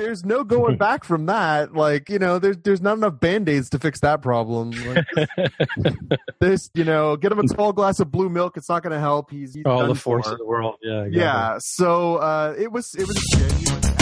there's 0.00 0.24
no 0.24 0.44
going 0.44 0.76
back 0.78 1.04
from 1.04 1.26
that. 1.26 1.74
Like, 1.74 2.08
you 2.08 2.18
know, 2.18 2.38
there's 2.38 2.56
there's 2.58 2.80
not 2.80 2.96
enough 2.96 3.20
band-aids 3.20 3.70
to 3.70 3.78
fix 3.78 4.00
that 4.00 4.22
problem. 4.22 4.70
Like, 4.70 5.06
this, 6.40 6.70
you 6.74 6.84
know, 6.84 7.16
get 7.16 7.32
him 7.32 7.38
a 7.38 7.46
tall 7.46 7.72
glass 7.72 8.00
of 8.00 8.10
blue 8.10 8.28
milk. 8.28 8.56
It's 8.56 8.68
not 8.68 8.82
going 8.82 8.94
to 8.94 9.00
help. 9.00 9.30
He's, 9.30 9.54
he's 9.54 9.64
all 9.66 9.86
the 9.86 9.94
force 9.94 10.26
for. 10.26 10.32
of 10.32 10.38
the 10.38 10.46
world. 10.46 10.76
Yeah, 10.82 11.02
exactly. 11.02 11.20
yeah. 11.20 11.58
So 11.60 12.16
uh, 12.16 12.54
it 12.58 12.72
was 12.72 12.94
it 12.94 13.06
was 13.06 13.18
genuine. 13.36 13.99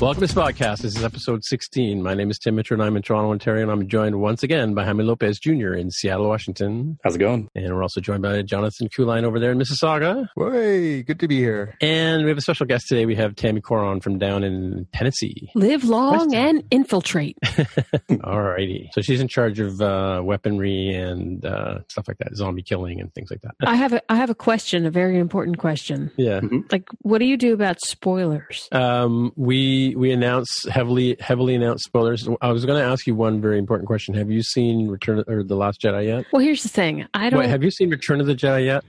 Welcome 0.00 0.20
to 0.20 0.26
this 0.28 0.34
podcast. 0.34 0.82
This 0.82 0.96
is 0.96 1.02
episode 1.02 1.42
16. 1.42 2.00
My 2.00 2.14
name 2.14 2.30
is 2.30 2.38
Tim 2.38 2.54
Mitchell 2.54 2.74
and 2.74 2.84
I'm 2.84 2.96
in 2.96 3.02
Toronto, 3.02 3.32
Ontario, 3.32 3.64
and 3.64 3.72
I'm 3.72 3.88
joined 3.88 4.20
once 4.20 4.44
again 4.44 4.72
by 4.72 4.84
Jaime 4.84 5.02
Lopez 5.02 5.40
Jr. 5.40 5.74
in 5.74 5.90
Seattle, 5.90 6.28
Washington. 6.28 7.00
How's 7.02 7.16
it 7.16 7.18
going? 7.18 7.48
And 7.56 7.74
we're 7.74 7.82
also 7.82 8.00
joined 8.00 8.22
by 8.22 8.42
Jonathan 8.42 8.88
Kuline 8.90 9.24
over 9.24 9.40
there 9.40 9.50
in 9.50 9.58
Mississauga. 9.58 10.28
Hey, 10.38 11.02
good 11.02 11.18
to 11.18 11.26
be 11.26 11.38
here. 11.38 11.76
And 11.80 12.22
we 12.22 12.28
have 12.28 12.38
a 12.38 12.42
special 12.42 12.64
guest 12.64 12.86
today. 12.86 13.06
We 13.06 13.16
have 13.16 13.34
Tammy 13.34 13.60
Coron 13.60 14.00
from 14.00 14.18
down 14.18 14.44
in 14.44 14.86
Tennessee. 14.92 15.50
Live 15.56 15.82
long 15.82 16.32
and 16.32 16.62
infiltrate. 16.70 17.36
All 18.22 18.40
righty. 18.40 18.90
So 18.92 19.00
she's 19.00 19.20
in 19.20 19.26
charge 19.26 19.58
of 19.58 19.80
uh, 19.80 20.22
weaponry 20.22 20.90
and 20.90 21.44
uh, 21.44 21.80
stuff 21.88 22.06
like 22.06 22.18
that, 22.18 22.36
zombie 22.36 22.62
killing 22.62 23.00
and 23.00 23.12
things 23.14 23.32
like 23.32 23.40
that. 23.40 23.56
I 23.66 23.74
have 23.74 23.92
a, 23.92 24.12
I 24.12 24.14
have 24.14 24.30
a 24.30 24.36
question, 24.36 24.86
a 24.86 24.92
very 24.92 25.18
important 25.18 25.58
question. 25.58 26.12
Yeah. 26.16 26.38
Mm-hmm. 26.38 26.60
Like, 26.70 26.88
what 27.02 27.18
do 27.18 27.24
you 27.24 27.36
do 27.36 27.52
about 27.52 27.80
spoilers? 27.80 28.68
Um, 28.70 29.32
we 29.34 29.87
we 29.94 30.10
announce 30.10 30.48
heavily 30.70 31.16
heavily 31.20 31.54
announced 31.54 31.84
spoilers. 31.84 32.28
I 32.40 32.52
was 32.52 32.64
going 32.64 32.80
to 32.80 32.86
ask 32.86 33.06
you 33.06 33.14
one 33.14 33.40
very 33.40 33.58
important 33.58 33.86
question. 33.86 34.14
Have 34.14 34.30
you 34.30 34.42
seen 34.42 34.88
Return 34.88 35.24
or 35.26 35.42
the 35.42 35.56
Last 35.56 35.80
Jedi 35.80 36.06
yet? 36.06 36.24
Well, 36.32 36.42
here's 36.42 36.62
the 36.62 36.68
thing. 36.68 37.06
I 37.14 37.30
don't. 37.30 37.40
Wait, 37.40 37.48
have 37.48 37.62
you 37.62 37.70
seen 37.70 37.90
Return 37.90 38.20
of 38.20 38.26
the 38.26 38.34
Jedi 38.34 38.66
yet? 38.66 38.84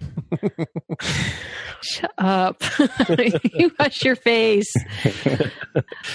Shut 1.82 2.12
up! 2.18 2.62
you 3.54 3.72
hush 3.80 4.04
your 4.04 4.16
face. 4.16 4.72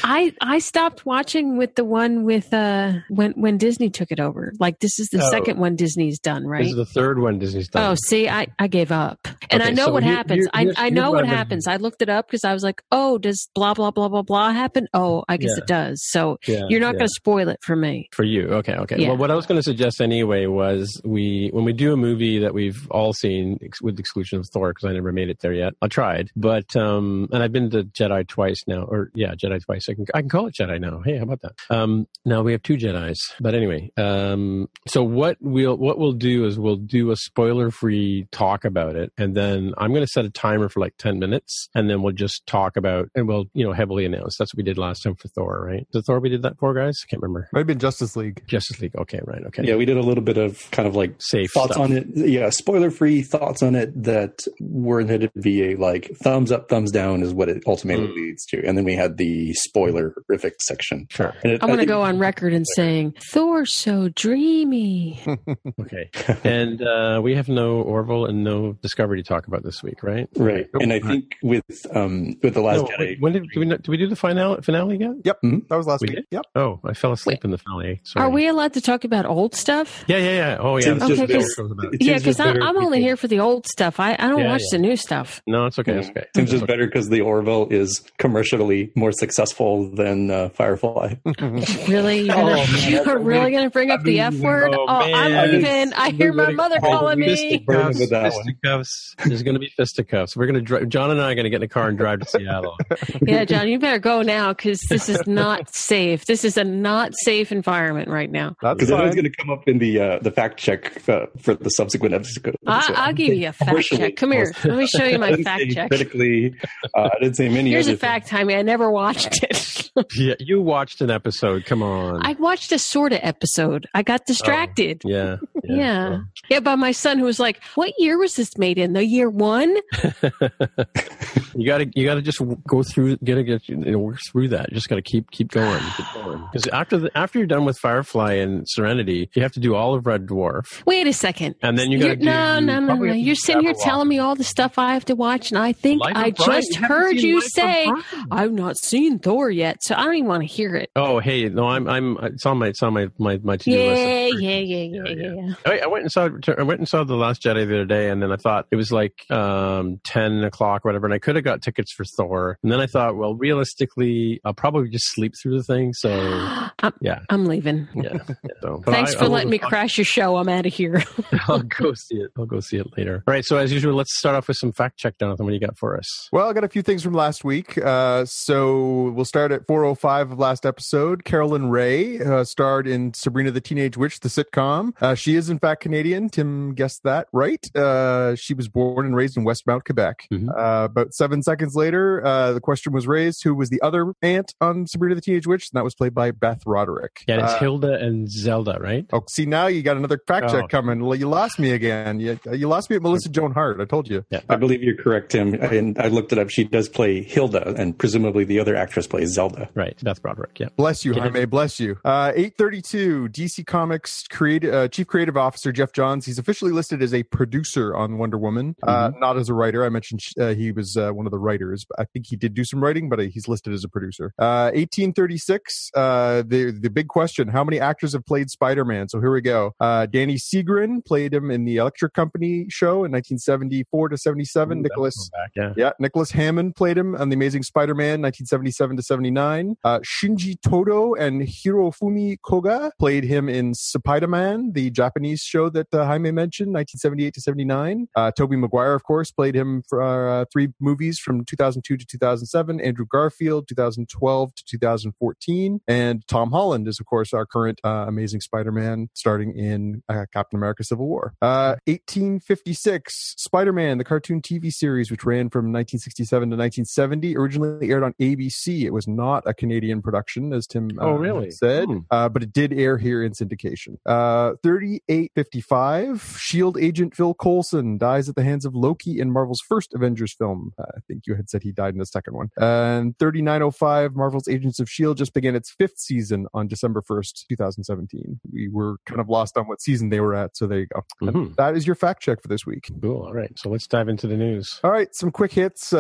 I 0.03 0.35
I 0.41 0.59
stopped 0.59 1.07
watching 1.07 1.57
with 1.57 1.75
the 1.77 1.85
one 1.85 2.25
with 2.25 2.53
uh 2.53 2.95
when 3.09 3.33
when 3.33 3.57
Disney 3.57 3.91
took 3.91 4.11
it 4.11 4.21
over. 4.21 4.53
Like 4.59 4.81
this 4.81 4.99
is 4.99 5.09
the 5.09 5.23
oh. 5.23 5.31
second 5.31 5.59
one 5.59 5.77
Disney's 5.77 6.19
done, 6.19 6.47
right? 6.47 6.63
This 6.63 6.71
is 6.71 6.77
the 6.77 6.85
third 6.85 7.19
one 7.19 7.39
Disney's 7.39 7.69
done. 7.69 7.93
Oh, 7.93 7.95
see, 7.95 8.29
I 8.29 8.47
I 8.59 8.67
gave 8.67 8.93
up, 8.93 9.27
and 9.51 9.63
okay, 9.63 9.71
I 9.71 9.73
know 9.73 9.87
so 9.87 9.93
what 9.93 10.03
here, 10.03 10.15
happens. 10.15 10.49
Here, 10.53 10.73
I 10.77 10.87
I 10.87 10.91
know 10.91 11.13
what 11.13 11.27
happens. 11.27 11.67
I 11.67 11.77
looked 11.77 12.03
it 12.03 12.09
up 12.09 12.27
because 12.27 12.45
I 12.45 12.53
was 12.53 12.63
like, 12.63 12.83
oh, 12.93 13.19
does 13.19 13.49
blah 13.55 13.73
blah 13.73 13.91
blah 13.91 14.09
blah 14.09 14.23
blah 14.23 14.53
happen? 14.53 14.74
Oh, 14.93 15.25
I 15.29 15.37
guess 15.37 15.53
yeah. 15.57 15.63
it 15.63 15.67
does. 15.67 16.03
So 16.11 16.39
yeah, 16.47 16.63
you're 16.69 16.81
not 16.81 16.95
yeah. 16.95 17.01
going 17.01 17.09
to 17.09 17.15
spoil 17.15 17.49
it 17.49 17.59
for 17.63 17.77
me. 17.77 18.09
For 18.13 18.25
you, 18.25 18.49
okay, 18.49 18.75
okay. 18.77 19.07
Well, 19.07 19.17
what 19.17 19.31
I 19.31 19.35
was 19.35 19.47
going 19.47 19.59
to 19.59 19.63
suggest 19.63 20.01
anyway 20.01 20.47
was 20.47 21.01
we 21.05 21.51
when 21.53 21.65
we 21.65 21.73
do 21.73 21.93
a 21.93 21.97
movie 21.97 22.39
that 22.39 22.55
we've 22.55 22.89
all 22.91 23.13
seen, 23.13 23.59
with 23.83 23.97
the 23.97 24.01
exclusion 24.01 24.39
of 24.39 24.49
Thor, 24.53 24.73
because 24.73 24.89
I 24.89 24.93
never 24.93 25.13
made 25.13 25.31
it 25.31 25.41
there 25.41 25.53
yet. 25.53 25.75
I 25.83 25.89
tried 25.89 26.31
but 26.37 26.77
um, 26.77 27.29
and 27.33 27.43
I've 27.43 27.53
been 27.53 27.71
to 27.71 27.85
Jedi 27.85 28.27
twice 28.27 28.65
now, 28.67 28.83
or 28.83 29.11
yeah, 29.15 29.35
Jedi 29.35 29.65
twice. 29.65 29.89
I 29.89 29.95
can 29.95 30.07
I 30.15 30.21
can 30.21 30.29
call 30.29 30.47
it 30.47 30.55
Jedi 30.55 30.81
now. 30.81 31.01
Hey, 31.01 31.17
how 31.17 31.25
about 31.25 31.41
that? 31.43 31.53
Um, 31.71 32.07
now 32.25 32.43
we 32.43 32.53
have 32.53 32.63
two 32.63 32.77
Jedi's. 32.77 33.33
But 33.41 33.55
anyway, 33.55 33.91
um, 33.97 34.69
so 34.87 35.03
what 35.03 35.39
we'll 35.41 35.77
what 35.77 35.99
we'll 35.99 36.13
do 36.13 36.45
is 36.45 36.59
we'll 36.59 36.77
do 36.77 37.11
a 37.11 37.17
spoiler 37.17 37.71
free 37.71 38.27
talk 38.31 38.65
about 38.65 38.97
it, 38.97 39.13
and 39.17 39.35
then 39.35 39.75
I'm 39.79 39.91
going 39.91 40.05
to 40.05 40.11
set 40.11 40.25
a 40.25 40.31
timer 40.31 40.69
for 40.69 40.81
like 40.81 40.97
ten 40.99 41.19
minutes, 41.19 41.69
and 41.75 41.89
then 41.89 42.03
we'll 42.03 42.13
just 42.13 42.47
talk 42.47 42.77
about 42.77 43.09
and 43.15 43.29
we'll 43.29 43.47
you 43.55 43.65
know 43.65 43.73
heavily 43.73 44.05
announce. 44.05 44.37
That's 44.37 44.53
what 44.53 44.59
we 44.59 44.64
did 44.65 44.79
last 44.79 45.03
time 45.03 45.15
for 45.15 45.29
Thor, 45.29 45.65
right? 45.65 45.87
The 45.93 46.03
Thor 46.03 46.21
we 46.21 46.29
did 46.29 46.43
that 46.43 46.59
for 46.59 46.75
guys. 46.75 47.01
I 47.05 47.07
can't 47.09 47.23
remember. 47.23 47.49
Might 47.53 47.61
have 47.61 47.67
been 47.67 47.79
Justice 47.79 48.17
League. 48.17 48.43
Justice 48.47 48.81
League. 48.81 48.97
Okay, 48.97 49.21
right. 49.25 49.43
Okay. 49.47 49.65
Yeah, 49.65 49.77
we 49.77 49.85
did 49.85 49.97
a 49.97 50.03
little 50.03 50.25
bit 50.25 50.39
of 50.39 50.71
kind 50.71 50.89
of 50.89 50.97
like 50.97 51.15
safe 51.19 51.51
thoughts 51.53 51.75
stuff. 51.75 51.85
on 51.85 51.93
it. 51.93 52.07
Yeah, 52.15 52.51
spoiler 52.51 52.91
free 52.91 53.23
thoughts 53.23 53.63
on 53.63 53.75
it 53.75 54.03
that 54.03 54.41
were 54.61 55.01
intended 55.01 55.33
to 55.35 55.41
be 55.41 55.73
a 55.73 55.77
like 55.77 56.11
thumbs 56.23 56.51
up, 56.51 56.69
thumbs 56.69 56.91
down 56.91 57.23
is 57.23 57.33
what 57.33 57.49
it 57.49 57.63
ultimately 57.67 58.09
mm. 58.09 58.15
leads 58.15 58.45
to. 58.47 58.65
And 58.67 58.77
then 58.77 58.85
we 58.85 58.95
had 58.95 59.17
the 59.17 59.53
spoiler 59.55 60.15
horrific 60.27 60.55
section. 60.61 61.07
Sure. 61.11 61.35
It, 61.43 61.63
I 61.63 61.67
want 61.67 61.81
to 61.81 61.87
go 61.87 62.03
on 62.03 62.19
record 62.19 62.53
and 62.53 62.67
saying 62.75 63.15
Thor's 63.33 63.73
so 63.73 64.09
dreamy. 64.09 65.23
okay. 65.81 66.11
And 66.43 66.83
uh, 66.83 67.21
we 67.23 67.35
have 67.35 67.49
no 67.49 67.83
Orville 67.83 68.27
and 68.27 68.45
no 68.45 68.73
Discovery 68.83 69.23
to 69.23 69.29
talk 69.29 69.47
about 69.47 69.63
this 69.63 69.83
week, 69.83 70.03
right? 70.03 70.29
Right. 70.37 70.67
And 70.75 70.93
I 70.93 71.01
think 71.01 71.37
with 71.43 71.65
um 71.95 72.37
with 72.43 72.55
the 72.55 72.61
last 72.61 72.83
no, 72.83 72.87
Jedi, 72.87 73.21
when 73.21 73.33
did, 73.33 73.49
did 73.49 73.59
we 73.59 73.67
did 73.67 73.89
we 73.89 73.97
do 73.97 74.09
the 74.09 74.17
finale 74.17 74.54
finale 74.63 74.97
yet? 74.99 75.13
Yep. 75.25 75.39
Mm-hmm. 75.43 75.59
That 75.69 75.77
was 75.77 75.87
last 75.87 76.01
we 76.01 76.09
week. 76.09 76.17
Did? 76.17 76.27
Yep. 76.31 76.45
Oh, 76.55 76.81
I 76.85 76.95
fell 76.95 77.13
asleep 77.13 77.39
Wait. 77.39 77.45
in 77.45 77.51
the 77.51 77.59
finale. 77.59 78.01
Sorry. 78.05 78.27
Are 78.27 78.31
we 78.31 78.47
allowed 78.47 78.75
to 78.75 78.81
talk 78.81 79.05
about 79.05 79.27
old 79.27 79.55
stuff? 79.55 80.05
Yeah, 80.07 80.19
yeah, 80.19 80.31
yeah. 80.31 80.57
Oh, 80.61 80.77
yeah. 80.77 80.91
Okay, 80.91 81.27
cause, 81.27 81.57
yeah, 82.01 82.19
because 82.19 82.41
I'm, 82.41 82.63
I'm 82.63 82.77
only 82.77 83.01
here 83.01 83.17
for 83.17 83.29
the 83.29 83.41
old 83.41 83.67
stuff. 83.67 84.01
I, 84.01 84.13
I 84.13 84.29
don't 84.29 84.41
yeah, 84.41 84.51
watch 84.51 84.63
yeah. 84.63 84.69
the 84.73 84.79
new 84.79 84.97
stuff. 84.97 85.43
No, 85.47 85.67
it's 85.67 85.79
okay. 85.79 85.99
It's 85.99 86.11
okay. 86.11 86.27
Seems 86.37 86.51
just 86.51 86.67
better 86.67 86.87
because 86.87 87.09
the 87.09 87.21
Orville 87.21 87.69
is 87.71 88.03
commercially 88.19 88.93
more 88.95 89.13
successful 89.13 89.91
than 89.91 90.31
uh, 90.31 90.49
Firefly. 90.51 91.15
really? 91.89 92.21
You're, 92.21 92.35
gonna, 92.35 92.57
oh, 92.59 92.87
you're 92.89 93.19
really 93.19 93.51
going 93.51 93.65
to 93.65 93.71
bring 93.71 93.91
up 93.91 94.03
the 94.03 94.21
F 94.21 94.35
word? 94.35 94.75
Oh, 94.75 94.87
oh 94.89 94.89
I'm 94.89 95.51
leaving. 95.51 95.93
I 95.95 96.11
hear 96.11 96.33
my 96.33 96.51
mother 96.51 96.79
calling 96.81 97.19
me. 97.19 97.65
Fisticuffs. 97.65 99.15
There's 99.25 99.43
going 99.43 99.55
to 99.55 99.61
be 99.61 99.73
fisticuffs. 99.77 100.37
We're 100.37 100.47
going 100.47 100.65
to. 100.65 100.87
John 100.87 101.11
and 101.11 101.21
I 101.21 101.33
are 101.33 101.35
going 101.35 101.45
to 101.45 101.51
get 101.51 101.57
in 101.57 101.63
a 101.63 101.69
car 101.69 101.89
and 101.89 101.99
drive 101.99 102.21
to 102.21 102.27
Seattle. 102.27 102.77
yeah, 103.23 103.45
John, 103.45 103.69
you 103.69 103.79
better 103.79 103.99
go 103.99 104.23
now 104.23 104.44
because 104.53 104.81
this 104.83 105.09
is 105.09 105.27
not 105.27 105.75
safe. 105.75 106.27
This 106.27 106.45
is 106.45 106.57
a 106.57 106.65
not 106.65 107.13
safe 107.23 107.53
environment 107.53 108.09
right 108.09 108.31
now. 108.31 108.57
Because 108.61 108.89
that 108.89 109.05
is 109.07 109.15
going 109.15 109.25
to 109.25 109.31
come 109.31 109.51
up 109.51 109.69
in 109.69 109.79
the 109.79 110.01
uh, 110.01 110.19
the 110.21 110.31
fact 110.31 110.59
check 110.59 111.09
uh, 111.09 111.27
for 111.41 111.55
the 111.55 111.71
subsequent 111.71 112.15
episode. 112.15 112.57
I, 112.67 113.09
will 113.09 113.15
give 113.15 113.35
you 113.35 113.49
a 113.49 113.53
fact 113.53 113.83
check. 113.85 114.17
Come 114.17 114.33
here. 114.33 114.53
Let 114.65 114.77
me 114.77 114.87
show 114.87 115.05
you 115.05 115.19
my 115.19 115.37
fact 115.37 115.65
check. 115.71 115.91
Critically, 115.91 116.55
uh, 116.95 117.11
I 117.15 117.19
didn't 117.21 117.37
say 117.37 117.49
many. 117.49 117.71
Here's 117.71 117.89
a 117.89 117.97
fact, 117.97 118.29
Jaime. 118.29 118.55
I 118.55 118.63
never 118.63 118.91
watched 118.91 119.43
it. 119.43 119.74
Yeah, 120.17 120.35
you 120.39 120.61
watched 120.61 121.01
an 121.01 121.11
episode. 121.11 121.65
Come 121.67 121.83
on. 121.83 122.25
I 122.25 122.33
watched 122.35 122.73
a 122.73 122.79
sort 122.79 123.13
of 123.13 123.21
episode. 123.23 123.87
I 123.95 124.03
got 124.03 124.27
distracted. 124.27 125.03
Oh, 125.05 125.09
yeah. 125.11 125.37
Yeah. 125.63 125.77
Yeah. 125.77 126.19
yeah. 126.49 126.61
By 126.61 126.75
my 126.75 126.93
son, 126.93 127.19
who 127.19 127.25
was 127.25 127.41
like, 127.41 127.63
"What 127.75 127.93
year 127.99 128.19
was 128.19 128.37
this 128.37 128.59
made 128.59 128.79
in? 128.79 128.93
The 128.93 129.05
year 129.05 129.31
one?" 129.31 129.77
you 131.55 131.67
got 131.67 131.79
to 131.79 131.91
you 131.95 132.05
got 132.05 132.15
to 132.15 132.23
just 132.23 132.41
go 132.67 132.83
through, 132.83 133.17
get 133.19 133.37
to 133.37 133.45
get 133.45 133.69
you 133.69 133.77
know, 133.77 133.99
work 133.99 134.19
through 134.31 134.49
that. 134.49 134.71
You 134.71 134.75
just 134.75 134.89
got 134.89 134.97
to 134.97 135.03
keep 135.03 135.31
keep 135.31 135.51
going, 135.51 135.83
keep 135.97 136.07
going. 136.15 136.45
Because 136.53 136.67
after 136.69 136.99
the, 136.99 137.17
after 137.17 137.39
you're 137.39 137.47
done 137.47 137.65
with 137.65 137.79
Firefly 137.79 138.35
and 138.35 138.65
Serenity, 138.69 139.31
you 139.35 139.43
have 139.43 139.53
to 139.53 139.61
do 139.61 139.75
all 139.75 139.95
of 139.95 140.07
Red 140.07 140.27
Dwarf. 140.27 140.85
Wait 140.87 141.07
a 141.07 141.13
second. 141.13 141.55
And 141.63 141.79
then 141.79 141.91
you 141.91 141.99
got 141.99 142.19
to 142.19 142.25
no, 142.25 142.61
no, 142.61 142.81
no, 142.81 142.95
no. 142.95 143.13
You're 143.13 143.35
sitting 143.35 143.63
here 143.63 143.75
telling 143.81 144.09
me 144.09 144.19
all 144.19 144.35
the 144.35 144.45
stuff 144.45 144.79
I 144.79 144.95
have 144.95 145.05
to 145.07 145.15
watch, 145.15 145.51
and 145.51 145.59
I 145.59 145.73
think 145.73 146.03
I 146.05 146.31
just 146.31 146.77
heard 146.77 147.17
you 147.17 147.41
say 147.41 147.91
I've 148.31 148.53
not 148.53 148.77
seen 148.77 149.19
Thor 149.19 149.51
yet, 149.51 149.79
so 149.85 149.95
I 149.95 150.05
don't 150.05 150.15
even 150.15 150.29
want 150.29 150.41
to 150.41 150.47
hear 150.47 150.75
it. 150.77 150.91
Oh, 150.97 151.19
hey, 151.19 151.47
no, 151.51 151.69
I'm, 151.69 151.87
I'm, 151.87 152.17
it's 152.23 152.47
on 152.47 152.57
my, 152.57 152.69
it's 152.69 152.83
on 152.83 152.95
my, 152.95 153.11
my, 153.19 153.39
my 153.43 153.59
to-do 153.59 153.71
yeah, 153.71 153.87
list. 153.87 154.43
Yeah, 154.43 154.57
yeah, 154.57 154.77
yeah, 154.79 155.03
yeah, 155.05 155.33
yeah. 155.35 155.55
I, 155.67 155.79
I, 155.81 155.87
went 155.89 156.05
and 156.05 156.11
saw 156.11 156.31
I 156.57 156.63
went 156.63 156.81
and 156.81 156.89
saw 156.89 157.05
the 157.05 157.17
Last 157.17 157.43
Jedi 157.43 157.67
the 157.67 157.75
other 157.75 157.85
day, 157.85 158.09
and 158.09 158.23
then 158.23 158.33
I 158.33 158.37
thought 158.37 158.67
it 158.71 158.77
was 158.77 158.91
like 158.91 159.31
um, 159.31 160.01
ten 160.03 160.43
o'clock, 160.43 160.87
or 160.87 160.89
whatever, 160.89 161.07
and 161.07 161.13
I 161.13 161.19
could 161.19 161.37
have 161.37 161.45
got 161.45 161.61
tickets 161.61 161.93
for 161.93 162.07
Thor. 162.17 162.59
And 162.63 162.73
then 162.73 162.81
I 162.81 162.87
thought, 162.87 163.17
well, 163.17 163.35
realistically, 163.35 164.41
I'll 164.43 164.55
probably 164.55 164.89
just 164.89 165.13
sleep 165.13 165.35
through 165.43 165.59
the 165.59 165.65
thing. 165.65 165.93
So 165.93 166.11
I'm, 166.79 166.95
yeah, 167.03 167.19
I'm 167.29 167.45
leaving. 167.45 167.87
Yeah. 167.95 168.17
So, 168.63 168.83
Thanks 168.87 169.15
I, 169.15 169.19
for 169.19 169.25
I 169.25 169.29
letting 169.29 169.49
will, 169.49 169.53
me 169.53 169.59
crash 169.59 169.99
your 169.99 170.07
show. 170.07 170.39
I'm 170.39 170.49
out 170.49 170.65
of 170.65 170.73
here. 170.73 171.05
I'll 171.47 171.63
go 171.63 171.93
see 171.93 172.17
it. 172.17 172.31
I'll 172.39 172.47
go 172.47 172.61
see 172.61 172.79
it 172.79 172.87
later. 172.97 173.23
All 173.27 173.35
right. 173.35 173.45
So 173.45 173.59
as 173.59 173.71
usual, 173.71 173.93
let's 173.93 174.17
start 174.19 174.35
off 174.35 174.49
with 174.49 174.57
some 174.57 174.73
fact 174.73 174.99
check, 174.99 175.19
Jonathan. 175.19 175.45
What 175.45 175.51
do 175.51 175.55
you 175.55 175.61
got 175.61 175.77
for 175.77 175.99
us? 175.99 176.29
Well, 176.33 176.49
I 176.49 176.55
got 176.55 176.65
a 176.65 176.71
few 176.71 176.81
things 176.81 177.03
from 177.03 177.13
last 177.13 177.45
week. 177.45 177.77
Uh, 177.77 178.25
so 178.25 179.11
we'll 179.15 179.27
start 179.27 179.53
at 179.53 179.67
405 179.75 180.31
of 180.31 180.39
last 180.39 180.65
episode. 180.65 181.25
Caroline 181.25 181.65
Rhea 181.65 182.25
uh, 182.41 182.45
starred 182.45 182.87
in 182.87 183.13
Sabrina 183.13 183.51
the 183.51 183.61
Teenage 183.61 183.97
Witch, 183.97 184.21
the 184.21 184.29
sitcom. 184.29 184.93
Uh, 185.03 185.17
she 185.17 185.35
is, 185.35 185.51
in 185.51 185.59
fact, 185.59 185.83
Canadian. 185.83 186.29
Tim 186.29 186.75
guessed 186.75 187.03
that 187.03 187.27
right. 187.33 187.69
Uh, 187.77 188.37
she 188.37 188.55
was 188.55 188.69
born 188.69 189.05
and 189.05 189.17
raised 189.17 189.37
in 189.37 189.45
Westmount, 189.45 189.85
Quebec. 189.85 190.29
Mhm. 190.33 190.49
Uh, 190.49 190.85
about 190.85 191.13
seven 191.13 191.43
seconds 191.43 191.75
later, 191.75 192.25
uh, 192.25 192.53
the 192.53 192.61
question 192.61 192.93
was 192.93 193.09
raised 193.09 193.43
who 193.43 193.53
was 193.53 193.69
the 193.69 193.83
other 193.83 194.13
aunt 194.23 194.55
on 194.61 194.87
Sabrina 194.87 195.17
the 195.17 195.21
Teenage 195.21 195.49
Witch? 195.49 195.69
And 195.73 195.77
that 195.77 195.83
was 195.83 195.97
played 195.97 196.15
by 196.15 196.31
Beth 196.31 196.63
Broderick. 196.65 197.23
Yeah, 197.27 197.43
it's 197.43 197.55
Uh, 197.55 197.59
Hilda 197.59 197.95
and 197.95 198.31
Zelda, 198.31 198.79
right? 198.81 199.07
Oh, 199.13 199.25
see 199.29 199.45
now 199.45 199.67
you 199.67 199.83
got 199.83 199.97
another 199.97 200.21
fact 200.29 200.51
check 200.51 200.65
Oh. 200.65 200.69
coming. 200.69 201.03
Well, 201.05 201.17
You 201.19 201.29
lost 201.29 201.59
me 201.59 201.73
again. 201.73 202.21
You, 202.21 202.39
you 202.53 202.69
lost 202.69 202.91
me 202.91 202.97
at 202.97 203.03
Melissa 203.03 203.29
Joan 203.29 203.51
Hart. 203.51 203.81
I 203.81 203.87
told 203.87 204.09
you. 204.09 204.25
Yeah. 204.31 204.43
I 204.49 204.55
believe 204.55 204.85
you're 204.85 204.95
correct, 205.03 205.33
Tim. 205.33 205.55
And 205.55 205.99
I 205.99 206.07
looked 206.07 206.33
it 206.33 206.39
up. 206.39 206.49
She 206.51 206.63
does 206.63 206.89
play 206.89 207.23
Hilda, 207.25 207.75
and 207.77 207.99
presumably 207.99 208.45
the 208.45 208.61
other 208.61 208.77
actress 208.77 209.09
plays 209.09 209.31
Zelda. 209.31 209.64
Right, 209.75 209.97
Beth 210.03 210.21
Broderick. 210.23 210.59
Yeah. 210.61 210.69
Bless 210.77 211.05
you, 211.05 211.15
Yeah. 211.15 211.23
Jaime. 211.23 211.45
Bless 211.47 211.79
you. 211.81 211.99
Uh, 212.05 212.33
832, 212.35 213.29
DC 213.31 213.65
Comics 213.67 214.27
creative, 214.29 214.73
uh, 214.75 214.89
Chief 214.89 215.07
Creative 215.07 215.37
Officer 215.37 215.73
Geoff 215.73 215.93
Johns. 215.93 216.27
He's 216.27 216.39
officially 216.39 216.73
listed 216.73 217.03
as 217.03 217.13
a 217.15 217.23
producer 217.25 217.95
on 217.95 218.19
Wonder 218.19 218.39
Woman, 218.39 218.77
uh, 218.83 219.11
not 219.19 219.37
as 219.37 219.49
a 219.49 219.55
writer. 219.55 219.85
I 219.85 219.89
mentioned 219.89 220.21
uh, 220.41 220.55
he 220.55 220.73
was 220.73 220.97
uh, 220.97 221.11
one 221.13 221.27
of 221.27 221.33
the 221.33 221.39
writers. 221.39 221.87
I 221.99 222.05
think 222.05 222.27
he 222.29 222.37
did 222.37 222.55
do 222.55 222.65
some 222.65 222.83
writing, 222.83 223.09
but 223.09 223.21
uh, 223.21 223.25
he's 223.25 223.49
listed 223.49 223.73
as 223.73 223.85
a 223.85 223.89
producer. 223.89 224.33
Uh, 224.39 224.71
1836, 224.75 225.91
uh, 225.95 226.43
the, 226.47 226.71
the 226.71 226.91
big 226.91 227.09
question 227.09 227.49
how 227.49 227.65
many 227.65 227.79
actors 227.81 228.13
have 228.13 228.25
played 228.27 228.51
Spider 228.51 228.85
Man? 228.85 229.09
So 229.09 229.21
here 229.21 229.33
we 229.33 229.41
go. 229.41 229.73
Uh, 229.81 230.07
Danny 230.07 230.37
Seagren 230.37 231.05
played 231.05 231.33
him 231.35 231.51
in 231.51 231.65
the 231.65 231.77
Electric 231.77 232.13
Company 232.15 232.67
show 232.69 233.05
in 233.05 233.13
1974 233.13 234.09
to 234.11 234.17
77. 234.19 234.79
Ooh, 234.79 234.83
Nicholas. 234.83 235.31
back, 235.31 235.75
Yeah, 235.77 235.91
Nicholas 235.99 236.31
Hammond 236.31 236.77
played 236.77 236.97
him 236.99 237.15
on 237.15 237.29
The 237.29 237.35
Amazing 237.35 237.63
Spider-Man, 237.63 238.21
1977 238.23 238.97
to 238.97 239.03
79. 239.03 239.54
Uh, 239.85 240.01
Shinji 240.01 240.57
Todo 240.61 241.15
and 241.15 241.43
Hirofumi 241.43 242.37
Koga 242.43 242.93
played 242.99 243.25
him 243.25 243.49
in 243.49 243.75
Spider-Man, 243.75 244.73
the 244.73 244.91
Japanese 244.91 245.41
show 245.41 245.69
that 245.71 245.93
uh, 245.93 246.05
Jaime 246.05 246.31
mentioned, 246.31 246.73
1978 246.73 247.35
to 247.35 247.41
79. 247.41 248.09
Uh, 248.15 248.31
Tobey 248.33 248.57
Maguire, 248.57 248.95
of 248.95 249.05
course, 249.05 249.31
played 249.31 249.55
him 249.55 249.83
for 249.89 250.03
uh, 250.03 250.45
three 250.53 250.69
movies 250.81 251.19
from 251.19 251.45
2002 251.45 251.97
to 251.97 252.07
2007. 252.07 252.81
Andrew 252.81 253.07
Garfield, 253.09 253.69
2012 253.69 254.55
to 254.55 254.65
2014. 254.65 255.81
And 255.87 256.27
Tom 256.27 256.51
Holland 256.51 256.89
is, 256.89 257.01
of 257.01 257.07
course, 257.07 257.33
our 257.33 257.47
current 257.47 257.81
uh, 257.85 258.05
Amazing 258.09 258.41
Spider-Man, 258.41 259.09
starting 259.15 259.57
in 259.57 260.03
uh, 260.09 260.27
Captain 260.33 260.59
America: 260.59 260.85
Civil 260.85 261.07
War. 261.07 261.35
Uh, 261.41 261.77
1856, 261.87 263.35
Spider-Man, 263.39 263.99
the 263.99 264.05
cartoon 264.05 264.41
TV 264.41 264.73
series, 264.73 265.11
which 265.11 265.25
ran 265.25 265.51
from 265.51 265.67
1967 265.67 266.51
to 266.51 266.57
1970, 266.57 267.37
originally 267.37 267.91
aired 267.91 268.03
on 268.03 268.15
ABC. 268.21 268.83
It 268.83 268.91
was 268.91 269.07
not 269.07 269.44
a 269.47 269.55
Canadian 269.55 270.03
production, 270.03 270.53
as 270.53 270.67
Tim 270.67 270.91
uh, 270.99 271.05
Oh, 271.05 271.13
really? 271.15 271.51
said, 271.51 271.87
Hmm. 271.89 271.99
uh, 272.11 272.29
but 272.29 272.43
it 272.43 272.53
did 272.53 272.73
air 272.73 272.99
here 272.99 273.23
in 273.23 273.33
syndication. 273.33 273.97
Uh, 274.07 274.55
3855, 274.63 276.37
Shield 276.39 276.79
agent 276.79 277.15
Phil 277.15 277.35
Coulson 277.35 277.99
dies 277.99 278.29
at 278.29 278.35
the 278.37 278.43
hands 278.45 278.65
of 278.65 278.75
Loki 278.75 279.19
in 279.21 279.31
Marvel's 279.33 279.61
first 279.61 279.95
Avengers 279.95 280.33
film. 280.35 280.73
Uh, 280.79 280.85
I 280.97 281.01
think 281.09 281.23
you 281.27 281.35
had 281.35 281.49
said 281.49 281.63
he 281.63 281.73
died 281.73 281.95
in 281.95 282.01
the 282.01 282.07
second 282.07 282.35
one. 282.35 282.49
And 282.59 283.19
3905, 283.19 284.15
Marvel's 284.15 284.49
Agents 284.49 284.81
of 284.81 284.89
Shield 284.89 285.17
just 285.17 285.35
began 285.35 285.55
its 285.55 285.71
fifth 285.71 285.99
season 285.99 286.47
on 286.55 286.67
December 286.69 287.03
1st, 287.03 287.47
2017. 287.49 288.41
We 288.53 288.69
were 288.69 288.97
kind 289.07 289.21
of 289.21 289.29
lost 289.29 289.57
on 289.57 289.67
what 289.67 289.81
season 289.81 290.09
they 290.09 290.21
were 290.21 290.35
at, 290.35 290.57
so 290.57 290.67
there 290.67 290.81
you 290.81 290.87
go. 290.87 291.03
Mhm. 291.23 291.57
That 291.57 291.77
is 291.77 291.87
your 291.87 291.97
fact 291.97 292.23
check 292.23 292.41
for 292.43 292.49
this 292.49 292.67
week. 292.67 292.91
Cool. 293.03 293.23
All 293.23 293.33
right. 293.35 293.53
So 293.59 293.69
let's 293.71 293.87
dive 293.87 294.09
into 294.09 294.27
the 294.27 294.37
news. 294.37 294.81
All 294.85 294.91
right, 294.91 295.15
some 295.15 295.31
quick 295.31 295.53
hits. 295.53 295.93
I 295.93 295.99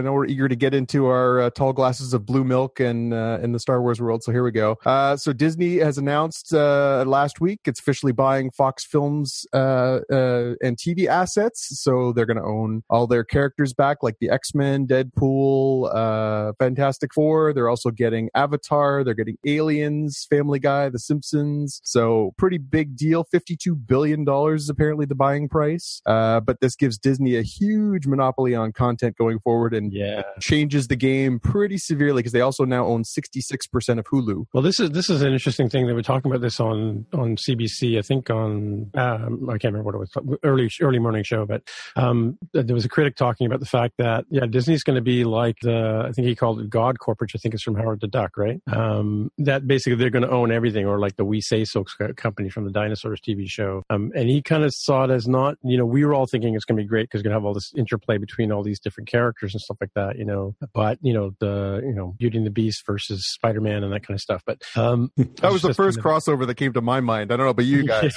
know 0.00 0.12
we're 0.12 0.26
eager 0.26 0.48
to 0.48 0.56
get 0.56 0.74
into 0.74 1.06
our 1.06 1.40
uh, 1.40 1.50
tall 1.50 1.72
glasses 1.72 2.12
of 2.14 2.26
blue 2.26 2.44
milk 2.44 2.75
and 2.80 3.12
uh, 3.14 3.38
in 3.42 3.52
the 3.52 3.58
Star 3.58 3.80
Wars 3.82 4.00
world. 4.00 4.22
So 4.22 4.32
here 4.32 4.42
we 4.44 4.50
go. 4.52 4.76
Uh, 4.84 5.16
so 5.16 5.32
Disney 5.32 5.76
has 5.78 5.98
announced 5.98 6.52
uh, 6.52 7.04
last 7.06 7.40
week 7.40 7.60
it's 7.66 7.80
officially 7.80 8.12
buying 8.12 8.50
Fox 8.50 8.84
Films 8.84 9.46
uh, 9.52 10.00
uh, 10.12 10.54
and 10.62 10.76
TV 10.76 11.06
assets. 11.06 11.80
So 11.80 12.12
they're 12.12 12.26
going 12.26 12.36
to 12.38 12.42
own 12.44 12.82
all 12.90 13.06
their 13.06 13.24
characters 13.24 13.72
back, 13.72 14.02
like 14.02 14.16
the 14.20 14.30
X 14.30 14.54
Men, 14.54 14.86
Deadpool, 14.86 15.90
uh, 15.94 16.52
Fantastic 16.58 17.12
Four. 17.14 17.52
They're 17.52 17.68
also 17.68 17.90
getting 17.90 18.30
Avatar. 18.34 19.04
They're 19.04 19.14
getting 19.14 19.38
Aliens, 19.46 20.26
Family 20.28 20.58
Guy, 20.58 20.88
The 20.88 20.98
Simpsons. 20.98 21.80
So 21.84 22.34
pretty 22.36 22.58
big 22.58 22.96
deal. 22.96 23.24
Fifty-two 23.24 23.74
billion 23.74 24.24
dollars 24.24 24.64
is 24.64 24.68
apparently 24.68 25.06
the 25.06 25.14
buying 25.14 25.48
price. 25.48 26.00
Uh, 26.06 26.40
but 26.40 26.60
this 26.60 26.76
gives 26.76 26.98
Disney 26.98 27.36
a 27.36 27.42
huge 27.42 28.06
monopoly 28.06 28.54
on 28.54 28.72
content 28.72 29.16
going 29.16 29.38
forward 29.40 29.74
and 29.74 29.92
Yeah. 29.92 30.22
changes 30.40 30.88
the 30.88 30.96
game 30.96 31.38
pretty 31.38 31.78
severely 31.78 32.20
because 32.20 32.32
they 32.32 32.40
also 32.40 32.64
now 32.68 32.86
owns 32.86 33.12
66% 33.12 33.98
of 33.98 34.06
Hulu. 34.06 34.46
Well, 34.52 34.62
this 34.62 34.80
is 34.80 34.90
this 34.90 35.10
is 35.10 35.22
an 35.22 35.32
interesting 35.32 35.68
thing. 35.68 35.86
They 35.86 35.92
were 35.92 36.02
talking 36.02 36.30
about 36.30 36.40
this 36.40 36.60
on 36.60 37.06
on 37.12 37.36
CBC. 37.36 37.98
I 37.98 38.02
think 38.02 38.30
on 38.30 38.90
um, 38.94 39.48
I 39.48 39.58
can't 39.58 39.74
remember 39.74 39.84
what 39.84 39.94
it 39.94 40.26
was 40.26 40.38
early 40.42 40.70
early 40.80 40.98
morning 40.98 41.24
show, 41.24 41.46
but 41.46 41.62
um, 41.96 42.38
there 42.52 42.74
was 42.74 42.84
a 42.84 42.88
critic 42.88 43.16
talking 43.16 43.46
about 43.46 43.60
the 43.60 43.66
fact 43.66 43.94
that 43.98 44.24
yeah, 44.30 44.46
Disney's 44.46 44.82
going 44.82 44.96
to 44.96 45.02
be 45.02 45.24
like 45.24 45.56
the 45.62 46.04
I 46.06 46.12
think 46.12 46.26
he 46.26 46.34
called 46.34 46.60
it 46.60 46.70
God 46.70 46.98
Corp, 46.98 47.20
which 47.20 47.34
I 47.34 47.38
think 47.38 47.54
is 47.54 47.62
from 47.62 47.76
Howard 47.76 48.00
the 48.00 48.08
Duck, 48.08 48.36
right? 48.36 48.60
Um, 48.72 49.30
that 49.38 49.66
basically 49.66 49.96
they're 49.96 50.10
going 50.10 50.24
to 50.24 50.30
own 50.30 50.52
everything, 50.52 50.86
or 50.86 50.98
like 50.98 51.16
the 51.16 51.24
We 51.24 51.40
Say 51.40 51.64
So 51.64 51.84
company 52.16 52.48
from 52.48 52.64
the 52.64 52.70
Dinosaurs 52.72 53.20
TV 53.20 53.48
show. 53.48 53.82
Um, 53.90 54.12
and 54.14 54.28
he 54.28 54.42
kind 54.42 54.64
of 54.64 54.74
saw 54.74 55.04
it 55.04 55.10
as 55.10 55.28
not, 55.28 55.56
you 55.62 55.78
know, 55.78 55.86
we 55.86 56.04
were 56.04 56.14
all 56.14 56.26
thinking 56.26 56.54
it's 56.54 56.64
going 56.64 56.76
to 56.76 56.82
be 56.82 56.88
great 56.88 57.04
because 57.04 57.22
going 57.22 57.32
to 57.32 57.36
have 57.36 57.44
all 57.44 57.54
this 57.54 57.72
interplay 57.76 58.18
between 58.18 58.52
all 58.52 58.62
these 58.62 58.80
different 58.80 59.08
characters 59.08 59.54
and 59.54 59.60
stuff 59.60 59.76
like 59.80 59.92
that, 59.94 60.18
you 60.18 60.24
know. 60.24 60.54
But 60.72 60.98
you 61.02 61.12
know 61.12 61.32
the 61.40 61.82
you 61.84 61.94
know 61.94 62.14
Beauty 62.18 62.38
and 62.38 62.46
the 62.46 62.50
Beast 62.56 62.84
versus 62.86 63.24
Spider 63.28 63.60
Man 63.60 63.84
and 63.84 63.92
that 63.92 64.04
kind 64.04 64.16
of 64.16 64.20
stuff. 64.20 64.42
But 64.44 64.62
um, 64.74 65.12
That 65.16 65.52
was 65.52 65.62
the 65.62 65.74
first 65.74 66.02
kind 66.02 66.16
crossover 66.16 66.46
that 66.46 66.56
came 66.56 66.72
to 66.72 66.80
my 66.80 67.00
mind. 67.00 67.30
I 67.30 67.36
don't 67.36 67.46
know 67.46 67.50
about 67.50 67.66
you 67.66 67.86
guys. 67.86 68.16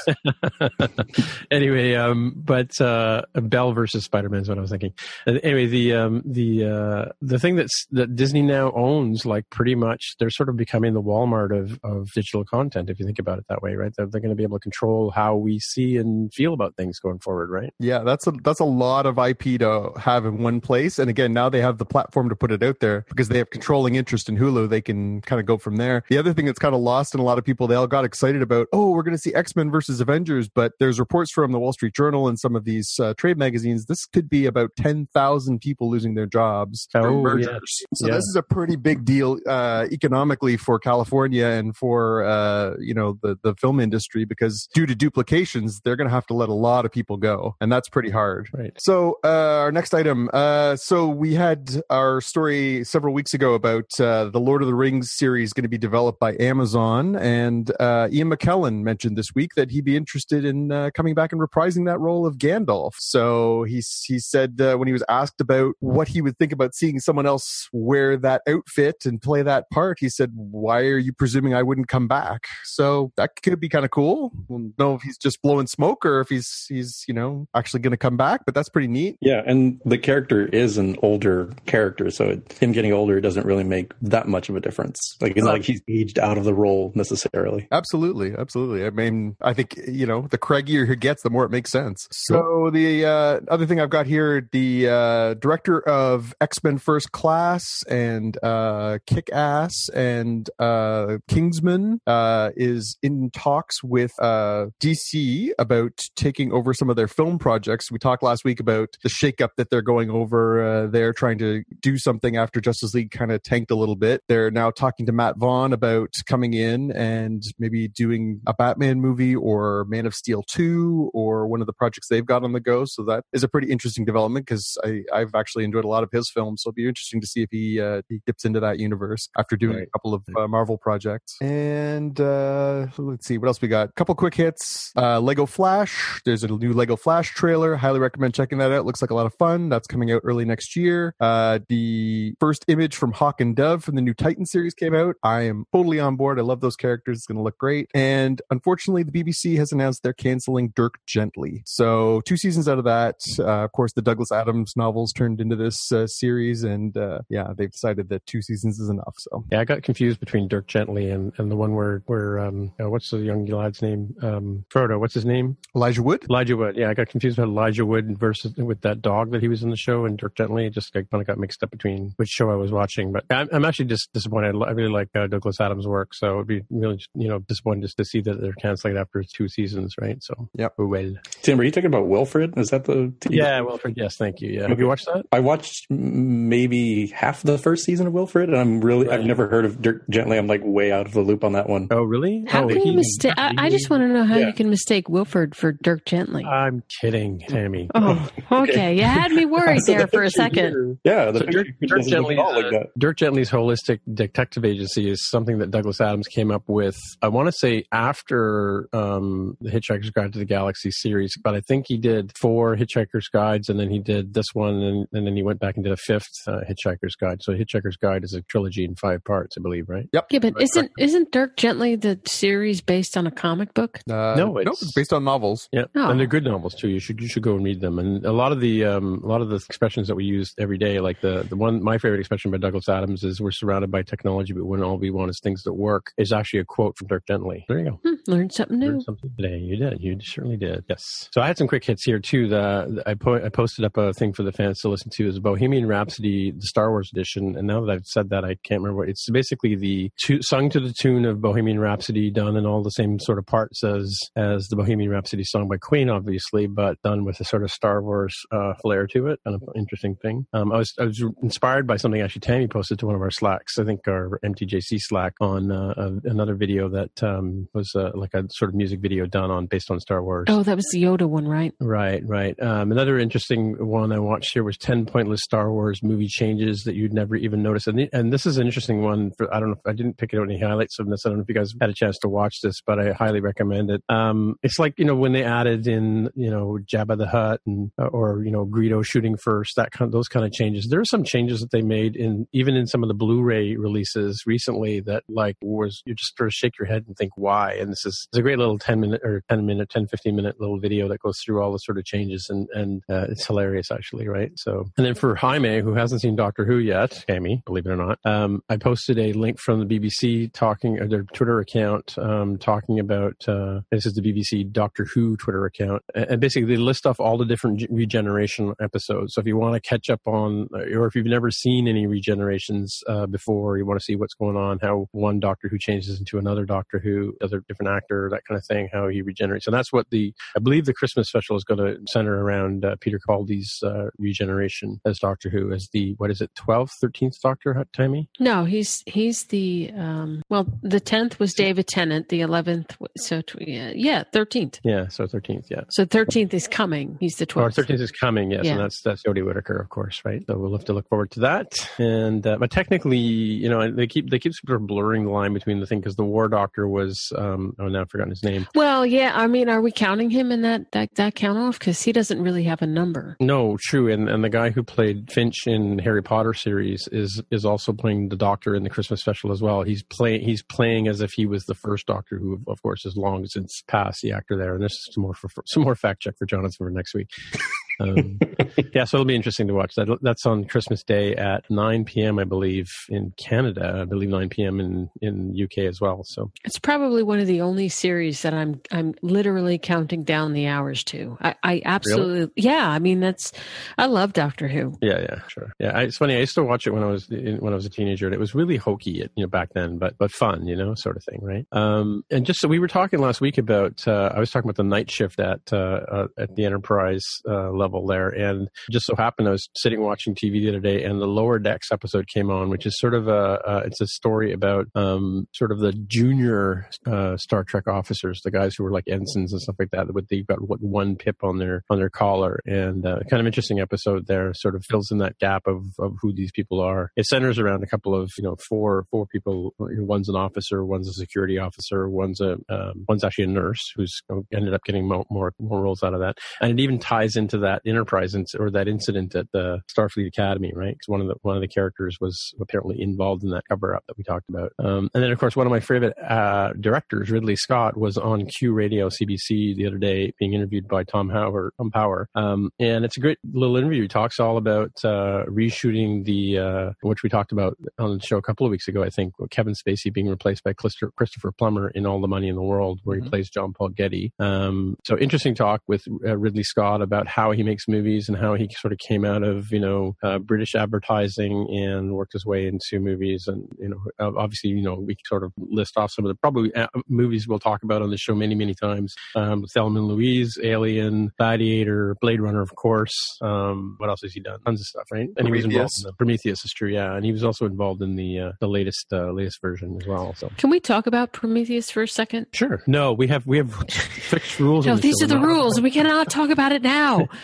anyway, 1.51 1.95
um, 1.95 2.33
but 2.37 2.79
uh, 2.81 3.23
Bell 3.33 3.73
versus 3.73 4.05
Spider 4.05 4.29
Man 4.29 4.41
is 4.41 4.49
what 4.49 4.57
I 4.57 4.61
was 4.61 4.71
thinking. 4.71 4.93
Anyway, 5.27 5.67
the 5.67 5.93
um, 5.93 6.23
the 6.25 6.65
uh, 6.65 7.05
the 7.21 7.37
thing 7.37 7.57
that's 7.57 7.85
that 7.91 8.15
Disney 8.15 8.41
now 8.41 8.71
owns, 8.71 9.25
like 9.25 9.49
pretty 9.49 9.75
much, 9.75 10.15
they're 10.17 10.29
sort 10.29 10.49
of 10.49 10.55
becoming 10.55 10.93
the 10.93 11.01
Walmart 11.01 11.55
of 11.55 11.79
of 11.83 12.11
digital 12.13 12.45
content. 12.45 12.89
If 12.89 12.99
you 12.99 13.05
think 13.05 13.19
about 13.19 13.37
it 13.37 13.45
that 13.49 13.61
way, 13.61 13.75
right? 13.75 13.91
They're, 13.95 14.07
they're 14.07 14.21
going 14.21 14.29
to 14.29 14.35
be 14.35 14.43
able 14.43 14.57
to 14.57 14.63
control 14.63 15.11
how 15.11 15.35
we 15.35 15.59
see 15.59 15.97
and 15.97 16.33
feel 16.33 16.53
about 16.53 16.75
things 16.77 16.99
going 16.99 17.19
forward, 17.19 17.49
right? 17.49 17.73
Yeah, 17.79 17.99
that's 17.99 18.25
a 18.27 18.31
that's 18.43 18.61
a 18.61 18.65
lot 18.65 19.05
of 19.05 19.17
IP 19.17 19.59
to 19.59 19.91
have 19.97 20.25
in 20.25 20.41
one 20.41 20.61
place. 20.61 20.97
And 20.97 21.09
again, 21.09 21.33
now 21.33 21.49
they 21.49 21.61
have 21.61 21.77
the 21.77 21.85
platform 21.85 22.29
to 22.29 22.35
put 22.35 22.51
it 22.51 22.63
out 22.63 22.79
there 22.79 23.05
because 23.09 23.27
they 23.27 23.37
have 23.37 23.49
controlling 23.49 23.95
interest 23.95 24.28
in 24.29 24.37
Hulu. 24.37 24.69
They 24.69 24.81
can 24.81 25.19
kind 25.21 25.39
of 25.39 25.45
go 25.45 25.57
from 25.57 25.75
there. 25.75 26.03
The 26.09 26.17
other 26.17 26.31
thing 26.33 26.45
that's 26.45 26.59
kind 26.59 26.73
of 26.73 26.81
lost 26.81 27.13
in 27.13 27.19
a 27.19 27.23
lot 27.23 27.37
of 27.37 27.43
people, 27.43 27.67
they 27.67 27.75
all 27.75 27.87
got 27.87 28.05
excited 28.05 28.41
about, 28.41 28.67
oh, 28.71 28.91
we're 28.91 29.03
going 29.03 29.15
to 29.15 29.21
see 29.21 29.33
X 29.33 29.55
Men 29.55 29.69
versus 29.71 29.99
Avengers, 29.99 30.47
but 30.47 30.73
there's 30.79 30.99
reports 30.99 31.31
from 31.31 31.51
the 31.51 31.59
Wall 31.59 31.73
Street 31.73 31.93
Journal 31.93 32.27
and 32.27 32.39
some 32.39 32.55
of 32.55 32.63
these 32.63 32.97
uh, 32.99 33.13
trade 33.17 33.37
magazines. 33.37 33.85
This 33.87 34.05
could 34.05 34.29
be 34.29 34.45
about 34.45 34.71
ten 34.77 35.07
thousand 35.13 35.59
people 35.59 35.89
losing 35.89 36.13
their 36.15 36.25
jobs 36.27 36.87
Oh, 36.95 37.21
mergers. 37.21 37.47
yeah. 37.81 37.85
So 37.95 38.07
Yeah. 38.07 38.13
this 38.15 38.25
is 38.25 38.35
a 38.35 38.43
pretty 38.43 38.75
big 38.75 39.03
deal 39.05 39.37
uh, 39.47 39.87
economically 39.91 40.55
for 40.57 40.79
California 40.79 41.45
and 41.45 41.75
for 41.75 42.23
uh, 42.23 42.75
you 42.79 42.93
know 42.93 43.17
the 43.23 43.37
the 43.43 43.55
film 43.55 43.79
industry 43.79 44.23
because 44.25 44.67
due 44.73 44.85
to 44.85 44.95
duplications, 44.95 45.81
they're 45.81 45.95
going 45.95 46.07
to 46.07 46.13
have 46.13 46.27
to 46.27 46.33
let 46.33 46.49
a 46.49 46.53
lot 46.53 46.85
of 46.85 46.91
people 46.91 47.17
go, 47.17 47.55
and 47.59 47.71
that's 47.71 47.89
pretty 47.89 48.09
hard. 48.11 48.49
Right. 48.53 48.71
So 48.77 49.17
uh, 49.23 49.59
our 49.63 49.71
next 49.71 49.93
item. 49.93 50.29
Uh, 50.33 50.75
so 50.75 51.07
we 51.07 51.33
had 51.33 51.81
our 51.89 52.21
story 52.21 52.83
several 52.83 53.13
weeks 53.13 53.33
ago 53.33 53.53
about 53.53 53.99
uh, 54.19 54.29
the 54.29 54.39
Lord 54.39 54.61
of 54.61 54.67
the 54.67 54.75
Rings 54.75 55.11
series 55.11 55.53
going 55.53 55.63
to 55.63 55.69
be 55.69 55.77
developed 55.77 56.19
by 56.19 56.35
Amazon, 56.39 57.15
and 57.15 57.71
uh, 57.79 58.09
Ian 58.11 58.29
McKellen 58.29 58.81
mentioned 58.83 59.17
this 59.17 59.33
week 59.33 59.55
that 59.55 59.71
he'd 59.71 59.85
be 59.85 59.95
interested 59.95 60.43
in 60.43 60.71
uh, 60.71 60.89
coming 60.93 61.13
back 61.13 61.31
and 61.31 61.39
reprising 61.39 61.85
that 61.85 61.99
role 61.99 62.25
of 62.25 62.37
Gandalf. 62.37 62.95
So 62.97 63.63
he 63.63 63.81
he 64.05 64.19
said 64.19 64.59
uh, 64.59 64.75
when 64.75 64.87
he 64.87 64.93
was 64.93 65.03
asked 65.07 65.39
about 65.39 65.75
what 65.79 66.09
he 66.09 66.21
would 66.21 66.37
think 66.37 66.51
about 66.51 66.75
seeing 66.75 66.99
someone 66.99 67.25
else 67.25 67.69
wear 67.71 68.17
that 68.17 68.41
outfit 68.47 69.05
and 69.05 69.21
play 69.21 69.41
that 69.41 69.69
part, 69.69 69.99
he 69.99 70.09
said, 70.09 70.31
"Why 70.35 70.81
are 70.81 70.97
you 70.97 71.13
presuming 71.13 71.53
I 71.53 71.63
wouldn't 71.63 71.87
come 71.87 72.07
back?" 72.07 72.47
So 72.65 73.13
that 73.15 73.41
could 73.41 73.59
be 73.59 73.69
kind 73.69 73.85
of 73.85 73.91
cool. 73.91 74.31
We'll 74.47 74.71
know 74.77 74.95
if 74.95 75.01
he's 75.01 75.17
just 75.17 75.41
blowing 75.41 75.67
smoke 75.67 76.05
or 76.05 76.19
if 76.19 76.27
he's 76.27 76.65
he's 76.67 77.05
you 77.07 77.13
know 77.13 77.47
actually 77.55 77.79
going 77.81 77.91
to 77.91 77.97
come 77.97 78.17
back, 78.17 78.41
but 78.45 78.53
that's 78.53 78.69
pretty 78.69 78.87
neat. 78.87 79.17
Yeah, 79.21 79.43
and 79.45 79.79
the 79.85 79.97
character 79.97 80.47
is 80.47 80.77
an 80.77 80.97
older 81.01 81.53
character, 81.65 82.11
so 82.11 82.25
it, 82.25 82.51
him 82.59 82.73
getting 82.73 82.91
older 82.91 83.21
doesn't 83.21 83.45
really 83.45 83.63
make 83.63 83.93
that 84.09 84.27
much 84.27 84.49
of 84.49 84.55
a 84.55 84.59
difference. 84.59 85.17
Like 85.21 85.33
it's 85.35 85.45
not 85.45 85.53
like 85.53 85.63
he's 85.63 85.81
aged 85.87 86.19
out 86.19 86.37
of 86.37 86.43
the 86.43 86.53
role 86.53 86.91
necessarily. 86.95 87.67
Absolutely, 87.71 88.33
absolutely. 88.37 88.85
I 88.85 88.89
mean, 88.89 89.35
I 89.41 89.53
think 89.53 89.79
you 89.87 90.05
know, 90.05 90.27
the 90.29 90.37
craggier 90.37 90.87
he 90.87 90.95
gets, 90.95 91.23
the 91.23 91.29
more 91.29 91.45
it 91.45 91.51
makes 91.51 91.71
sense. 91.71 92.07
So 92.11 92.69
the 92.71 93.05
uh, 93.05 93.39
other 93.47 93.65
thing 93.65 93.79
I've 93.79 93.89
got 93.89 94.05
here, 94.05 94.47
the 94.51 94.89
uh, 94.89 95.33
director 95.35 95.81
of 95.87 96.33
X 96.41 96.63
Men 96.63 96.77
First 96.77 97.11
Class 97.11 97.83
and 97.89 98.37
uh, 98.43 98.99
Kick 99.05 99.29
Ass 99.31 99.89
and 99.89 100.49
uh, 100.59 101.17
Kingsman 101.27 102.01
uh, 102.07 102.51
is 102.55 102.97
in 103.01 103.29
talks 103.31 103.83
with 103.83 104.11
uh, 104.19 104.67
DC 104.79 105.51
about 105.59 106.07
taking 106.15 106.51
over 106.51 106.73
some 106.73 106.89
of 106.89 106.95
their 106.95 107.07
film 107.07 107.39
projects. 107.39 107.91
We 107.91 107.99
talked 107.99 108.23
last 108.23 108.43
week 108.43 108.59
about 108.59 108.97
the 109.03 109.09
shakeup 109.09 109.49
that 109.57 109.69
they're 109.69 109.81
going 109.81 110.09
over. 110.09 110.63
Uh, 110.63 110.87
they're 110.87 111.13
trying 111.13 111.37
to 111.39 111.63
do 111.81 111.97
something 111.97 112.37
after 112.37 112.61
Justice 112.61 112.93
League 112.93 113.11
kind 113.11 113.31
of 113.31 113.43
tanked 113.43 113.71
a 113.71 113.75
little 113.75 113.95
bit. 113.99 114.23
They're 114.27 114.51
now 114.51 114.71
talking 114.71 115.05
to 115.05 115.11
Matt 115.11 115.37
Vaughn 115.37 115.73
about 115.73 116.13
coming 116.25 116.53
in 116.53 116.91
and 116.91 117.43
maybe 117.57 117.87
doing 117.87 118.41
a 118.47 118.53
Batman 118.53 119.01
movie 119.01 119.35
or 119.35 119.85
Man 119.85 120.05
of 120.05 120.15
Steel 120.15 120.43
2 120.43 121.11
or 121.13 121.47
one 121.47 121.61
of 121.61 121.67
the 121.67 121.73
projects 121.73 122.07
they've 122.07 122.25
got 122.25 122.43
on 122.43 122.53
the 122.53 122.59
go. 122.59 122.85
So 122.85 123.03
that 123.03 123.23
is 123.33 123.43
a 123.43 123.47
pretty 123.47 123.71
interesting 123.71 124.05
development 124.05 124.45
because 124.45 124.77
I've 125.13 125.35
actually 125.35 125.65
enjoyed 125.65 125.85
a 125.85 125.87
lot 125.87 126.03
of 126.03 126.09
his 126.11 126.29
films. 126.29 126.63
So 126.63 126.69
it'll 126.69 126.75
be 126.75 126.87
interesting 126.87 127.21
to 127.21 127.27
see 127.27 127.43
if 127.43 127.49
he, 127.51 127.79
uh, 127.79 128.01
he 128.09 128.21
dips 128.25 128.45
into 128.45 128.59
that 128.59 128.79
universe 128.79 129.29
after 129.37 129.55
doing 129.55 129.77
right. 129.77 129.87
a 129.87 129.91
couple 129.91 130.13
of 130.13 130.23
uh, 130.37 130.47
Marvel 130.47 130.77
projects. 130.77 131.35
And 131.41 132.19
uh, 132.19 132.87
let's 132.97 133.27
see 133.27 133.37
what 133.37 133.47
else 133.47 133.61
we 133.61 133.67
got. 133.67 133.89
A 133.89 133.91
couple 133.93 134.15
quick 134.15 134.35
hits. 134.35 134.91
Uh, 134.95 135.19
Lego 135.19 135.45
Flash. 135.45 136.21
There's 136.25 136.43
a 136.43 136.47
new 136.47 136.73
Lego 136.73 136.95
Flash 136.95 137.33
trailer. 137.33 137.75
Highly 137.75 137.99
recommend 137.99 138.33
checking 138.33 138.57
that 138.59 138.71
out. 138.71 138.85
Looks 138.85 139.01
like 139.01 139.11
a 139.11 139.15
lot 139.15 139.25
of 139.25 139.33
fun. 139.35 139.69
That's 139.69 139.87
coming 139.87 140.11
out 140.11 140.21
early 140.23 140.45
next 140.45 140.75
year. 140.75 141.15
Uh, 141.19 141.59
the 141.67 142.35
first 142.39 142.65
image 142.67 142.95
from 142.95 143.11
Hawk 143.11 143.41
and 143.41 143.55
Dove 143.55 143.88
from 143.89 143.95
the 143.95 144.01
new 144.03 144.13
Titan 144.13 144.45
series 144.45 144.75
came 144.75 144.93
out. 144.93 145.15
I 145.23 145.41
am 145.41 145.65
totally 145.73 145.99
on 145.99 146.15
board. 146.15 146.37
I 146.37 146.43
love 146.43 146.61
those 146.61 146.75
characters. 146.75 147.17
It's 147.17 147.25
going 147.25 147.37
to 147.37 147.43
look 147.43 147.57
great. 147.57 147.89
And 147.95 148.39
unfortunately, 148.51 149.01
the 149.01 149.11
BBC 149.11 149.57
has 149.57 149.71
announced 149.71 150.03
they're 150.03 150.13
canceling 150.13 150.73
Dirk 150.75 150.99
Gently. 151.07 151.63
So 151.65 152.21
two 152.21 152.37
seasons 152.37 152.67
out 152.67 152.77
of 152.77 152.83
that. 152.83 153.15
Uh, 153.39 153.63
of 153.63 153.71
course, 153.71 153.93
the 153.93 154.03
Douglas 154.03 154.31
Adams 154.31 154.73
novels 154.75 155.11
turned 155.11 155.41
into 155.41 155.55
this 155.55 155.91
uh, 155.91 156.05
series, 156.05 156.63
and 156.63 156.95
uh, 156.95 157.21
yeah, 157.29 157.51
they've 157.57 157.71
decided 157.71 158.09
that 158.09 158.27
two 158.27 158.43
seasons 158.43 158.79
is 158.79 158.89
enough. 158.89 159.15
So 159.17 159.43
yeah, 159.51 159.59
I 159.59 159.65
got 159.65 159.81
confused 159.81 160.19
between 160.19 160.47
Dirk 160.47 160.67
Gently 160.67 161.09
and, 161.09 161.33
and 161.39 161.49
the 161.49 161.55
one 161.55 161.73
where 161.73 162.03
where 162.05 162.37
um, 162.39 162.71
uh, 162.79 162.91
what's 162.91 163.09
the 163.09 163.17
young 163.17 163.47
lad's 163.47 163.81
name? 163.81 164.13
Um, 164.21 164.65
Frodo. 164.69 164.99
What's 164.99 165.15
his 165.15 165.25
name? 165.25 165.57
Elijah 165.75 166.03
Wood. 166.03 166.27
Elijah 166.29 166.55
Wood. 166.55 166.77
Yeah, 166.77 166.91
I 166.91 166.93
got 166.93 167.09
confused 167.09 167.39
about 167.39 167.49
Elijah 167.49 167.87
Wood 167.87 168.19
versus 168.19 168.53
with 168.55 168.81
that 168.81 169.01
dog 169.01 169.31
that 169.31 169.41
he 169.41 169.47
was 169.47 169.63
in 169.63 169.71
the 169.71 169.77
show 169.77 170.05
and 170.05 170.15
Dirk 170.15 170.35
Gently. 170.35 170.67
It 170.67 170.73
just 170.73 170.93
kind 170.93 171.07
of 171.11 171.25
got 171.25 171.39
mixed 171.39 171.63
up 171.63 171.71
between 171.71 172.13
which 172.17 172.29
show 172.29 172.51
I 172.51 172.55
was 172.55 172.71
watching. 172.71 173.11
But 173.11 173.25
I'm, 173.31 173.49
I'm 173.51 173.65
actually 173.65 173.78
just 173.85 174.09
disappointed. 174.13 174.55
I 174.65 174.71
really 174.71 174.91
like 174.91 175.09
uh, 175.15 175.27
Douglas 175.27 175.59
Adams' 175.59 175.87
work, 175.87 176.13
so 176.13 176.35
it'd 176.35 176.47
be 176.47 176.61
really 176.69 177.01
you 177.15 177.27
know 177.27 177.39
disappointed 177.39 177.83
just 177.83 177.97
to 177.97 178.05
see 178.05 178.21
that 178.21 178.41
they're 178.41 178.53
canceling 178.53 178.97
after 178.97 179.23
two 179.23 179.47
seasons, 179.47 179.95
right? 179.99 180.21
So 180.21 180.49
yeah, 180.53 180.69
well. 180.77 181.15
Tim, 181.41 181.59
are 181.59 181.63
you 181.63 181.71
talking 181.71 181.87
about 181.87 182.07
Wilfred? 182.07 182.57
Is 182.57 182.69
that 182.69 182.85
the 182.85 183.13
TV? 183.19 183.37
yeah 183.37 183.61
Wilfred? 183.61 183.95
Yes, 183.97 184.17
thank 184.17 184.41
you. 184.41 184.51
Yeah, 184.51 184.67
have 184.67 184.79
you 184.79 184.87
watched 184.87 185.05
that? 185.05 185.25
I 185.31 185.39
watched 185.39 185.89
maybe 185.89 187.07
half 187.07 187.41
the 187.43 187.57
first 187.57 187.85
season 187.85 188.07
of 188.07 188.13
Wilfred, 188.13 188.49
and 188.49 188.57
I'm 188.57 188.81
really 188.81 189.07
right. 189.07 189.19
I've 189.19 189.25
never 189.25 189.47
heard 189.47 189.65
of 189.65 189.81
Dirk 189.81 190.07
Gently. 190.09 190.37
I'm 190.37 190.47
like 190.47 190.61
way 190.63 190.91
out 190.91 191.05
of 191.05 191.13
the 191.13 191.21
loop 191.21 191.43
on 191.43 191.53
that 191.53 191.69
one. 191.69 191.87
Oh, 191.91 192.03
really? 192.03 192.45
How 192.47 192.65
oh, 192.65 192.67
can 192.67 192.85
you 192.85 192.93
mistake? 192.93 193.33
I, 193.37 193.53
I, 193.57 193.69
just 193.69 193.89
want 193.89 194.01
to 194.01 194.07
know 194.07 194.23
how 194.23 194.37
yeah. 194.37 194.47
you 194.47 194.53
can 194.53 194.69
mistake 194.69 195.09
Wilfred 195.09 195.55
for 195.55 195.71
Dirk 195.71 196.05
Gently. 196.05 196.43
I'm 196.43 196.83
kidding, 197.01 197.39
Tammy. 197.47 197.89
Oh, 197.95 198.29
okay. 198.51 198.71
okay. 198.71 198.95
You 198.95 199.03
had 199.03 199.31
me 199.31 199.45
worried 199.45 199.81
there 199.85 200.07
for 200.07 200.23
a 200.23 200.31
second. 200.31 200.99
Yeah, 201.03 201.31
so 201.31 201.39
Dirk, 201.39 201.67
Dirk, 201.81 202.01
Gently, 202.03 202.35
like 202.35 202.89
Dirk 202.97 203.17
Gently's 203.17 203.49
holistic 203.59 203.99
detective 204.13 204.65
agency 204.65 205.09
is 205.09 205.29
something 205.29 205.59
that 205.59 205.71
Douglas 205.71 206.01
Adams 206.01 206.27
came 206.27 206.51
up 206.51 206.63
with. 206.67 206.97
I 207.21 207.27
want 207.27 207.47
to 207.47 207.51
say 207.51 207.85
after 207.91 208.87
um, 208.93 209.57
the 209.61 209.69
Hitchhiker's 209.69 210.11
Guide 210.11 210.33
to 210.33 210.39
the 210.39 210.45
Galaxy 210.45 210.91
series, 210.91 211.33
but 211.43 211.55
I 211.55 211.61
think 211.61 211.85
he 211.87 211.97
did 211.97 212.31
four 212.37 212.75
Hitchhiker's 212.75 213.27
Guides, 213.27 213.69
and 213.69 213.79
then 213.79 213.89
he 213.89 213.99
did 213.99 214.33
this 214.33 214.47
one, 214.53 214.75
and, 214.81 215.07
and 215.13 215.27
then 215.27 215.35
he 215.35 215.43
went 215.43 215.59
back 215.59 215.75
and 215.75 215.83
did 215.83 215.93
a 215.93 215.97
fifth 215.97 216.29
uh, 216.47 216.61
Hitchhiker's 216.69 217.15
Guide. 217.15 217.41
So 217.41 217.53
Hitchhiker's 217.53 217.97
Guide 217.97 218.23
is 218.23 218.33
a 218.33 218.41
trilogy 218.43 218.85
in 218.85 218.95
five 218.95 219.23
parts, 219.23 219.55
I 219.57 219.61
believe, 219.61 219.89
right? 219.89 220.07
Yep. 220.13 220.27
Yeah, 220.31 220.39
but 220.39 220.61
isn't 220.61 220.91
isn't 220.97 221.31
Dirk 221.31 221.57
Gently 221.57 221.95
the 221.95 222.19
series 222.25 222.81
based 222.81 223.17
on 223.17 223.27
a 223.27 223.31
comic 223.31 223.73
book? 223.73 223.99
Uh, 224.09 224.35
no, 224.35 224.57
it's, 224.57 224.65
no, 224.65 224.71
it's 224.71 224.93
based 224.93 225.13
on 225.13 225.23
novels. 225.23 225.67
Yeah, 225.71 225.85
oh. 225.95 226.09
and 226.09 226.19
they're 226.19 226.27
good 226.27 226.43
novels 226.43 226.75
too. 226.75 226.89
You 226.89 226.99
should 226.99 227.19
you 227.21 227.27
should 227.27 227.43
go 227.43 227.55
and 227.55 227.63
read 227.63 227.81
them. 227.81 227.99
And 227.99 228.25
a 228.25 228.31
lot 228.31 228.51
of 228.51 228.59
the 228.59 228.85
um, 228.85 229.21
a 229.23 229.27
lot 229.27 229.41
of 229.41 229.49
the 229.49 229.55
expressions 229.55 230.07
that 230.07 230.15
we 230.15 230.25
use 230.25 230.53
every 230.57 230.77
day, 230.77 230.99
like 230.99 231.21
the 231.21 231.45
the 231.49 231.55
one 231.55 231.83
my 231.83 231.97
favorite 231.97 232.19
expression 232.19 232.51
by 232.51 232.57
Douglas 232.57 232.89
Adams 232.89 233.23
is 233.23 233.41
"We're 233.41 233.48
surrounded 233.51 233.91
by 233.91 234.03
technology, 234.03 234.53
but 234.53 234.65
when 234.65 234.83
all 234.83 234.97
we 234.97 235.09
want 235.09 235.29
is 235.29 235.39
things 235.41 235.63
that 235.63 235.73
work," 235.73 236.11
is 236.17 236.31
actually 236.31 236.59
a 236.59 236.65
quote 236.65 236.97
from 236.97 237.07
Dirk 237.07 237.25
Gently. 237.27 237.65
There 237.67 237.79
you 237.79 237.85
go. 237.85 237.99
Hmm, 238.03 238.31
learned 238.31 238.53
something 238.53 238.79
new. 238.79 238.87
Learned 238.87 239.03
something 239.03 239.31
today. 239.37 239.57
You 239.57 239.77
did. 239.77 240.01
You 240.01 240.17
certainly 240.21 240.57
did. 240.57 240.83
Yes. 240.89 241.29
So 241.31 241.41
I 241.41 241.47
had 241.47 241.57
some 241.57 241.67
quick 241.67 241.83
hits 241.83 242.03
here 242.03 242.19
too. 242.19 242.47
The, 242.47 243.03
I 243.05 243.13
po- 243.13 243.43
I 243.43 243.49
posted 243.49 243.85
up 243.85 243.97
a 243.97 244.13
thing 244.13 244.33
for 244.33 244.43
the 244.43 244.51
fans 244.51 244.79
to 244.81 244.89
listen 244.89 245.09
to 245.15 245.27
is 245.27 245.39
Bohemian 245.39 245.87
Rhapsody, 245.87 246.51
the 246.51 246.61
Star 246.61 246.89
Wars 246.89 247.09
edition. 247.13 247.55
And 247.57 247.67
now 247.67 247.81
that 247.81 247.91
I've 247.91 248.05
said 248.05 248.29
that, 248.29 248.43
I 248.43 248.55
can't 248.63 248.81
remember 248.81 248.99
what 248.99 249.09
it's 249.09 249.29
basically 249.29 249.75
the 249.75 250.11
two, 250.23 250.41
sung 250.41 250.69
to 250.71 250.79
the 250.79 250.93
tune 250.99 251.25
of 251.25 251.41
Bohemian 251.41 251.79
Rhapsody, 251.79 252.31
done 252.31 252.57
in 252.57 252.65
all 252.65 252.83
the 252.83 252.91
same 252.91 253.19
sort 253.19 253.39
of 253.39 253.45
parts 253.45 253.83
as 253.83 254.17
as 254.35 254.67
the 254.67 254.75
Bohemian 254.75 255.09
Rhapsody 255.09 255.43
song 255.43 255.67
by 255.67 255.77
Queen, 255.77 256.09
obviously, 256.09 256.67
but 256.67 257.01
done 257.03 257.25
with 257.25 257.39
a 257.39 257.45
sort 257.45 257.63
of 257.63 257.71
Star 257.71 258.01
Wars 258.01 258.35
uh, 258.51 258.73
flair 258.81 259.07
to 259.07 259.27
it. 259.27 259.39
Kind 259.43 259.55
of 259.55 259.63
interesting 259.75 260.15
thing. 260.21 260.45
Um, 260.53 260.71
I 260.71 260.77
was 260.77 260.93
I 260.99 261.05
was 261.05 261.23
inspired 261.41 261.87
by 261.87 261.97
something 261.97 262.21
actually 262.21 262.41
Tammy 262.41 262.67
posted 262.67 262.99
to 262.99 263.05
one 263.05 263.15
of 263.15 263.21
our 263.21 263.31
slacks. 263.39 263.79
I 263.79 263.83
think 263.83 264.07
our 264.07 264.39
MTJC 264.43 264.99
Slack 264.99 265.33
on 265.39 265.71
uh, 265.71 266.19
another 266.25 266.55
video 266.55 266.89
that 266.89 267.23
um, 267.23 267.67
was 267.73 267.91
uh, 267.95 268.11
like 268.13 268.33
a 268.33 268.43
sort 268.49 268.69
of 268.69 268.75
music 268.75 268.99
video 268.99 269.25
done 269.25 269.49
on 269.49 269.65
based 269.65 269.89
on 269.89 269.99
Star 269.99 270.21
Wars. 270.23 270.45
Oh, 270.49 270.63
that 270.63 270.75
was 270.75 270.87
the 270.91 271.03
Yoda 271.03 271.27
one, 271.27 271.47
right? 271.47 271.73
Right, 271.79 272.21
right. 272.25 272.61
Um, 272.61 272.91
another 272.91 273.17
interesting 273.17 273.85
one 273.85 274.11
I 274.11 274.19
watched 274.19 274.53
here 274.53 274.63
was 274.63 274.77
ten 274.77 275.05
pointless 275.05 275.41
Star 275.43 275.71
Wars 275.71 276.01
movie 276.03 276.27
changes 276.27 276.83
that 276.83 276.95
you'd 276.95 277.13
never 277.13 277.35
even 277.35 277.63
notice. 277.63 277.87
And, 277.87 278.09
and 278.13 278.31
this 278.31 278.45
is 278.45 278.57
an 278.57 278.65
interesting 278.65 279.01
one. 279.01 279.31
For 279.37 279.53
I 279.53 279.59
don't 279.59 279.69
know 279.69 279.75
if 279.75 279.89
I 279.89 279.93
didn't 279.93 280.17
pick 280.17 280.33
it 280.33 280.39
out 280.39 280.43
any 280.43 280.59
highlights 280.59 280.95
from 280.95 281.09
this. 281.09 281.25
I 281.25 281.29
don't 281.29 281.37
know 281.37 281.43
if 281.43 281.49
you 281.49 281.55
guys 281.55 281.73
had 281.79 281.89
a 281.89 281.93
chance 281.93 282.17
to 282.19 282.29
watch 282.29 282.61
this, 282.61 282.81
but 282.85 282.99
I 282.99 283.13
highly 283.13 283.39
recommend 283.39 283.89
it. 283.89 284.03
Um, 284.09 284.55
it's 284.63 284.79
like 284.79 284.93
you 284.97 285.05
know 285.05 285.15
when 285.15 285.31
they 285.31 285.43
added 285.43 285.87
in 285.87 286.29
you 286.35 286.51
know 286.51 286.77
Jabba 286.91 287.17
the 287.17 287.27
Hutt 287.27 287.61
and 287.65 287.91
or 287.97 288.43
you 288.43 288.51
know 288.51 288.65
Greedo 288.65 289.05
shooting 289.05 289.37
first, 289.37 289.75
that 289.77 289.91
kind 289.91 290.07
of, 290.07 290.11
those 290.11 290.27
kind 290.27 290.45
of 290.45 290.51
changes. 290.51 290.87
There 290.89 290.99
are 290.99 291.05
some 291.05 291.23
changes 291.23 291.61
that 291.61 291.71
they 291.71 291.81
made 291.81 292.15
in 292.15 292.47
even 292.53 292.75
in 292.75 292.87
some 292.87 293.03
of 293.03 293.09
the 293.09 293.15
Blu-ray 293.29 293.75
releases 293.75 294.41
recently 294.47 295.01
that 295.01 295.21
like 295.29 295.55
was 295.61 296.01
you 296.03 296.15
just 296.15 296.35
sort 296.35 296.47
of 296.47 296.53
shake 296.55 296.79
your 296.79 296.87
head 296.87 297.03
and 297.05 297.15
think 297.15 297.31
why. 297.35 297.73
And 297.73 297.91
this 297.91 298.03
is 298.03 298.27
it's 298.31 298.39
a 298.39 298.41
great 298.41 298.57
little 298.57 298.79
ten 298.79 298.99
minute 298.99 299.21
or 299.23 299.43
ten 299.47 299.67
minute, 299.67 299.91
10, 299.91 300.07
15 300.07 300.35
minute 300.35 300.59
little 300.59 300.79
video 300.79 301.07
that 301.09 301.19
goes 301.19 301.39
through 301.39 301.61
all 301.61 301.71
the 301.71 301.77
sort 301.77 301.99
of 301.99 302.05
changes 302.05 302.47
and 302.49 302.67
and 302.73 303.03
uh, 303.07 303.27
it's 303.29 303.45
hilarious 303.45 303.91
actually, 303.91 304.27
right? 304.27 304.49
So 304.55 304.89
and 304.97 305.05
then 305.05 305.13
for 305.13 305.35
Jaime 305.35 305.79
who 305.79 305.93
hasn't 305.93 306.21
seen 306.21 306.35
Doctor 306.35 306.65
Who 306.65 306.79
yet, 306.79 307.23
Amy, 307.29 307.61
believe 307.67 307.85
it 307.85 307.91
or 307.91 307.95
not, 307.95 308.17
um, 308.25 308.63
I 308.67 308.77
posted 308.77 309.19
a 309.19 309.33
link 309.33 309.59
from 309.59 309.87
the 309.87 309.99
BBC 309.99 310.51
talking 310.51 310.97
or 310.97 311.07
their 311.07 311.21
Twitter 311.21 311.59
account 311.59 312.17
um, 312.17 312.57
talking 312.57 312.97
about 312.97 313.47
uh, 313.47 313.81
this 313.91 314.07
is 314.07 314.13
the 314.13 314.23
BBC 314.23 314.71
Doctor 314.71 315.05
Who 315.05 315.37
Twitter 315.37 315.65
account 315.65 316.01
and 316.15 316.41
basically 316.41 316.75
they 316.75 316.81
list 316.81 317.05
off 317.05 317.19
all 317.19 317.37
the 317.37 317.45
different 317.45 317.85
regeneration 317.91 318.73
episodes. 318.81 319.35
So 319.35 319.41
if 319.41 319.45
you 319.45 319.55
want 319.55 319.75
to 319.75 319.87
catch 319.87 320.09
up 320.09 320.21
on 320.25 320.67
or 320.73 321.05
if 321.05 321.13
you've 321.13 321.27
never 321.27 321.51
seen 321.51 321.87
any 321.87 322.07
regenerations 322.07 323.03
uh, 323.07 323.18
before, 323.27 323.77
you 323.77 323.85
want 323.85 323.99
to 323.99 324.03
see 324.03 324.15
what's 324.15 324.33
going 324.33 324.55
on, 324.55 324.79
how 324.81 325.07
one 325.11 325.39
Doctor 325.39 325.67
Who 325.67 325.77
changes 325.77 326.19
into 326.19 326.37
another 326.37 326.65
Doctor 326.65 326.99
Who, 326.99 327.35
other 327.41 327.63
different 327.67 327.91
actor, 327.91 328.29
that 328.31 328.45
kind 328.45 328.57
of 328.57 328.65
thing, 328.65 328.89
how 328.91 329.07
he 329.07 329.21
regenerates. 329.21 329.67
And 329.67 329.73
that's 329.73 329.91
what 329.91 330.09
the 330.09 330.33
I 330.55 330.59
believe 330.59 330.85
the 330.85 330.93
Christmas 330.93 331.27
special 331.27 331.55
is 331.55 331.63
going 331.63 331.79
to 331.79 331.99
center 332.09 332.43
around 332.43 332.85
uh, 332.85 332.95
Peter 333.01 333.19
Capaldi's 333.19 333.81
uh, 333.83 334.09
regeneration 334.17 334.99
as 335.05 335.19
Doctor 335.19 335.49
Who, 335.49 335.71
as 335.71 335.89
the 335.93 336.13
what 336.17 336.31
is 336.31 336.41
it, 336.41 336.51
twelfth, 336.55 336.93
thirteenth 337.01 337.35
Doctor, 337.41 337.85
Timmy? 337.93 338.29
No, 338.39 338.65
he's 338.65 339.03
he's 339.05 339.45
the 339.45 339.91
um, 339.95 340.41
well, 340.49 340.67
the 340.81 340.99
tenth 340.99 341.39
was 341.39 341.53
David 341.53 341.87
Tennant, 341.87 342.29
the 342.29 342.41
eleventh, 342.41 342.95
so 343.17 343.41
yeah, 343.59 344.23
thirteenth. 344.31 344.79
Yeah, 344.83 345.07
so 345.07 345.27
thirteenth, 345.27 345.65
yeah. 345.69 345.81
So 345.89 346.05
thirteenth 346.05 346.53
is 346.53 346.67
coming. 346.67 347.17
He's 347.19 347.35
the 347.37 347.45
twelfth. 347.45 347.75
Thirteenth 347.75 348.01
is 348.01 348.11
coming, 348.11 348.51
yes, 348.51 348.65
yeah. 348.65 348.71
and 348.73 348.81
that's 348.81 349.01
that's 349.01 349.23
Jodie 349.23 349.45
Whittaker, 349.45 349.77
of 349.77 349.89
course, 349.89 350.21
right? 350.23 350.43
So 350.47 350.57
we'll 350.57 350.75
have 350.77 350.85
to 350.85 350.93
look 350.93 351.07
forward 351.09 351.31
to 351.31 351.39
that. 351.41 351.73
And 351.97 352.45
uh, 352.45 352.57
but 352.57 352.71
technically, 352.71 353.08
you 353.17 353.69
know, 353.69 353.91
they 353.91 354.07
keep 354.07 354.29
they 354.29 354.39
keep 354.39 354.53
sort 354.53 354.79
of 354.81 354.87
blurring 354.87 355.25
the 355.25 355.31
line 355.31 355.53
between 355.53 355.79
the 355.79 355.85
thing 355.85 355.99
because 355.99 356.15
the 356.15 356.23
War 356.23 356.47
Doctor 356.47 356.87
was 356.87 357.31
um, 357.37 357.73
oh 357.79 357.87
now 357.87 358.01
I've 358.01 358.09
forgotten 358.09 358.31
his 358.31 358.43
name. 358.43 358.67
Well, 358.75 359.05
yeah, 359.05 359.31
I 359.33 359.47
mean, 359.47 359.69
are 359.69 359.81
we 359.81 359.91
counting 359.91 360.29
him 360.29 360.51
in 360.51 360.61
that 360.61 360.91
that 360.91 361.15
that 361.15 361.35
count 361.35 361.57
off 361.57 361.79
because 361.79 362.01
he 362.01 362.11
doesn't 362.11 362.41
really 362.41 362.63
have 362.63 362.81
a 362.81 362.87
number? 362.87 363.37
No, 363.39 363.77
true, 363.79 364.11
and 364.11 364.29
and 364.29 364.43
the 364.43 364.49
guy 364.49 364.69
who 364.69 364.83
played 364.83 365.31
Finch 365.31 365.67
in 365.67 365.99
Harry 365.99 366.23
Potter 366.23 366.53
series 366.53 367.07
is 367.11 367.41
is 367.51 367.65
also 367.65 367.93
playing 367.93 368.29
the 368.29 368.35
Doctor 368.35 368.75
in 368.75 368.83
the 368.83 368.89
Christmas 368.89 369.21
special 369.21 369.51
as 369.51 369.61
well. 369.61 369.83
He's 369.83 370.03
playing 370.03 370.41
he's 370.41 370.63
playing 370.63 371.07
as 371.07 371.21
if 371.21 371.31
he 371.31 371.45
was 371.45 371.65
the 371.65 371.75
first 371.75 372.05
Doctor, 372.07 372.37
who 372.37 372.59
of 372.67 372.81
course 372.81 373.05
is 373.05 373.15
long 373.15 373.45
since 373.45 373.83
passed 373.87 374.21
the 374.21 374.31
actor 374.31 374.57
there. 374.57 374.75
And 374.75 374.83
this 374.83 374.93
is 374.93 375.09
some 375.13 375.23
more 375.23 375.33
for, 375.33 375.49
some 375.65 375.83
more 375.83 375.95
fact 375.95 376.21
check 376.21 376.37
for 376.37 376.45
Jonathan 376.45 376.71
for 376.77 376.89
next 376.89 377.13
week. 377.13 377.29
Um, 377.99 378.39
yeah, 378.93 379.03
so 379.03 379.17
it'll 379.17 379.25
be 379.25 379.35
interesting 379.35 379.67
to 379.67 379.73
watch. 379.73 379.95
That 379.95 380.17
that's 380.21 380.45
on 380.45 380.65
Christmas 380.65 381.03
Day 381.03 381.35
at 381.35 381.69
9 381.69 382.05
p.m. 382.05 382.39
I 382.39 382.43
believe 382.43 382.91
in 383.09 383.33
Canada. 383.37 383.99
I 384.01 384.05
believe 384.05 384.29
9 384.29 384.49
p.m. 384.49 384.79
in 384.79 385.09
in 385.21 385.55
UK 385.61 385.79
as 385.79 385.99
well. 385.99 386.23
So 386.23 386.51
it's 386.63 386.79
probably 386.79 387.23
one 387.23 387.39
of 387.39 387.47
the 387.47 387.61
only 387.61 387.89
series 387.89 388.41
that 388.41 388.53
I'm 388.53 388.81
I'm 388.91 389.13
literally 389.21 389.77
counting 389.77 390.23
down 390.23 390.53
the 390.53 390.67
hours 390.67 391.03
to. 391.05 391.37
I, 391.41 391.55
I 391.63 391.81
absolutely 391.85 392.39
really? 392.39 392.51
yeah. 392.55 392.89
I 392.89 392.99
mean 392.99 393.19
that's 393.19 393.51
I 393.97 394.05
love 394.05 394.33
Doctor 394.33 394.67
Who. 394.67 394.97
Yeah, 395.01 395.19
yeah, 395.19 395.39
sure. 395.47 395.73
Yeah, 395.79 395.97
I, 395.97 396.03
it's 396.03 396.17
funny. 396.17 396.35
I 396.35 396.39
used 396.39 396.55
to 396.55 396.63
watch 396.63 396.87
it 396.87 396.91
when 396.91 397.03
I 397.03 397.07
was 397.07 397.29
when 397.29 397.73
I 397.73 397.75
was 397.75 397.85
a 397.85 397.89
teenager, 397.89 398.25
and 398.25 398.33
it 398.33 398.39
was 398.39 398.55
really 398.55 398.77
hokey, 398.77 399.11
you 399.35 399.43
know, 399.43 399.47
back 399.47 399.69
then, 399.73 399.97
but 399.97 400.17
but 400.17 400.31
fun, 400.31 400.67
you 400.67 400.75
know, 400.75 400.93
sort 400.95 401.17
of 401.17 401.23
thing, 401.23 401.39
right? 401.41 401.65
Um, 401.71 402.23
and 402.31 402.45
just 402.45 402.59
so 402.59 402.67
we 402.67 402.79
were 402.79 402.87
talking 402.87 403.19
last 403.19 403.41
week 403.41 403.57
about 403.57 404.07
uh, 404.07 404.31
I 404.33 404.39
was 404.39 404.51
talking 404.51 404.69
about 404.69 404.77
the 404.77 404.83
night 404.83 405.09
shift 405.11 405.39
at 405.39 405.61
uh, 405.71 406.01
uh, 406.11 406.27
at 406.37 406.55
the 406.55 406.65
Enterprise 406.65 407.25
uh, 407.47 407.71
level 407.89 408.05
there, 408.07 408.29
and 408.29 408.69
just 408.91 409.05
so 409.05 409.15
happened 409.15 409.47
I 409.47 409.51
was 409.51 409.69
sitting 409.75 410.01
watching 410.01 410.35
TV 410.35 410.53
the 410.53 410.69
other 410.69 410.79
day, 410.79 411.03
and 411.03 411.21
the 411.21 411.27
Lower 411.27 411.59
Decks 411.59 411.91
episode 411.91 412.27
came 412.27 412.49
on, 412.49 412.69
which 412.69 412.85
is 412.85 412.97
sort 412.99 413.13
of 413.13 413.27
a 413.27 413.59
uh, 413.67 413.83
it's 413.85 414.01
a 414.01 414.07
story 414.07 414.53
about 414.53 414.87
um, 414.95 415.47
sort 415.53 415.71
of 415.71 415.79
the 415.79 415.93
junior 416.07 416.89
uh, 417.05 417.37
Star 417.37 417.63
Trek 417.63 417.87
officers, 417.87 418.41
the 418.43 418.51
guys 418.51 418.75
who 418.75 418.83
were 418.83 418.91
like 418.91 419.07
ensigns 419.07 419.51
and 419.51 419.61
stuff 419.61 419.75
like 419.79 419.91
that. 419.91 420.13
With 420.13 420.27
they've 420.27 420.45
got 420.45 420.67
what 420.67 420.81
one 420.81 421.15
pip 421.15 421.43
on 421.43 421.57
their 421.57 421.83
on 421.89 421.97
their 421.97 422.09
collar, 422.09 422.59
and 422.65 423.05
uh, 423.05 423.19
kind 423.29 423.39
of 423.41 423.47
interesting 423.47 423.79
episode 423.79 424.27
there. 424.27 424.53
Sort 424.53 424.75
of 424.75 424.85
fills 424.85 425.11
in 425.11 425.17
that 425.19 425.37
gap 425.39 425.67
of 425.67 425.85
of 425.99 426.15
who 426.21 426.33
these 426.33 426.51
people 426.51 426.79
are. 426.79 427.11
It 427.15 427.25
centers 427.25 427.59
around 427.59 427.83
a 427.83 427.87
couple 427.87 428.15
of 428.15 428.31
you 428.37 428.43
know 428.43 428.55
four 428.67 429.05
four 429.11 429.25
people. 429.27 429.73
One's 429.79 430.29
an 430.29 430.35
officer, 430.35 430.85
one's 430.85 431.09
a 431.09 431.13
security 431.13 431.57
officer, 431.57 432.09
one's 432.09 432.41
a 432.41 432.57
um, 432.69 433.05
one's 433.07 433.23
actually 433.23 433.45
a 433.45 433.47
nurse 433.47 433.91
who's 433.95 434.21
ended 434.53 434.73
up 434.73 434.83
getting 434.83 435.07
more, 435.07 435.25
more 435.29 435.53
more 435.59 435.81
roles 435.81 436.03
out 436.03 436.13
of 436.13 436.19
that, 436.19 436.37
and 436.61 436.71
it 436.71 436.81
even 436.81 436.99
ties 436.99 437.35
into 437.35 437.57
that 437.59 437.78
Enterprise 437.85 438.35
or 438.57 438.71
that 438.71 438.87
incident 438.87 439.35
at 439.35 439.47
the 439.51 439.81
Starfleet 439.95 440.27
Academy, 440.27 440.71
right? 440.75 440.93
Because 440.93 441.07
one 441.07 441.21
of 441.21 441.27
the 441.27 441.35
one 441.41 441.55
of 441.55 441.61
the 441.61 441.67
characters 441.67 442.17
was 442.19 442.53
apparently 442.59 443.01
involved 443.01 443.43
in 443.43 443.49
that 443.51 443.63
cover 443.67 443.95
up 443.95 444.03
that 444.07 444.17
we 444.17 444.23
talked 444.23 444.49
about. 444.49 444.71
Um, 444.79 445.09
and 445.13 445.23
then, 445.23 445.31
of 445.31 445.39
course, 445.39 445.55
one 445.55 445.65
of 445.65 445.71
my 445.71 445.79
favorite 445.79 446.17
uh, 446.19 446.73
directors, 446.79 447.29
Ridley 447.29 447.55
Scott, 447.55 447.97
was 447.97 448.17
on 448.17 448.45
Q 448.45 448.73
Radio 448.73 449.09
CBC 449.09 449.75
the 449.75 449.87
other 449.87 449.97
day, 449.97 450.33
being 450.39 450.53
interviewed 450.53 450.87
by 450.87 451.03
Tom 451.03 451.29
Howard, 451.29 451.73
Tom 451.77 451.91
Power, 451.91 452.29
um, 452.35 452.71
and 452.79 453.05
it's 453.05 453.17
a 453.17 453.19
great 453.19 453.39
little 453.51 453.77
interview. 453.77 454.03
He 454.03 454.07
talks 454.07 454.39
all 454.39 454.57
about 454.57 454.91
uh, 455.03 455.43
reshooting 455.47 456.25
the 456.25 456.59
uh, 456.59 456.91
which 457.01 457.23
we 457.23 457.29
talked 457.29 457.51
about 457.51 457.77
on 457.97 458.17
the 458.17 458.25
show 458.25 458.37
a 458.37 458.41
couple 458.41 458.65
of 458.65 458.71
weeks 458.71 458.87
ago. 458.87 459.03
I 459.03 459.09
think 459.09 459.33
Kevin 459.49 459.73
Spacey 459.73 460.13
being 460.13 460.27
replaced 460.27 460.63
by 460.63 460.73
Christopher 460.73 461.51
Plummer 461.57 461.89
in 461.89 462.05
All 462.05 462.21
the 462.21 462.27
Money 462.27 462.49
in 462.49 462.55
the 462.55 462.61
World, 462.61 462.99
where 463.03 463.17
mm-hmm. 463.17 463.25
he 463.25 463.29
plays 463.29 463.49
John 463.49 463.73
Paul 463.73 463.89
Getty. 463.89 464.33
Um, 464.39 464.97
so 465.05 465.17
interesting 465.17 465.55
talk 465.55 465.81
with 465.87 466.05
uh, 466.25 466.37
Ridley 466.37 466.63
Scott 466.63 467.01
about 467.01 467.27
how 467.27 467.51
he 467.51 467.58
makes 467.63 467.87
movies 467.87 468.29
and 468.29 468.37
how 468.37 468.55
he 468.55 468.69
sort 468.79 468.93
of 468.93 468.99
came 468.99 469.25
out 469.25 469.43
of 469.43 469.71
you 469.71 469.79
know 469.79 470.15
uh, 470.23 470.39
British 470.39 470.75
advertising 470.75 471.67
and 471.69 472.13
worked 472.13 472.33
his 472.33 472.45
way 472.45 472.67
into 472.67 472.99
movies. 472.99 473.45
And 473.47 473.67
you 473.79 473.89
know, 473.89 474.35
obviously, 474.37 474.71
you 474.71 474.81
know, 474.81 474.95
we 474.95 475.15
sort 475.25 475.43
of 475.43 475.51
list 475.57 475.97
off 475.97 476.11
some 476.11 476.25
of 476.25 476.29
the 476.29 476.35
probably 476.35 476.73
uh, 476.75 476.87
movies 477.07 477.47
we'll 477.47 477.59
talk 477.59 477.83
about 477.83 478.01
on 478.01 478.09
the 478.09 478.17
show 478.17 478.35
many, 478.35 478.55
many 478.55 478.73
times. 478.73 479.15
Um, 479.35 479.65
Thelma 479.73 479.99
and 479.99 480.07
Louise, 480.07 480.57
Alien, 480.63 481.31
Gladiator, 481.37 482.15
Blade 482.21 482.41
Runner, 482.41 482.61
of 482.61 482.75
course. 482.75 483.13
Um, 483.41 483.95
what 483.97 484.09
else 484.09 484.21
has 484.21 484.33
he 484.33 484.39
done? 484.39 484.59
Tons 484.61 484.81
of 484.81 484.85
stuff, 484.85 485.05
right? 485.11 485.27
And 485.27 485.35
Prometheus. 485.35 485.49
he 485.49 485.51
was 485.51 485.65
involved 485.65 485.91
in 485.99 486.07
the, 486.07 486.13
Prometheus 486.13 486.65
is 486.65 486.71
true, 486.73 486.89
yeah. 486.89 487.15
And 487.15 487.25
he 487.25 487.31
was 487.31 487.43
also 487.43 487.65
involved 487.65 488.01
in 488.01 488.15
the 488.15 488.39
uh, 488.39 488.51
the 488.59 488.67
latest 488.67 489.07
uh, 489.11 489.31
latest 489.31 489.61
version 489.61 489.97
as 490.01 490.07
well. 490.07 490.33
So 490.35 490.51
can 490.57 490.69
we 490.69 490.79
talk 490.79 491.07
about 491.07 491.33
Prometheus 491.33 491.91
for 491.91 492.03
a 492.03 492.07
second? 492.07 492.47
Sure. 492.53 492.81
No, 492.87 493.13
we 493.13 493.27
have 493.27 493.45
we 493.45 493.57
have 493.57 493.73
fixed 493.89 494.59
rules. 494.59 494.85
no, 494.85 494.95
these 494.95 495.21
are 495.21 495.27
the 495.27 495.39
rules. 495.39 495.79
We 495.81 495.91
cannot 495.91 496.29
talk 496.29 496.49
about 496.49 496.71
it 496.71 496.81
now. 496.81 497.27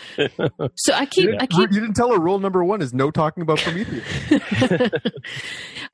so 0.76 0.92
I 0.92 1.06
keep 1.06 1.30
I 1.40 1.46
keep 1.46 1.72
you 1.72 1.80
didn't 1.80 1.94
tell 1.94 2.12
her 2.12 2.20
rule 2.20 2.38
number 2.38 2.64
one 2.64 2.82
is 2.82 2.92
no 2.92 3.10
talking 3.10 3.42
about 3.42 3.58
Prometheus. 3.58 4.04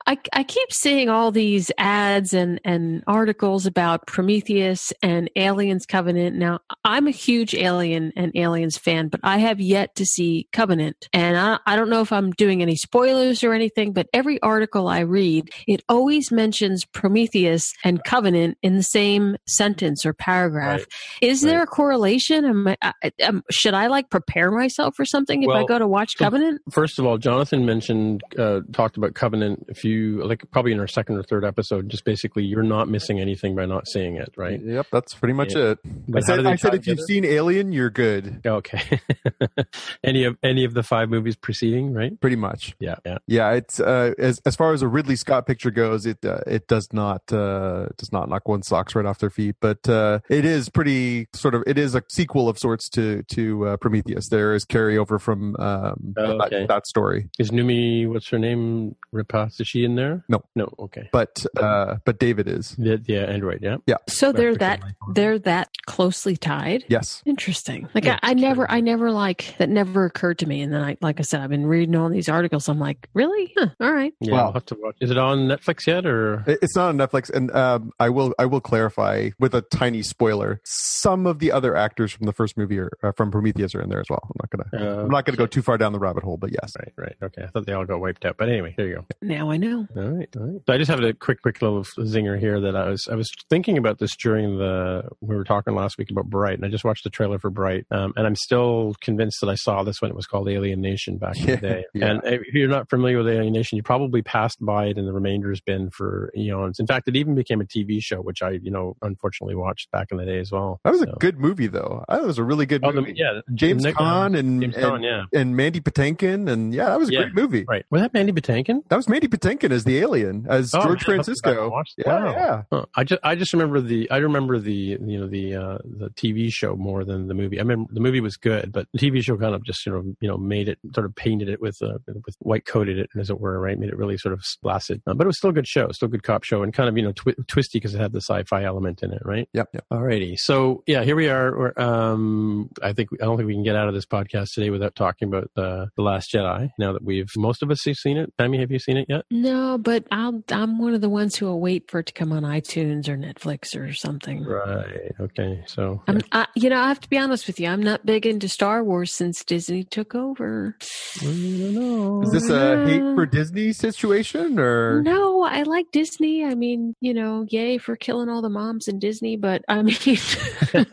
I, 0.05 0.17
I 0.33 0.43
keep 0.43 0.73
seeing 0.73 1.09
all 1.09 1.31
these 1.31 1.71
ads 1.77 2.33
and, 2.33 2.59
and 2.65 3.03
articles 3.07 3.65
about 3.65 4.05
Prometheus 4.05 4.91
and 5.01 5.29
Aliens 5.35 5.85
Covenant. 5.85 6.35
Now, 6.35 6.59
I'm 6.83 7.07
a 7.07 7.11
huge 7.11 7.53
Alien 7.55 8.11
and 8.15 8.31
Aliens 8.35 8.77
fan, 8.77 9.07
but 9.07 9.21
I 9.23 9.37
have 9.37 9.61
yet 9.61 9.95
to 9.95 10.05
see 10.05 10.47
Covenant. 10.51 11.07
And 11.13 11.37
I, 11.37 11.59
I 11.65 11.75
don't 11.75 11.89
know 11.89 12.01
if 12.01 12.11
I'm 12.11 12.31
doing 12.31 12.61
any 12.61 12.75
spoilers 12.75 13.43
or 13.43 13.53
anything, 13.53 13.93
but 13.93 14.07
every 14.13 14.41
article 14.41 14.87
I 14.87 14.99
read, 14.99 15.49
it 15.67 15.83
always 15.87 16.31
mentions 16.31 16.85
Prometheus 16.85 17.73
and 17.83 18.03
Covenant 18.03 18.57
in 18.61 18.75
the 18.75 18.83
same 18.83 19.37
sentence 19.47 20.05
or 20.05 20.13
paragraph. 20.13 20.79
Right. 20.79 20.87
Is 21.21 21.43
right. 21.43 21.51
there 21.51 21.63
a 21.63 21.67
correlation? 21.67 22.45
Am 22.45 22.67
I, 22.67 22.93
um, 23.23 23.43
should 23.49 23.73
I 23.73 23.87
like 23.87 24.02
prepare 24.09 24.51
myself 24.51 24.95
for 24.95 25.05
something 25.05 25.43
if 25.43 25.47
well, 25.47 25.57
I 25.57 25.65
go 25.65 25.79
to 25.79 25.87
watch 25.87 26.17
so 26.17 26.25
Covenant? 26.25 26.61
First 26.71 26.99
of 26.99 27.05
all, 27.05 27.17
Jonathan 27.17 27.65
mentioned, 27.65 28.23
uh, 28.37 28.61
talked 28.71 28.97
about 28.97 29.13
Covenant 29.13 29.65
a 29.69 29.73
few, 29.73 30.23
like 30.23 30.43
probably 30.51 30.71
in 30.71 30.79
our 30.79 30.87
second 30.87 31.17
or 31.17 31.23
third 31.23 31.45
episode. 31.45 31.89
Just 31.89 32.05
basically, 32.05 32.43
you're 32.43 32.63
not 32.63 32.89
missing 32.89 33.19
anything 33.19 33.55
by 33.55 33.65
not 33.65 33.87
seeing 33.87 34.15
it, 34.15 34.33
right? 34.35 34.61
Yep, 34.61 34.87
that's 34.91 35.13
pretty 35.13 35.33
much 35.33 35.55
yeah. 35.55 35.71
it. 35.71 35.79
But 35.83 36.23
I 36.23 36.25
said, 36.25 36.45
I 36.45 36.55
said 36.55 36.75
if 36.75 36.87
you've 36.87 37.01
seen 37.01 37.25
Alien, 37.25 37.71
you're 37.71 37.89
good. 37.89 38.41
Okay. 38.45 38.99
any 40.03 40.23
of 40.25 40.37
any 40.43 40.63
of 40.63 40.73
the 40.73 40.83
five 40.83 41.09
movies 41.09 41.35
preceding, 41.35 41.93
right? 41.93 42.19
Pretty 42.19 42.35
much. 42.35 42.75
Yeah, 42.79 42.95
yeah, 43.05 43.17
yeah. 43.27 43.51
It's 43.51 43.79
uh, 43.79 44.13
as 44.17 44.39
as 44.45 44.55
far 44.55 44.73
as 44.73 44.81
a 44.81 44.87
Ridley 44.87 45.15
Scott 45.15 45.45
picture 45.45 45.71
goes, 45.71 46.05
it 46.05 46.23
uh, 46.25 46.41
it 46.47 46.67
does 46.67 46.91
not 46.93 47.31
uh, 47.31 47.87
does 47.97 48.11
not 48.11 48.29
knock 48.29 48.47
one 48.47 48.63
socks 48.63 48.95
right 48.95 49.05
off 49.05 49.19
their 49.19 49.29
feet, 49.29 49.55
but 49.59 49.87
uh, 49.87 50.19
it 50.29 50.45
is 50.45 50.69
pretty 50.69 51.27
sort 51.33 51.55
of 51.55 51.63
it 51.67 51.77
is 51.77 51.95
a 51.95 52.03
sequel 52.09 52.49
of 52.49 52.57
sorts 52.57 52.89
to 52.89 53.23
to 53.23 53.67
uh, 53.67 53.77
Prometheus. 53.93 54.29
There 54.29 54.55
is 54.55 54.65
carryover 54.65 55.21
from 55.21 55.55
um, 55.57 56.15
oh, 56.17 56.41
okay. 56.41 56.61
that, 56.61 56.67
that, 56.67 56.87
story. 56.87 57.29
Is 57.37 57.51
Noomi, 57.51 58.09
what's 58.09 58.27
her 58.29 58.39
name, 58.39 58.95
Rapace? 59.13 59.61
Is 59.61 59.67
she 59.67 59.83
in 59.83 59.93
there? 59.93 60.25
No, 60.27 60.43
no. 60.55 60.73
Okay, 60.79 61.09
but 61.11 61.45
uh, 61.57 61.97
but 62.05 62.17
David 62.17 62.47
is. 62.47 62.75
Yeah, 62.79 62.97
yeah, 63.05 63.21
Android. 63.21 63.59
Yeah, 63.61 63.77
yeah. 63.85 63.97
So 64.07 64.31
they're 64.31 64.55
that 64.55 64.81
they're 65.13 65.37
that 65.39 65.69
closely 65.85 66.35
tied. 66.37 66.85
Yes. 66.87 67.21
Interesting. 67.25 67.87
Like 67.93 68.05
yeah, 68.05 68.17
I, 68.23 68.31
I 68.31 68.33
never, 68.33 68.69
I 68.69 68.79
never 68.79 69.11
like 69.11 69.53
that. 69.59 69.69
Never 69.69 70.05
occurred 70.05 70.39
to 70.39 70.47
me. 70.47 70.61
And 70.61 70.73
then 70.73 70.81
I, 70.81 70.97
like 71.01 71.19
I 71.19 71.23
said, 71.23 71.41
I've 71.41 71.51
been 71.51 71.67
reading 71.67 71.95
all 71.95 72.09
these 72.09 72.29
articles. 72.29 72.67
I'm 72.67 72.79
like, 72.79 73.07
really? 73.13 73.53
Huh, 73.55 73.67
all 73.79 73.93
right. 73.93 74.13
Yeah, 74.19 74.33
well, 74.33 74.45
I'll 74.45 74.53
have 74.53 74.65
to 74.67 74.77
watch. 74.79 74.95
Is 75.01 75.11
it 75.11 75.17
on 75.19 75.47
Netflix 75.47 75.85
yet, 75.85 76.07
or 76.07 76.43
it's 76.47 76.75
not 76.75 76.89
on 76.89 76.97
Netflix? 76.97 77.29
And 77.29 77.51
um, 77.51 77.91
I 77.99 78.09
will, 78.09 78.33
I 78.39 78.47
will 78.47 78.61
clarify 78.61 79.29
with 79.39 79.53
a 79.53 79.61
tiny 79.61 80.01
spoiler. 80.01 80.61
Some 80.63 81.27
of 81.27 81.37
the 81.37 81.51
other 81.51 81.75
actors 81.75 82.11
from 82.11 82.25
the 82.25 82.33
first 82.33 82.57
movie 82.57 82.79
are 82.79 82.91
uh, 83.03 83.11
from 83.11 83.29
Prometheus 83.29 83.75
are 83.75 83.81
in 83.83 83.89
there 83.89 83.99
as 83.99 84.07
well. 84.09 84.21
I'm 84.23 84.35
not 84.41 84.49
gonna, 84.49 84.85
uh, 84.85 85.03
I'm 85.03 85.09
not 85.09 85.25
gonna 85.25 85.37
go 85.37 85.45
too 85.45 85.61
far 85.61 85.77
down 85.77 85.93
the 85.93 85.99
rabbit 85.99 86.23
hole, 86.23 86.37
but 86.37 86.51
yes. 86.51 86.73
Right, 86.77 86.93
right. 86.97 87.15
Okay. 87.23 87.43
I 87.43 87.47
thought 87.47 87.65
they 87.65 87.73
all 87.73 87.85
got 87.85 87.99
wiped 87.99 88.25
out, 88.25 88.37
but 88.37 88.49
anyway, 88.49 88.73
here 88.77 88.87
you 88.87 88.95
go. 88.95 89.05
Now 89.21 89.51
I 89.51 89.57
know. 89.57 89.87
All 89.95 90.03
right, 90.03 90.29
all 90.35 90.43
right. 90.43 90.61
So 90.65 90.73
I 90.73 90.77
just 90.77 90.89
have 90.89 91.03
a 91.03 91.13
quick, 91.13 91.41
quick 91.41 91.61
little 91.61 91.83
zinger 91.83 92.39
here 92.39 92.59
that 92.61 92.75
I 92.75 92.89
was, 92.89 93.07
I 93.11 93.15
was 93.15 93.31
thinking 93.49 93.77
about 93.77 93.99
this 93.99 94.15
during 94.15 94.57
the 94.57 95.03
we 95.21 95.35
were 95.35 95.43
talking 95.43 95.75
last 95.75 95.97
week 95.97 96.09
about 96.11 96.25
Bright, 96.25 96.55
and 96.55 96.65
I 96.65 96.69
just 96.69 96.83
watched 96.83 97.03
the 97.03 97.09
trailer 97.09 97.39
for 97.39 97.49
Bright, 97.49 97.85
um, 97.91 98.13
and 98.15 98.25
I'm 98.25 98.35
still 98.35 98.95
convinced 99.01 99.39
that 99.41 99.49
I 99.49 99.55
saw 99.55 99.83
this 99.83 100.01
when 100.01 100.11
it 100.11 100.15
was 100.15 100.25
called 100.25 100.49
Alien 100.49 100.81
Nation 100.81 101.17
back 101.17 101.39
in 101.39 101.45
the 101.45 101.57
day. 101.57 101.85
yeah. 101.93 102.07
And 102.07 102.21
if 102.23 102.53
you're 102.53 102.69
not 102.69 102.89
familiar 102.89 103.17
with 103.17 103.27
Alien 103.27 103.53
Nation, 103.53 103.75
you 103.77 103.83
probably 103.83 104.21
passed 104.21 104.57
by 104.61 104.87
it 104.87 104.97
in 104.97 105.05
the 105.05 105.13
remainders 105.13 105.61
bin 105.61 105.89
for 105.89 106.31
eons. 106.35 106.79
In 106.79 106.87
fact, 106.87 107.07
it 107.07 107.15
even 107.15 107.35
became 107.35 107.61
a 107.61 107.65
TV 107.65 108.01
show, 108.01 108.21
which 108.21 108.41
I, 108.41 108.51
you 108.51 108.71
know, 108.71 108.95
unfortunately 109.01 109.55
watched 109.55 109.91
back 109.91 110.07
in 110.11 110.17
the 110.17 110.25
day 110.25 110.39
as 110.39 110.51
well. 110.51 110.79
That 110.83 110.91
was 110.91 111.01
so. 111.01 111.11
a 111.11 111.19
good 111.19 111.39
movie, 111.39 111.67
though. 111.67 112.03
That 112.09 112.23
was 112.23 112.37
a 112.37 112.43
really 112.43 112.65
good 112.65 112.81
movie. 112.81 112.97
Oh, 112.97 113.01
the, 113.01 113.15
yeah, 113.15 113.41
James 113.53 113.72
Nick, 113.81 113.95
Caan 113.95 114.37
and 114.37 114.61
James 114.61 114.75
and, 114.75 114.83
Caan, 114.83 115.03
yeah. 115.03 115.39
and 115.39 115.55
Mandy 115.55 115.81
Patinkin, 115.81 116.49
and 116.49 116.73
yeah, 116.73 116.85
that 116.85 116.99
was 116.99 117.09
a 117.09 117.13
yeah, 117.13 117.21
great 117.23 117.33
movie. 117.35 117.65
Right? 117.67 117.85
Was 117.89 118.01
that 118.01 118.13
Mandy 118.13 118.31
Patinkin? 118.31 118.81
That 118.89 118.95
was 118.95 119.07
Mandy 119.07 119.27
Patinkin 119.27 119.71
as 119.71 119.83
the 119.83 119.99
alien, 119.99 120.45
as 120.49 120.73
oh, 120.73 120.83
George 120.83 121.03
Francisco. 121.03 121.83
Yeah, 121.97 122.05
wow. 122.05 122.31
yeah. 122.31 122.63
Huh. 122.71 122.85
I 122.95 123.03
just, 123.03 123.21
I 123.23 123.35
just 123.35 123.53
remember 123.53 123.81
the, 123.81 124.09
I 124.11 124.17
remember 124.17 124.59
the, 124.59 124.73
you 124.73 125.19
know, 125.19 125.27
the, 125.27 125.55
uh, 125.55 125.77
the 125.83 126.09
TV 126.09 126.51
show 126.51 126.75
more 126.75 127.03
than 127.03 127.27
the 127.27 127.33
movie. 127.33 127.59
I 127.59 127.63
mean, 127.63 127.87
the 127.91 127.99
movie 127.99 128.19
was 128.19 128.37
good, 128.37 128.71
but 128.71 128.87
the 128.93 128.99
TV 128.99 129.21
show 129.23 129.37
kind 129.37 129.55
of 129.55 129.63
just 129.63 129.85
you 129.85 129.91
know 129.91 130.03
you 130.19 130.27
know 130.27 130.37
made 130.37 130.69
it 130.69 130.79
sort 130.93 131.05
of 131.05 131.15
painted 131.15 131.49
it 131.49 131.61
with 131.61 131.81
uh, 131.81 131.97
with 132.07 132.35
white 132.39 132.65
coated 132.65 132.97
it 132.97 133.09
as 133.19 133.29
it 133.29 133.39
were, 133.39 133.59
right? 133.59 133.77
Made 133.77 133.89
it 133.89 133.97
really 133.97 134.17
sort 134.17 134.33
of 134.33 134.43
blasted, 134.61 135.01
uh, 135.07 135.13
but 135.13 135.25
it 135.25 135.27
was 135.27 135.37
still 135.37 135.49
a 135.49 135.53
good 135.53 135.67
show, 135.67 135.89
still 135.91 136.07
a 136.07 136.09
good 136.09 136.23
cop 136.23 136.43
show, 136.43 136.63
and 136.63 136.73
kind 136.73 136.89
of 136.89 136.97
you 136.97 137.03
know 137.03 137.11
twi- 137.13 137.35
twisty 137.47 137.79
because 137.79 137.95
it 137.95 137.99
had 137.99 138.13
the 138.13 138.21
sci-fi 138.21 138.63
element 138.63 139.03
in 139.03 139.11
it, 139.11 139.21
right? 139.25 139.47
Yep. 139.53 139.69
yep. 139.73 139.85
Alrighty, 139.91 140.37
so 140.37 140.83
yeah, 140.87 141.03
here 141.03 141.15
we 141.15 141.29
are. 141.29 141.79
Um, 141.79 142.69
I 142.81 142.93
think 142.93 143.09
I 143.21 143.25
don't 143.25 143.37
think 143.37 143.47
we 143.47 143.55
can 143.55 143.62
get 143.63 143.75
out 143.75 143.87
of 143.87 143.93
this 143.93 144.05
podcast 144.05 144.49
today 144.53 144.69
without 144.69 144.95
talking 144.95 145.27
about 145.27 145.49
the 145.55 145.87
the 145.95 146.01
Last 146.03 146.29
Jedi. 146.33 146.69
Now 146.77 146.93
that 146.93 147.03
we've 147.03 147.29
most 147.37 147.63
of 147.63 147.71
us 147.71 147.83
have 147.85 147.95
seen 147.95 148.17
it, 148.17 148.33
Tammy, 148.37 148.59
have 148.59 148.71
you 148.71 148.79
seen 148.79 148.97
it 148.97 149.05
yet? 149.09 149.23
No, 149.31 149.53
No, 149.53 149.77
but 149.77 150.05
I'll, 150.11 150.43
I'm 150.49 150.79
one 150.79 150.93
of 150.93 151.01
the 151.01 151.09
ones 151.09 151.35
who 151.35 151.45
will 151.45 151.59
wait 151.59 151.89
for 151.89 151.99
it 151.99 152.07
to 152.07 152.13
come 152.13 152.31
on 152.31 152.43
iTunes 152.43 153.07
or 153.07 153.17
Netflix 153.17 153.79
or 153.79 153.93
something. 153.93 154.43
Right. 154.43 155.11
Okay. 155.19 155.63
So, 155.67 156.01
I'm, 156.07 156.21
I, 156.31 156.47
you 156.55 156.69
know, 156.69 156.79
I 156.79 156.87
have 156.87 156.99
to 157.01 157.09
be 157.09 157.17
honest 157.17 157.47
with 157.47 157.59
you. 157.59 157.67
I'm 157.67 157.81
not 157.81 158.05
big 158.05 158.25
into 158.25 158.49
Star 158.49 158.83
Wars 158.83 159.13
since 159.13 159.43
Disney 159.43 159.83
took 159.83 160.15
over. 160.15 160.75
Is 161.21 162.31
this 162.31 162.49
a 162.49 162.85
hate 162.85 163.01
uh, 163.01 163.15
for 163.15 163.25
Disney 163.25 163.73
situation 163.73 164.59
or? 164.59 165.01
No, 165.01 165.43
I 165.43 165.63
like 165.63 165.91
Disney. 165.91 166.43
I 166.43 166.55
mean, 166.55 166.95
you 166.99 167.13
know, 167.13 167.45
yay 167.49 167.77
for 167.77 167.95
killing 167.95 168.29
all 168.29 168.41
the 168.41 168.49
moms 168.49 168.87
in 168.87 168.99
Disney, 168.99 169.37
but 169.37 169.63
I 169.67 169.81
mean, 169.81 169.95
I 170.03 170.85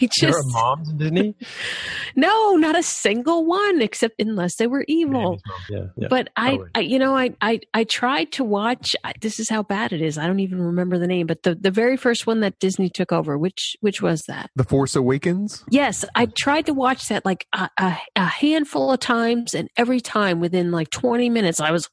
there 0.00 0.08
just 0.20 0.38
are 0.38 0.42
moms 0.46 0.90
in 0.90 0.98
Disney. 0.98 1.13
no, 2.16 2.56
not 2.56 2.76
a 2.76 2.82
single 2.82 3.44
one, 3.44 3.80
except 3.80 4.20
unless 4.20 4.56
they 4.56 4.66
were 4.66 4.84
evil. 4.88 5.40
Yeah. 5.70 5.86
yeah. 5.96 6.08
But 6.08 6.28
I. 6.36 6.58
I, 6.74 6.80
you 6.80 6.98
know, 6.98 7.16
I, 7.16 7.34
I, 7.40 7.60
I 7.72 7.84
tried 7.84 8.32
to 8.32 8.44
watch. 8.44 8.96
I, 9.04 9.12
this 9.20 9.38
is 9.38 9.48
how 9.48 9.62
bad 9.62 9.92
it 9.92 10.00
is. 10.00 10.18
I 10.18 10.26
don't 10.26 10.40
even 10.40 10.60
remember 10.60 10.98
the 10.98 11.06
name, 11.06 11.26
but 11.26 11.42
the 11.42 11.54
the 11.54 11.70
very 11.70 11.96
first 11.96 12.26
one 12.26 12.40
that 12.40 12.58
Disney 12.58 12.90
took 12.90 13.12
over, 13.12 13.38
which 13.38 13.76
which 13.80 14.02
was 14.02 14.22
that? 14.22 14.50
The 14.56 14.64
Force 14.64 14.96
Awakens? 14.96 15.64
Yes, 15.70 16.04
I 16.14 16.26
tried 16.26 16.66
to 16.66 16.74
watch 16.74 17.08
that 17.08 17.24
like 17.24 17.46
a, 17.52 17.70
a, 17.78 17.98
a 18.16 18.24
handful 18.24 18.92
of 18.92 19.00
times, 19.00 19.54
and 19.54 19.68
every 19.76 20.00
time 20.00 20.40
within 20.40 20.70
like 20.70 20.90
twenty 20.90 21.28
minutes, 21.30 21.60
I 21.60 21.70
was. 21.70 21.88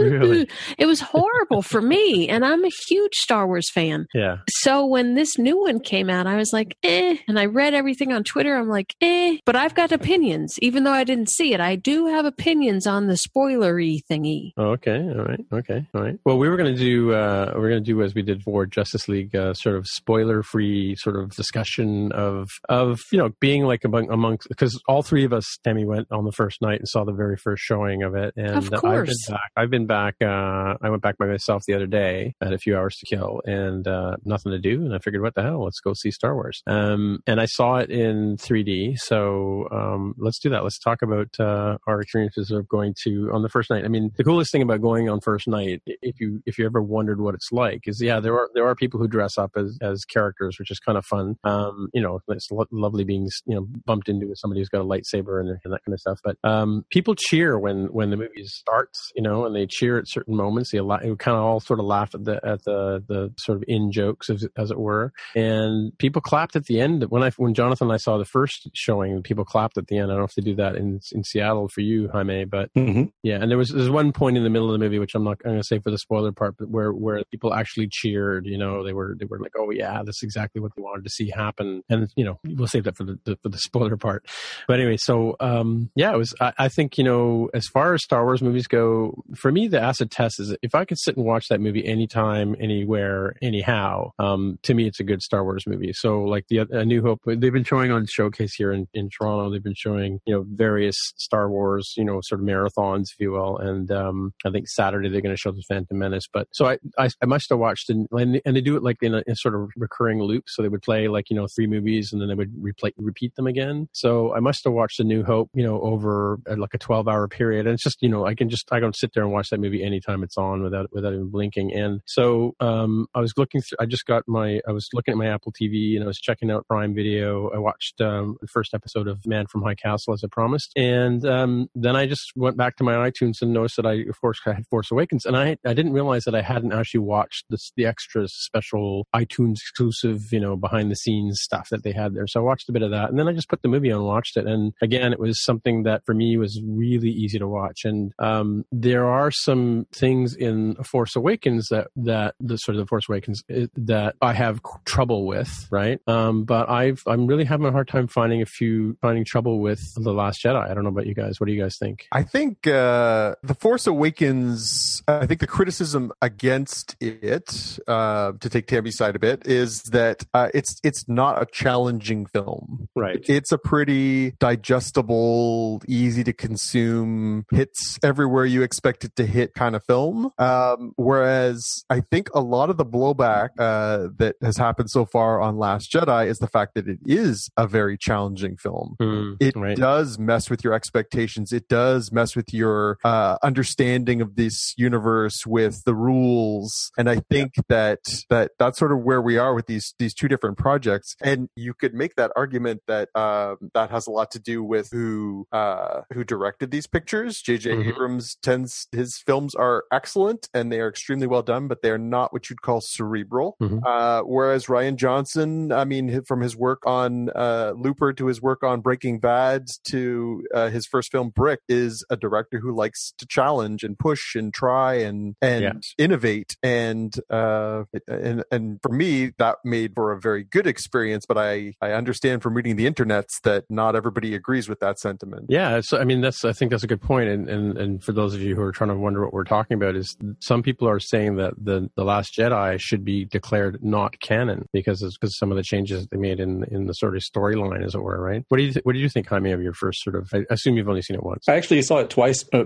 Really? 0.00 0.48
It 0.78 0.86
was 0.86 1.00
horrible 1.00 1.62
for 1.62 1.80
me, 1.80 2.28
and 2.28 2.44
I'm 2.44 2.64
a 2.64 2.70
huge 2.88 3.14
Star 3.14 3.46
Wars 3.46 3.70
fan. 3.70 4.06
yeah. 4.14 4.38
So 4.48 4.84
when 4.86 5.14
this 5.14 5.38
new 5.38 5.60
one 5.60 5.80
came 5.80 6.10
out, 6.10 6.26
I 6.26 6.36
was 6.36 6.52
like, 6.52 6.76
eh. 6.82 7.16
And 7.28 7.38
I 7.38 7.46
read 7.46 7.74
everything 7.74 8.12
on 8.12 8.24
Twitter. 8.24 8.56
I'm 8.56 8.68
like, 8.68 8.94
eh. 9.00 9.36
But 9.46 9.56
I've 9.56 9.74
got 9.74 9.92
opinions, 9.92 10.54
even 10.60 10.84
though 10.84 10.92
I 10.92 11.04
didn't 11.04 11.30
see 11.30 11.52
it. 11.54 11.60
I 11.60 11.76
do 11.76 12.06
have 12.06 12.24
opinions 12.24 12.86
on 12.86 13.06
the 13.06 13.14
spoilery 13.14 13.98
thingy. 14.10 14.52
Oh, 14.56 14.70
okay. 14.72 14.96
All 14.98 15.24
right. 15.24 15.40
Okay. 15.52 15.86
All 15.94 16.02
right. 16.02 16.18
Well, 16.24 16.38
we 16.38 16.48
were 16.48 16.56
going 16.56 16.74
to 16.74 16.78
do 16.80 17.12
uh, 17.12 17.52
we're 17.56 17.70
going 17.70 17.82
to 17.84 17.90
do 17.92 18.02
as 18.02 18.14
we 18.14 18.22
did 18.22 18.42
for 18.42 18.66
Justice 18.66 19.08
League, 19.08 19.34
uh, 19.36 19.54
sort 19.54 19.76
of 19.76 19.86
spoiler 19.86 20.42
free 20.42 20.96
sort 20.98 21.16
of 21.16 21.30
discussion 21.36 22.12
of 22.12 22.48
of 22.68 23.00
you 23.12 23.18
know 23.18 23.30
being 23.40 23.64
like 23.64 23.84
among 23.84 24.10
amongst 24.10 24.48
because 24.48 24.80
all 24.88 25.02
three 25.02 25.24
of 25.24 25.32
us, 25.32 25.44
Tammy, 25.64 25.84
went 25.84 26.08
on 26.10 26.24
the 26.24 26.32
first 26.32 26.60
night 26.62 26.78
and 26.80 26.88
saw 26.88 27.04
the 27.04 27.12
very 27.12 27.36
first 27.36 27.62
showing 27.62 28.02
of 28.02 28.14
it, 28.14 28.34
and 28.36 28.50
Of 28.50 28.64
I've 28.64 28.70
been 28.70 28.80
course. 28.80 29.26
back. 29.28 29.40
I've 29.56 29.70
been 29.70 29.86
back. 29.86 30.16
Uh, 30.20 30.74
I 30.82 30.90
went 30.90 31.02
back 31.02 31.18
by 31.18 31.26
myself 31.26 31.64
the 31.66 31.74
other 31.74 31.86
day. 31.86 32.34
I 32.40 32.46
had 32.46 32.54
a 32.54 32.58
few 32.58 32.76
hours 32.76 32.96
to 32.96 33.06
kill 33.06 33.40
and 33.44 33.86
uh, 33.86 34.16
nothing 34.24 34.52
to 34.52 34.58
do, 34.58 34.84
and 34.84 34.94
I 34.94 34.98
figured, 34.98 35.22
what 35.22 35.34
the 35.34 35.42
hell? 35.42 35.64
Let's 35.64 35.80
go 35.80 35.92
see 35.94 36.10
Star 36.10 36.34
Wars. 36.34 36.62
Um, 36.66 37.22
and 37.26 37.40
I 37.40 37.46
saw 37.46 37.76
it 37.76 37.90
in 37.90 38.36
3D, 38.36 38.98
so 38.98 39.68
um, 39.70 40.14
let's 40.18 40.38
do 40.38 40.50
that. 40.50 40.64
Let's 40.64 40.78
talk 40.78 41.02
about 41.02 41.28
uh, 41.38 41.78
our 41.86 42.00
experiences 42.00 42.50
of 42.50 42.68
going 42.68 42.94
to 43.04 43.30
on 43.32 43.42
the 43.42 43.48
first 43.48 43.70
night. 43.70 43.84
I 43.84 43.88
mean, 43.88 44.10
the 44.16 44.24
coolest 44.24 44.50
thing 44.50 44.62
about 44.62 44.80
going 44.80 45.08
on 45.08 45.20
first 45.20 45.46
night, 45.46 45.82
if 45.86 46.20
you 46.20 46.42
if 46.46 46.58
you 46.58 46.66
ever 46.66 46.82
wondered 46.82 47.20
what 47.20 47.34
it's 47.34 47.52
like, 47.52 47.82
is 47.86 48.00
yeah, 48.02 48.20
there 48.20 48.34
are 48.34 48.48
there 48.54 48.66
are 48.66 48.74
people 48.74 48.98
who 48.98 49.08
dress 49.08 49.38
up 49.38 49.52
as 49.56 49.78
as 49.80 50.04
characters, 50.04 50.58
which 50.58 50.70
is 50.70 50.78
kind 50.78 50.98
of 50.98 51.04
fun. 51.04 51.36
Um, 51.44 51.88
you 51.92 52.02
know, 52.02 52.20
it's 52.28 52.50
lo- 52.50 52.66
lovely 52.72 53.04
being 53.04 53.28
you 53.46 53.54
know 53.54 53.66
bumped 53.84 54.08
into 54.08 54.34
somebody 54.34 54.60
who's 54.60 54.68
got 54.68 54.80
a 54.80 54.84
lightsaber 54.84 55.40
and, 55.40 55.48
and 55.64 55.72
that 55.72 55.84
kind 55.84 55.94
of 55.94 56.00
stuff. 56.00 56.18
But 56.24 56.36
um, 56.44 56.84
people 56.90 57.14
cheer 57.14 57.58
when 57.58 57.86
when 57.86 58.10
the 58.10 58.16
movie 58.16 58.44
starts, 58.44 59.12
you 59.14 59.22
know, 59.22 59.43
and 59.46 59.54
they 59.54 59.66
cheer 59.66 59.98
at 59.98 60.08
certain 60.08 60.36
moments. 60.36 60.70
They 60.72 60.78
kind 60.78 61.36
of 61.36 61.42
all 61.42 61.60
sort 61.60 61.80
of 61.80 61.86
laugh 61.86 62.14
at 62.14 62.24
the 62.24 62.40
at 62.44 62.64
the 62.64 63.02
the 63.06 63.32
sort 63.38 63.56
of 63.56 63.64
in 63.68 63.90
jokes 63.92 64.30
as, 64.30 64.46
as 64.56 64.70
it 64.70 64.78
were, 64.78 65.12
and 65.34 65.96
people 65.98 66.20
clapped 66.22 66.56
at 66.56 66.64
the 66.64 66.80
end 66.80 67.04
when 67.10 67.22
I 67.22 67.30
when 67.36 67.54
Jonathan 67.54 67.86
and 67.88 67.94
I 67.94 67.98
saw 67.98 68.18
the 68.18 68.24
first 68.24 68.68
showing. 68.74 69.22
People 69.22 69.44
clapped 69.44 69.76
at 69.78 69.86
the 69.88 69.98
end. 69.98 70.10
I 70.10 70.14
don't 70.14 70.18
know 70.20 70.24
if 70.24 70.34
they 70.34 70.42
do 70.42 70.54
that 70.56 70.76
in 70.76 71.00
in 71.12 71.24
Seattle 71.24 71.68
for 71.68 71.80
you, 71.80 72.08
Jaime, 72.08 72.44
but 72.44 72.70
Mhm. 72.74 73.10
yeah, 73.22 73.36
and 73.40 73.50
there 73.50 73.58
was 73.58 73.70
there's 73.70 73.90
one 73.90 74.12
point 74.12 74.36
in 74.36 74.44
the 74.44 74.50
middle 74.50 74.68
of 74.68 74.78
the 74.78 74.84
movie 74.84 74.98
which 74.98 75.14
I'm 75.14 75.24
not 75.24 75.42
going 75.42 75.56
to 75.56 75.64
say 75.64 75.78
for 75.78 75.90
the 75.90 75.98
spoiler 75.98 76.32
part, 76.32 76.56
but 76.58 76.68
where 76.68 76.92
where 76.92 77.22
people 77.30 77.52
actually 77.54 77.88
cheered. 77.90 78.46
You 78.46 78.58
know, 78.58 78.82
they 78.84 78.92
were 78.92 79.16
they 79.18 79.26
were 79.26 79.38
like, 79.38 79.52
oh 79.58 79.70
yeah, 79.70 80.02
that's 80.04 80.22
exactly 80.22 80.60
what 80.60 80.72
they 80.76 80.82
wanted 80.82 81.04
to 81.04 81.10
see 81.10 81.30
happen. 81.30 81.82
And 81.88 82.08
you 82.16 82.24
know, 82.24 82.38
we'll 82.44 82.66
save 82.68 82.84
that 82.84 82.96
for 82.96 83.04
the, 83.04 83.18
the 83.24 83.36
for 83.42 83.48
the 83.48 83.58
spoiler 83.64 83.96
part. 83.96 84.26
But 84.68 84.80
anyway, 84.80 84.96
so 84.98 85.36
um, 85.40 85.90
yeah, 85.94 86.12
it 86.12 86.18
was. 86.18 86.34
I, 86.40 86.52
I 86.58 86.68
think 86.68 86.98
you 86.98 87.04
know, 87.04 87.50
as 87.54 87.66
far 87.66 87.94
as 87.94 88.02
Star 88.02 88.24
Wars 88.24 88.42
movies 88.42 88.66
go, 88.66 89.22
for 89.34 89.50
me, 89.52 89.68
the 89.68 89.80
acid 89.80 90.10
test 90.10 90.40
is 90.40 90.56
if 90.62 90.74
I 90.74 90.84
could 90.84 90.98
sit 90.98 91.16
and 91.16 91.24
watch 91.24 91.48
that 91.48 91.60
movie 91.60 91.84
anytime, 91.84 92.54
anywhere, 92.60 93.34
anyhow. 93.42 94.10
Um, 94.18 94.58
to 94.62 94.74
me, 94.74 94.86
it's 94.86 95.00
a 95.00 95.04
good 95.04 95.22
Star 95.22 95.44
Wars 95.44 95.64
movie. 95.66 95.92
So 95.92 96.22
like 96.22 96.46
the 96.48 96.58
A 96.70 96.84
New 96.84 97.02
Hope, 97.02 97.20
they've 97.26 97.52
been 97.52 97.64
showing 97.64 97.90
on 97.90 98.06
Showcase 98.06 98.54
here 98.54 98.72
in, 98.72 98.86
in 98.94 99.08
Toronto. 99.10 99.50
They've 99.50 99.62
been 99.62 99.74
showing 99.74 100.20
you 100.26 100.34
know 100.34 100.44
various 100.48 100.96
Star 101.16 101.50
Wars, 101.50 101.94
you 101.96 102.04
know, 102.04 102.20
sort 102.22 102.40
of 102.40 102.46
marathons, 102.46 103.04
if 103.12 103.20
you 103.20 103.32
will. 103.32 103.58
And 103.58 103.90
um, 103.90 104.32
I 104.44 104.50
think 104.50 104.68
Saturday 104.68 105.08
they're 105.08 105.20
going 105.20 105.34
to 105.34 105.40
show 105.40 105.52
the 105.52 105.62
Phantom 105.68 105.98
Menace. 105.98 106.28
But 106.32 106.48
so 106.52 106.66
I 106.66 106.78
I, 106.98 107.08
I 107.22 107.26
must 107.26 107.48
have 107.50 107.58
watched 107.58 107.90
and 107.90 108.06
and 108.12 108.56
they 108.56 108.60
do 108.60 108.76
it 108.76 108.82
like 108.82 108.98
in 109.02 109.14
a, 109.14 109.22
in 109.26 109.36
sort 109.36 109.54
of 109.54 109.70
recurring 109.76 110.20
loop. 110.22 110.44
So 110.48 110.62
they 110.62 110.68
would 110.68 110.82
play 110.82 111.08
like 111.08 111.30
you 111.30 111.36
know 111.36 111.46
three 111.54 111.66
movies 111.66 112.12
and 112.12 112.20
then 112.20 112.28
they 112.28 112.34
would 112.34 112.54
replay 112.54 112.92
repeat 112.96 113.34
them 113.36 113.46
again. 113.46 113.88
So 113.92 114.34
I 114.34 114.40
must 114.40 114.64
have 114.64 114.72
watched 114.72 115.00
A 115.00 115.04
New 115.04 115.24
Hope, 115.24 115.50
you 115.54 115.64
know, 115.64 115.80
over 115.80 116.38
uh, 116.48 116.56
like 116.56 116.74
a 116.74 116.78
twelve 116.78 117.08
hour 117.08 117.26
period. 117.28 117.66
And 117.66 117.74
it's 117.74 117.82
just 117.82 118.02
you 118.02 118.08
know 118.08 118.26
I 118.26 118.34
can 118.34 118.48
just 118.48 118.68
I 118.72 118.80
don't 118.80 118.96
sit 118.96 119.12
there 119.14 119.24
and 119.24 119.32
watch 119.32 119.50
that 119.50 119.60
movie 119.60 119.82
anytime 119.82 120.22
it's 120.22 120.36
on 120.36 120.62
without 120.62 120.92
without 120.92 121.12
even 121.12 121.30
blinking. 121.30 121.72
And 121.72 122.00
so 122.06 122.54
um, 122.60 123.06
I 123.14 123.20
was 123.20 123.34
looking 123.36 123.60
through. 123.60 123.78
I 123.80 123.86
just 123.86 124.06
got 124.06 124.24
my 124.26 124.60
I 124.66 124.72
was 124.72 124.88
looking 124.92 125.12
at 125.12 125.18
my 125.18 125.28
Apple 125.28 125.52
TV 125.52 125.94
and 125.94 126.04
I 126.04 126.06
was 126.06 126.20
checking 126.20 126.50
out 126.50 126.66
Prime 126.66 126.94
Video. 126.94 127.50
I 127.50 127.58
watched 127.58 128.00
um, 128.00 128.36
the 128.40 128.46
first 128.46 128.74
episode 128.74 129.08
of 129.08 129.26
Man 129.26 129.46
from 129.46 129.62
High 129.62 129.74
Castle 129.74 130.14
as 130.14 130.22
I 130.24 130.28
promised, 130.28 130.72
and 130.76 131.24
um, 131.24 131.68
then 131.74 131.96
I 131.96 132.06
just 132.06 132.32
went 132.36 132.56
back 132.56 132.76
to 132.76 132.84
my 132.84 132.94
iTunes 133.10 133.42
and 133.42 133.52
noticed 133.52 133.76
that 133.76 133.86
I 133.86 133.94
of 134.08 134.20
course 134.20 134.40
I 134.46 134.52
had 134.52 134.66
Force 134.66 134.90
Awakens, 134.90 135.24
and 135.24 135.36
I 135.36 135.56
I 135.64 135.74
didn't 135.74 135.92
realize 135.92 136.24
that 136.24 136.34
I 136.34 136.42
hadn't 136.42 136.72
actually 136.72 137.00
watched 137.00 137.46
this, 137.50 137.72
the 137.76 137.86
extra 137.86 138.28
special 138.28 139.06
iTunes 139.14 139.54
exclusive 139.54 140.32
you 140.32 140.40
know 140.40 140.56
behind 140.56 140.90
the 140.90 140.96
scenes 140.96 141.40
stuff 141.40 141.68
that 141.70 141.82
they 141.82 141.92
had 141.92 142.14
there. 142.14 142.26
So 142.26 142.40
I 142.40 142.42
watched 142.42 142.68
a 142.68 142.72
bit 142.72 142.82
of 142.82 142.90
that, 142.90 143.10
and 143.10 143.18
then 143.18 143.28
I 143.28 143.32
just 143.32 143.48
put 143.48 143.62
the 143.62 143.68
movie 143.68 143.90
on 143.90 143.98
and 143.98 144.06
watched 144.06 144.36
it, 144.36 144.46
and 144.46 144.72
again 144.82 145.12
it 145.12 145.20
was 145.20 145.42
something 145.42 145.84
that 145.84 146.04
for 146.04 146.14
me 146.14 146.36
was 146.36 146.60
really 146.64 147.10
easy 147.10 147.38
to 147.38 147.48
watch, 147.48 147.84
and 147.84 148.12
um, 148.18 148.64
there 148.72 149.03
are 149.08 149.30
some 149.30 149.86
things 149.92 150.34
in 150.34 150.74
Force 150.76 151.16
Awakens 151.16 151.68
that 151.70 151.88
that 151.96 152.34
the 152.40 152.56
sort 152.56 152.76
of 152.76 152.84
the 152.84 152.86
Force 152.86 153.08
Awakens 153.08 153.42
uh, 153.54 153.66
that 153.76 154.16
I 154.20 154.32
have 154.32 154.60
trouble 154.84 155.26
with, 155.26 155.66
right? 155.70 156.00
Um, 156.06 156.44
but 156.44 156.68
I've 156.68 157.02
I'm 157.06 157.26
really 157.26 157.44
having 157.44 157.66
a 157.66 157.72
hard 157.72 157.88
time 157.88 158.06
finding 158.06 158.42
a 158.42 158.46
few 158.46 158.96
finding 159.00 159.24
trouble 159.24 159.60
with 159.60 159.80
the 159.94 160.12
Last 160.12 160.42
Jedi. 160.42 160.70
I 160.70 160.74
don't 160.74 160.84
know 160.84 160.90
about 160.90 161.06
you 161.06 161.14
guys. 161.14 161.40
What 161.40 161.46
do 161.46 161.52
you 161.52 161.62
guys 161.62 161.76
think? 161.78 162.06
I 162.12 162.22
think 162.22 162.66
uh, 162.66 163.34
the 163.42 163.54
Force 163.54 163.86
Awakens. 163.86 165.02
I 165.08 165.26
think 165.26 165.40
the 165.40 165.46
criticism 165.46 166.12
against 166.22 166.96
it, 167.00 167.78
uh, 167.86 168.32
to 168.40 168.48
take 168.48 168.66
Tammy's 168.66 168.96
side 168.96 169.16
a 169.16 169.18
bit, 169.18 169.46
is 169.46 169.82
that 169.84 170.24
uh, 170.34 170.48
it's 170.54 170.80
it's 170.82 171.08
not 171.08 171.42
a 171.42 171.46
challenging 171.46 172.26
film. 172.26 172.88
Right. 172.94 173.24
It's 173.28 173.52
a 173.52 173.58
pretty 173.58 174.32
digestible, 174.32 175.82
easy 175.86 176.24
to 176.24 176.32
consume, 176.32 177.46
hits 177.50 177.98
everywhere 178.02 178.44
you 178.44 178.62
expect 178.62 178.93
it 179.02 179.16
to 179.16 179.26
hit 179.26 179.54
kind 179.54 179.74
of 179.74 179.82
film. 179.84 180.30
Um, 180.38 180.92
whereas 180.96 181.84
I 181.90 182.00
think 182.00 182.28
a 182.34 182.40
lot 182.40 182.70
of 182.70 182.76
the 182.76 182.84
blowback 182.84 183.48
uh, 183.58 184.08
that 184.18 184.36
has 184.42 184.56
happened 184.56 184.90
so 184.90 185.04
far 185.06 185.40
on 185.40 185.56
Last 185.58 185.90
Jedi 185.90 186.26
is 186.26 186.38
the 186.38 186.46
fact 186.46 186.74
that 186.74 186.86
it 186.86 186.98
is 187.06 187.50
a 187.56 187.66
very 187.66 187.96
challenging 187.98 188.56
film. 188.56 188.96
Mm, 189.00 189.36
It 189.40 189.56
right. 189.56 189.76
does 189.76 190.18
mess 190.18 190.50
with 190.50 190.62
your 190.62 190.74
expectations. 190.74 191.52
It 191.52 191.68
does 191.68 192.12
mess 192.12 192.36
with 192.36 192.52
your 192.52 192.98
uh, 193.04 193.38
understanding 193.42 194.20
of 194.20 194.36
this 194.36 194.74
universe, 194.76 195.46
with 195.46 195.82
the 195.84 195.94
rules. 195.94 196.92
And 196.98 197.08
I 197.08 197.20
think 197.30 197.54
that 197.68 198.00
that 198.28 198.52
that's 198.58 198.78
sort 198.78 198.92
of 198.92 199.00
where 199.00 199.22
we 199.22 199.38
are 199.38 199.54
with 199.54 199.66
these 199.66 199.94
these 199.98 200.14
two 200.14 200.28
different 200.28 200.58
projects. 200.58 201.16
And 201.22 201.48
you 201.56 201.72
could 201.74 201.94
make 201.94 202.16
that 202.16 202.30
argument 202.36 202.82
that 202.86 203.08
um, 203.16 203.70
that 203.74 203.90
has 203.90 204.06
a 204.06 204.10
lot 204.10 204.30
to 204.32 204.38
do 204.38 204.62
with 204.62 204.90
who 204.92 205.46
uh, 205.52 206.02
who 206.12 206.24
directed 206.24 206.70
these 206.70 206.86
pictures. 206.86 207.40
J.J. 207.40 207.70
Mhm. 207.70 207.88
Abrams 207.88 208.36
tends 208.42 208.83
his 208.92 209.18
films 209.26 209.54
are 209.54 209.84
excellent 209.92 210.48
and 210.52 210.70
they 210.72 210.80
are 210.80 210.88
extremely 210.88 211.26
well 211.26 211.42
done, 211.42 211.68
but 211.68 211.82
they're 211.82 211.98
not 211.98 212.32
what 212.32 212.50
you'd 212.50 212.62
call 212.62 212.80
cerebral. 212.80 213.56
Mhm. 213.60 213.80
Uh, 213.84 214.22
whereas 214.22 214.66
Rian 214.66 214.96
Johnson, 214.96 215.72
I 215.72 215.84
mean, 215.84 216.22
from 216.26 216.40
his 216.40 216.56
work 216.56 216.82
on 216.86 217.30
uh, 217.30 217.72
Looper 217.76 218.12
to 218.12 218.26
his 218.26 218.42
work 218.42 218.62
on 218.62 218.80
Breaking 218.80 219.18
Bad 219.20 219.66
to 219.90 220.44
uh, 220.54 220.68
his 220.70 220.86
first 220.86 221.10
film 221.10 221.30
Brick, 221.30 221.60
is 221.68 222.04
a 222.10 222.16
director 222.16 222.58
who 222.58 222.74
likes 222.74 223.12
to 223.18 223.26
challenge 223.26 223.82
and 223.84 223.98
push 223.98 224.34
and 224.34 224.52
try 224.52 224.94
and 224.94 225.36
and 225.40 225.62
Yeah. 225.62 225.72
innovate. 225.98 226.56
And 226.62 227.14
uh, 227.30 227.84
and 228.08 228.44
and 228.50 228.78
for 228.82 228.90
me, 228.92 229.32
that 229.38 229.58
made 229.64 229.92
for 229.94 230.12
a 230.12 230.20
very 230.20 230.44
good 230.44 230.66
experience. 230.66 231.24
But 231.26 231.38
I 231.38 231.74
I 231.80 231.92
understand 231.92 232.42
from 232.42 232.54
reading 232.54 232.76
the 232.76 232.90
internets 232.90 233.40
that 233.44 233.64
not 233.70 233.96
everybody 233.96 234.34
agrees 234.34 234.68
with 234.68 234.80
that 234.80 234.98
sentiment. 234.98 235.46
Yeah, 235.48 235.80
so 235.80 235.98
I 235.98 236.04
mean 236.04 236.20
that's 236.20 236.44
I 236.44 236.52
think 236.52 236.70
that's 236.70 236.82
a 236.84 236.86
good 236.86 237.00
point. 237.00 237.14
point, 237.14 237.28
and 237.28 237.48
and 237.48 237.78
and 237.78 238.02
for 238.02 238.10
those 238.12 238.34
of 238.34 238.40
you 238.40 238.56
who 238.56 238.62
are 238.62 238.72
trying 238.74 238.90
to 238.90 238.96
wonder 238.96 239.22
what 239.22 239.32
we're 239.32 239.44
talking 239.44 239.76
about 239.76 239.96
is 239.96 240.16
some 240.40 240.62
people 240.62 240.88
are 240.88 241.00
saying 241.00 241.36
that 241.36 241.54
the 241.56 241.88
the 241.96 242.04
Last 242.04 242.34
Jedi 242.36 242.78
should 242.80 243.04
be 243.04 243.24
declared 243.24 243.82
not 243.82 244.20
canon 244.20 244.68
because 244.72 245.02
of, 245.02 245.12
because 245.18 245.38
some 245.38 245.50
of 245.50 245.56
the 245.56 245.62
changes 245.62 246.06
they 246.08 246.18
made 246.18 246.40
in 246.40 246.64
in 246.70 246.86
the 246.86 246.92
sort 246.92 247.16
of 247.16 247.22
storyline, 247.22 247.84
as 247.84 247.94
it 247.94 248.02
were. 248.02 248.20
Right? 248.20 248.44
What 248.48 248.58
do 248.58 248.64
you 248.64 248.72
th- 248.72 248.84
what 248.84 248.92
did 248.92 249.00
you 249.00 249.08
think, 249.08 249.28
Jaime, 249.28 249.52
of 249.52 249.62
your 249.62 249.74
first 249.74 250.02
sort 250.02 250.16
of? 250.16 250.28
I 250.34 250.44
assume 250.50 250.76
you've 250.76 250.88
only 250.88 251.02
seen 251.02 251.16
it 251.16 251.22
once. 251.22 251.48
I 251.48 251.54
actually 251.56 251.82
saw 251.82 251.98
it 251.98 252.10
twice, 252.10 252.44
uh, 252.52 252.64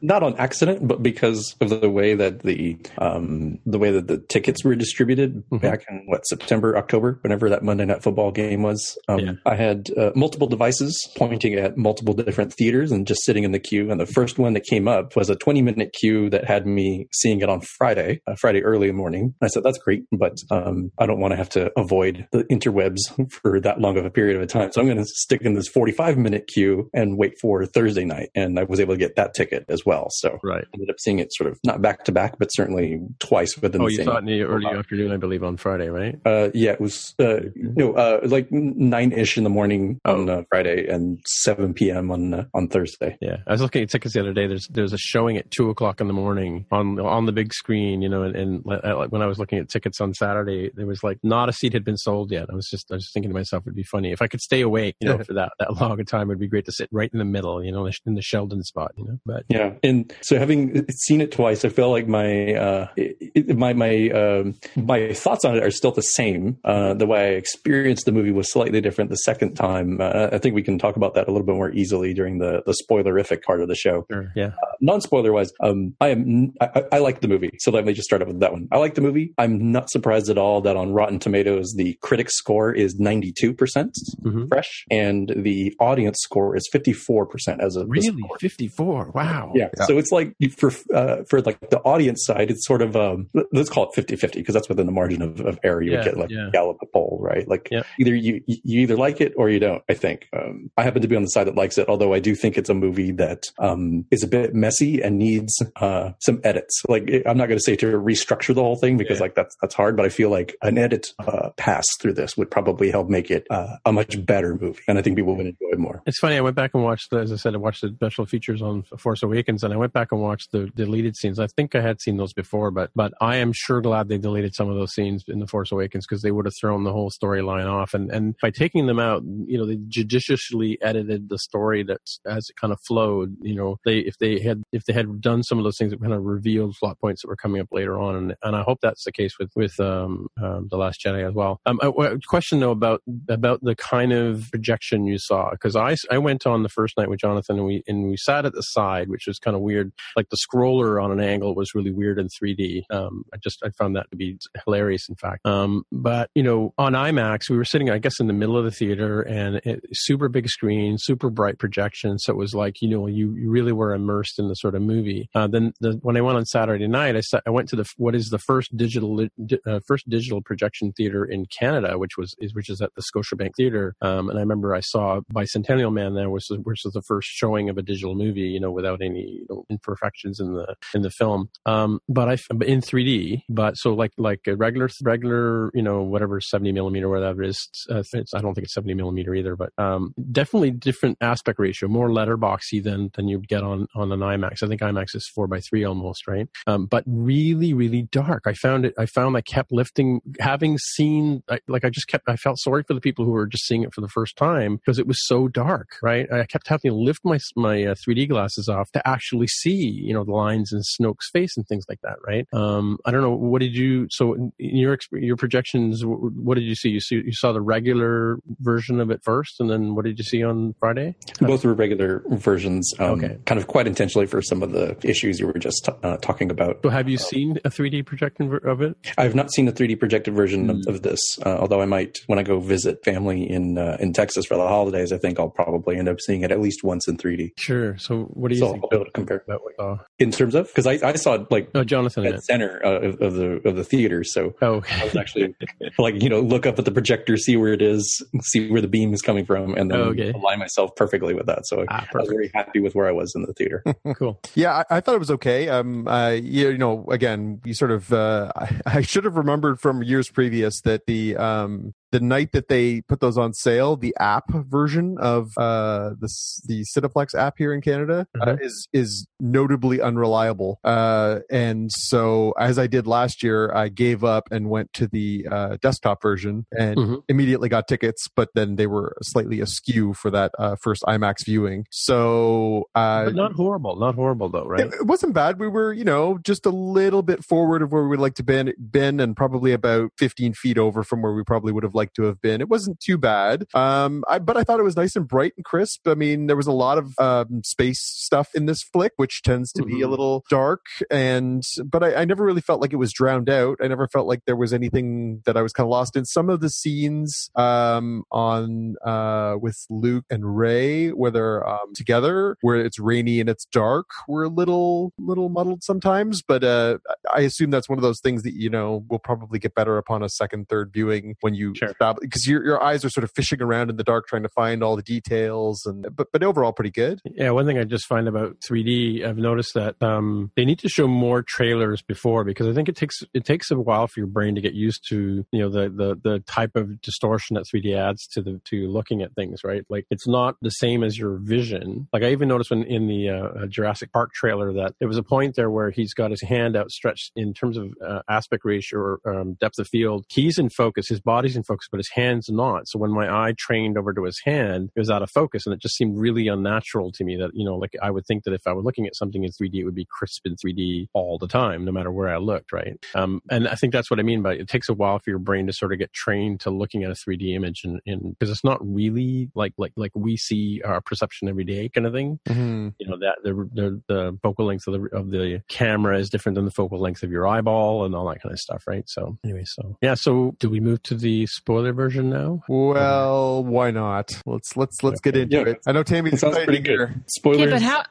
not 0.00 0.22
on 0.22 0.36
accident, 0.36 0.86
but 0.86 1.02
because 1.02 1.54
of 1.60 1.68
the 1.68 1.90
way 1.90 2.14
that 2.14 2.40
the 2.42 2.78
um, 2.98 3.58
the 3.66 3.78
way 3.78 3.90
that 3.90 4.06
the 4.08 4.18
tickets 4.18 4.64
were 4.64 4.74
distributed 4.74 5.18
Mm-hmm. 5.18 5.58
back 5.58 5.84
in 5.90 6.02
what 6.06 6.26
September, 6.26 6.76
October, 6.76 7.18
whenever 7.22 7.48
that 7.48 7.62
Monday 7.62 7.84
Night 7.84 8.02
Football 8.02 8.30
game 8.30 8.62
was. 8.62 8.98
Um, 9.08 9.18
Yeah. 9.18 9.32
I 9.46 9.54
had 9.56 9.88
uh, 9.96 10.10
multiple 10.14 10.46
devices 10.46 10.94
pointing 11.16 11.54
at 11.54 11.76
multiple 11.76 12.14
different 12.14 12.52
theaters 12.52 12.92
and 12.92 13.06
just 13.06 13.24
sitting 13.24 13.44
in 13.44 13.52
the 13.52 13.58
queue. 13.58 13.90
And 13.90 14.00
the 14.00 14.06
first 14.06 14.38
one 14.38 14.52
that 14.54 14.64
came 14.64 14.86
up 14.88 15.16
was 15.16 15.30
a 15.30 15.36
20 15.48 15.62
minute 15.62 15.94
queue 15.98 16.28
that 16.28 16.44
had 16.44 16.66
me 16.66 17.08
seeing 17.10 17.40
it 17.40 17.48
on 17.48 17.62
Friday, 17.62 18.20
uh, 18.26 18.34
Friday 18.34 18.62
early 18.62 18.92
morning. 18.92 19.32
I 19.42 19.46
said, 19.46 19.62
"That's 19.62 19.78
great, 19.78 20.02
but 20.12 20.36
um, 20.50 20.92
I 20.98 21.06
don't 21.06 21.20
want 21.20 21.32
to 21.32 21.38
have 21.38 21.48
to 21.50 21.72
avoid 21.74 22.26
the 22.32 22.44
interwebs 22.52 22.98
for 23.32 23.58
that 23.60 23.80
long 23.80 23.96
of 23.96 24.04
a 24.04 24.10
period 24.10 24.36
of 24.36 24.42
a 24.42 24.46
time. 24.46 24.70
So 24.72 24.82
I'm 24.82 24.86
going 24.86 24.98
to 24.98 25.06
stick 25.06 25.40
in 25.40 25.54
this 25.54 25.66
45 25.66 26.18
minute 26.18 26.48
queue 26.48 26.90
and 26.92 27.16
wait 27.16 27.32
for 27.40 27.64
Thursday 27.64 28.04
night." 28.04 28.28
And 28.34 28.58
I 28.58 28.64
was 28.64 28.78
able 28.78 28.92
to 28.92 28.98
get 28.98 29.16
that 29.16 29.32
ticket 29.32 29.64
as 29.70 29.86
well. 29.86 30.08
So 30.10 30.38
Right. 30.44 30.66
ended 30.74 30.90
up 30.90 31.00
seeing 31.00 31.18
it 31.18 31.32
sort 31.32 31.50
of 31.50 31.58
not 31.64 31.80
back 31.80 32.04
to 32.04 32.12
back, 32.12 32.38
but 32.38 32.48
certainly 32.48 33.00
twice 33.18 33.56
within 33.56 33.80
Oh, 33.80 33.86
the 33.86 33.92
you 33.92 34.04
saw 34.04 34.16
it 34.16 34.18
in 34.18 34.26
the 34.26 34.42
early 34.42 34.66
afternoon, 34.66 35.12
I 35.12 35.16
believe, 35.16 35.42
on 35.42 35.56
Friday, 35.56 35.88
right? 35.88 36.14
Uh, 36.26 36.50
yeah, 36.52 36.72
it 36.72 36.80
was 36.82 37.14
uh, 37.18 37.40
no, 37.56 37.94
uh, 37.94 38.20
like 38.24 38.48
nine 38.52 39.12
ish 39.12 39.38
in 39.38 39.44
the 39.44 39.50
morning 39.50 39.98
on 40.04 40.28
uh, 40.28 40.42
Friday 40.50 40.88
and 40.88 41.20
seven 41.26 41.72
p.m. 41.72 42.10
on 42.10 42.34
uh, 42.34 42.44
on 42.52 42.68
Thursday. 42.68 43.16
Yeah, 43.22 43.38
I 43.46 43.52
was 43.52 43.62
looking 43.62 43.82
at 43.82 43.88
tickets 43.88 44.12
the 44.12 44.20
other 44.20 44.34
day. 44.34 44.46
There's 44.46 44.68
there's 44.68 44.92
a 44.92 44.98
showing 44.98 45.37
at 45.38 45.50
two 45.50 45.70
o'clock 45.70 46.00
in 46.00 46.06
the 46.06 46.12
morning 46.12 46.66
on 46.70 46.98
on 47.00 47.26
the 47.26 47.32
big 47.32 47.52
screen, 47.54 48.02
you 48.02 48.08
know. 48.08 48.22
And, 48.22 48.36
and 48.36 48.64
uh, 48.70 49.06
when 49.08 49.22
I 49.22 49.26
was 49.26 49.38
looking 49.38 49.58
at 49.58 49.68
tickets 49.68 50.00
on 50.00 50.14
Saturday, 50.14 50.70
there 50.74 50.86
was 50.86 51.02
like 51.02 51.18
not 51.22 51.48
a 51.48 51.52
seat 51.52 51.72
had 51.72 51.84
been 51.84 51.96
sold 51.96 52.30
yet. 52.30 52.46
I 52.50 52.54
was 52.54 52.68
just 52.68 52.90
I 52.90 52.94
was 52.94 53.10
thinking 53.12 53.30
to 53.30 53.34
myself, 53.34 53.64
it'd 53.64 53.74
be 53.76 53.82
funny 53.82 54.12
if 54.12 54.20
I 54.22 54.26
could 54.26 54.40
stay 54.40 54.60
awake, 54.60 54.96
you 55.00 55.08
know, 55.08 55.18
for 55.24 55.34
that 55.34 55.52
that 55.58 55.74
long 55.80 55.98
a 56.00 56.04
time. 56.04 56.30
It'd 56.30 56.40
be 56.40 56.48
great 56.48 56.64
to 56.66 56.72
sit 56.72 56.88
right 56.92 57.10
in 57.12 57.18
the 57.18 57.24
middle, 57.24 57.62
you 57.64 57.72
know, 57.72 57.88
in 58.06 58.14
the 58.14 58.22
Sheldon 58.22 58.62
spot, 58.62 58.92
you 58.96 59.04
know. 59.04 59.18
But 59.24 59.44
Yeah, 59.48 59.74
and 59.82 60.12
so 60.22 60.38
having 60.38 60.86
seen 60.90 61.20
it 61.20 61.32
twice, 61.32 61.64
I 61.64 61.68
feel 61.68 61.90
like 61.90 62.06
my 62.08 62.54
uh, 62.54 62.88
it- 62.96 63.56
my 63.56 63.72
my 63.72 64.08
um, 64.10 64.54
my 64.76 65.12
thoughts 65.12 65.44
on 65.44 65.56
it 65.56 65.62
are 65.62 65.70
still 65.70 65.90
the 65.92 66.02
same. 66.02 66.58
Uh, 66.64 66.94
the 66.94 67.06
way 67.06 67.20
I 67.20 67.30
experienced 67.30 68.04
the 68.04 68.12
movie 68.12 68.32
was 68.32 68.50
slightly 68.52 68.80
different 68.80 69.10
the 69.10 69.16
second 69.16 69.54
time. 69.54 70.00
Uh, 70.00 70.28
I 70.32 70.38
think 70.38 70.54
we 70.54 70.62
can 70.62 70.78
talk 70.78 70.96
about 70.96 71.14
that 71.14 71.28
a 71.28 71.30
little 71.30 71.46
bit 71.46 71.54
more 71.54 71.70
easily 71.70 72.12
during 72.14 72.38
the 72.38 72.62
the 72.66 72.74
spoilerific 72.88 73.42
part 73.42 73.60
of 73.60 73.68
the 73.68 73.74
show. 73.74 74.06
sure, 74.10 74.32
yeah, 74.36 74.52
non 74.80 75.00
spoiler 75.00 75.17
wise, 75.22 75.52
um, 75.60 75.94
I 76.00 76.08
am 76.08 76.52
I, 76.60 76.68
I- 76.74 76.84
I 76.92 76.98
like 76.98 77.20
the 77.20 77.28
movie. 77.28 77.50
So 77.58 77.70
let 77.70 77.84
me 77.84 77.92
just 77.92 78.06
start 78.06 78.22
up 78.22 78.28
with 78.28 78.40
that 78.40 78.52
one. 78.52 78.68
I 78.72 78.78
like 78.78 78.94
the 78.94 79.00
movie. 79.00 79.32
I'm 79.38 79.70
not 79.72 79.90
surprised 79.90 80.28
at 80.30 80.38
all 80.38 80.60
that 80.62 80.76
on 80.76 80.92
Rotten 80.92 81.18
Tomatoes 81.18 81.74
the 81.76 81.96
critic 82.02 82.30
score 82.30 82.72
is 82.72 82.98
92 82.98 83.52
percent 83.54 83.96
Mhm. 84.24 84.48
fresh, 84.48 84.84
and 84.90 85.32
the 85.36 85.74
audience 85.80 86.18
score 86.20 86.56
is 86.56 86.68
54 86.72 87.26
percent 87.26 87.60
as 87.60 87.76
of 87.76 87.88
really 87.88 88.10
fifty 88.40 88.68
four. 88.68 89.10
Wow. 89.14 89.52
Yeah. 89.54 89.68
So 89.86 89.98
it's 89.98 90.10
like 90.12 90.34
for 90.56 90.72
uh, 90.94 91.18
for 91.28 91.40
like 91.42 91.58
the 91.70 91.80
audience 91.80 92.24
side, 92.24 92.50
it's 92.50 92.66
sort 92.66 92.82
of 92.82 92.96
um, 92.96 93.28
let's 93.52 93.68
call 93.70 93.90
it 93.90 94.06
50-50 94.06 94.32
because 94.34 94.54
that's 94.54 94.68
within 94.68 94.86
the 94.86 94.92
margin 94.92 95.22
of, 95.22 95.40
of 95.40 95.58
error 95.62 95.82
you 95.82 95.92
Yeah, 95.92 95.98
would 95.98 96.04
get 96.04 96.16
like 96.16 96.30
yeah. 96.30 96.50
Gallup 96.52 96.78
poll, 96.92 97.18
right? 97.20 97.46
Like 97.48 97.68
Yeah. 97.70 97.82
either 98.00 98.14
you 98.14 98.40
you 98.46 98.80
either 98.80 98.96
like 98.96 99.20
it 99.20 99.32
or 99.36 99.50
you 99.50 99.58
don't. 99.60 99.82
I 99.88 99.94
think 99.94 100.28
um, 100.32 100.70
I 100.76 100.82
happen 100.82 101.02
to 101.02 101.08
be 101.08 101.16
on 101.16 101.22
the 101.22 101.28
side 101.28 101.46
that 101.46 101.54
likes 101.56 101.78
it, 101.78 101.88
although 101.88 102.12
I 102.14 102.18
do 102.20 102.34
think 102.34 102.56
it's 102.58 102.68
a 102.70 102.74
movie 102.74 103.12
that 103.12 103.42
um, 103.58 104.04
is 104.10 104.22
a 104.22 104.28
bit 104.28 104.54
messy 104.54 105.00
and 105.08 105.18
needs 105.18 105.54
uh, 105.76 106.12
some 106.20 106.40
edits. 106.44 106.82
Like 106.88 107.10
I'm 107.26 107.36
not 107.38 107.46
going 107.48 107.58
to 107.58 107.64
say 107.64 107.76
to 107.76 107.86
restructure 107.98 108.54
the 108.54 108.62
whole 108.62 108.76
thing 108.76 108.96
because 108.96 109.18
Yeah. 109.18 109.22
like 109.24 109.34
that's 109.34 109.56
that's 109.62 109.74
hard, 109.74 109.96
but 109.96 110.04
I 110.06 110.10
feel 110.10 110.30
like 110.30 110.54
an 110.62 110.76
edit 110.78 111.12
uh, 111.18 111.50
pass 111.56 111.86
through 112.00 112.12
this 112.14 112.36
would 112.36 112.50
probably 112.50 112.90
help 112.90 113.08
make 113.08 113.30
it 113.30 113.46
uh, 113.50 113.76
a 113.84 113.92
much 113.92 114.24
better 114.24 114.54
movie, 114.60 114.82
and 114.86 114.98
I 114.98 115.02
think 115.02 115.16
people 115.16 115.34
would 115.36 115.46
enjoy 115.46 115.70
it 115.72 115.78
more. 115.78 116.02
It's 116.06 116.18
funny. 116.18 116.36
I 116.36 116.40
went 116.40 116.56
back 116.56 116.72
and 116.74 116.84
watched, 116.84 117.12
as 117.12 117.32
I 117.32 117.36
said, 117.36 117.54
I 117.54 117.58
watched 117.58 117.80
the 117.82 117.88
special 117.94 118.26
features 118.26 118.60
on 118.62 118.82
Force 118.98 119.22
Awakens, 119.22 119.64
and 119.64 119.72
I 119.72 119.76
went 119.76 119.92
back 119.92 120.12
and 120.12 120.20
watched 120.20 120.52
the 120.52 120.66
deleted 120.74 121.16
scenes. 121.16 121.38
I 121.40 121.46
think 121.46 121.74
I 121.74 121.80
had 121.80 122.00
seen 122.00 122.16
those 122.18 122.32
before, 122.32 122.70
but 122.70 122.90
but 122.94 123.12
I 123.20 123.36
am 123.36 123.52
sure 123.54 123.80
glad 123.80 124.08
they 124.08 124.18
deleted 124.18 124.54
some 124.54 124.68
of 124.68 124.76
those 124.76 124.92
scenes 124.92 125.24
in 125.28 125.38
the 125.38 125.46
Force 125.46 125.72
Awakens 125.72 126.06
because 126.06 126.22
they 126.22 126.30
would 126.30 126.44
have 126.46 126.54
thrown 126.60 126.84
the 126.84 126.92
whole 126.92 127.10
storyline 127.10 127.66
off. 127.70 127.94
And 127.94 128.10
and 128.10 128.34
by 128.42 128.50
taking 128.50 128.86
them 128.86 128.98
out, 128.98 129.22
you 129.46 129.56
know, 129.58 129.66
they 129.66 129.78
judiciously 129.88 130.78
edited 130.82 131.28
the 131.28 131.38
story 131.38 131.82
that's 131.82 132.20
as 132.26 132.46
it 132.50 132.56
kind 132.60 132.72
of 132.72 132.78
flowed. 132.86 133.36
You 133.40 133.54
know, 133.54 133.76
they 133.84 133.98
if 133.98 134.18
they 134.18 134.38
had 134.40 134.62
if 134.72 134.84
they 134.84 134.92
had 134.98 135.20
done 135.20 135.42
some 135.42 135.58
of 135.58 135.64
those 135.64 135.76
things 135.78 135.90
that 135.92 136.00
kind 136.00 136.12
of 136.12 136.22
revealed 136.22 136.74
plot 136.78 136.98
points 137.00 137.22
that 137.22 137.28
were 137.28 137.36
coming 137.36 137.60
up 137.60 137.68
later 137.72 137.98
on, 137.98 138.16
and 138.16 138.34
and 138.42 138.56
I 138.56 138.62
hope 138.62 138.78
that's 138.82 139.04
the 139.04 139.12
case 139.12 139.38
with 139.38 139.50
with 139.56 139.78
um, 139.80 140.28
um 140.42 140.68
the 140.70 140.76
Last 140.76 141.00
Jedi 141.04 141.26
as 141.26 141.34
well. 141.34 141.60
Um, 141.66 141.78
a, 141.82 141.88
a 141.88 142.18
question 142.26 142.60
though 142.60 142.70
about 142.70 143.02
about 143.28 143.60
the 143.62 143.74
kind 143.74 144.12
of 144.12 144.48
projection 144.50 145.06
you 145.06 145.18
saw 145.18 145.50
because 145.50 145.76
I 145.76 145.96
I 146.10 146.18
went 146.18 146.46
on 146.46 146.62
the 146.62 146.68
first 146.68 146.96
night 146.96 147.08
with 147.08 147.20
Jonathan 147.20 147.56
and 147.56 147.66
we 147.66 147.82
and 147.86 148.08
we 148.10 148.16
sat 148.16 148.44
at 148.44 148.52
the 148.52 148.62
side, 148.62 149.08
which 149.08 149.26
was 149.26 149.38
kind 149.38 149.56
of 149.56 149.62
weird. 149.62 149.92
Like 150.16 150.28
the 150.30 150.36
scroller 150.36 151.02
on 151.02 151.10
an 151.10 151.20
angle 151.20 151.54
was 151.54 151.74
really 151.74 151.90
weird 151.90 152.18
in 152.18 152.28
3D. 152.28 152.82
Um, 152.90 153.24
I 153.32 153.36
just 153.38 153.62
I 153.64 153.70
found 153.70 153.96
that 153.96 154.10
to 154.10 154.16
be 154.16 154.38
hilarious, 154.64 155.08
in 155.08 155.14
fact. 155.14 155.46
Um, 155.46 155.84
but 155.92 156.30
you 156.34 156.42
know, 156.42 156.74
on 156.78 156.92
IMAX, 156.92 157.50
we 157.50 157.56
were 157.56 157.64
sitting, 157.64 157.90
I 157.90 157.98
guess, 157.98 158.20
in 158.20 158.26
the 158.26 158.32
middle 158.32 158.56
of 158.56 158.64
the 158.64 158.70
theater, 158.70 159.22
and 159.22 159.56
it, 159.64 159.84
super 159.92 160.28
big 160.28 160.48
screen, 160.48 160.96
super 160.98 161.30
bright 161.30 161.58
projection. 161.58 162.18
So 162.18 162.32
it 162.32 162.36
was 162.36 162.54
like 162.54 162.82
you 162.82 162.88
know, 162.88 163.06
you, 163.06 163.34
you 163.34 163.50
really 163.50 163.72
were 163.72 163.94
immersed 163.94 164.38
in 164.38 164.48
the 164.48 164.54
sort 164.54 164.74
of 164.74 164.82
movie. 164.88 165.28
Uh, 165.34 165.46
then 165.46 165.72
the, 165.80 165.98
when 166.02 166.16
I 166.16 166.20
went 166.20 166.38
on 166.38 166.44
Saturday 166.46 166.88
night, 166.88 167.16
I 167.16 167.22
I 167.46 167.50
went 167.50 167.68
to 167.70 167.76
the 167.76 167.86
what 167.96 168.14
is 168.14 168.30
the 168.30 168.38
first 168.38 168.76
digital 168.76 169.26
uh, 169.66 169.80
first 169.86 170.08
digital 170.08 170.40
projection 170.42 170.92
theater 170.92 171.24
in 171.24 171.46
Canada, 171.46 171.98
which 171.98 172.16
was 172.16 172.34
is 172.38 172.54
which 172.54 172.68
is 172.68 172.80
at 172.80 172.94
the 172.94 173.02
Scotiabank 173.02 173.50
Theater. 173.56 173.94
Um, 174.00 174.28
and 174.28 174.38
I 174.38 174.42
remember 174.42 174.74
I 174.74 174.80
saw 174.80 175.20
Bicentennial 175.32 175.92
Man 175.92 176.14
there, 176.14 176.30
which 176.30 176.46
was, 176.50 176.58
which 176.62 176.80
was 176.84 176.94
the 176.94 177.02
first 177.02 177.28
showing 177.28 177.68
of 177.68 177.78
a 177.78 177.82
digital 177.82 178.14
movie, 178.14 178.48
you 178.48 178.60
know, 178.60 178.72
without 178.72 179.00
any 179.02 179.20
you 179.20 179.46
know, 179.48 179.64
imperfections 179.70 180.40
in 180.40 180.54
the 180.54 180.74
in 180.94 181.02
the 181.02 181.10
film. 181.10 181.50
Um, 181.66 182.00
but 182.08 182.28
I 182.28 182.32
in 182.64 182.80
3D, 182.80 183.42
but 183.48 183.76
so 183.76 183.94
like 183.94 184.12
like 184.18 184.40
a 184.46 184.56
regular 184.56 184.88
regular 185.02 185.70
you 185.74 185.82
know 185.82 186.02
whatever 186.02 186.40
70 186.40 186.72
millimeter 186.72 187.08
whatever 187.08 187.42
it 187.42 187.50
is. 187.50 187.68
Uh, 187.90 188.02
I 188.34 188.40
don't 188.40 188.54
think 188.54 188.64
it's 188.64 188.74
70 188.74 188.94
millimeter 188.94 189.34
either, 189.34 189.56
but 189.56 189.70
um, 189.78 190.14
definitely 190.32 190.70
different 190.70 191.18
aspect 191.20 191.58
ratio, 191.58 191.88
more 191.88 192.08
letterboxy 192.08 192.82
than 192.82 193.10
than 193.14 193.28
you'd 193.28 193.48
get 193.48 193.62
on 193.62 193.86
on 193.94 194.12
an 194.12 194.20
IMAX. 194.20 194.62
I 194.62 194.68
think 194.68 194.77
IMAX 194.80 195.14
is 195.14 195.30
four 195.34 195.46
by 195.46 195.60
three 195.60 195.84
almost, 195.84 196.26
right? 196.26 196.48
Um, 196.66 196.86
but 196.86 197.04
really 197.06 197.74
really 197.74 198.02
dark. 198.02 198.44
I 198.46 198.52
found 198.54 198.84
it. 198.84 198.94
I 198.98 199.06
found 199.06 199.36
I 199.36 199.40
kept 199.40 199.72
lifting, 199.72 200.20
having 200.40 200.78
seen 200.78 201.42
I, 201.48 201.60
like 201.68 201.84
I 201.84 201.90
just 201.90 202.08
kept. 202.08 202.28
I 202.28 202.36
felt 202.36 202.58
sorry 202.58 202.82
for 202.82 202.94
the 202.94 203.00
people 203.00 203.24
who 203.24 203.30
were 203.32 203.46
just 203.46 203.66
seeing 203.66 203.82
it 203.82 203.94
for 203.94 204.00
the 204.00 204.08
first 204.08 204.36
time 204.36 204.76
because 204.76 204.98
it 204.98 205.06
was 205.06 205.18
so 205.26 205.48
dark, 205.48 205.88
right? 206.02 206.30
I 206.32 206.44
kept 206.44 206.68
having 206.68 206.90
to 206.90 206.96
lift 206.96 207.20
my 207.24 207.38
my 207.56 207.84
uh, 207.84 207.94
3D 207.94 208.28
glasses 208.28 208.68
off 208.68 208.90
to 208.92 209.06
actually 209.06 209.46
see, 209.46 209.76
you 209.76 210.12
know, 210.14 210.24
the 210.24 210.32
lines 210.32 210.72
in 210.72 210.80
Snoke's 210.82 211.30
face 211.30 211.56
and 211.56 211.66
things 211.66 211.84
like 211.88 212.00
that, 212.02 212.16
right? 212.26 212.46
Um, 212.52 212.98
I 213.04 213.10
don't 213.10 213.22
know. 213.22 213.32
What 213.34 213.60
did 213.60 213.74
you? 213.74 214.06
So 214.10 214.34
in 214.34 214.52
your 214.76 214.98
your 215.12 215.36
projections, 215.36 216.02
what 216.04 216.54
did 216.54 216.64
you 216.64 216.74
see? 216.74 216.90
You 216.90 217.00
see, 217.00 217.16
you 217.16 217.32
saw 217.32 217.52
the 217.52 217.60
regular 217.60 218.38
version 218.60 219.00
of 219.00 219.10
it 219.10 219.20
first, 219.24 219.60
and 219.60 219.70
then 219.70 219.94
what 219.94 220.04
did 220.04 220.18
you 220.18 220.24
see 220.24 220.42
on 220.42 220.74
Friday? 220.80 221.14
Both 221.40 221.64
were 221.64 221.74
regular 221.74 222.22
versions, 222.30 222.92
um, 222.98 223.18
Okay. 223.18 223.38
kind 223.46 223.58
of 223.60 223.66
quite 223.66 223.86
intentionally 223.86 224.26
for 224.26 224.40
some 224.42 224.62
of 224.62 224.67
the 224.72 224.96
issues 225.02 225.40
you 225.40 225.46
were 225.46 225.52
just 225.58 225.88
uh, 226.02 226.16
talking 226.18 226.50
about. 226.50 226.80
So 226.82 226.88
have 226.90 227.08
you 227.08 227.18
seen 227.18 227.58
a 227.64 227.70
3D 227.70 228.06
projection 228.06 228.48
ver- 228.48 228.58
of 228.58 228.80
it? 228.82 228.96
I 229.16 229.24
have 229.24 229.34
not 229.34 229.52
seen 229.52 229.66
a 229.68 229.72
3D 229.72 229.98
projected 229.98 230.34
version 230.34 230.64
Hmm. 230.64 230.70
of, 230.70 230.94
of 230.96 231.02
this, 231.02 231.20
uh, 231.44 231.56
although 231.58 231.80
I 231.80 231.86
might 231.86 232.16
when 232.26 232.38
I 232.38 232.42
go 232.42 232.60
visit 232.60 233.04
family 233.04 233.48
in 233.48 233.78
uh, 233.78 233.96
in 234.00 234.12
Texas 234.12 234.46
for 234.46 234.56
the 234.56 234.66
holidays. 234.66 235.12
I 235.12 235.18
think 235.18 235.38
I'll 235.38 235.50
probably 235.50 235.96
end 235.96 236.08
up 236.08 236.20
seeing 236.20 236.42
it 236.42 236.50
at 236.50 236.60
least 236.60 236.82
once 236.84 237.06
in 237.08 237.16
3D. 237.16 237.50
Sure. 237.58 237.96
So 237.98 238.24
what 238.34 238.48
do 238.48 238.54
you 238.54 238.60
So 238.60 238.72
think 238.72 238.84
I'll 238.84 238.90
be 238.90 238.96
able 238.96 239.04
to 239.06 239.10
compare 239.12 239.42
what 239.46 239.60
you 239.70 239.74
saw? 239.78 239.98
in 240.18 240.30
terms 240.30 240.54
of 240.54 240.66
because 240.68 240.86
I, 240.86 240.98
I 241.06 241.12
saw 241.14 241.34
it 241.34 241.50
like 241.50 241.70
Oh, 241.74 241.84
Jonathan. 241.84 242.26
At 242.26 242.42
center 242.44 242.80
uh, 242.84 243.00
of, 243.00 243.20
of 243.20 243.34
the 243.34 243.60
of 243.68 243.76
the 243.76 243.84
theater, 243.84 244.24
so 244.24 244.54
Oh, 244.62 244.82
I 244.90 245.04
was 245.04 245.16
actually 245.16 245.54
like 245.98 246.20
you 246.22 246.28
know 246.28 246.40
look 246.40 246.66
up 246.66 246.78
at 246.78 246.84
the 246.84 246.90
projector, 246.92 247.36
see 247.36 247.56
where 247.56 247.72
it 247.72 247.82
is, 247.82 248.22
see 248.42 248.70
where 248.70 248.80
the 248.80 248.88
beam 248.88 249.12
is 249.14 249.22
coming 249.22 249.44
from, 249.44 249.74
and 249.74 249.90
then 249.90 249.98
Oh, 249.98 250.04
okay. 250.10 250.30
align 250.30 250.58
myself 250.58 250.90
perfectly 250.96 251.34
with 251.34 251.46
that. 251.46 251.66
So 251.66 251.84
Ah, 251.88 252.06
I 252.14 252.18
was 252.18 252.28
very 252.28 252.50
happy 252.54 252.80
with 252.80 252.94
where 252.94 253.06
I 253.08 253.12
was 253.12 253.32
in 253.34 253.42
the 253.42 253.52
theater. 253.54 253.82
cool. 254.16 254.40
Yeah, 254.58 254.82
I, 254.90 254.96
I 254.96 255.00
thought 255.00 255.14
it 255.14 255.20
was 255.20 255.30
okay. 255.30 255.68
Um, 255.68 256.08
uh, 256.08 256.30
you, 256.30 256.70
you 256.70 256.78
know, 256.78 257.06
again, 257.12 257.60
you 257.64 257.74
sort 257.74 257.92
of, 257.92 258.12
uh, 258.12 258.50
I, 258.56 258.80
I 258.86 259.00
should 259.02 259.22
have 259.24 259.36
remembered 259.36 259.80
from 259.80 260.02
years 260.02 260.28
previous 260.30 260.80
that 260.80 261.06
the, 261.06 261.36
um, 261.36 261.94
the 262.10 262.20
night 262.20 262.52
that 262.52 262.68
they 262.68 263.00
put 263.02 263.20
those 263.20 263.36
on 263.36 263.52
sale, 263.52 263.96
the 263.96 264.14
app 264.18 264.44
version 264.50 265.16
of 265.18 265.52
uh, 265.56 266.10
the 266.20 266.28
the 266.66 266.84
Cineplex 266.84 267.34
app 267.34 267.54
here 267.58 267.72
in 267.72 267.80
Canada 267.80 268.26
uh, 268.40 268.46
Mhm. 268.46 268.62
is 268.62 268.88
is 268.92 269.26
notably 269.40 270.00
unreliable. 270.00 270.78
Uh, 270.84 271.40
and 271.50 271.90
so, 271.92 272.52
as 272.58 272.78
I 272.78 272.86
did 272.86 273.06
last 273.06 273.42
year, 273.42 273.72
I 273.74 273.88
gave 273.88 274.24
up 274.24 274.48
and 274.50 274.68
went 274.70 274.92
to 274.94 275.06
the 275.06 275.46
uh, 275.50 275.76
desktop 275.82 276.22
version 276.22 276.66
and 276.76 276.96
Mhm. 276.96 277.22
immediately 277.28 277.68
got 277.68 277.86
tickets, 277.88 278.28
but 278.34 278.48
then 278.54 278.76
they 278.76 278.86
were 278.86 279.16
slightly 279.22 279.60
askew 279.60 280.14
for 280.14 280.30
that 280.30 280.52
uh, 280.58 280.76
first 280.82 281.02
IMAX 281.06 281.44
viewing. 281.44 281.84
So, 281.90 282.84
uh, 282.94 283.26
but 283.26 283.34
not 283.34 283.52
horrible. 283.52 283.96
Not 283.96 284.14
horrible 284.14 284.48
though, 284.48 284.64
right? 284.66 284.80
it, 284.86 284.94
it 284.94 285.06
wasn't 285.06 285.34
bad. 285.34 285.58
We 285.60 285.68
were, 285.68 285.92
you 285.92 286.04
know, 286.04 286.38
just 286.38 286.64
a 286.66 286.70
little 286.70 287.22
bit 287.22 287.44
forward 287.44 287.82
of 287.82 287.92
where 287.92 288.02
we 288.02 288.08
would 288.08 288.18
like 288.20 288.34
to 288.36 288.42
been, 288.42 288.72
been 288.90 289.20
and 289.20 289.36
probably 289.36 289.72
about 289.72 290.10
15 290.18 290.54
feet 290.54 290.78
over 290.78 291.02
from 291.02 291.22
where 291.22 291.32
we 291.34 291.44
probably 291.44 291.72
would 291.72 291.82
have 291.84 291.94
liked 291.98 292.16
to 292.16 292.22
have 292.24 292.40
been. 292.40 292.60
It 292.60 292.68
wasn't 292.68 293.00
too 293.00 293.18
bad. 293.18 293.66
Um, 293.74 294.24
I, 294.28 294.38
but 294.38 294.56
I 294.56 294.62
thought 294.64 294.80
it 294.80 294.84
was 294.84 294.96
nice 294.96 295.14
and 295.16 295.26
bright 295.28 295.52
and 295.56 295.64
crisp. 295.64 296.06
I 296.08 296.14
mean, 296.14 296.46
there 296.46 296.56
was 296.56 296.66
a 296.66 296.72
lot 296.72 296.96
of 296.98 297.06
um, 297.18 297.62
space 297.64 298.00
stuff 298.00 298.48
in 298.54 298.66
this 298.66 298.82
flick, 298.82 299.12
which 299.16 299.42
tends 299.42 299.72
to 299.72 299.82
be 299.84 300.00
a 300.02 300.06
Mhm. 300.06 300.10
little 300.10 300.44
dark. 300.48 300.86
And, 301.10 301.62
but 301.84 302.02
I, 302.02 302.22
I 302.22 302.24
never 302.24 302.44
really 302.44 302.60
felt 302.60 302.80
like 302.80 302.92
it 302.92 302.96
was 302.96 303.12
drowned 303.12 303.50
out. 303.50 303.78
I 303.82 303.88
never 303.88 304.06
felt 304.08 304.26
like 304.26 304.42
there 304.46 304.56
was 304.56 304.72
anything 304.72 305.42
that 305.46 305.56
I 305.56 305.62
was 305.62 305.72
kind 305.72 305.84
of 305.86 305.90
lost 305.90 306.16
in. 306.16 306.24
Some 306.24 306.48
of 306.48 306.60
the 306.60 306.70
scenes 306.70 307.50
um, 307.56 308.24
on 308.30 308.94
uh, 309.04 309.56
with 309.60 309.84
Luke 309.90 310.24
and 310.30 310.56
Rey, 310.56 311.08
where 311.10 311.30
they're 311.30 311.66
um, 311.68 311.92
together, 311.94 312.56
where 312.60 312.76
it's 312.76 312.98
rainy 312.98 313.40
and 313.40 313.48
it's 313.48 313.64
dark, 313.66 314.06
were 314.28 314.44
a 314.44 314.48
little 314.48 315.12
little 315.18 315.48
muddled 315.48 315.82
sometimes. 315.82 316.42
But 316.42 316.62
uh, 316.64 316.98
I 317.34 317.40
assume 317.40 317.70
that's 317.70 317.88
one 317.88 317.98
of 317.98 318.02
those 318.02 318.20
things 318.20 318.42
that 318.44 318.54
you 318.54 318.70
know 318.70 319.04
will 319.08 319.18
probably 319.18 319.58
get 319.58 319.74
better 319.74 319.98
upon 319.98 320.22
a 320.22 320.28
second, 320.28 320.68
third 320.68 320.92
viewing 320.92 321.36
when 321.40 321.54
you 321.54 321.74
Sure. 321.74 321.87
Because 322.20 322.46
your 322.46 322.64
your 322.64 322.82
eyes 322.82 323.04
are 323.04 323.10
sort 323.10 323.24
of 323.24 323.30
fishing 323.34 323.62
around 323.62 323.90
in 323.90 323.96
the 323.96 324.04
dark 324.04 324.26
trying 324.26 324.42
to 324.42 324.48
find 324.48 324.82
all 324.82 324.96
the 324.96 325.02
details. 325.02 325.84
And 325.86 326.06
but 326.14 326.28
but 326.32 326.42
overall, 326.42 326.72
pretty 326.72 326.90
good. 326.90 327.20
Yeah, 327.24 327.50
one 327.50 327.66
thing 327.66 327.78
I 327.78 327.84
just 327.84 328.06
find 328.06 328.28
about 328.28 328.56
3D, 328.60 329.24
I've 329.24 329.36
noticed 329.36 329.74
that 329.74 330.00
um, 330.02 330.50
they 330.56 330.64
need 330.64 330.78
to 330.80 330.88
show 330.88 331.06
more 331.06 331.42
trailers 331.42 332.02
before 332.02 332.44
because 332.44 332.66
I 332.66 332.72
think 332.72 332.88
it 332.88 332.96
takes 332.96 333.22
it 333.34 333.44
takes 333.44 333.70
a 333.70 333.76
while 333.78 334.06
for 334.06 334.20
your 334.20 334.26
brain 334.26 334.54
to 334.54 334.60
get 334.60 334.74
used 334.74 335.04
to 335.08 335.44
you 335.52 335.60
know 335.60 335.68
the 335.68 335.88
the 335.88 336.20
the 336.22 336.40
type 336.40 336.76
of 336.76 337.00
distortion 337.00 337.54
that 337.54 337.64
3D 337.64 337.96
adds 337.96 338.26
to 338.28 338.42
the 338.42 338.60
to 338.66 338.88
looking 338.88 339.22
at 339.22 339.34
things. 339.34 339.64
Right, 339.64 339.84
like 339.88 340.06
it's 340.10 340.26
not 340.26 340.56
the 340.62 340.70
same 340.70 341.02
as 341.02 341.18
your 341.18 341.38
vision. 341.42 342.08
Like 342.12 342.22
I 342.22 342.30
even 342.30 342.48
noticed 342.48 342.70
when 342.70 342.84
in 342.84 343.06
the 343.06 343.28
uh, 343.28 343.66
Jurassic 343.66 344.12
Park 344.12 344.32
trailer 344.32 344.72
that 344.74 344.94
there 344.98 345.08
was 345.08 345.18
a 345.18 345.22
point 345.22 345.56
there 345.56 345.70
where 345.70 345.90
he's 345.90 346.14
got 346.14 346.30
his 346.30 346.42
hand 346.42 346.76
outstretched 346.76 347.32
in 347.36 347.54
terms 347.54 347.76
of 347.76 347.92
uh, 348.04 348.22
aspect 348.28 348.64
ratio 348.64 348.98
or 348.98 349.20
um, 349.26 349.54
depth 349.60 349.78
of 349.78 349.88
field. 349.88 350.24
He's 350.28 350.58
in 350.58 350.68
focus, 350.68 351.08
his 351.08 351.20
body's 351.20 351.56
in 351.56 351.62
focus, 351.62 351.77
but 351.90 351.98
his 351.98 352.10
hand's 352.10 352.48
not. 352.48 352.88
So 352.88 352.98
when 352.98 353.10
my 353.10 353.28
eye 353.28 353.54
trained 353.56 353.96
over 353.98 354.12
to 354.12 354.24
his 354.24 354.40
hand, 354.44 354.90
it 354.96 354.98
was 354.98 355.10
out 355.10 355.22
of 355.22 355.30
focus, 355.30 355.66
and 355.66 355.74
it 355.74 355.80
just 355.80 355.96
seemed 355.96 356.18
really 356.18 356.48
unnatural 356.48 357.12
to 357.12 357.24
me. 357.24 357.36
That 357.36 357.50
you 357.54 357.64
know, 357.64 357.76
like 357.76 357.94
I 358.02 358.10
would 358.10 358.26
think 358.26 358.44
that 358.44 358.54
if 358.54 358.66
I 358.66 358.72
were 358.72 358.82
looking 358.82 359.06
at 359.06 359.16
something 359.16 359.44
in 359.44 359.50
3D, 359.50 359.74
it 359.74 359.84
would 359.84 359.94
be 359.94 360.06
crisp 360.10 360.46
in 360.46 360.56
3D 360.56 361.08
all 361.12 361.38
the 361.38 361.48
time, 361.48 361.84
no 361.84 361.92
matter 361.92 362.10
where 362.10 362.28
I 362.28 362.38
looked, 362.38 362.72
right? 362.72 362.94
Um, 363.14 363.42
and 363.50 363.68
I 363.68 363.74
think 363.74 363.92
that's 363.92 364.10
what 364.10 364.18
I 364.18 364.22
mean 364.22 364.42
by 364.42 364.54
it 364.54 364.68
takes 364.68 364.88
a 364.88 364.94
while 364.94 365.18
for 365.18 365.30
your 365.30 365.38
brain 365.38 365.66
to 365.66 365.72
sort 365.72 365.92
of 365.92 365.98
get 365.98 366.12
trained 366.12 366.60
to 366.60 366.70
looking 366.70 367.04
at 367.04 367.10
a 367.10 367.14
3D 367.14 367.54
image, 367.54 367.84
and 367.84 368.00
because 368.06 368.50
it's 368.50 368.64
not 368.64 368.78
really 368.82 369.50
like 369.54 369.74
like 369.78 369.92
like 369.96 370.12
we 370.14 370.36
see 370.36 370.80
our 370.84 371.00
perception 371.00 371.48
every 371.48 371.64
day 371.64 371.88
kind 371.88 372.06
of 372.06 372.12
thing 372.12 372.38
Mm-hmm. 372.48 372.88
you 372.98 373.08
know 373.08 373.18
that 373.18 373.36
the, 373.42 373.52
the 373.72 374.02
the 374.08 374.38
focal 374.42 374.66
length 374.66 374.86
of 374.86 374.94
the 374.94 375.16
of 375.16 375.30
the 375.30 375.60
camera 375.68 376.18
is 376.18 376.30
different 376.30 376.56
than 376.56 376.64
the 376.64 376.70
focal 376.70 376.98
length 376.98 377.22
of 377.22 377.30
your 377.30 377.46
eyeball 377.46 378.04
and 378.04 378.14
all 378.14 378.28
that 378.28 378.42
kind 378.42 378.52
of 378.52 378.58
stuff, 378.58 378.84
right? 378.86 379.08
So 379.08 379.38
anyway, 379.44 379.64
so 379.64 379.96
yeah. 380.02 380.14
So 380.14 380.54
do 380.58 380.68
we 380.68 380.80
move 380.80 381.02
to 381.04 381.14
the 381.14 381.46
spoiler 381.68 381.92
version 381.92 382.30
now? 382.30 382.62
Well, 382.66 383.62
why 383.62 383.90
not? 383.90 384.30
Let's 384.46 384.74
let's 384.74 385.02
let's 385.02 385.20
get 385.20 385.36
into 385.36 385.56
Yeah. 385.58 385.62
it. 385.72 385.78
I 385.86 385.92
know 385.92 386.02
Tammy's 386.02 386.32
It 386.34 386.38
sounds 386.38 386.56
excited 386.56 386.66
pretty 386.82 386.88
here. 386.88 387.06
good. 387.08 387.22
Spoilers. 387.26 387.60
Yeah, 387.60 387.66
but 387.70 387.82
how- 387.82 388.04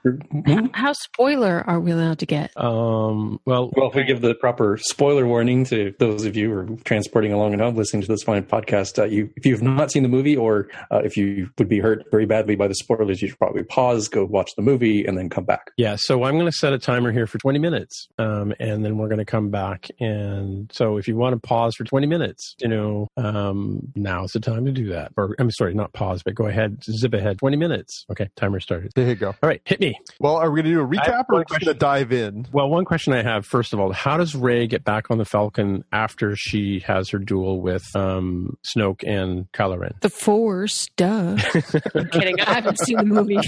Hmm? 0.46 0.65
How 0.74 0.93
spoiler 0.93 1.63
are 1.65 1.80
we 1.80 1.91
allowed 1.91 2.20
to 2.20 2.26
get? 2.28 2.52
Um. 2.56 3.39
Well, 3.46 3.72
Well, 3.76 3.89
if 3.89 3.96
we 3.96 4.04
give 4.04 4.22
the 4.22 4.36
proper 4.36 4.78
spoiler 4.78 5.26
warning 5.26 5.65
to 5.65 5.93
those 5.98 6.24
of 6.26 6.36
you 6.36 6.50
who 6.52 6.56
are 6.56 6.67
transporting 6.84 7.34
along 7.34 7.54
and 7.54 7.62
home 7.62 7.76
listening 7.76 8.04
to 8.04 8.08
this 8.08 8.22
fine 8.24 8.43
podcast, 8.43 9.00
uh, 9.00 9.06
you 9.06 9.30
if 9.36 9.46
you 9.46 9.54
have 9.54 9.63
not 9.63 9.91
seen 9.91 10.04
the 10.04 10.10
movie 10.10 10.36
or 10.38 10.67
uh, 10.91 11.02
if 11.04 11.17
you 11.17 11.50
would 11.58 11.67
be 11.67 11.80
hurt 11.80 12.06
very 12.12 12.26
badly 12.28 12.56
by 12.56 12.67
the 12.67 12.76
spoilers, 12.76 13.22
you 13.24 13.28
should 13.28 13.39
probably 13.39 13.63
pause, 13.63 14.08
go 14.08 14.24
watch 14.26 14.52
the 14.56 14.62
movie, 14.62 15.04
and 15.06 15.17
then 15.17 15.30
come 15.30 15.46
back. 15.46 15.72
Yeah, 15.78 15.96
so 15.98 16.24
I'm 16.24 16.36
going 16.36 16.46
to 16.46 16.52
set 16.52 16.74
a 16.74 16.78
timer 16.80 17.12
here 17.12 17.26
for 17.26 17.39
20 17.39 17.58
minutes, 17.58 18.08
um, 18.20 18.54
and 18.60 18.86
then 18.86 18.98
we're 18.98 19.08
going 19.08 19.17
to 19.20 19.26
come 19.26 19.50
back. 19.50 19.88
And 20.00 20.70
so, 20.72 20.98
if 20.98 21.08
you 21.08 21.15
want 21.15 21.34
to 21.34 21.39
pause 21.48 21.76
for 21.76 21.84
20 21.86 22.06
minutes, 22.08 22.56
you 22.62 22.67
know, 22.67 23.08
um, 23.17 23.46
now's 23.95 24.31
the 24.33 24.39
time 24.39 24.65
to 24.65 24.71
do 24.71 24.88
that. 24.89 25.12
Or 25.17 25.36
I'm 25.39 25.51
sorry, 25.51 25.73
not 25.73 25.93
pause, 25.93 26.23
but 26.23 26.36
go 26.36 26.47
ahead, 26.47 26.83
zip 26.83 27.13
ahead. 27.13 27.39
20 27.39 27.57
minutes. 27.57 28.05
Okay, 28.12 28.29
timer 28.36 28.60
started. 28.60 28.91
There 28.95 29.07
you 29.07 29.15
go. 29.15 29.27
All 29.29 29.36
right, 29.49 29.62
hit 29.65 29.79
me. 29.79 29.99
Well, 30.19 30.36
are 30.36 30.49
we 30.51 30.62
going 30.62 30.73
to 30.73 30.79
do 30.79 30.81
a 30.81 30.88
recap 30.88 31.25
or 31.29 31.36
are 31.41 31.45
we 31.49 31.57
going 31.60 31.73
to 31.73 31.73
dive 31.73 32.12
in? 32.12 32.47
Well, 32.51 32.69
one 32.69 32.86
question 32.86 33.13
I 33.13 33.23
have, 33.23 33.45
first 33.45 33.73
of 33.73 33.79
all, 33.79 33.91
how 33.91 34.17
does 34.17 34.36
Rey 34.36 34.67
get 34.67 34.83
back 34.83 35.10
on 35.12 35.17
the 35.17 35.25
Falcon 35.25 35.83
after 35.91 36.36
she 36.36 36.79
has 36.86 37.10
her 37.10 37.19
duel 37.19 37.62
with 37.62 37.83
um, 37.95 38.57
Snoke 38.65 39.03
and 39.07 39.51
Kylo 39.51 39.79
Ren? 39.79 39.93
The 40.01 40.10
Force, 40.10 40.88
duh. 40.95 41.38
I'm 41.95 42.10
kidding. 42.10 42.39
I 42.39 42.53
haven't 42.53 42.79
seen 42.79 42.97
the 42.97 43.03
movie. 43.03 43.38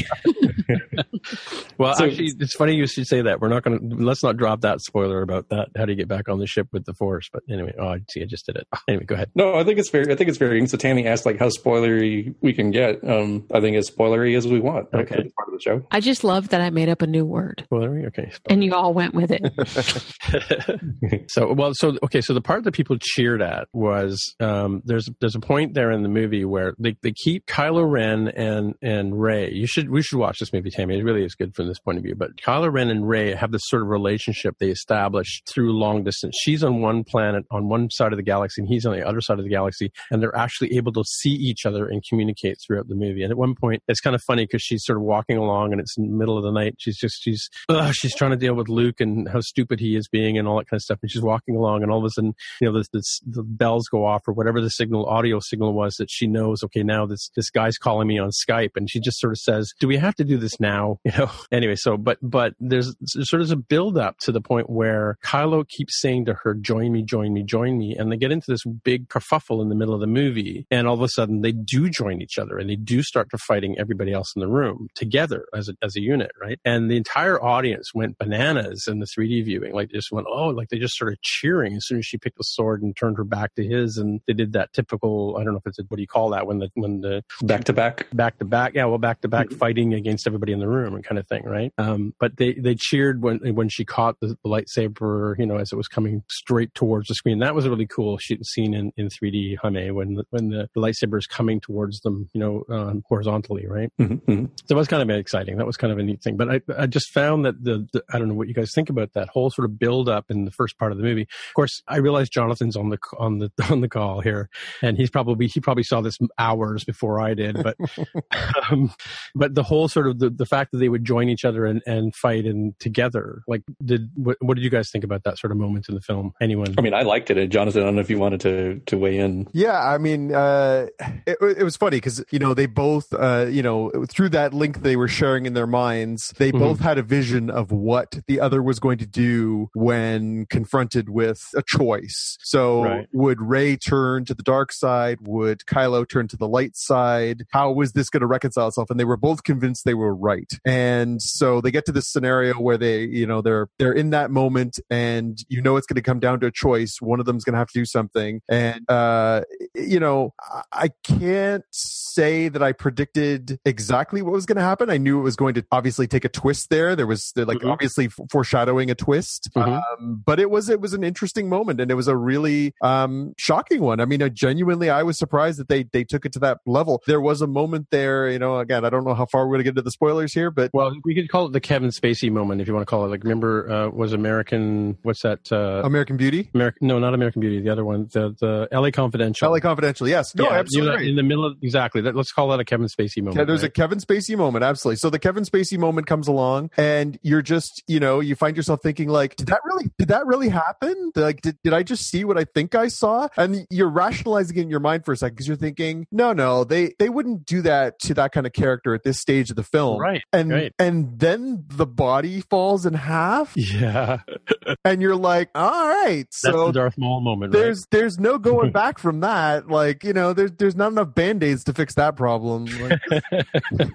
Well, 1.78 1.96
So- 1.96 2.06
actually, 2.06 2.32
it's 2.40 2.56
funny 2.56 2.76
you 2.76 2.88
should 2.88 3.08
say 3.08 3.22
that. 3.22 3.40
We're 3.40 3.48
not 3.50 3.64
going 3.64 3.90
to 3.90 3.96
let's 3.96 4.22
not 4.24 4.38
drop 4.38 4.62
that 4.62 4.82
spoiler 4.82 5.22
about 5.22 5.50
that. 5.50 5.70
How 5.78 5.86
do 5.86 5.92
you 5.94 5.98
get 5.98 6.08
back 6.08 6.28
on 6.30 6.40
the 6.40 6.48
ship 6.48 6.68
with 6.72 6.86
the 6.86 6.94
Force? 6.94 7.30
But 7.32 7.44
anyway, 7.50 7.74
oh, 7.80 7.88
I 7.88 8.02
see. 8.10 8.22
I 8.22 8.26
just 8.26 8.46
did 8.46 8.58
it. 8.58 8.68
Anyway, 8.88 9.06
go 9.06 9.16
ahead. 9.16 9.32
No, 9.36 9.56
I 9.56 9.64
think 9.64 9.80
it's 9.80 9.89
very. 9.90 10.12
I 10.12 10.16
think 10.16 10.30
it's 10.30 10.38
very. 10.38 10.66
So 10.68 10.78
Tammy 10.78 11.08
asked 11.08 11.26
like 11.26 11.40
how 11.40 11.50
spoilery 11.50 12.36
we 12.42 12.54
can 12.54 12.72
get. 12.72 13.04
Um, 13.08 13.46
I 13.54 13.60
think 13.60 13.78
as 13.78 13.90
spoilery 13.90 14.38
as 14.38 14.48
we 14.48 14.60
want. 14.60 14.88
Okay. 14.94 15.16
for 15.16 15.30
part 15.30 15.48
of 15.48 15.54
the 15.54 15.62
show. 15.62 15.86
I 15.92 16.00
just 16.00 16.24
love 16.24 16.50
that 16.50 16.62
I 16.62 16.70
made 16.70 16.90
up 16.90 17.02
a 17.02 17.08
new 17.08 17.26
word 17.26 17.66
Spoilery. 17.72 18.08
Okay. 18.08 18.32
and 18.50 18.64
you 18.64 18.74
all 18.74 18.94
went 18.94 19.14
with 19.14 19.32
it. 19.32 19.42
so 21.30 21.54
well 21.54 21.72
so 21.74 21.98
okay 22.04 22.22
so 22.22 22.34
the 22.34 22.42
part 22.42 22.64
that 22.64 22.74
people 22.74 22.98
cheered 23.00 23.42
at 23.42 23.68
was 23.74 24.36
um, 24.40 24.82
there's 24.86 25.10
there's 25.20 25.36
a 25.36 25.40
point 25.40 25.74
there 25.74 25.92
in 25.92 26.04
the 26.04 26.10
movie 26.10 26.46
where 26.46 26.74
they, 26.80 26.96
they 27.02 27.12
keep 27.12 27.46
Kylo 27.46 27.90
Ren 27.90 28.28
and 28.30 28.76
and 28.82 29.20
Rey 29.20 29.52
you 29.52 29.68
should 29.68 29.90
we 29.90 30.02
should 30.02 30.20
watch 30.20 30.40
this 30.40 30.54
movie 30.54 30.70
Tammy 30.70 31.00
it 31.00 31.04
really 31.04 31.24
is 31.24 31.36
good 31.36 31.56
from 31.56 31.68
this 31.68 31.80
point 31.80 31.98
of 31.98 32.04
view 32.04 32.16
but 32.16 32.36
Kylo 32.38 32.72
Ren 32.72 32.90
and 32.90 33.08
Rey 33.08 33.34
have 33.34 33.52
this 33.52 33.62
sort 33.66 33.82
of 33.82 33.90
relationship 33.90 34.56
they 34.60 34.70
established 34.70 35.48
through 35.52 35.78
long 35.78 36.04
distance 36.04 36.36
she's 36.42 36.64
on 36.64 36.82
one 36.82 37.04
planet 37.04 37.46
on 37.52 37.68
one 37.68 37.90
side 37.90 38.14
of 38.14 38.18
the 38.18 38.24
galaxy 38.24 38.62
and 38.62 38.68
he's 38.68 38.86
on 38.86 38.94
the 38.94 39.08
other 39.08 39.22
side 39.22 39.40
of 39.40 39.44
the 39.44 39.50
galaxy 39.50 39.69
and 40.12 40.22
they're 40.22 40.36
actually 40.36 40.76
able 40.76 40.92
to 40.94 41.04
see 41.04 41.32
each 41.32 41.66
other 41.66 41.88
and 41.88 42.04
communicate 42.08 42.58
throughout 42.66 42.88
the 42.88 42.96
movie. 42.96 43.24
And 43.24 43.32
at 43.32 43.38
one 43.38 43.56
point 43.56 43.84
it's 43.88 44.02
kind 44.02 44.16
of 44.16 44.22
funny 44.24 44.46
because 44.46 44.62
she's 44.62 44.84
sort 44.84 44.98
of 44.98 45.04
walking 45.04 45.38
along 45.38 45.72
and 45.72 45.82
it's 45.82 45.98
in 45.98 46.10
the 46.10 46.18
middle 46.18 46.38
of 46.38 46.44
the 46.44 46.52
night. 46.52 46.76
She's 46.78 46.98
just 46.98 47.22
she's 47.22 47.50
ugh, 47.70 47.94
she's 47.94 48.16
trying 48.16 48.32
to 48.32 48.38
deal 48.38 48.54
with 48.54 48.70
Luke 48.70 49.00
and 49.00 49.28
how 49.30 49.42
stupid 49.42 49.80
he 49.80 49.96
is 49.96 50.08
being 50.08 50.38
and 50.38 50.48
all 50.48 50.58
that 50.58 50.68
kind 50.68 50.78
of 50.78 50.84
stuff 50.84 51.00
and 51.02 51.12
she's 51.12 51.22
walking 51.22 51.56
along 51.56 51.84
and 51.84 51.92
all 51.92 52.00
of 52.00 52.06
a 52.06 52.10
sudden 52.10 52.34
you 52.62 52.72
know 52.72 52.82
this 52.92 53.20
the 53.26 53.44
bells 53.44 53.88
go 53.88 54.06
off 54.06 54.28
or 54.28 54.34
whatever 54.34 54.62
the 54.62 54.70
signal 54.70 55.06
audio 55.06 55.40
signal 55.40 55.74
was 55.74 55.96
that 55.96 56.10
she 56.10 56.28
knows 56.28 56.64
okay 56.64 56.84
now 56.84 57.06
this 57.06 57.30
this 57.36 57.50
guy's 57.50 57.78
calling 57.78 58.08
me 58.08 58.20
on 58.20 58.30
Skype 58.30 58.72
and 58.76 58.90
she 58.90 59.00
just 59.00 59.20
sort 59.20 59.34
of 59.34 59.38
says 59.38 59.72
do 59.80 59.88
we 59.88 59.98
have 59.98 60.16
to 60.16 60.24
do 60.24 60.38
this 60.38 60.60
now? 60.60 60.98
You 61.10 61.18
know? 61.18 61.32
Anyway 61.52 61.76
so 61.76 61.98
but 61.98 62.20
but 62.22 62.54
there's, 62.60 62.96
there's 63.16 63.30
sort 63.30 63.42
of 63.42 63.52
a 63.52 63.56
build 63.56 63.98
up 63.98 64.20
to 64.20 64.32
the 64.32 64.42
point 64.42 64.70
where 64.70 65.18
Kylo 65.26 65.68
keeps 65.68 66.00
saying 66.00 66.26
to 66.26 66.36
her 66.36 66.54
join 66.54 66.92
me 66.92 67.02
join 67.02 67.34
me 67.34 67.42
join 67.42 67.78
me 67.78 67.96
and 67.98 68.12
they 68.12 68.18
get 68.18 68.32
into 68.32 68.52
this 68.52 68.64
big 68.64 69.10
kerfuffle 69.10 69.59
in 69.62 69.70
the 69.70 69.76
middle 69.76 69.94
of 69.94 70.00
the 70.02 70.08
movie 70.08 70.66
and 70.72 70.88
all 70.88 70.94
of 70.96 71.02
a 71.02 71.08
sudden 71.10 71.42
they 71.42 71.52
do 71.52 71.90
join 71.90 72.22
each 72.22 72.38
other 72.38 72.58
and 72.58 72.70
they 72.70 72.76
do 72.76 73.02
start 73.04 73.30
to 73.30 73.38
fighting 73.38 73.78
everybody 73.80 74.12
else 74.14 74.34
in 74.36 74.40
the 74.40 74.48
room 74.48 74.88
together 74.96 75.46
as 75.54 75.70
a, 75.70 75.74
as 75.82 75.96
a 75.96 76.02
unit 76.02 76.32
right 76.42 76.60
and 76.66 76.90
the 76.90 76.98
entire 76.98 77.42
audience 77.44 77.94
went 77.94 78.18
bananas 78.18 78.86
in 78.88 79.00
the 79.00 79.06
3d 79.06 79.46
viewing 79.46 79.74
like 79.74 79.90
they 79.90 79.98
just 79.98 80.12
went 80.12 80.28
oh 80.30 80.48
like 80.50 80.70
they 80.70 80.80
just 80.80 80.94
started 80.94 81.18
cheering 81.22 81.76
as 81.76 81.86
soon 81.86 82.00
as 82.00 82.06
she 82.06 82.18
picked 82.18 82.38
the 82.38 82.44
sword 82.44 82.82
and 82.82 82.96
turned 82.96 83.18
her 83.18 83.24
back 83.24 83.54
to 83.56 83.64
his 83.66 83.98
and 83.98 84.22
they 84.28 84.34
did 84.34 84.54
that 84.54 84.72
typical 84.74 85.36
i 85.40 85.44
don't 85.44 85.54
know 85.54 85.60
if 85.60 85.68
it's 85.68 85.80
a, 85.80 85.84
what 85.90 85.98
do 85.98 86.02
you 86.02 86.08
call 86.08 86.30
that 86.30 86.46
when 86.48 86.60
the 86.60 86.70
when 86.76 87.02
the 87.02 87.24
Back 87.42 87.64
to 87.66 87.74
back. 87.74 88.08
back 88.14 88.38
to 88.40 88.46
back 88.46 88.74
yeah 88.76 88.86
well 88.86 88.98
back 88.98 89.22
to 89.22 89.28
back 89.28 89.48
Mhm. 89.50 89.58
fighting 89.58 89.94
against 89.94 90.28
everybody 90.28 90.52
in 90.54 90.60
the 90.60 90.68
room 90.68 90.94
and 90.96 91.04
kind 91.04 91.18
of 91.20 91.28
thing 91.28 91.44
right 91.46 91.74
um 91.78 92.14
but 92.20 92.38
they 92.38 92.54
they 92.54 92.76
cheered 92.76 93.22
when 93.22 93.38
when 93.56 93.70
she 93.70 93.86
caught 93.86 94.20
the, 94.20 94.28
the 94.28 94.50
lightsaber 94.50 95.38
you 95.40 95.46
know 95.46 95.58
as 95.58 95.72
it 95.72 95.76
was 95.76 95.88
coming 95.88 96.24
straight 96.30 96.74
towards 96.74 97.08
the 97.08 97.16
screen 97.16 97.40
that 97.40 97.56
was 97.56 97.66
a 97.66 97.70
really 97.70 97.88
cool 97.88 98.18
shoot 98.18 98.46
scene 98.46 98.74
in 98.74 98.92
in 98.98 99.08
3d 99.08 99.49
Hame 99.62 99.94
when 99.96 100.16
the, 100.16 100.24
when 100.30 100.50
the, 100.50 100.70
lightsaber 100.76 101.18
is 101.18 101.28
coming 101.28 101.60
towards 101.60 102.00
them 102.02 102.30
you 102.34 102.40
know 102.40 102.64
um, 102.70 103.04
horizontally 103.08 103.68
right 103.68 103.92
Mhm, 104.00 104.22
mhm. 104.24 104.50
so 104.66 104.76
it 104.76 104.78
was 104.78 104.88
kind 104.88 105.02
of 105.02 105.10
exciting. 105.18 105.58
That 105.58 105.66
was 105.66 105.78
kind 105.78 105.92
of 105.92 106.00
a 106.00 106.04
neat 106.04 106.22
thing. 106.22 106.38
But 106.38 106.50
I, 106.50 106.62
I 106.78 106.86
just 106.88 107.10
found 107.10 107.46
that 107.46 107.64
the, 107.64 107.88
the, 107.92 108.04
I 108.12 108.18
don't 108.18 108.28
know 108.30 108.34
what 108.34 108.48
you 108.48 108.54
guys 108.54 108.72
think 108.74 108.90
about 108.90 109.14
that 109.14 109.30
whole 109.30 109.50
sort 109.50 109.66
of 109.66 109.78
build 109.78 110.08
up 110.08 110.26
in 110.30 110.46
the 110.46 110.52
first 110.52 110.78
part 110.78 110.92
of 110.92 110.98
the 110.98 111.04
movie. 111.04 111.24
Of 111.24 111.54
course, 111.56 111.82
I 111.88 111.98
realize 111.98 112.30
Jonathan's 112.30 112.76
on 112.76 112.90
the 112.90 112.98
on 113.18 113.40
the 113.40 113.52
on 113.70 113.82
the 113.82 113.90
call 113.90 114.22
here, 114.22 114.50
and 114.82 114.98
he's 114.98 115.10
probably 115.10 115.48
he 115.48 115.60
probably 115.60 115.84
saw 115.84 116.02
this 116.02 116.18
hours 116.38 116.84
before 116.84 117.20
I 117.22 117.34
did. 117.34 117.62
But 117.62 117.78
um, 118.72 118.94
but 119.36 119.56
the 119.56 119.64
whole 119.64 119.88
sort 119.88 120.08
of 120.08 120.20
the, 120.20 120.30
the 120.30 120.46
fact 120.46 120.72
that 120.72 120.78
they 120.78 120.90
would 120.90 121.06
join 121.06 121.30
each 121.30 121.46
other 121.46 121.66
and, 121.66 121.82
and 121.86 122.16
fight 122.16 122.46
and 122.46 122.78
together, 122.80 123.42
like 123.48 123.64
did 123.84 124.10
what, 124.16 124.38
what 124.42 124.56
did 124.56 124.64
you 124.64 124.70
guys 124.70 124.90
think 124.90 125.04
about 125.04 125.24
that 125.24 125.38
sort 125.38 125.52
of 125.52 125.58
moment 125.58 125.90
in 125.90 125.96
the 125.96 126.02
film? 126.02 126.34
Anyone? 126.42 126.76
I 126.78 126.82
mean, 126.82 126.94
I 126.94 127.02
liked 127.02 127.30
it. 127.30 127.50
Jonathan, 127.50 127.82
I 127.82 127.86
don't 127.86 127.96
know 127.96 128.02
if 128.02 128.10
you 128.10 128.20
wanted 128.20 128.42
to 128.42 128.82
to 128.88 128.98
weigh 128.98 129.18
in 129.18 129.39
Yeah, 129.54 129.80
I 129.80 129.98
mean, 129.98 130.34
uh, 130.34 130.88
it, 131.26 131.38
it 131.42 131.64
was 131.64 131.78
funny 131.78 131.98
because 131.98 132.24
you 132.32 132.40
know 132.40 132.54
they 132.54 132.66
both, 132.66 133.14
uh, 133.14 133.48
you 133.50 133.62
know, 133.62 133.92
through 134.10 134.30
that 134.30 134.54
link 134.54 134.82
they 134.82 134.96
were 134.96 135.08
sharing 135.08 135.46
in 135.46 135.54
their 135.54 135.68
minds, 135.68 136.34
they 136.38 136.52
Mhm. 136.52 136.60
both 136.60 136.80
had 136.80 136.98
a 136.98 137.04
vision 137.04 137.50
of 137.50 137.72
what 137.72 138.20
the 138.28 138.40
other 138.40 138.62
was 138.62 138.80
going 138.80 138.98
to 139.00 139.06
do 139.06 139.70
when 139.74 140.46
confronted 140.50 141.10
with 141.10 141.44
a 141.56 141.62
choice. 141.64 142.38
So, 142.42 142.82
Right. 142.84 143.08
would 143.14 143.42
Rey 143.42 143.76
turn 143.78 144.26
to 144.26 144.34
the 144.34 144.44
dark 144.44 144.72
side? 144.72 145.20
Would 145.22 145.60
Kylo 145.68 146.08
turn 146.08 146.28
to 146.30 146.38
the 146.38 146.48
light 146.48 146.76
side? 146.76 147.44
How 147.52 147.72
was 147.72 147.94
this 147.94 148.10
going 148.10 148.22
to 148.22 148.28
reconcile 148.28 148.68
itself? 148.68 148.90
And 148.90 149.00
they 149.00 149.06
were 149.06 149.18
both 149.18 149.44
convinced 149.44 149.86
they 149.86 149.94
were 149.94 150.16
right. 150.16 150.52
And 150.66 151.22
so 151.22 151.62
they 151.62 151.72
get 151.72 151.86
to 151.86 151.92
this 151.92 152.08
scenario 152.08 152.54
where 152.56 152.78
they, 152.78 153.04
you 153.04 153.26
know, 153.28 153.42
they're 153.42 153.68
they're 153.78 153.92
in 153.94 154.10
that 154.12 154.32
moment, 154.32 154.80
and 154.90 155.38
you 155.50 155.62
know 155.62 155.78
it's 155.78 155.88
going 155.88 155.96
to 155.96 156.02
come 156.02 156.20
down 156.20 156.40
to 156.42 156.48
a 156.48 156.52
choice. 156.52 157.02
One 157.02 157.20
of 157.20 157.26
them's 157.26 157.44
going 157.44 157.54
to 157.54 157.60
have 157.60 157.68
to 157.70 157.80
do 157.80 157.86
something, 157.86 158.42
and 158.50 158.90
uh, 158.90 159.29
you 159.76 160.00
know, 160.00 160.34
I- 160.72 160.90
can't 161.04 161.64
say 161.72 162.50
that 162.50 162.62
I 162.62 162.72
predicted 162.72 163.60
exactly 163.66 164.22
what 164.22 164.32
was 164.34 164.46
going 164.46 164.58
to 164.58 164.62
happen. 164.62 164.90
I 164.90 164.98
knew 164.98 165.20
it 165.20 165.24
was 165.24 165.36
going 165.36 165.54
to 165.56 165.66
obviously 165.72 166.08
take 166.08 166.24
a 166.26 166.30
twist 166.30 166.70
there. 166.70 166.96
There 166.96 167.08
was 167.08 167.32
like 167.36 167.60
Mhm. 167.60 167.72
obviously 167.72 168.10
foreshadowing 168.32 168.90
a 168.92 168.96
twist, 168.96 169.50
Mhm. 169.56 169.82
um, 170.00 170.22
but 170.26 170.40
it 170.40 170.50
was 170.52 170.70
it 170.70 170.82
was 170.82 170.94
an 170.94 171.04
interesting 171.04 171.50
moment, 171.50 171.82
and 171.82 171.90
it 171.92 171.96
was 171.96 172.08
a 172.08 172.16
really 172.16 172.74
um, 172.82 173.34
shocking 173.38 173.82
one. 173.82 174.00
I 174.00 174.06
mean, 174.06 174.22
I 174.22 174.30
genuinely 174.30 174.90
I 174.90 175.04
was 175.04 175.18
surprised 175.18 175.60
that 175.60 175.68
they 175.68 175.84
they 175.92 176.04
took 176.04 176.26
it 176.26 176.32
to 176.34 176.40
that 176.40 176.60
level. 176.66 177.02
There 177.08 177.22
was 177.22 177.42
a 177.42 177.48
moment 177.48 177.88
there, 177.92 178.30
you 178.30 178.40
know. 178.40 178.60
Again, 178.60 178.86
I 178.86 178.90
don't 178.90 179.04
know 179.06 179.14
how 179.16 179.26
far 179.26 179.46
we're 179.48 179.54
going 179.56 179.60
to 179.60 179.64
get 179.66 179.70
into 179.72 179.82
the 179.82 179.92
spoilers 179.92 180.34
here, 180.34 180.52
but 180.52 180.70
Well, 180.74 180.92
we 181.06 181.16
could 181.16 181.30
call 181.30 181.48
it 181.48 181.54
the 181.54 181.60
Kevin 181.62 181.90
Spacey 181.90 182.32
moment 182.32 182.62
if 182.62 182.68
you 182.68 182.74
want 182.74 182.86
to 182.86 182.90
call 182.90 183.06
it. 183.06 183.10
Like, 183.10 183.24
remember, 183.24 183.70
uh, 183.72 183.90
was 183.90 184.14
American? 184.14 184.98
What's 185.04 185.22
that? 185.24 185.52
Uh, 185.52 185.82
American 185.84 186.18
Beauty, 186.18 186.50
American? 186.54 186.88
No, 186.88 187.00
not 187.00 187.14
American 187.14 187.40
Beauty. 187.42 187.62
The 187.62 187.70
other 187.70 187.86
one, 187.86 188.08
the 188.14 188.36
the 188.40 188.68
L.A. 188.72 188.92
Confidential. 188.92 189.19
LA 189.42 189.60
Confidential. 189.60 190.08
Yes, 190.08 190.34
no, 190.36 190.46
Yeah, 190.46 190.50
you 190.52 190.56
absolutely. 190.58 191.04
know, 191.06 191.10
in 191.10 191.16
the 191.16 191.24
middle 191.24 191.46
of 191.46 191.58
exactly. 191.62 192.02
That, 192.02 192.16
let's 192.16 192.32
call 192.32 192.50
that 192.50 192.60
a 192.60 192.66
Kevin 192.66 192.88
Spacey 192.88 193.18
moment. 193.20 193.38
Yeah, 193.38 193.44
there's 193.46 193.64
a? 193.64 193.70
Kevin 193.70 194.00
Spacey 194.00 194.38
moment, 194.38 194.64
absolutely. 194.64 194.98
So 194.98 195.10
the 195.10 195.20
Kevin 195.20 195.44
Spacey 195.44 195.78
moment 195.78 196.08
comes 196.08 196.28
along, 196.28 196.72
and 196.78 197.18
you're 197.22 197.42
just, 197.42 197.84
you 197.88 198.00
know, 198.00 198.20
you 198.20 198.36
find 198.36 198.56
yourself 198.58 198.82
thinking, 198.82 199.10
like, 199.10 199.36
did 199.36 199.48
that 199.48 199.62
really, 199.66 199.90
did 199.98 200.08
that 200.10 200.26
really 200.26 200.50
happen? 200.50 201.12
Like, 201.16 201.42
did, 201.42 201.58
did 201.64 201.74
I 201.74 201.84
just 201.84 202.08
see 202.10 202.24
what 202.26 202.38
I 202.38 202.46
think 202.46 202.76
I 202.76 202.88
saw? 202.88 203.28
And 203.38 203.66
you're 203.70 203.90
rationalizing 203.90 204.58
it 204.58 204.62
in 204.62 204.70
your 204.70 204.80
mind 204.80 205.06
for 205.06 205.12
a 205.14 205.18
second 205.18 205.36
because 205.36 205.48
you're 205.48 205.58
thinking, 205.58 206.08
no, 206.12 206.34
no, 206.34 206.64
they 206.64 206.94
they 207.00 207.10
wouldn't 207.10 207.46
do 207.46 207.62
that 207.64 208.00
to 208.00 208.14
that 208.16 208.32
kind 208.32 208.46
of 208.46 208.54
character 208.54 208.94
at 208.94 209.04
this 209.04 209.20
stage 209.20 209.50
of 209.50 209.56
the 209.56 209.64
film, 209.64 210.00
right. 210.00 210.22
And 210.34 210.52
right. 210.52 210.74
and 210.80 211.20
then 211.20 211.66
the 211.70 211.86
body 211.86 212.42
falls 212.42 212.86
in 212.86 212.94
half, 212.94 213.54
Yeah, 213.56 214.20
and 214.86 215.02
you're 215.02 215.16
like, 215.16 215.50
all 215.56 215.88
right, 215.88 216.26
that's 216.26 216.42
so 216.42 216.68
the 216.68 216.72
Darth 216.74 216.98
Maul 216.98 217.22
moment. 217.22 217.54
right? 217.54 217.60
there's 217.62 217.86
there's 217.92 218.20
no 218.20 218.38
going 218.38 218.72
back 218.74 219.00
from 219.00 219.09
that. 219.20 219.68
Like 219.68 220.04
you 220.04 220.14
know, 220.14 220.34
there's 220.34 220.52
there's 220.54 220.76
not 220.76 220.92
enough 220.92 221.14
band 221.16 221.44
aids 221.44 221.64
to 221.66 221.74
fix 221.74 221.96
that 221.96 222.16
problem. 222.16 222.66
Like, 222.66 223.00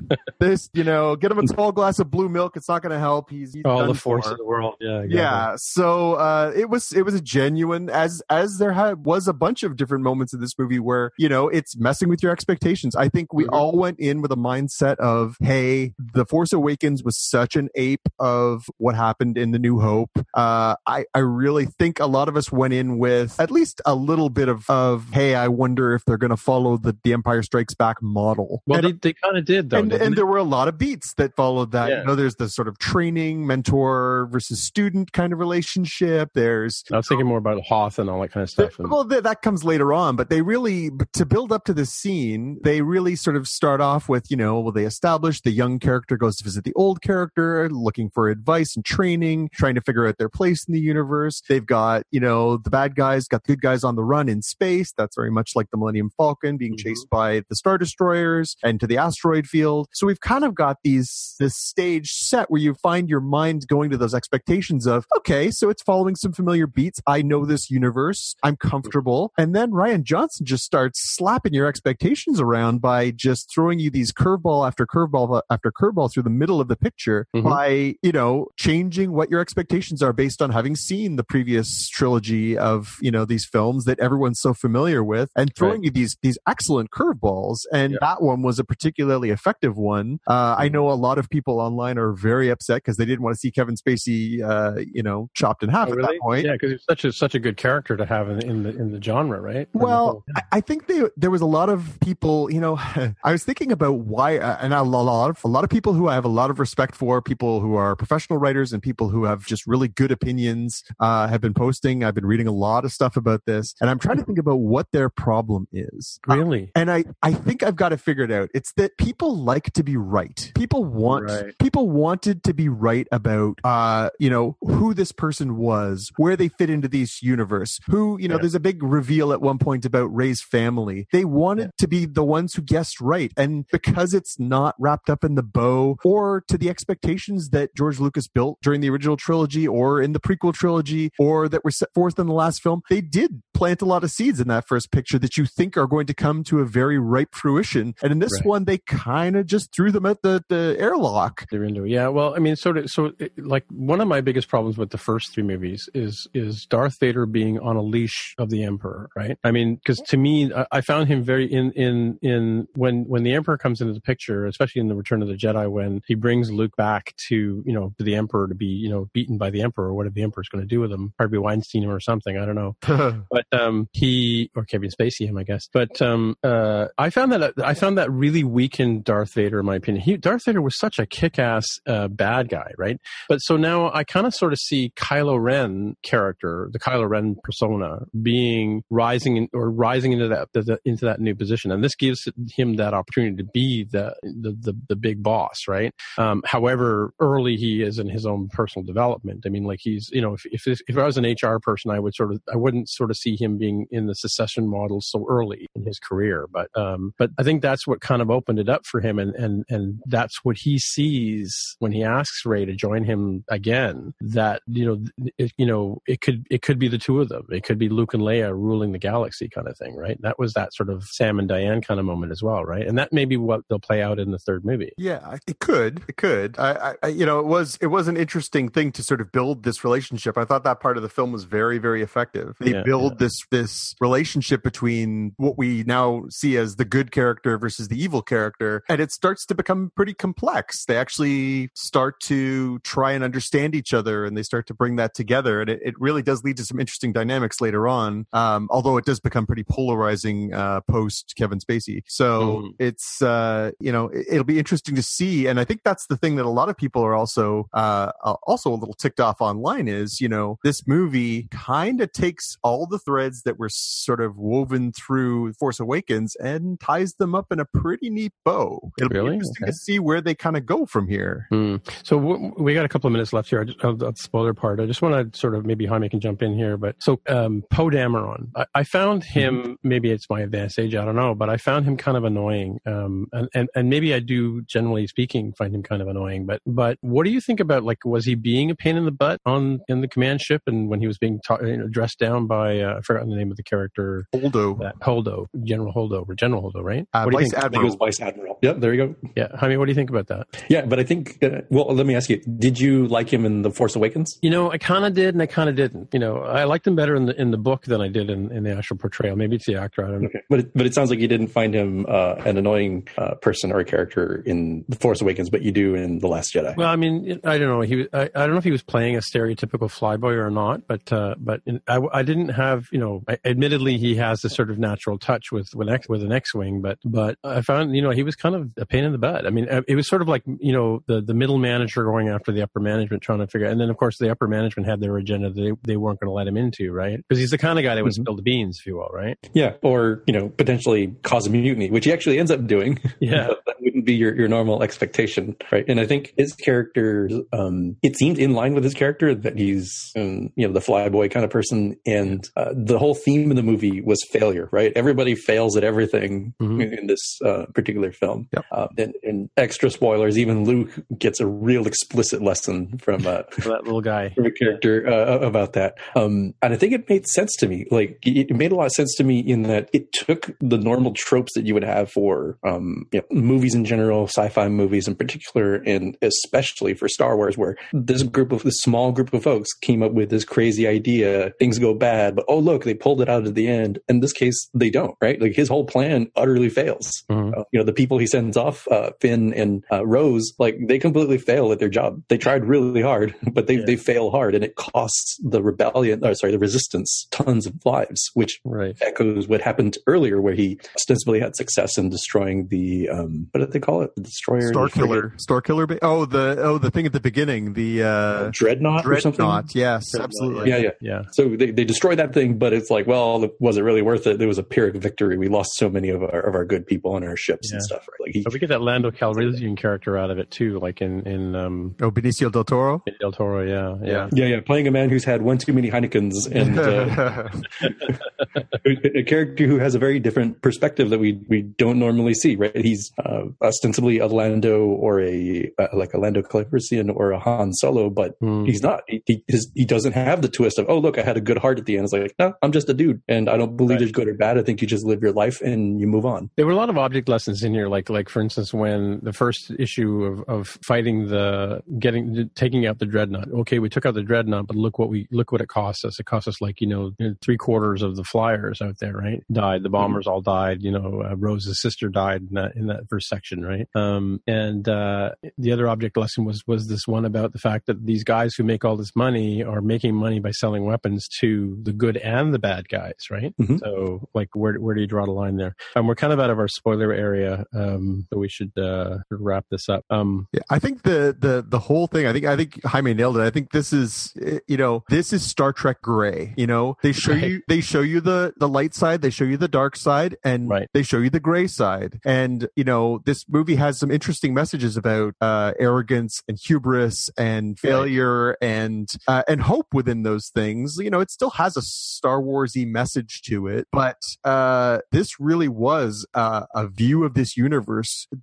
this 0.40 0.68
you 0.74 0.84
know, 0.84 1.16
get 1.16 1.30
him 1.30 1.38
a 1.38 1.46
tall 1.46 1.72
glass 1.72 1.98
of 1.98 2.10
blue 2.10 2.28
milk. 2.28 2.56
It's 2.56 2.68
not 2.68 2.82
going 2.82 2.92
to 2.92 2.98
help. 2.98 3.30
He's, 3.30 3.54
he's 3.54 3.64
all 3.64 3.86
the 3.86 3.94
force 3.94 4.26
for. 4.26 4.32
of 4.32 4.38
the 4.38 4.44
world. 4.44 4.74
Yeah, 4.80 4.98
exactly. 5.00 5.16
Yeah, 5.16 5.56
so 5.56 6.14
uh, 6.14 6.52
it 6.54 6.68
was 6.68 6.92
it 6.92 7.02
was 7.02 7.14
a 7.14 7.20
genuine 7.20 7.88
as 7.90 8.22
as 8.30 8.58
there 8.58 8.72
had 8.72 9.04
was 9.04 9.28
a 9.28 9.32
bunch 9.32 9.62
of 9.62 9.76
different 9.76 10.04
moments 10.04 10.32
in 10.32 10.40
this 10.40 10.58
movie 10.58 10.78
where 10.78 11.12
you 11.18 11.28
know 11.28 11.48
it's 11.48 11.76
messing 11.76 12.08
with 12.08 12.22
your 12.22 12.32
expectations. 12.32 12.94
I 12.96 13.08
think 13.08 13.32
we 13.32 13.44
Mhm. 13.44 13.52
all 13.52 13.76
went 13.76 14.00
in 14.00 14.22
with 14.22 14.32
a 14.32 14.36
mindset 14.36 14.96
of 14.96 15.36
hey, 15.40 15.92
the 15.98 16.24
Force 16.26 16.52
Awakens 16.52 17.02
was 17.04 17.18
such 17.18 17.56
an 17.56 17.68
ape 17.74 18.08
of 18.18 18.64
what 18.78 18.94
happened 18.94 19.36
in 19.38 19.50
the 19.50 19.58
New 19.58 19.80
Hope. 19.80 20.10
Uh, 20.34 20.76
I 20.86 21.04
I 21.14 21.18
really 21.20 21.66
think 21.66 22.00
a 22.00 22.06
lot 22.06 22.28
of 22.28 22.36
us 22.36 22.50
went 22.50 22.72
in 22.74 22.98
with 22.98 23.38
at 23.38 23.50
least 23.50 23.80
a 23.84 23.94
little 23.94 24.30
bit 24.30 24.48
of 24.48 24.68
of 24.70 25.03
hey, 25.12 25.34
I 25.34 25.48
wonder 25.48 25.94
if 25.94 26.04
they're 26.04 26.16
going 26.18 26.30
to 26.30 26.36
follow 26.36 26.76
the 26.76 26.96
the 27.04 27.12
Empire 27.12 27.42
Strikes 27.42 27.74
Back 27.74 28.02
model. 28.02 28.62
Well, 28.66 28.84
And- 28.84 29.00
they, 29.00 29.10
they 29.10 29.12
kind 29.14 29.36
of 29.36 29.44
did 29.44 29.70
though. 29.70 29.78
and, 29.78 29.92
and 29.92 30.16
there 30.16 30.26
were 30.26 30.36
a 30.38 30.42
lot 30.44 30.68
of 30.68 30.78
beats 30.78 31.14
that 31.14 31.34
followed 31.36 31.72
that. 31.72 31.90
Yeah. 31.90 31.98
You 32.00 32.04
know, 32.04 32.14
there's 32.14 32.36
the 32.36 32.48
sort 32.48 32.68
of 32.68 32.78
training, 32.78 33.46
mentor 33.46 34.28
versus 34.30 34.60
student 34.62 35.12
kind 35.12 35.32
of 35.32 35.38
relationship. 35.38 36.30
There's 36.34 36.84
I 36.92 36.96
was 36.98 37.08
thinking 37.08 37.26
more 37.26 37.38
about 37.38 37.62
Hoth 37.62 37.98
and 37.98 38.08
all 38.10 38.20
that 38.22 38.32
kind 38.32 38.42
of 38.42 38.50
stuff. 38.50 38.78
And, 38.78 38.90
well, 38.90 39.06
th- 39.08 39.22
that 39.22 39.42
comes 39.42 39.64
later 39.64 39.92
on, 39.92 40.16
but 40.16 40.30
they 40.30 40.42
really, 40.42 40.90
to 41.12 41.24
build 41.26 41.52
up 41.52 41.64
to 41.64 41.74
this 41.74 41.92
scene, 41.92 42.58
they 42.62 42.82
really 42.82 43.16
sort 43.16 43.36
of 43.36 43.48
start 43.48 43.80
off 43.80 44.08
with, 44.08 44.30
you 44.30 44.36
know, 44.36 44.60
well, 44.60 44.72
they 44.72 44.84
establish 44.84 45.40
the 45.40 45.50
young 45.50 45.78
character 45.78 46.16
goes 46.16 46.36
to 46.36 46.44
visit 46.44 46.64
the 46.64 46.72
old 46.74 47.02
character, 47.02 47.68
looking 47.70 48.10
for 48.10 48.28
advice 48.28 48.76
and 48.76 48.84
training, 48.84 49.50
trying 49.52 49.74
to 49.74 49.80
figure 49.80 50.06
out 50.06 50.18
their 50.18 50.28
place 50.28 50.64
in 50.66 50.74
the 50.74 50.80
universe. 50.80 51.42
They've 51.48 51.64
got, 51.64 52.04
you 52.10 52.20
know, 52.20 52.56
the 52.56 52.70
bad 52.70 52.94
guys, 52.94 53.26
got 53.28 53.44
the 53.44 53.52
good 53.54 53.62
guys 53.62 53.84
on 53.84 53.96
the 53.96 54.04
run 54.04 54.28
in 54.28 54.42
space. 54.42 54.83
That's 54.96 55.16
very 55.16 55.30
much 55.30 55.52
like 55.54 55.70
the 55.70 55.76
Millennium 55.76 56.10
Falcon 56.16 56.56
being 56.56 56.74
Mhm. 56.74 56.78
chased 56.78 57.08
by 57.10 57.42
the 57.48 57.56
Star 57.56 57.78
Destroyers 57.78 58.56
and 58.62 58.80
to 58.80 58.86
the 58.86 58.98
asteroid 58.98 59.46
field. 59.46 59.88
So 59.92 60.06
we've 60.06 60.20
kind 60.20 60.44
of 60.44 60.54
got 60.54 60.78
these, 60.84 61.34
this 61.38 61.56
stage 61.56 62.10
set 62.12 62.50
where 62.50 62.60
you 62.60 62.74
find 62.74 63.08
your 63.08 63.20
mind 63.20 63.66
going 63.68 63.90
to 63.90 63.96
those 63.96 64.14
expectations 64.14 64.86
of, 64.86 65.06
okay, 65.16 65.50
so 65.50 65.70
it's 65.70 65.82
following 65.82 66.16
some 66.16 66.32
familiar 66.32 66.66
beats. 66.66 67.00
I 67.06 67.22
know 67.22 67.44
this 67.44 67.70
universe. 67.70 68.34
I'm 68.42 68.56
comfortable. 68.56 69.32
And 69.38 69.54
then 69.54 69.70
Rian 69.70 70.02
Johnson 70.02 70.46
just 70.46 70.64
starts 70.64 71.00
slapping 71.14 71.54
your 71.54 71.66
expectations 71.66 72.40
around 72.40 72.80
by 72.80 73.10
just 73.10 73.50
throwing 73.52 73.78
you 73.78 73.90
these 73.90 74.12
curveball 74.12 74.66
after 74.66 74.86
curveball 74.86 75.42
after 75.50 75.72
curveball 75.72 76.12
through 76.12 76.22
the 76.24 76.30
middle 76.30 76.60
of 76.60 76.68
the 76.68 76.76
picture 76.76 77.26
Mhm. 77.34 77.44
by, 77.44 77.94
you 78.02 78.12
know, 78.12 78.46
changing 78.56 79.12
what 79.12 79.30
your 79.30 79.40
expectations 79.40 80.02
are 80.02 80.12
based 80.12 80.42
on 80.42 80.50
having 80.50 80.76
seen 80.76 81.16
the 81.16 81.24
previous 81.24 81.88
trilogy 81.88 82.56
of, 82.58 82.96
you 83.00 83.10
know, 83.10 83.24
these 83.24 83.44
films 83.44 83.84
that 83.84 83.98
everyone's 84.00 84.40
so 84.40 84.52
familiar 84.54 84.73
with 84.74 85.30
and 85.36 85.54
throwing 85.56 85.82
you 85.84 85.90
these, 85.90 86.16
these 86.22 86.36
excellent 86.46 86.90
curveballs. 86.90 87.58
And 87.72 87.92
Yeah. 87.92 87.98
that 88.00 88.22
one 88.22 88.42
was 88.42 88.58
a 88.58 88.64
particularly 88.64 89.30
effective 89.30 89.76
one. 89.76 90.18
Uh, 90.26 90.54
I 90.58 90.68
know 90.68 90.90
a 90.90 90.94
lot 90.94 91.18
of 91.18 91.28
people 91.30 91.60
online 91.60 91.98
are 91.98 92.12
very 92.12 92.48
upset 92.50 92.76
because 92.78 92.96
they 92.96 93.04
didn't 93.04 93.22
want 93.22 93.34
to 93.34 93.38
see 93.38 93.50
Kevin 93.50 93.76
Spacey, 93.76 94.42
uh, 94.42 94.80
you 94.92 95.02
know, 95.02 95.28
chopped 95.34 95.62
in 95.62 95.68
half 95.70 95.88
Oh, 95.88 95.92
at 95.92 95.98
that 95.98 96.18
point. 96.20 96.44
Yeah, 96.46 96.52
because 96.52 96.72
he's 96.72 96.84
such 96.84 97.04
a 97.04 97.12
such 97.12 97.34
a 97.34 97.38
good 97.38 97.56
character 97.56 97.96
to 97.96 98.04
have 98.06 98.28
in, 98.28 98.42
in 98.48 98.62
the 98.64 98.70
in 98.70 98.92
the 98.92 99.00
genre, 99.02 99.40
right? 99.40 99.68
Well, 99.72 100.06
whole- 100.06 100.24
I- 100.36 100.42
I 100.52 100.60
think 100.60 100.86
they, 100.86 101.02
there 101.16 101.30
was 101.30 101.40
a 101.40 101.46
lot 101.46 101.68
of 101.68 101.98
people. 102.00 102.50
You 102.50 102.60
know, 102.60 102.76
I 103.24 103.32
was 103.32 103.44
thinking 103.44 103.70
about 103.72 103.98
why, 104.00 104.38
uh, 104.38 104.58
and 104.60 104.72
a 104.74 104.82
lot 104.82 105.30
of 105.30 105.38
a 105.44 105.48
lot 105.48 105.64
of 105.64 105.70
people 105.70 105.92
who 105.94 106.08
I 106.08 106.14
have 106.14 106.24
a 106.24 106.28
lot 106.28 106.50
of 106.50 106.58
respect 106.58 106.94
for, 106.94 107.20
people 107.22 107.60
who 107.60 107.74
are 107.74 107.94
professional 107.96 108.38
writers 108.38 108.72
and 108.72 108.82
people 108.82 109.08
who 109.08 109.24
have 109.24 109.46
just 109.46 109.66
really 109.66 109.88
good 109.88 110.10
opinions, 110.10 110.82
uh, 111.00 111.26
have 111.28 111.40
been 111.40 111.54
posting. 111.54 112.02
I've 112.04 112.14
been 112.14 112.26
reading 112.26 112.46
a 112.46 112.52
lot 112.52 112.84
of 112.84 112.92
stuff 112.92 113.16
about 113.16 113.42
this, 113.46 113.74
and 113.80 113.90
I'm 113.90 113.98
trying 113.98 114.16
to 114.18 114.24
think 114.24 114.38
about 114.38 114.56
what 114.64 114.90
their 114.92 115.08
problem 115.08 115.68
is. 115.72 116.18
Uh, 116.28 116.36
really, 116.36 116.70
and 116.74 116.90
I, 116.90 117.04
I 117.22 117.32
think 117.32 117.62
I've 117.62 117.76
got 117.76 117.90
to 117.90 117.98
figure 117.98 118.24
it 118.24 118.30
out. 118.30 118.50
It's 118.54 118.72
that 118.74 118.96
people 118.98 119.36
like 119.36 119.72
to 119.74 119.82
be 119.84 119.96
right. 119.96 120.50
People 120.54 120.84
want 120.84 121.24
Right. 121.24 121.56
people 121.58 121.88
wanted 121.90 122.42
to 122.44 122.54
be 122.54 122.68
right 122.68 123.06
about 123.12 123.58
uh, 123.64 124.10
you 124.18 124.28
know, 124.30 124.56
who 124.60 124.94
this 124.94 125.12
person 125.12 125.56
was, 125.56 126.10
where 126.16 126.36
they 126.36 126.48
fit 126.48 126.70
into 126.70 126.88
this 126.88 127.22
universe, 127.22 127.78
who, 127.88 128.18
you 128.20 128.28
know, 128.28 128.34
Yeah. 128.36 128.40
there's 128.42 128.54
a 128.54 128.60
big 128.60 128.82
reveal 128.82 129.32
at 129.32 129.40
one 129.40 129.58
point 129.58 129.84
about 129.84 130.14
Rey's 130.14 130.42
family. 130.42 131.06
They 131.12 131.24
wanted 131.24 131.70
to 131.78 131.88
be 131.88 132.06
the 132.06 132.24
ones 132.24 132.54
who 132.54 132.62
guessed 132.62 133.00
right. 133.00 133.32
And 133.36 133.64
because 133.72 134.14
it's 134.14 134.38
not 134.38 134.74
wrapped 134.78 135.08
up 135.10 135.24
in 135.24 135.34
the 135.34 135.42
bow 135.42 135.96
or 136.04 136.42
to 136.48 136.58
the 136.58 136.68
expectations 136.68 137.50
that 137.50 137.74
George 137.74 138.00
Lucas 138.00 138.28
built 138.28 138.58
during 138.62 138.80
the 138.80 138.90
original 138.90 139.16
trilogy 139.16 139.66
or 139.66 140.00
in 140.02 140.12
the 140.12 140.20
prequel 140.20 140.52
trilogy 140.52 141.10
or 141.18 141.48
that 141.48 141.64
were 141.64 141.70
set 141.70 141.88
forth 141.94 142.18
in 142.18 142.26
the 142.26 142.32
last 142.34 142.62
film, 142.62 142.82
they 142.90 143.00
did 143.00 143.42
plant 143.54 143.80
a 143.80 143.84
lot 143.84 144.04
of 144.04 144.10
seeds 144.10 144.40
in 144.40 144.48
that 144.48 144.66
first 144.66 144.90
picture 144.90 145.18
that 145.20 145.36
you 145.36 145.46
think 145.46 145.76
are 145.76 145.86
going 145.86 146.06
to 146.06 146.14
come 146.14 146.44
to 146.44 146.60
a 146.60 146.64
very 146.66 146.98
ripe 146.98 147.34
fruition. 147.34 147.94
And 148.02 148.12
in 148.12 148.18
this 148.18 148.32
Right. 148.40 148.46
one, 148.46 148.64
they 148.64 148.78
kind 148.78 149.36
of 149.36 149.46
just 149.46 149.72
threw 149.74 149.90
them 149.92 150.04
at 150.06 150.22
the, 150.22 150.44
the 150.48 150.76
airlock. 150.78 151.46
they're 151.50 151.64
into 151.64 151.84
it. 151.84 151.90
Yeah, 151.90 152.08
well, 152.08 152.34
I 152.34 152.38
mean, 152.40 152.56
sort 152.56 152.76
of. 152.78 152.90
So, 152.90 153.12
it- 153.18 153.32
like, 153.38 153.64
one 153.70 154.00
of 154.00 154.08
my 154.08 154.20
biggest 154.20 154.48
problems 154.48 154.76
with 154.76 154.90
the 154.90 154.98
first 154.98 155.32
three 155.32 155.42
movies 155.44 155.88
is 155.94 156.26
is 156.34 156.66
Darth 156.66 156.98
Vader 157.00 157.26
being 157.26 157.58
on 157.60 157.76
a 157.76 157.82
leash 157.82 158.34
of 158.38 158.50
the 158.50 158.64
Emperor, 158.64 159.08
right? 159.16 159.38
I 159.44 159.50
mean, 159.50 159.76
because 159.76 159.98
to 160.00 160.16
me, 160.16 160.52
I, 160.52 160.66
I 160.72 160.80
found 160.80 161.08
him 161.08 161.22
very 161.22 161.46
in 161.50 161.70
in 161.72 162.18
in 162.22 162.66
when 162.74 163.04
when 163.04 163.22
the 163.22 163.32
Emperor 163.34 163.56
comes 163.56 163.80
into 163.80 163.92
the 163.92 164.00
picture, 164.00 164.46
especially 164.46 164.80
in 164.80 164.88
the 164.88 164.94
Return 164.96 165.22
of 165.22 165.28
the 165.28 165.34
Jedi, 165.34 165.70
when 165.70 166.00
he 166.06 166.14
brings 166.14 166.50
Luke 166.50 166.76
back 166.76 167.14
to 167.28 167.62
you 167.64 167.72
know 167.72 167.92
to 167.98 168.04
the 168.04 168.14
Emperor 168.16 168.48
to 168.48 168.54
be 168.54 168.66
you 168.66 168.88
know 168.88 169.08
beaten 169.12 169.38
by 169.38 169.50
the 169.50 169.62
Emperor, 169.62 169.86
or 169.88 169.94
whatever 169.94 170.14
the 170.14 170.22
Emperor's 170.22 170.48
going 170.48 170.62
to 170.62 170.68
do 170.68 170.80
with 170.80 170.92
him, 170.92 171.12
Harvey 171.18 171.38
Weinstein 171.38 171.82
him 171.84 171.90
or 171.90 172.00
something. 172.00 172.36
I 172.36 172.44
don't 172.44 172.54
know. 172.54 172.76
but 173.30 173.43
um 173.52 173.88
he 173.92 174.50
or 174.54 174.64
Kevin 174.64 174.90
Spacey 174.90 175.26
him 175.26 175.36
I 175.38 175.44
guess. 175.44 175.68
But 175.72 176.00
um 176.02 176.36
uh 176.42 176.86
I 176.98 177.10
found 177.10 177.32
that 177.32 177.54
I 177.62 177.74
found 177.74 177.98
that 177.98 178.10
really 178.10 178.44
weakened 178.44 179.04
Darth 179.04 179.34
Vader 179.34 179.60
in 179.60 179.66
my 179.66 179.76
opinion. 179.76 180.02
He 180.04 180.16
Darth 180.16 180.44
Vader 180.44 180.62
was 180.62 180.78
such 180.78 180.98
a 180.98 181.06
kick-ass 181.06 181.66
uh, 181.86 182.08
bad 182.08 182.48
guy 182.48 182.72
right? 182.78 182.98
But 183.28 183.38
so 183.38 183.56
now 183.56 183.90
I 183.92 184.04
kind 184.04 184.26
of 184.26 184.34
sort 184.34 184.52
of 184.52 184.58
see 184.58 184.92
Kylo 184.96 185.42
Ren 185.42 185.96
character 186.02 186.68
the 186.72 186.78
Kylo 186.78 187.08
Ren 187.08 187.36
persona 187.42 188.00
being 188.22 188.82
rising 188.90 189.36
in, 189.36 189.48
or 189.52 189.70
rising 189.70 190.12
into 190.12 190.28
that 190.28 190.78
into 190.84 191.04
that 191.04 191.20
new 191.20 191.34
position. 191.34 191.70
And 191.70 191.82
this 191.82 191.94
gives 191.94 192.28
him 192.54 192.76
that 192.76 192.94
opportunity 192.94 193.36
to 193.36 193.44
be 193.44 193.84
the 193.84 194.14
the 194.22 194.56
the, 194.60 194.78
the 194.88 194.96
big 194.96 195.22
boss 195.22 195.62
right? 195.68 195.92
Um 196.18 196.42
however 196.46 197.12
early 197.20 197.56
he 197.56 197.82
is 197.82 197.98
in 197.98 198.08
his 198.08 198.26
own 198.26 198.48
personal 198.48 198.84
development. 198.84 199.44
I 199.46 199.48
mean 199.48 199.64
like 199.64 199.80
he's 199.82 200.08
you 200.12 200.20
know 200.20 200.34
if 200.34 200.42
if, 200.46 200.80
if 200.86 200.98
I 200.98 201.04
was 201.04 201.16
an 201.16 201.24
HR 201.24 201.58
person 201.58 201.90
I 201.90 202.00
would 202.00 202.14
sort 202.14 202.32
of 202.32 202.40
I 202.52 202.56
wouldn't 202.56 202.88
sort 202.88 203.10
of 203.10 203.16
see 203.16 203.33
see 203.34 203.44
him 203.44 203.58
being 203.58 203.86
in 203.90 204.06
the 204.06 204.14
secession 204.14 204.68
model 204.68 205.00
so 205.00 205.26
early 205.28 205.66
in 205.74 205.84
his 205.84 205.98
career. 205.98 206.46
But 206.50 206.68
um, 206.76 207.14
but 207.18 207.30
I 207.38 207.42
think 207.42 207.62
that's 207.62 207.86
what 207.86 208.00
kind 208.00 208.22
of 208.22 208.30
opened 208.30 208.58
it 208.58 208.68
up 208.68 208.86
for 208.86 209.00
him, 209.00 209.18
and 209.18 209.34
and 209.34 209.64
and 209.68 210.00
that's 210.06 210.44
what 210.44 210.56
he 210.56 210.78
sees 210.78 211.76
when 211.78 211.92
he 211.92 212.02
asks 212.02 212.44
Rey 212.44 212.64
to 212.64 212.74
join 212.74 213.04
him 213.04 213.44
again. 213.48 214.14
That 214.20 214.62
you 214.66 214.86
know 214.86 215.32
it, 215.38 215.52
you 215.56 215.66
know 215.66 216.00
it 216.06 216.20
could 216.20 216.46
it 216.50 216.62
could 216.62 216.78
be 216.78 216.88
the 216.88 216.98
two 216.98 217.20
of 217.20 217.28
them. 217.28 217.46
It 217.50 217.64
could 217.64 217.78
be 217.78 217.88
Luke 217.88 218.14
and 218.14 218.22
Leia 218.22 218.52
ruling 218.52 218.92
the 218.92 218.98
galaxy 218.98 219.48
kind 219.48 219.68
of 219.68 219.76
thing, 219.76 219.96
right? 219.96 220.20
That 220.22 220.38
was 220.38 220.54
that 220.54 220.74
sort 220.74 220.90
of 220.90 221.04
Sam 221.04 221.38
and 221.38 221.48
Diane 221.48 221.80
kind 221.80 222.00
of 222.00 222.06
moment 222.06 222.32
as 222.32 222.42
well, 222.42 222.64
right? 222.64 222.86
And 222.86 222.98
that 222.98 223.12
may 223.12 223.24
be 223.24 223.36
what 223.36 223.62
they'll 223.68 223.78
play 223.78 224.02
out 224.02 224.18
in 224.18 224.30
the 224.30 224.38
third 224.38 224.64
movie. 224.64 224.92
Yeah, 224.96 225.36
it 225.46 225.58
could. 225.58 226.02
It 226.08 226.16
could. 226.16 226.58
I, 226.58 226.94
I, 227.02 227.08
you 227.08 227.26
know, 227.26 227.40
it 227.40 227.46
was 227.46 227.78
it 227.80 227.86
was 227.88 228.08
an 228.08 228.16
interesting 228.16 228.68
thing 228.68 228.92
to 228.92 229.02
sort 229.02 229.20
of 229.20 229.32
build 229.32 229.62
this 229.62 229.84
relationship. 229.84 230.38
I 230.38 230.44
thought 230.44 230.64
that 230.64 230.80
part 230.80 230.96
of 230.96 231.02
the 231.02 231.08
film 231.08 231.32
was 231.32 231.44
very, 231.44 231.78
very 231.78 232.02
effective. 232.02 232.56
They 232.60 232.72
Yeah, 232.72 232.82
build 232.82 233.12
yeah. 233.12 233.18
This 233.24 233.40
this 233.50 233.94
relationship 234.00 234.62
between 234.62 235.32
what 235.36 235.56
we 235.56 235.82
now 235.84 236.24
see 236.30 236.56
as 236.56 236.76
the 236.76 236.84
good 236.84 237.10
character 237.10 237.56
versus 237.58 237.88
the 237.88 238.00
evil 238.02 238.22
character, 238.22 238.82
and 238.88 239.00
it 239.00 239.10
starts 239.10 239.46
to 239.46 239.54
become 239.54 239.90
pretty 239.96 240.12
complex. 240.14 240.84
They 240.84 240.96
actually 240.96 241.70
start 241.74 242.20
to 242.24 242.78
try 242.80 243.12
and 243.12 243.24
understand 243.24 243.74
each 243.74 243.94
other, 243.94 244.24
and 244.24 244.36
they 244.36 244.42
start 244.42 244.66
to 244.68 244.74
bring 244.74 244.96
that 244.96 245.14
together, 245.14 245.60
and 245.60 245.70
it, 245.70 245.80
it 245.82 245.94
really 245.98 246.22
does 246.22 246.44
lead 246.44 246.56
to 246.58 246.64
some 246.64 246.78
interesting 246.78 247.12
dynamics 247.12 247.60
later 247.60 247.88
on. 247.88 248.26
Um, 248.32 248.68
although 248.70 248.96
it 248.98 249.04
does 249.04 249.20
become 249.20 249.46
pretty 249.46 249.64
polarizing 249.64 250.52
uh, 250.52 250.80
post 250.82 251.34
Kevin 251.38 251.58
Spacey. 251.58 252.02
So 252.06 252.24
Mhm. 252.34 252.74
it's 252.78 253.22
uh, 253.22 253.70
you 253.80 253.92
know 253.92 254.08
it, 254.08 254.26
it'll 254.32 254.44
be 254.44 254.58
interesting 254.58 254.94
to 254.96 255.02
see, 255.02 255.46
and 255.46 255.58
I 255.58 255.64
think 255.64 255.80
that's 255.84 256.06
the 256.06 256.16
thing 256.16 256.36
that 256.36 256.44
a 256.44 256.50
lot 256.60 256.68
of 256.68 256.76
people 256.76 257.02
are 257.02 257.14
also 257.14 257.68
uh, 257.72 258.12
uh, 258.22 258.36
also 258.46 258.70
a 258.70 258.76
little 258.76 258.94
ticked 258.94 259.20
off 259.20 259.40
online 259.40 259.88
is 259.88 260.20
you 260.20 260.28
know 260.28 260.58
this 260.62 260.86
movie 260.86 261.48
kind 261.50 262.00
of 262.00 262.12
takes 262.12 262.56
all 262.62 262.86
the 262.86 262.98
threads 263.14 263.42
that 263.44 263.60
were 263.60 263.68
sort 263.68 264.20
of 264.20 264.36
woven 264.36 264.90
through 264.92 265.52
Force 265.52 265.78
Awakens 265.78 266.34
and 266.36 266.80
ties 266.80 267.14
them 267.14 267.32
up 267.32 267.52
in 267.52 267.60
a 267.60 267.64
pretty 267.64 268.10
neat 268.10 268.32
bow. 268.44 268.90
It'll 268.98 269.08
be 269.08 269.18
interesting 269.18 269.54
Okay. 269.62 269.70
to 269.70 269.72
see 269.72 269.98
where 270.00 270.20
they 270.20 270.34
kind 270.34 270.56
of 270.56 270.66
go 270.66 270.84
from 270.84 271.06
here. 271.06 271.46
Hmm. 271.50 271.76
So 272.02 272.18
w- 272.18 272.52
we 272.58 272.74
got 272.74 272.84
a 272.84 272.88
couple 272.88 273.06
of 273.06 273.12
minutes 273.12 273.32
left 273.32 273.50
here. 273.50 273.60
I 273.60 273.64
just, 273.64 273.80
of 273.84 274.00
the 274.00 274.12
spoiler 274.16 274.52
part. 274.52 274.80
I 274.80 274.86
just 274.86 275.00
want 275.00 275.32
to 275.32 275.38
sort 275.38 275.54
of 275.54 275.64
maybe 275.64 275.86
Jaime 275.86 276.08
can 276.08 276.18
jump 276.18 276.42
in 276.42 276.54
here. 276.56 276.76
But 276.76 276.96
so 277.00 277.20
um, 277.28 277.62
Poe 277.70 277.88
Dameron, 277.88 278.48
I, 278.56 278.66
I 278.74 278.82
found 278.82 279.22
him. 279.22 279.78
Maybe 279.84 280.10
it's 280.10 280.28
my 280.28 280.40
advanced 280.40 280.76
age. 280.80 280.96
I 280.96 281.04
don't 281.04 281.14
know, 281.14 281.36
but 281.36 281.48
I 281.48 281.56
found 281.56 281.84
him 281.84 281.96
kind 281.96 282.16
of 282.16 282.24
annoying. 282.24 282.80
Um, 282.84 283.28
and, 283.32 283.48
and 283.54 283.68
and 283.76 283.88
maybe 283.88 284.12
I 284.12 284.18
do, 284.18 284.62
generally 284.62 285.06
speaking, 285.06 285.52
find 285.52 285.72
him 285.72 285.84
kind 285.84 286.02
of 286.02 286.08
annoying. 286.08 286.46
But 286.46 286.62
but 286.66 286.98
what 287.00 287.24
do 287.26 287.30
you 287.30 287.40
think 287.40 287.60
about 287.60 287.84
like 287.84 288.04
was 288.04 288.24
he 288.24 288.34
being 288.34 288.72
a 288.72 288.74
pain 288.74 288.96
in 288.96 289.04
the 289.04 289.12
butt 289.12 289.40
on 289.46 289.78
in 289.86 290.00
the 290.00 290.08
command 290.08 290.40
ship 290.40 290.62
and 290.66 290.88
when 290.88 291.00
he 291.00 291.06
was 291.06 291.16
being 291.18 291.38
ta- 291.46 291.60
you 291.60 291.76
know, 291.76 291.86
dressed 291.88 292.18
down 292.18 292.46
by 292.48 292.80
uh, 292.80 293.00
forgot 293.04 293.26
the 293.28 293.36
name 293.36 293.50
of 293.50 293.56
the 293.56 293.62
character 293.62 294.26
Holdo, 294.34 294.78
that 294.80 294.98
Holdo 295.00 295.46
General 295.62 295.92
Holdo 295.92 296.28
or 296.28 296.34
General 296.34 296.62
Holdo 296.62 296.82
right? 296.82 297.06
uh, 297.12 297.24
what 297.24 297.32
do 297.32 297.38
you 297.38 297.44
Vice 297.44 297.50
think? 297.52 297.64
I 297.64 297.68
think 297.68 297.82
it 297.82 297.84
was 297.84 297.94
Admiral. 297.94 298.06
Vice 298.06 298.20
Admiral. 298.20 298.53
Yep, 298.62 298.80
there 298.80 298.94
you 298.94 299.06
go. 299.06 299.14
Yeah, 299.36 299.48
Jaime, 299.56 299.76
what 299.76 299.86
do 299.86 299.90
you 299.90 299.94
think 299.94 300.10
about 300.10 300.26
that? 300.28 300.46
Yeah, 300.68 300.84
but 300.84 300.98
I 300.98 301.04
think. 301.04 301.42
Uh, 301.42 301.62
well, 301.70 301.86
let 301.94 302.06
me 302.06 302.14
ask 302.14 302.28
you: 302.30 302.38
Did 302.58 302.78
you 302.78 303.06
like 303.08 303.32
him 303.32 303.44
in 303.44 303.62
the 303.62 303.70
Force 303.70 303.96
Awakens? 303.96 304.38
You 304.42 304.50
know, 304.50 304.70
I 304.70 304.78
kind 304.78 305.04
of 305.04 305.14
did 305.14 305.34
and 305.34 305.42
I 305.42 305.46
kind 305.46 305.68
of 305.68 305.76
didn't. 305.76 306.08
You 306.12 306.18
know, 306.20 306.38
I 306.38 306.64
liked 306.64 306.86
him 306.86 306.96
better 306.96 307.14
in 307.14 307.26
the 307.26 307.40
in 307.40 307.50
the 307.50 307.58
book 307.58 307.84
than 307.84 308.00
I 308.00 308.08
did 308.08 308.30
in, 308.30 308.50
in 308.52 308.62
the 308.64 308.76
actual 308.76 308.96
portrayal. 308.96 309.36
Maybe 309.36 309.56
it's 309.56 309.66
the 309.66 309.76
actor. 309.76 310.04
I 310.06 310.10
don't 310.10 310.22
know. 310.22 310.28
Okay, 310.28 310.40
but 310.48 310.60
it, 310.60 310.70
but 310.74 310.86
it 310.86 310.94
sounds 310.94 311.10
like 311.10 311.18
you 311.18 311.28
didn't 311.28 311.48
find 311.48 311.74
him 311.74 312.06
uh, 312.08 312.34
an 312.44 312.56
annoying 312.56 313.06
uh, 313.18 313.34
person 313.36 313.72
or 313.72 313.80
a 313.80 313.84
character 313.84 314.42
in 314.46 314.84
the 314.88 314.96
Force 314.96 315.20
Awakens, 315.20 315.50
but 315.50 315.62
you 315.62 315.72
do 315.72 315.94
in 315.94 316.18
the 316.18 316.28
Last 316.28 316.54
Jedi. 316.54 316.76
Well, 316.76 316.88
I 316.88 316.96
mean, 316.96 317.40
I 317.44 317.58
don't 317.58 317.68
know. 317.68 317.80
He, 317.80 317.96
was- 317.96 318.06
I, 318.12 318.22
I 318.34 318.40
don't 318.46 318.52
know 318.52 318.58
if 318.58 318.64
he 318.64 318.70
was 318.70 318.82
playing 318.82 319.16
a 319.16 319.20
stereotypical 319.20 319.90
flyboy 319.90 320.36
or 320.36 320.50
not, 320.50 320.86
but 320.86 321.12
uh, 321.12 321.34
but 321.38 321.60
in, 321.66 321.80
I, 321.88 322.00
I 322.12 322.22
didn't 322.22 322.50
have, 322.50 322.86
you 322.92 322.98
know, 322.98 323.22
I, 323.28 323.38
admittedly 323.44 323.98
he 323.98 324.14
has 324.16 324.44
a 324.44 324.48
sort 324.50 324.70
of 324.70 324.78
natural 324.78 325.18
touch 325.18 325.52
with 325.52 325.74
with, 325.74 325.88
X, 325.88 326.08
with 326.08 326.22
an 326.22 326.32
X-wing, 326.32 326.80
but 326.80 326.98
but 327.04 327.38
I 327.44 327.60
found, 327.60 327.94
you 327.94 328.02
know, 328.02 328.10
he 328.10 328.22
was 328.22 328.36
kind 328.44 328.54
of 328.54 328.70
a 328.76 328.84
pain 328.84 329.04
in 329.04 329.12
the 329.12 329.18
butt. 329.18 329.46
I 329.46 329.50
mean, 329.50 329.66
uh, 329.70 329.80
it 329.88 329.96
was 329.96 330.06
sort 330.06 330.20
of 330.20 330.28
like, 330.28 330.42
you 330.58 330.72
know, 330.72 331.02
the 331.06 331.22
the 331.22 331.32
middle 331.34 331.56
manager 331.58 332.04
going 332.04 332.28
after 332.28 332.52
the 332.52 332.62
upper 332.62 332.78
management, 332.80 333.22
trying 333.22 333.38
to 333.38 333.46
figure, 333.46 333.66
out. 333.66 333.72
and 333.72 333.80
then 333.80 333.88
of 333.88 333.96
course 333.96 334.18
the 334.18 334.30
upper 334.30 334.46
management 334.46 334.86
had 334.88 335.00
their 335.00 335.16
agenda 335.16 335.50
that 335.50 335.60
they, 335.60 335.72
they 335.92 335.96
weren't 335.96 336.20
going 336.20 336.28
to 336.28 336.34
let 336.34 336.46
him 336.46 336.56
into, 336.58 336.92
right? 336.92 337.16
Because 337.16 337.38
he's 337.40 337.50
the 337.50 337.58
kind 337.58 337.78
of 337.78 337.84
guy 337.84 337.94
that 337.94 338.04
would 338.04 338.12
Mhm. 338.12 338.22
spill 338.22 338.36
the 338.36 338.42
beans, 338.42 338.78
if 338.80 338.86
you 338.86 338.96
will, 338.96 339.08
right? 339.12 339.38
yeah, 339.54 339.72
or 339.82 340.22
you 340.26 340.34
know, 340.34 340.48
potentially 340.50 341.14
cause 341.22 341.46
a 341.46 341.50
mutiny, 341.50 341.90
which 341.90 342.04
he 342.04 342.12
actually 342.12 342.38
ends 342.38 342.50
up 342.50 342.66
doing. 342.66 342.98
Yeah. 343.20 343.48
That 343.66 343.76
wouldn't 343.80 344.04
be 344.04 344.14
your, 344.14 344.34
your 344.36 344.48
normal 344.48 344.82
expectation, 344.82 345.56
right? 345.72 345.84
And 345.88 345.98
I 346.00 346.06
think 346.06 346.32
his 346.36 346.52
character, 346.54 347.28
um, 347.52 347.96
it 348.02 348.16
seemed 348.16 348.38
in 348.38 348.52
line 348.52 348.74
with 348.74 348.84
his 348.84 348.92
character 348.94 349.34
that 349.34 349.58
he's, 349.58 349.90
um, 350.16 350.50
you 350.56 350.66
know, 350.66 350.72
the 350.72 350.80
flyboy 350.80 351.30
kind 351.30 351.44
of 351.44 351.50
person. 351.50 351.96
And 352.06 352.42
uh, 352.56 352.72
the 352.74 352.98
whole 352.98 353.14
theme 353.14 353.50
of 353.50 353.56
the 353.56 353.62
movie 353.62 354.00
was 354.00 354.18
failure, 354.30 354.68
right? 354.72 354.92
Everybody 354.96 355.34
fails 355.34 355.76
at 355.76 355.84
everything 355.84 356.54
Mhm. 356.60 356.82
in, 356.82 356.98
in 357.00 357.06
this 357.06 357.38
uh, 357.44 357.64
particular 357.74 358.12
film. 358.12 358.33
Yep. 358.52 358.64
Uh, 358.70 358.86
and, 358.98 359.14
and 359.22 359.50
extra 359.56 359.90
spoilers, 359.90 360.38
even 360.38 360.64
Luke 360.64 360.90
gets 361.18 361.40
a 361.40 361.46
real 361.46 361.86
explicit 361.86 362.42
lesson 362.42 362.98
from 362.98 363.26
uh, 363.26 363.42
that 363.58 363.84
little 363.84 364.00
guy. 364.00 364.30
from 364.30 364.46
a 364.46 364.50
character 364.50 365.06
uh, 365.08 365.38
about 365.38 365.72
that. 365.74 365.96
Um, 366.14 366.54
and 366.62 366.72
I 366.72 366.76
think 366.76 366.92
it 366.92 367.08
made 367.08 367.26
sense 367.26 367.54
to 367.56 367.68
me. 367.68 367.86
Like 367.90 368.18
it, 368.22 368.54
made 368.54 368.72
a 368.72 368.74
lot 368.76 368.86
of 368.86 368.92
sense 368.92 369.14
to 369.16 369.24
me 369.24 369.40
in 369.40 369.62
that 369.64 369.90
it 369.92 370.12
took 370.12 370.50
the 370.60 370.78
normal 370.78 371.12
tropes 371.12 371.52
that 371.54 371.66
you 371.66 371.74
would 371.74 371.84
have 371.84 372.10
for 372.10 372.58
um, 372.64 373.06
you 373.12 373.20
know, 373.20 373.40
movies 373.40 373.74
in 373.74 373.84
general, 373.84 374.26
sci-fi 374.26 374.68
movies 374.68 375.08
in 375.08 375.14
particular, 375.14 375.76
and 375.76 376.16
especially 376.22 376.94
for 376.94 377.08
Star 377.08 377.36
Wars, 377.36 377.56
where 377.58 377.76
this 377.92 378.22
group 378.22 378.52
of 378.52 378.62
this 378.62 378.78
small 378.80 379.12
group 379.12 379.32
of 379.32 379.42
folks 379.42 379.72
came 379.74 380.02
up 380.02 380.12
with 380.12 380.30
this 380.30 380.44
crazy 380.44 380.86
idea. 380.86 381.52
Things 381.58 381.78
go 381.78 381.94
bad, 381.94 382.36
but 382.36 382.44
oh 382.48 382.58
look, 382.58 382.84
they 382.84 382.94
pulled 382.94 383.20
it 383.20 383.28
out 383.28 383.46
at 383.46 383.54
the 383.54 383.68
end. 383.68 383.98
In 384.08 384.20
this 384.20 384.32
case, 384.32 384.68
they 384.74 384.90
don't. 384.90 385.16
Right? 385.20 385.40
Like 385.40 385.54
his 385.54 385.68
whole 385.68 385.84
plan 385.84 386.30
utterly 386.36 386.68
fails. 386.68 387.10
Mhm. 387.30 387.56
Uh, 387.58 387.64
you 387.72 387.78
know, 387.78 387.84
the 387.84 387.92
people 387.92 388.18
he 388.24 388.28
sends 388.28 388.56
off, 388.56 388.88
uh, 388.88 389.10
Finn 389.20 389.52
and 389.54 389.84
uh, 389.92 390.06
Rose, 390.06 390.52
like 390.58 390.76
they 390.88 390.98
completely 390.98 391.36
fail 391.38 391.70
at 391.72 391.78
their 391.78 391.88
job. 391.88 392.22
They 392.28 392.38
tried 392.38 392.64
really 392.64 393.02
hard, 393.02 393.34
but 393.52 393.66
they, 393.66 393.74
Yeah. 393.76 393.84
they 393.86 393.96
fail 393.96 394.30
hard, 394.30 394.54
and 394.54 394.64
it 394.64 394.76
costs 394.76 395.38
the 395.42 395.62
rebellion, 395.62 396.24
or 396.24 396.34
sorry, 396.34 396.52
the 396.52 396.58
resistance 396.58 397.26
tons 397.30 397.66
of 397.66 397.74
lives, 397.84 398.30
which 398.34 398.60
Right. 398.64 398.96
echoes 399.02 399.46
what 399.48 399.60
happened 399.60 399.98
earlier, 400.06 400.40
where 400.40 400.54
he 400.54 400.78
ostensibly 400.96 401.40
had 401.40 401.54
success 401.56 401.98
in 401.98 402.08
destroying 402.08 402.68
the 402.68 403.08
um, 403.10 403.48
what 403.52 403.60
did 403.60 403.72
they 403.72 403.80
call 403.80 404.02
it, 404.02 404.14
the 404.16 404.22
destroyer, 404.22 404.68
Star? 404.68 404.88
Killer, 404.88 405.34
Star 405.38 405.60
Killer. 405.60 405.86
Ba- 405.86 405.98
oh, 406.02 406.24
the 406.24 406.56
oh 406.60 406.78
the 406.78 406.90
thing 406.90 407.06
at 407.06 407.12
the 407.12 407.20
beginning, 407.20 407.74
the 407.74 408.02
uh, 408.02 408.50
dreadnought, 408.52 409.04
or 409.06 409.20
something. 409.20 409.44
dreadnought. 409.44 409.74
Yes, 409.74 410.04
Dreadnought, 410.12 410.24
absolutely. 410.28 410.70
Yeah, 410.70 410.76
yeah. 410.78 410.90
Yeah. 411.00 411.22
So 411.32 411.48
they, 411.56 411.70
they 411.70 411.84
destroyed 411.84 412.18
that 412.18 412.32
thing, 412.32 412.58
but 412.58 412.72
it's 412.72 412.90
like, 412.90 413.06
well, 413.06 413.48
was 413.60 413.76
it 413.76 413.82
really 413.82 414.02
worth 414.02 414.26
it? 414.26 414.38
There 414.38 414.48
was 414.48 414.58
a 414.58 414.62
pyrrhic 414.62 414.94
victory. 415.02 415.36
We 415.36 415.48
lost 415.48 415.70
so 415.76 415.88
many 415.90 416.08
of 416.08 416.22
our 416.22 416.40
of 416.40 416.54
our 416.54 416.64
good 416.64 416.86
people 416.86 417.12
on 417.14 417.24
our 417.24 417.36
ships 417.36 417.72
and 417.72 417.82
stuff. 417.82 418.06
Right? 418.20 418.26
Like 418.28 418.34
he, 418.34 418.42
But 418.42 418.52
we 418.52 418.58
get 418.58 418.68
that 418.70 418.82
Lando 418.82 419.10
Calrissian 419.20 419.76
character 419.76 420.16
out 420.16 420.30
of 420.30 420.38
it 420.38 420.50
too, 420.50 420.78
like 420.78 421.00
in 421.02 421.22
in 421.26 421.54
um, 421.56 421.94
Oh, 422.00 422.10
Benicio 422.10 422.50
del 422.50 422.64
Toro. 422.64 423.02
Del 423.20 423.32
Toro. 423.32 423.62
Yeah, 423.62 423.96
yeah. 424.06 424.28
yeah, 424.32 424.46
yeah, 424.46 424.60
playing 424.60 424.86
a 424.86 424.90
man 424.90 425.08
who's 425.10 425.24
had 425.24 425.42
one 425.42 425.58
too 425.58 425.72
many 425.72 425.90
Heinekens 425.90 426.34
and 426.50 426.78
uh, 426.78 427.48
a 429.14 429.22
character 429.24 429.66
who 429.66 429.78
has 429.78 429.94
a 429.94 429.98
very 429.98 430.18
different 430.18 430.62
perspective 430.62 431.10
that 431.10 431.18
we 431.18 431.40
we 431.48 431.62
don't 431.62 431.98
normally 431.98 432.34
see. 432.34 432.56
Right? 432.56 432.76
He's 432.76 433.12
uh, 433.24 433.44
ostensibly 433.62 434.18
a 434.18 434.26
Lando 434.26 434.84
or 434.86 435.20
a 435.20 435.70
uh, 435.78 435.88
like 435.92 436.12
a 436.14 436.18
Lando 436.18 436.42
Calrissian 436.42 437.14
or 437.14 437.32
a 437.32 437.38
Han 437.38 437.72
Solo, 437.72 438.10
but 438.10 438.36
Hmm. 438.40 438.64
he's 438.64 438.82
not. 438.82 439.02
He 439.08 439.22
he, 439.26 439.44
his, 439.48 439.70
he 439.74 439.84
doesn't 439.84 440.12
have 440.12 440.42
the 440.42 440.48
twist 440.48 440.78
of 440.78 440.86
oh 440.88 440.98
look, 440.98 441.18
I 441.18 441.22
had 441.22 441.36
a 441.36 441.40
good 441.40 441.58
heart 441.58 441.78
at 441.78 441.86
the 441.86 441.96
end. 441.96 442.04
It's 442.04 442.12
like 442.12 442.34
no, 442.38 442.54
I'm 442.62 442.72
just 442.72 442.88
a 442.88 442.94
dude, 442.94 443.22
and 443.28 443.48
I 443.48 443.56
don't 443.56 443.76
believe 443.76 443.90
Right. 443.94 443.98
there's 444.00 444.12
good 444.12 444.28
or 444.28 444.34
bad. 444.34 444.58
I 444.58 444.62
think 444.62 444.80
you 444.82 444.88
just 444.88 445.04
live 445.04 445.22
your 445.22 445.32
life 445.32 445.60
and 445.60 446.00
you 446.00 446.06
move 446.06 446.26
on. 446.26 446.50
There 446.56 446.66
were 446.66 446.72
a 446.72 446.76
lot 446.76 446.90
of 446.90 446.98
object 446.98 447.28
lessons 447.28 447.62
in 447.62 447.72
here, 447.72 447.86
like 447.88 448.03
like 448.10 448.28
for 448.28 448.40
instance, 448.40 448.72
when 448.74 449.20
the 449.22 449.32
first 449.32 449.70
issue 449.78 450.24
of, 450.24 450.42
of 450.48 450.78
fighting 450.82 451.28
the 451.28 451.82
getting 451.98 452.50
taking 452.54 452.86
out 452.86 452.98
the 452.98 453.06
dreadnought. 453.06 453.48
Okay, 453.50 453.78
we 453.78 453.88
took 453.88 454.06
out 454.06 454.14
the 454.14 454.22
dreadnought, 454.22 454.66
but 454.66 454.76
look 454.76 454.98
what 454.98 455.08
we 455.08 455.26
look 455.30 455.52
what 455.52 455.60
it 455.60 455.68
cost 455.68 456.04
us. 456.04 456.18
It 456.18 456.26
cost 456.26 456.48
us 456.48 456.60
like 456.60 456.80
you 456.80 456.86
know 456.86 457.12
three 457.42 457.56
quarters 457.56 458.02
of 458.02 458.16
the 458.16 458.24
flyers 458.24 458.80
out 458.80 458.98
there, 459.00 459.12
right? 459.14 459.42
Died. 459.52 459.82
The 459.82 459.90
bombers 459.90 460.26
all 460.26 460.40
died. 460.40 460.82
You 460.82 460.92
know, 460.92 461.22
uh, 461.22 461.34
Rose's 461.36 461.80
sister 461.80 462.08
died 462.08 462.42
in 462.48 462.54
that 462.54 462.76
in 462.76 462.86
that 462.86 463.08
first 463.08 463.28
section, 463.28 463.64
right? 463.64 463.88
Um, 463.94 464.40
and 464.46 464.88
uh, 464.88 465.32
the 465.58 465.72
other 465.72 465.88
object 465.88 466.16
lesson 466.16 466.44
was 466.44 466.62
was 466.66 466.88
this 466.88 467.06
one 467.06 467.24
about 467.24 467.52
the 467.52 467.58
fact 467.58 467.86
that 467.86 468.04
these 468.06 468.24
guys 468.24 468.54
who 468.54 468.64
make 468.64 468.84
all 468.84 468.96
this 468.96 469.14
money 469.16 469.62
are 469.62 469.80
making 469.80 470.14
money 470.14 470.40
by 470.40 470.50
selling 470.50 470.84
weapons 470.84 471.28
to 471.40 471.78
the 471.82 471.92
good 471.92 472.16
and 472.18 472.52
the 472.52 472.58
bad 472.58 472.88
guys, 472.88 473.14
right? 473.30 473.54
Mhm. 473.60 473.80
So, 473.80 474.28
like, 474.34 474.48
where 474.54 474.74
where 474.74 474.94
do 474.94 475.00
you 475.00 475.06
draw 475.06 475.24
the 475.24 475.32
line 475.32 475.56
there? 475.56 475.74
Um, 475.96 476.06
we're 476.06 476.14
kind 476.14 476.32
of 476.32 476.40
out 476.40 476.50
of 476.50 476.58
our 476.58 476.68
spoiler 476.68 477.12
area, 477.12 477.64
um, 477.94 478.26
so 478.30 478.38
we 478.38 478.48
should 478.48 478.72
uh, 478.78 479.18
wrap 479.30 479.64
this 479.70 479.88
up. 479.88 480.04
Um, 480.10 480.48
Yeah, 480.52 480.60
I 480.70 480.78
think 480.78 481.02
the 481.02 481.36
the 481.38 481.64
the 481.66 481.78
whole 481.78 482.06
thing. 482.06 482.26
I 482.26 482.32
think 482.32 482.44
I 482.46 482.56
think 482.56 482.82
Jaime 482.84 483.14
nailed 483.14 483.36
it. 483.36 483.42
I 483.42 483.50
think 483.50 483.70
this 483.72 483.92
is 483.92 484.32
eh, 484.40 484.58
you 484.66 484.76
know 484.76 485.04
this 485.08 485.32
is 485.32 485.44
Star 485.44 485.72
Trek 485.72 486.00
gray. 486.02 486.54
You 486.56 486.66
know 486.66 486.96
they 487.02 487.12
show 487.12 487.32
Right. 487.32 487.44
you 487.44 487.62
they 487.68 487.80
show 487.80 488.00
you 488.00 488.20
the 488.20 488.52
the 488.56 488.68
light 488.68 488.94
side, 488.94 489.22
they 489.22 489.30
show 489.30 489.44
you 489.44 489.56
the 489.56 489.68
dark 489.68 489.96
side, 489.96 490.36
and 490.44 490.68
Right. 490.68 490.88
they 490.94 491.02
show 491.02 491.18
you 491.18 491.30
the 491.30 491.40
gray 491.40 491.66
side. 491.66 492.20
And 492.24 492.68
you 492.76 492.84
know 492.84 493.20
this 493.24 493.44
movie 493.48 493.76
has 493.76 493.98
some 493.98 494.10
interesting 494.10 494.54
messages 494.54 494.96
about 494.96 495.34
uh, 495.40 495.72
arrogance 495.78 496.42
and 496.48 496.58
hubris 496.58 497.30
and 497.38 497.78
failure 497.78 498.48
right. 498.48 498.56
and 498.60 499.08
uh, 499.28 499.42
and 499.48 499.62
hope 499.62 499.86
within 499.92 500.22
those 500.22 500.48
things. 500.48 500.96
You 500.98 501.10
know, 501.10 501.20
it 501.20 501.30
still 501.30 501.50
has 501.50 501.76
a 501.76 501.82
Star 501.82 502.40
Warsy 502.40 502.86
message 502.86 503.42
to 503.42 503.66
it, 503.66 503.86
but 503.92 504.18
uh, 504.44 504.98
this 505.12 505.38
really 505.40 505.68
was 505.68 506.26
uh, 506.34 506.66
a 506.74 506.86
view 506.86 507.24
of 507.24 507.34
this 507.34 507.56
universe 507.56 507.83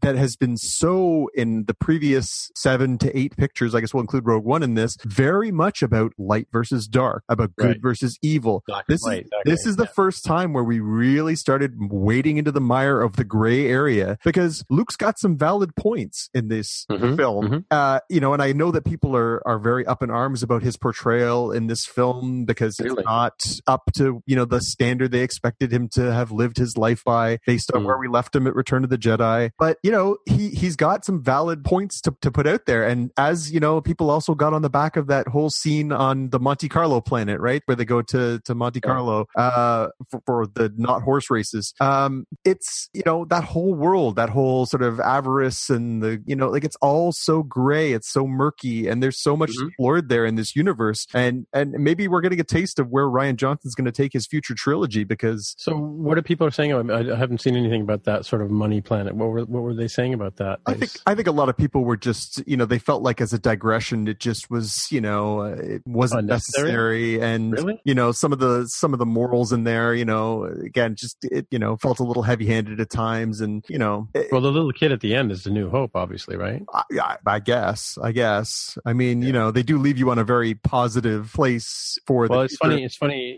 that 0.02 0.16
has 0.16 0.36
been 0.36 0.58
so 0.58 1.30
in 1.34 1.66
the 1.66 1.74
previous 1.74 2.52
seven 2.56 2.98
to 3.00 3.18
eight 3.18 3.36
pictures. 3.38 3.76
I 3.76 3.82
guess 3.82 3.94
we'll 3.94 4.02
include 4.02 4.26
Rogue 4.26 4.46
One 4.46 4.64
in 4.64 4.76
this. 4.76 4.98
Very 5.06 5.52
much 5.52 5.82
about 5.82 6.14
light 6.18 6.48
versus 6.52 6.88
dark, 6.88 7.24
about 7.30 7.56
good 7.56 7.68
right. 7.68 7.82
versus 7.82 8.18
evil. 8.22 8.64
Black 8.68 8.88
this 8.88 9.06
is 9.06 9.24
this 9.46 9.66
is 9.66 9.76
the 9.76 9.84
yeah. 9.84 9.90
first 9.96 10.24
time 10.26 10.54
where 10.54 10.64
we 10.64 10.80
really 10.80 11.36
started 11.36 11.74
wading 11.80 12.38
into 12.38 12.52
the 12.52 12.62
mire 12.62 13.02
of 13.02 13.16
the 13.16 13.24
gray 13.24 13.68
area 13.68 14.18
because 14.24 14.64
Luke's 14.70 14.96
got 14.96 15.20
some 15.20 15.38
valid 15.38 15.76
points 15.76 16.30
in 16.34 16.48
this 16.48 16.86
mm-hmm. 16.90 17.16
film. 17.16 17.46
Mm-hmm. 17.46 17.60
Uh, 17.70 18.00
you 18.10 18.20
know, 18.20 18.34
and 18.34 18.42
I 18.42 18.54
know 18.54 18.72
that 18.72 18.86
people 18.86 19.16
are 19.16 19.46
are 19.48 19.60
very 19.60 19.86
up 19.86 20.04
in 20.04 20.10
arms 20.10 20.44
about 20.44 20.64
his 20.64 20.78
portrayal 20.78 21.52
in 21.52 21.68
this 21.68 21.86
film 21.86 22.46
because 22.46 22.80
really? 22.80 22.98
it's 22.98 23.06
not 23.06 23.42
up 23.68 23.92
to 23.96 24.22
you 24.26 24.36
know 24.36 24.46
the 24.46 24.62
standard 24.62 25.12
they 25.12 25.22
expected 25.22 25.72
him 25.72 25.90
to 25.90 26.14
have 26.14 26.32
lived 26.32 26.58
his 26.58 26.78
life 26.78 27.04
by 27.04 27.40
based 27.46 27.72
on 27.74 27.84
mm. 27.84 27.86
where 27.86 27.98
we 27.98 28.08
left 28.08 28.36
him 28.36 28.48
at 28.48 28.56
Return 28.56 28.84
of 28.84 28.90
the 28.90 28.98
Jedi. 28.98 29.31
But 29.58 29.78
you 29.84 29.92
know, 29.92 30.18
he 30.26 30.50
he's 30.50 30.76
got 30.76 31.06
some 31.06 31.24
valid 31.24 31.64
points 31.64 32.02
to 32.02 32.16
to 32.22 32.32
put 32.32 32.48
out 32.48 32.66
there, 32.66 32.88
and 32.88 33.12
as 33.18 33.52
you 33.52 33.60
know, 33.60 33.82
people 33.82 34.10
also 34.10 34.36
got 34.36 34.54
on 34.54 34.62
the 34.62 34.70
back 34.70 34.96
of 34.96 35.08
that 35.08 35.28
whole 35.28 35.50
scene 35.50 35.92
on 35.92 36.30
the 36.30 36.40
Monte 36.40 36.70
Carlo 36.70 37.02
planet, 37.02 37.40
right, 37.40 37.62
where 37.66 37.76
they 37.76 37.86
go 37.86 38.02
to 38.02 38.40
to 38.46 38.56
Monte 38.56 38.82
Carlo 38.82 39.26
uh, 39.36 39.88
for, 40.10 40.22
for 40.26 40.48
the 40.48 40.72
not 40.76 41.02
horse 41.02 41.30
races. 41.30 41.74
Um, 41.80 42.26
it's 42.46 42.90
you 42.94 43.04
know 43.06 43.26
that 43.26 43.44
whole 43.44 43.74
world, 43.74 44.16
that 44.16 44.30
whole 44.30 44.66
sort 44.66 44.84
of 44.84 45.00
avarice 45.00 45.70
and 45.70 46.02
the 46.02 46.22
you 46.26 46.36
know 46.36 46.50
like 46.50 46.64
it's 46.64 46.78
all 46.82 47.12
so 47.12 47.44
gray, 47.44 47.94
it's 47.94 48.12
so 48.12 48.28
murky, 48.28 48.88
and 48.88 49.02
there's 49.02 49.22
so 49.22 49.36
much 49.36 49.52
mm-hmm. 49.52 49.68
explored 49.68 50.10
there 50.10 50.26
in 50.26 50.36
this 50.36 50.56
universe, 50.56 51.08
and 51.14 51.46
and 51.54 51.72
maybe 51.72 52.08
we're 52.08 52.22
getting 52.22 52.40
a 52.40 52.46
taste 52.46 52.80
of 52.80 52.90
where 52.90 53.06
Rian 53.06 53.36
Johnson's 53.36 53.76
going 53.76 53.86
to 53.86 53.92
take 53.92 54.14
his 54.14 54.28
future 54.28 54.56
trilogy 54.56 55.04
because. 55.04 55.56
So 55.58 55.76
what 55.78 56.18
are 56.18 56.22
people 56.22 56.48
are 56.48 56.52
saying? 56.52 56.92
I 56.92 57.16
haven't 57.16 57.42
seen 57.42 57.56
anything 57.56 57.82
about 57.82 58.04
that 58.06 58.26
sort 58.26 58.42
of 58.42 58.52
money 58.52 58.82
planet. 58.82 59.16
What 59.22 59.30
were 59.30 59.46
what 59.46 59.62
were 59.62 59.74
they 59.76 59.88
saying 59.88 60.16
about 60.16 60.38
that? 60.38 60.60
I 60.66 60.74
think 60.74 60.92
I 61.06 61.14
think 61.14 61.28
a 61.28 61.32
lot 61.32 61.48
of 61.48 61.56
people 61.56 61.84
were 61.84 61.96
just 61.96 62.42
you 62.48 62.58
know 62.58 62.66
they 62.66 62.80
felt 62.80 63.04
like 63.04 63.22
as 63.22 63.34
a 63.34 63.40
digression 63.40 64.08
it 64.08 64.20
just 64.20 64.50
was 64.50 64.92
you 64.92 65.00
know 65.00 65.42
uh, 65.42 65.56
it 65.60 65.84
wasn't 65.86 66.26
necessary. 66.26 67.22
And 67.22 67.54
really? 67.54 67.80
you 67.86 67.94
know 67.94 68.12
some 68.12 68.34
of 68.34 68.40
the 68.40 68.66
some 68.68 68.94
of 68.94 69.00
the 69.00 69.06
morals 69.06 69.54
in 69.54 69.64
there 69.64 69.94
you 69.94 70.06
know 70.06 70.46
again 70.46 70.96
just 70.96 71.18
it 71.24 71.46
you 71.52 71.60
know 71.60 71.78
felt 71.78 72.00
a 72.00 72.04
little 72.04 72.24
heavy 72.24 72.48
handed 72.48 72.80
at 72.80 72.90
times. 72.90 73.42
And 73.42 73.64
you 73.70 73.78
know 73.78 74.08
it, 74.16 74.32
well 74.32 74.42
the 74.42 74.52
little 74.52 74.72
kid 74.72 74.92
at 74.92 75.02
the 75.02 75.14
end 75.14 75.32
is 75.32 75.44
the 75.44 75.52
new 75.52 75.70
hope 75.70 75.92
obviously 75.94 76.36
right? 76.36 76.64
I, 76.74 76.84
I, 77.00 77.18
I 77.28 77.40
guess 77.40 78.00
I 78.02 78.12
guess. 78.12 78.78
I 78.86 78.94
mean 78.94 79.22
yeah. 79.22 79.28
you 79.28 79.34
know 79.34 79.52
they 79.52 79.64
do 79.64 79.78
leave 79.78 80.00
you 80.00 80.10
on 80.10 80.18
a 80.18 80.24
very 80.24 80.56
positive 80.56 81.32
place 81.34 82.00
for 82.08 82.26
well 82.28 82.42
it's 82.42 82.58
funny 82.58 82.84
it's 82.84 82.98
funny 82.98 83.38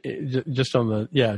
just 0.50 0.76
on 0.76 0.88
the 0.88 1.10
yeah 1.12 1.36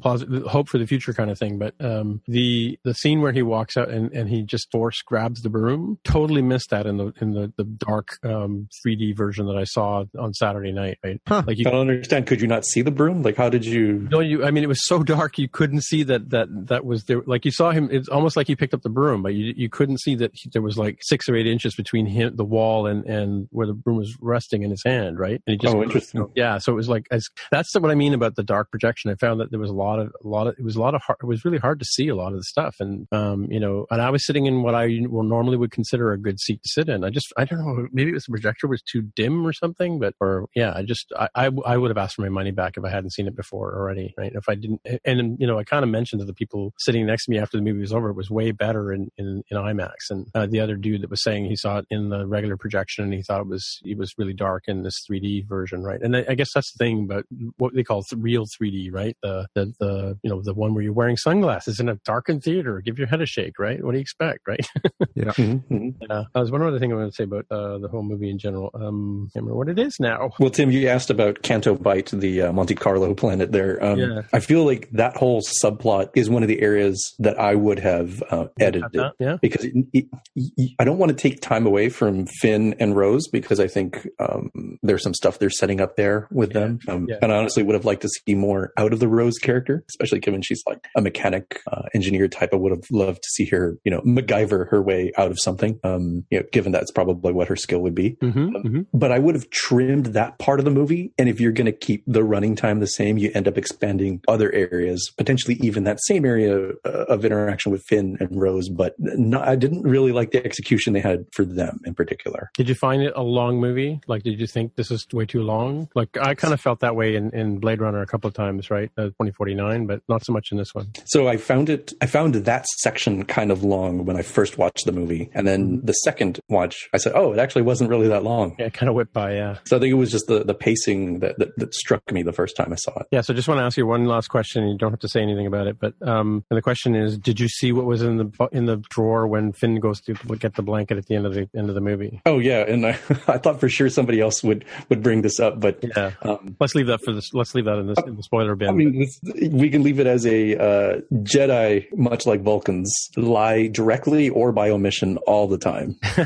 positive 0.00 0.44
hope 0.44 0.70
for 0.70 0.78
the 0.78 0.86
future 0.86 1.12
kind 1.12 1.30
of 1.30 1.38
thing. 1.38 1.58
But 1.58 1.74
um 1.78 2.22
the 2.26 2.78
the 2.84 2.94
scene 2.94 3.20
where 3.20 3.32
he 3.32 3.42
walks 3.42 3.71
out 3.76 3.88
and 3.88 4.12
and 4.12 4.28
he 4.28 4.42
just 4.42 4.70
force 4.70 5.02
grabs 5.02 5.42
the 5.42 5.50
broom. 5.50 5.98
Totally 6.04 6.42
missed 6.42 6.70
that 6.70 6.86
in 6.86 6.96
the 6.96 7.12
in 7.20 7.32
the 7.32 7.52
the 7.56 7.64
dark 7.64 8.18
um 8.24 8.68
3D 8.86 9.16
version 9.16 9.46
that 9.46 9.56
I 9.56 9.64
saw 9.64 10.04
on 10.18 10.34
Saturday 10.34 10.72
night 10.72 10.98
right? 11.04 11.20
Huh. 11.26 11.42
like 11.46 11.58
you, 11.58 11.64
I 11.66 11.70
don't 11.70 11.80
understand. 11.80 12.26
Could 12.26 12.40
you 12.40 12.46
not 12.46 12.64
see 12.64 12.82
the 12.82 12.90
broom? 12.90 13.22
Like 13.22 13.36
how 13.36 13.48
did 13.48 13.64
you 13.64 14.08
no 14.10 14.20
you 14.20 14.44
I 14.44 14.50
mean 14.50 14.64
it 14.64 14.68
was 14.68 14.84
so 14.86 15.02
dark 15.02 15.38
you 15.38 15.48
couldn't 15.48 15.82
see 15.82 16.02
that 16.04 16.30
that 16.30 16.48
that 16.68 16.84
was 16.84 17.04
there. 17.04 17.22
Like 17.26 17.44
you 17.44 17.50
saw 17.50 17.70
him 17.70 17.88
it's 17.90 18.08
almost 18.08 18.36
like 18.36 18.46
he 18.46 18.56
picked 18.56 18.74
up 18.74 18.82
the 18.82 18.90
broom 18.90 19.22
but 19.22 19.34
you 19.34 19.54
you 19.56 19.68
couldn't 19.68 20.00
see 20.00 20.14
that 20.16 20.30
he, 20.34 20.50
there 20.52 20.62
was 20.62 20.78
like 20.78 20.98
6 21.02 21.28
or 21.28 21.36
8 21.36 21.46
inches 21.46 21.74
between 21.74 22.06
him 22.06 22.36
the 22.36 22.44
wall 22.44 22.86
and 22.86 23.04
and 23.06 23.48
where 23.50 23.66
the 23.66 23.74
broom 23.74 23.96
was 23.98 24.16
resting 24.20 24.62
in 24.62 24.70
his 24.70 24.82
hand 24.84 25.18
right? 25.18 25.42
And 25.46 25.52
he 25.52 25.56
just 25.56 25.74
oh 25.74 25.82
interesting. 25.82 26.28
Yeah 26.34 26.58
so 26.58 26.72
it 26.72 26.76
was 26.76 26.88
like 26.88 27.06
as 27.10 27.28
that's 27.50 27.74
what 27.74 27.90
I 27.90 27.94
mean 27.94 28.14
about 28.14 28.36
the 28.36 28.42
dark 28.42 28.70
projection. 28.70 29.10
I 29.10 29.14
found 29.14 29.40
that 29.40 29.50
there 29.50 29.60
was 29.60 29.70
a 29.70 29.74
lot 29.74 29.98
of 29.98 30.12
a 30.24 30.28
lot 30.28 30.46
of 30.46 30.54
it 30.58 30.64
was 30.64 30.76
a 30.76 30.80
lot 30.80 30.94
of 30.94 31.02
hard, 31.02 31.18
it 31.22 31.26
was 31.26 31.44
really 31.44 31.58
hard 31.58 31.78
to 31.80 31.84
see 31.84 32.08
a 32.08 32.14
lot 32.14 32.32
of 32.32 32.38
the 32.38 32.44
stuff. 32.44 32.76
And 32.80 33.06
um 33.12 33.50
you 33.50 33.60
know 33.60 33.61
and 33.90 34.00
I 34.00 34.10
was 34.10 34.24
sitting 34.24 34.46
in 34.46 34.62
what 34.62 34.74
I 34.74 34.86
normally 34.86 35.56
would 35.56 35.70
consider 35.70 36.12
a 36.12 36.18
good 36.18 36.40
seat 36.40 36.62
to 36.62 36.68
sit 36.68 36.88
in. 36.88 37.04
I 37.04 37.10
just 37.10 37.32
I 37.36 37.44
don't 37.44 37.58
know 37.58 37.88
maybe 37.92 38.10
it 38.10 38.14
was 38.14 38.24
the 38.24 38.32
projector 38.32 38.66
was 38.66 38.82
too 38.82 39.02
dim 39.02 39.46
or 39.46 39.52
something 39.52 39.98
but 39.98 40.14
or 40.20 40.46
yeah 40.54 40.72
I 40.74 40.82
just 40.82 41.12
I 41.16 41.28
I, 41.34 41.50
I 41.66 41.76
would 41.76 41.90
have 41.90 41.98
asked 41.98 42.16
for 42.16 42.22
my 42.22 42.28
money 42.28 42.50
back 42.50 42.76
if 42.76 42.84
I 42.84 42.90
hadn't 42.90 43.12
seen 43.12 43.26
it 43.26 43.36
before 43.36 43.74
already 43.76 44.14
right? 44.16 44.32
If 44.34 44.48
I 44.48 44.54
didn't 44.54 44.80
and 45.04 45.36
you 45.40 45.46
know 45.46 45.58
I 45.58 45.64
kind 45.64 45.84
of 45.84 45.90
mentioned 45.90 46.20
to 46.20 46.26
the 46.26 46.34
people 46.34 46.72
sitting 46.78 47.06
next 47.06 47.26
to 47.26 47.30
me 47.30 47.38
after 47.38 47.56
the 47.56 47.62
movie 47.62 47.80
was 47.80 47.92
over 47.92 48.10
it 48.10 48.16
was 48.16 48.30
way 48.30 48.50
better 48.52 48.92
in 48.92 49.10
in, 49.16 49.42
in 49.50 49.56
IMAX. 49.56 50.10
And 50.10 50.26
uh, 50.34 50.46
the 50.46 50.60
other 50.60 50.76
dude 50.76 51.02
that 51.02 51.10
was 51.10 51.22
saying 51.22 51.46
he 51.46 51.56
saw 51.56 51.78
it 51.78 51.86
in 51.90 52.08
the 52.08 52.26
regular 52.26 52.56
projection 52.56 53.04
and 53.04 53.14
he 53.14 53.22
thought 53.22 53.40
it 53.40 53.46
was 53.46 53.80
it 53.84 53.98
was 53.98 54.14
really 54.18 54.34
dark 54.34 54.64
in 54.66 54.82
this 54.82 55.04
3D 55.08 55.48
version 55.48 55.82
right? 55.82 56.00
And 56.00 56.16
I, 56.16 56.24
I 56.30 56.34
guess 56.34 56.52
that's 56.52 56.72
the 56.72 56.84
thing 56.84 57.04
about 57.04 57.24
what 57.58 57.74
they 57.74 57.84
call 57.84 58.04
real 58.16 58.46
3D 58.46 58.92
right? 58.92 59.16
The, 59.22 59.46
the 59.54 59.72
the 59.78 60.18
you 60.22 60.30
know 60.30 60.42
the 60.42 60.54
one 60.54 60.74
where 60.74 60.82
you're 60.82 60.92
wearing 60.92 61.16
sunglasses 61.16 61.80
in 61.80 61.88
a 61.88 61.96
darkened 62.04 62.42
theater 62.42 62.80
give 62.80 62.98
your 62.98 63.08
head 63.08 63.20
a 63.20 63.26
shake 63.26 63.51
right 63.58 63.82
what 63.82 63.92
do 63.92 63.98
you 63.98 64.02
expect 64.02 64.40
right 64.46 64.66
yeah 65.14 65.24
mm-hmm. 65.32 65.90
uh, 66.10 66.24
I 66.34 66.40
was 66.40 66.50
one 66.50 66.62
other 66.62 66.78
thing 66.78 66.92
I 66.92 66.96
wanted 66.96 67.10
to 67.10 67.16
say 67.16 67.24
about 67.24 67.46
uh, 67.50 67.78
the 67.78 67.88
whole 67.88 68.02
movie 68.02 68.30
in 68.30 68.38
general 68.38 68.70
um 68.74 69.30
I 69.34 69.38
remember 69.38 69.56
what 69.56 69.68
it 69.68 69.78
is 69.78 69.96
now 70.00 70.30
well 70.38 70.50
Tim 70.50 70.70
you 70.70 70.88
asked 70.88 71.10
about 71.10 71.42
Canto 71.42 71.74
Bight 71.74 72.06
the 72.12 72.42
uh, 72.42 72.52
Monte 72.52 72.74
Carlo 72.74 73.14
planet 73.14 73.52
there 73.52 73.82
um, 73.82 73.98
yeah. 73.98 74.22
I 74.32 74.40
feel 74.40 74.64
like 74.64 74.90
that 74.92 75.16
whole 75.16 75.42
subplot 75.62 76.10
is 76.14 76.30
one 76.30 76.42
of 76.42 76.48
the 76.48 76.60
areas 76.60 77.14
that 77.18 77.38
I 77.38 77.54
would 77.54 77.78
have 77.78 78.22
uh, 78.30 78.46
edited 78.60 79.12
yeah. 79.18 79.36
because 79.40 79.64
it, 79.64 79.74
it, 79.92 80.06
it, 80.34 80.72
I 80.78 80.84
don't 80.84 80.98
want 80.98 81.10
to 81.10 81.16
take 81.16 81.40
time 81.40 81.66
away 81.66 81.88
from 81.88 82.26
Finn 82.26 82.74
and 82.78 82.96
Rose 82.96 83.28
because 83.28 83.60
I 83.60 83.68
think 83.68 84.08
um, 84.18 84.78
there's 84.82 85.02
some 85.02 85.14
stuff 85.14 85.38
they're 85.38 85.50
setting 85.50 85.80
up 85.80 85.96
there 85.96 86.28
with 86.30 86.52
yeah. 86.52 86.60
them. 86.60 86.78
Um, 86.88 87.06
yeah. 87.08 87.16
And 87.22 87.32
I 87.32 87.36
honestly 87.36 87.62
would 87.62 87.74
have 87.74 87.84
liked 87.84 88.02
to 88.02 88.08
see 88.08 88.34
more 88.34 88.72
out 88.76 88.92
of 88.92 89.00
the 89.00 89.08
Rose 89.08 89.38
character, 89.38 89.84
especially 89.90 90.20
given 90.20 90.42
she's 90.42 90.62
like 90.66 90.86
a 90.96 91.00
mechanic 91.00 91.60
uh, 91.70 91.82
engineer 91.94 92.28
type. 92.28 92.50
I 92.52 92.56
would 92.56 92.72
have 92.72 92.84
loved 92.90 93.22
to 93.22 93.28
see 93.28 93.41
her, 93.46 93.78
you 93.84 93.90
know, 93.90 94.00
MacGyver 94.00 94.68
her 94.70 94.82
way 94.82 95.12
out 95.16 95.30
of 95.30 95.38
something. 95.38 95.78
Um, 95.84 96.24
you 96.30 96.40
know, 96.40 96.46
given 96.52 96.72
that's 96.72 96.90
probably 96.90 97.32
what 97.32 97.48
her 97.48 97.56
skill 97.56 97.80
would 97.80 97.94
be. 97.94 98.16
Mm-hmm, 98.22 98.56
um, 98.56 98.62
mm-hmm. 98.62 98.80
But 98.92 99.12
I 99.12 99.18
would 99.18 99.34
have 99.34 99.50
trimmed 99.50 100.06
that 100.06 100.38
part 100.38 100.58
of 100.58 100.64
the 100.64 100.70
movie. 100.70 101.12
And 101.18 101.28
if 101.28 101.40
you're 101.40 101.52
going 101.52 101.66
to 101.66 101.72
keep 101.72 102.04
the 102.06 102.24
running 102.24 102.56
time 102.56 102.80
the 102.80 102.86
same, 102.86 103.18
you 103.18 103.30
end 103.34 103.48
up 103.48 103.58
expanding 103.58 104.20
other 104.28 104.52
areas, 104.52 105.10
potentially 105.16 105.58
even 105.60 105.84
that 105.84 105.98
same 106.04 106.24
area 106.24 106.70
uh, 106.84 107.04
of 107.08 107.24
interaction 107.24 107.72
with 107.72 107.82
Finn 107.84 108.16
and 108.20 108.40
Rose. 108.40 108.68
But 108.68 108.94
not, 108.98 109.46
I 109.46 109.56
didn't 109.56 109.82
really 109.82 110.12
like 110.12 110.30
the 110.30 110.44
execution 110.44 110.92
they 110.92 111.00
had 111.00 111.26
for 111.32 111.44
them 111.44 111.80
in 111.84 111.94
particular. 111.94 112.50
Did 112.54 112.68
you 112.68 112.74
find 112.74 113.02
it 113.02 113.12
a 113.16 113.22
long 113.22 113.60
movie? 113.60 114.00
Like, 114.06 114.22
did 114.22 114.40
you 114.40 114.46
think 114.46 114.76
this 114.76 114.90
is 114.90 115.06
way 115.12 115.26
too 115.26 115.42
long? 115.42 115.88
Like, 115.94 116.16
I 116.20 116.34
kind 116.34 116.54
of 116.54 116.60
felt 116.60 116.80
that 116.80 116.96
way 116.96 117.16
in, 117.16 117.30
in 117.30 117.58
Blade 117.58 117.80
Runner 117.80 118.00
a 118.00 118.06
couple 118.06 118.28
of 118.28 118.34
times, 118.34 118.70
right? 118.70 118.90
Uh, 118.96 119.04
2049, 119.04 119.86
but 119.86 120.02
not 120.08 120.24
so 120.24 120.32
much 120.32 120.52
in 120.52 120.58
this 120.58 120.74
one. 120.74 120.92
So 121.04 121.28
I 121.28 121.36
found 121.36 121.68
it, 121.68 121.92
I 122.00 122.06
found 122.06 122.34
that 122.34 122.66
section 122.78 123.24
kind 123.32 123.50
of 123.50 123.64
long 123.64 124.04
when 124.04 124.14
I 124.14 124.20
first 124.20 124.58
watched 124.58 124.84
the 124.84 124.92
movie. 124.92 125.30
And 125.32 125.46
then 125.48 125.78
mm-hmm. 125.78 125.86
the 125.86 125.94
second 125.94 126.38
watch, 126.50 126.90
I 126.92 126.98
said, 126.98 127.12
oh, 127.14 127.32
it 127.32 127.38
actually 127.38 127.62
wasn't 127.62 127.88
really 127.88 128.08
that 128.08 128.22
long. 128.22 128.54
Yeah, 128.58 128.66
it 128.66 128.74
kind 128.74 128.90
of 128.90 128.94
whipped 128.94 129.14
by, 129.14 129.34
yeah. 129.34 129.56
So 129.64 129.78
I 129.78 129.80
think 129.80 129.90
it 129.90 129.94
was 129.94 130.10
just 130.10 130.26
the, 130.26 130.44
the 130.44 130.52
pacing 130.52 131.20
that, 131.20 131.38
that, 131.38 131.56
that 131.56 131.74
struck 131.74 132.12
me 132.12 132.22
the 132.22 132.34
first 132.34 132.56
time 132.56 132.74
I 132.74 132.76
saw 132.76 132.92
it. 133.00 133.06
Yeah, 133.10 133.22
so 133.22 133.32
just 133.32 133.48
want 133.48 133.58
to 133.58 133.64
ask 133.64 133.78
you 133.78 133.86
one 133.86 134.04
last 134.04 134.28
question. 134.28 134.68
You 134.68 134.76
don't 134.76 134.90
have 134.90 135.00
to 135.00 135.08
say 135.08 135.22
anything 135.22 135.46
about 135.46 135.66
it, 135.66 135.78
but 135.80 135.94
um, 136.06 136.44
the 136.50 136.60
question 136.60 136.94
is, 136.94 137.16
did 137.16 137.40
you 137.40 137.48
see 137.48 137.72
what 137.72 137.86
was 137.86 138.02
in 138.02 138.18
the 138.18 138.48
in 138.52 138.66
the 138.66 138.76
drawer 138.90 139.26
when 139.26 139.52
Finn 139.52 139.80
goes 139.80 140.02
to 140.02 140.14
get 140.38 140.54
the 140.54 140.62
blanket 140.62 140.98
at 140.98 141.06
the 141.06 141.14
end 141.14 141.24
of 141.24 141.32
the 141.32 141.48
end 141.56 141.70
of 141.70 141.74
the 141.74 141.80
movie? 141.80 142.20
Oh 142.26 142.38
yeah, 142.38 142.60
and 142.68 142.86
I, 142.86 142.98
I 143.26 143.38
thought 143.38 143.60
for 143.60 143.70
sure 143.70 143.88
somebody 143.88 144.20
else 144.20 144.42
would 144.42 144.66
would 144.90 145.02
bring 145.02 145.22
this 145.22 145.40
up, 145.40 145.58
but 145.58 145.82
yeah, 145.96 146.12
um, 146.20 146.56
let's 146.60 146.74
leave 146.74 146.88
that 146.88 147.00
for 147.02 147.12
this. 147.12 147.32
Let's 147.32 147.54
leave 147.54 147.64
that 147.64 147.78
in, 147.78 147.86
this, 147.86 147.98
in 148.06 148.16
the 148.16 148.22
spoiler 148.22 148.54
bin. 148.54 148.68
I 148.68 148.72
mean, 148.72 148.98
this, 148.98 149.20
we 149.50 149.70
can 149.70 149.82
leave 149.82 150.00
it 150.00 150.06
as 150.06 150.26
a 150.26 150.56
uh, 150.56 151.00
Jedi, 151.12 151.86
much 151.96 152.26
like 152.26 152.42
Vulcans, 152.42 152.92
lie 153.22 153.68
directly 153.68 154.28
or 154.28 154.52
by 154.52 154.70
omission 154.70 155.16
all 155.18 155.46
the 155.46 155.58
time. 155.58 155.96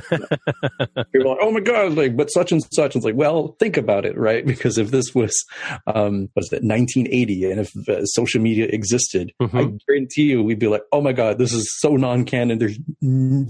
You're 1.13 1.25
like, 1.25 1.39
oh 1.41 1.51
my 1.51 1.61
god, 1.61 1.95
like, 1.95 2.17
but 2.17 2.29
such 2.29 2.53
and 2.53 2.63
such. 2.73 2.95
And 2.95 2.97
it's 2.97 3.05
like, 3.05 3.17
well, 3.17 3.57
think 3.59 3.77
about 3.77 4.05
it, 4.05 4.17
right? 4.17 4.45
Because 4.57 4.79
if 4.79 4.91
this 4.91 5.15
was, 5.15 5.45
um, 5.87 6.31
was 6.35 6.49
that 6.49 6.63
1980, 6.63 7.51
and 7.51 7.61
if 7.61 7.89
uh, 7.89 8.07
social 8.07 8.41
media 8.41 8.67
existed, 8.71 9.33
mm-hmm. 9.41 9.57
I 9.57 9.71
guarantee 9.87 10.23
you, 10.23 10.43
we'd 10.43 10.59
be 10.59 10.67
like, 10.67 10.83
oh 10.93 11.03
my 11.03 11.13
god, 11.13 11.37
this 11.39 11.53
is 11.53 11.71
so 11.81 11.97
non-canon. 11.97 12.59
There's 12.59 12.79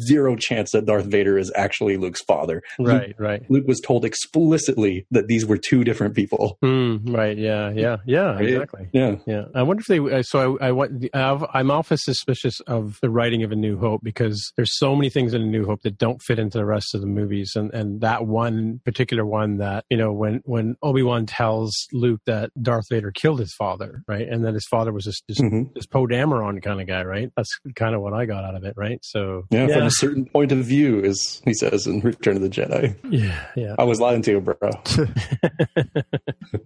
zero 0.00 0.34
chance 0.34 0.72
that 0.72 0.84
Darth 0.84 1.06
Vader 1.06 1.38
is 1.38 1.52
actually 1.54 1.96
Luke's 1.96 2.22
father. 2.22 2.62
Right, 2.80 3.08
Luke, 3.08 3.16
right. 3.20 3.50
Luke 3.50 3.68
was 3.68 3.80
told 3.80 4.04
explicitly 4.04 5.06
that 5.12 5.28
these 5.28 5.46
were 5.46 5.56
two 5.56 5.84
different 5.84 6.16
people. 6.16 6.58
Mm, 6.62 7.14
right. 7.14 7.36
Yeah. 7.36 7.70
Yeah. 7.70 7.98
Yeah. 8.04 8.38
Exactly. 8.38 8.88
Yeah. 8.92 9.16
Yeah. 9.26 9.44
I 9.54 9.62
wonder 9.62 9.80
if 9.80 9.86
they. 9.86 10.22
So 10.22 10.58
I, 10.58 10.70
I, 10.70 11.58
I'm 11.58 11.70
awfully 11.70 11.98
suspicious 11.98 12.60
of 12.60 12.98
the 13.00 13.10
writing 13.10 13.35
of 13.42 13.52
A 13.52 13.56
New 13.56 13.78
Hope 13.78 14.00
because 14.02 14.52
there's 14.56 14.78
so 14.78 14.94
many 14.94 15.08
things 15.08 15.34
in 15.34 15.42
A 15.42 15.46
New 15.46 15.64
Hope 15.64 15.82
that 15.82 15.98
don't 15.98 16.20
fit 16.22 16.38
into 16.38 16.58
the 16.58 16.66
rest 16.66 16.94
of 16.94 17.00
the 17.00 17.06
movies, 17.06 17.52
and 17.56 17.72
and 17.72 18.00
that 18.02 18.26
one 18.26 18.80
particular 18.84 19.24
one 19.24 19.58
that 19.58 19.84
you 19.88 19.96
know 19.96 20.12
when 20.12 20.42
when 20.44 20.76
Obi 20.82 21.02
Wan 21.02 21.26
tells 21.26 21.74
Luke 21.92 22.20
that 22.26 22.50
Darth 22.60 22.86
Vader 22.90 23.10
killed 23.10 23.40
his 23.40 23.54
father, 23.54 24.02
right, 24.06 24.28
and 24.28 24.44
that 24.44 24.54
his 24.54 24.66
father 24.70 24.92
was 24.92 25.06
this 25.06 25.20
this, 25.28 25.40
mm-hmm. 25.40 25.72
this 25.74 25.86
Poe 25.86 26.06
Dameron 26.06 26.62
kind 26.62 26.80
of 26.80 26.86
guy, 26.86 27.04
right? 27.04 27.30
That's 27.36 27.50
kind 27.74 27.94
of 27.94 28.02
what 28.02 28.12
I 28.12 28.26
got 28.26 28.44
out 28.44 28.54
of 28.54 28.64
it 28.64 28.66
it, 28.66 28.74
right? 28.76 28.98
So 29.02 29.44
Yeah, 29.50 29.68
from 29.68 29.84
a 29.84 29.90
certain 29.90 30.26
point 30.26 30.52
of 30.52 30.58
view, 30.58 31.02
as 31.04 31.40
he 31.44 31.54
says 31.54 31.86
in 31.86 32.00
Return 32.00 32.36
of 32.36 32.42
the 32.42 32.50
Jedi. 32.50 32.96
yeah, 33.10 33.46
yeah, 33.56 33.74
I 33.78 33.84
was 33.84 34.00
lying 34.00 34.22
to 34.22 34.32
you, 34.32 34.40
bro. 34.40 34.56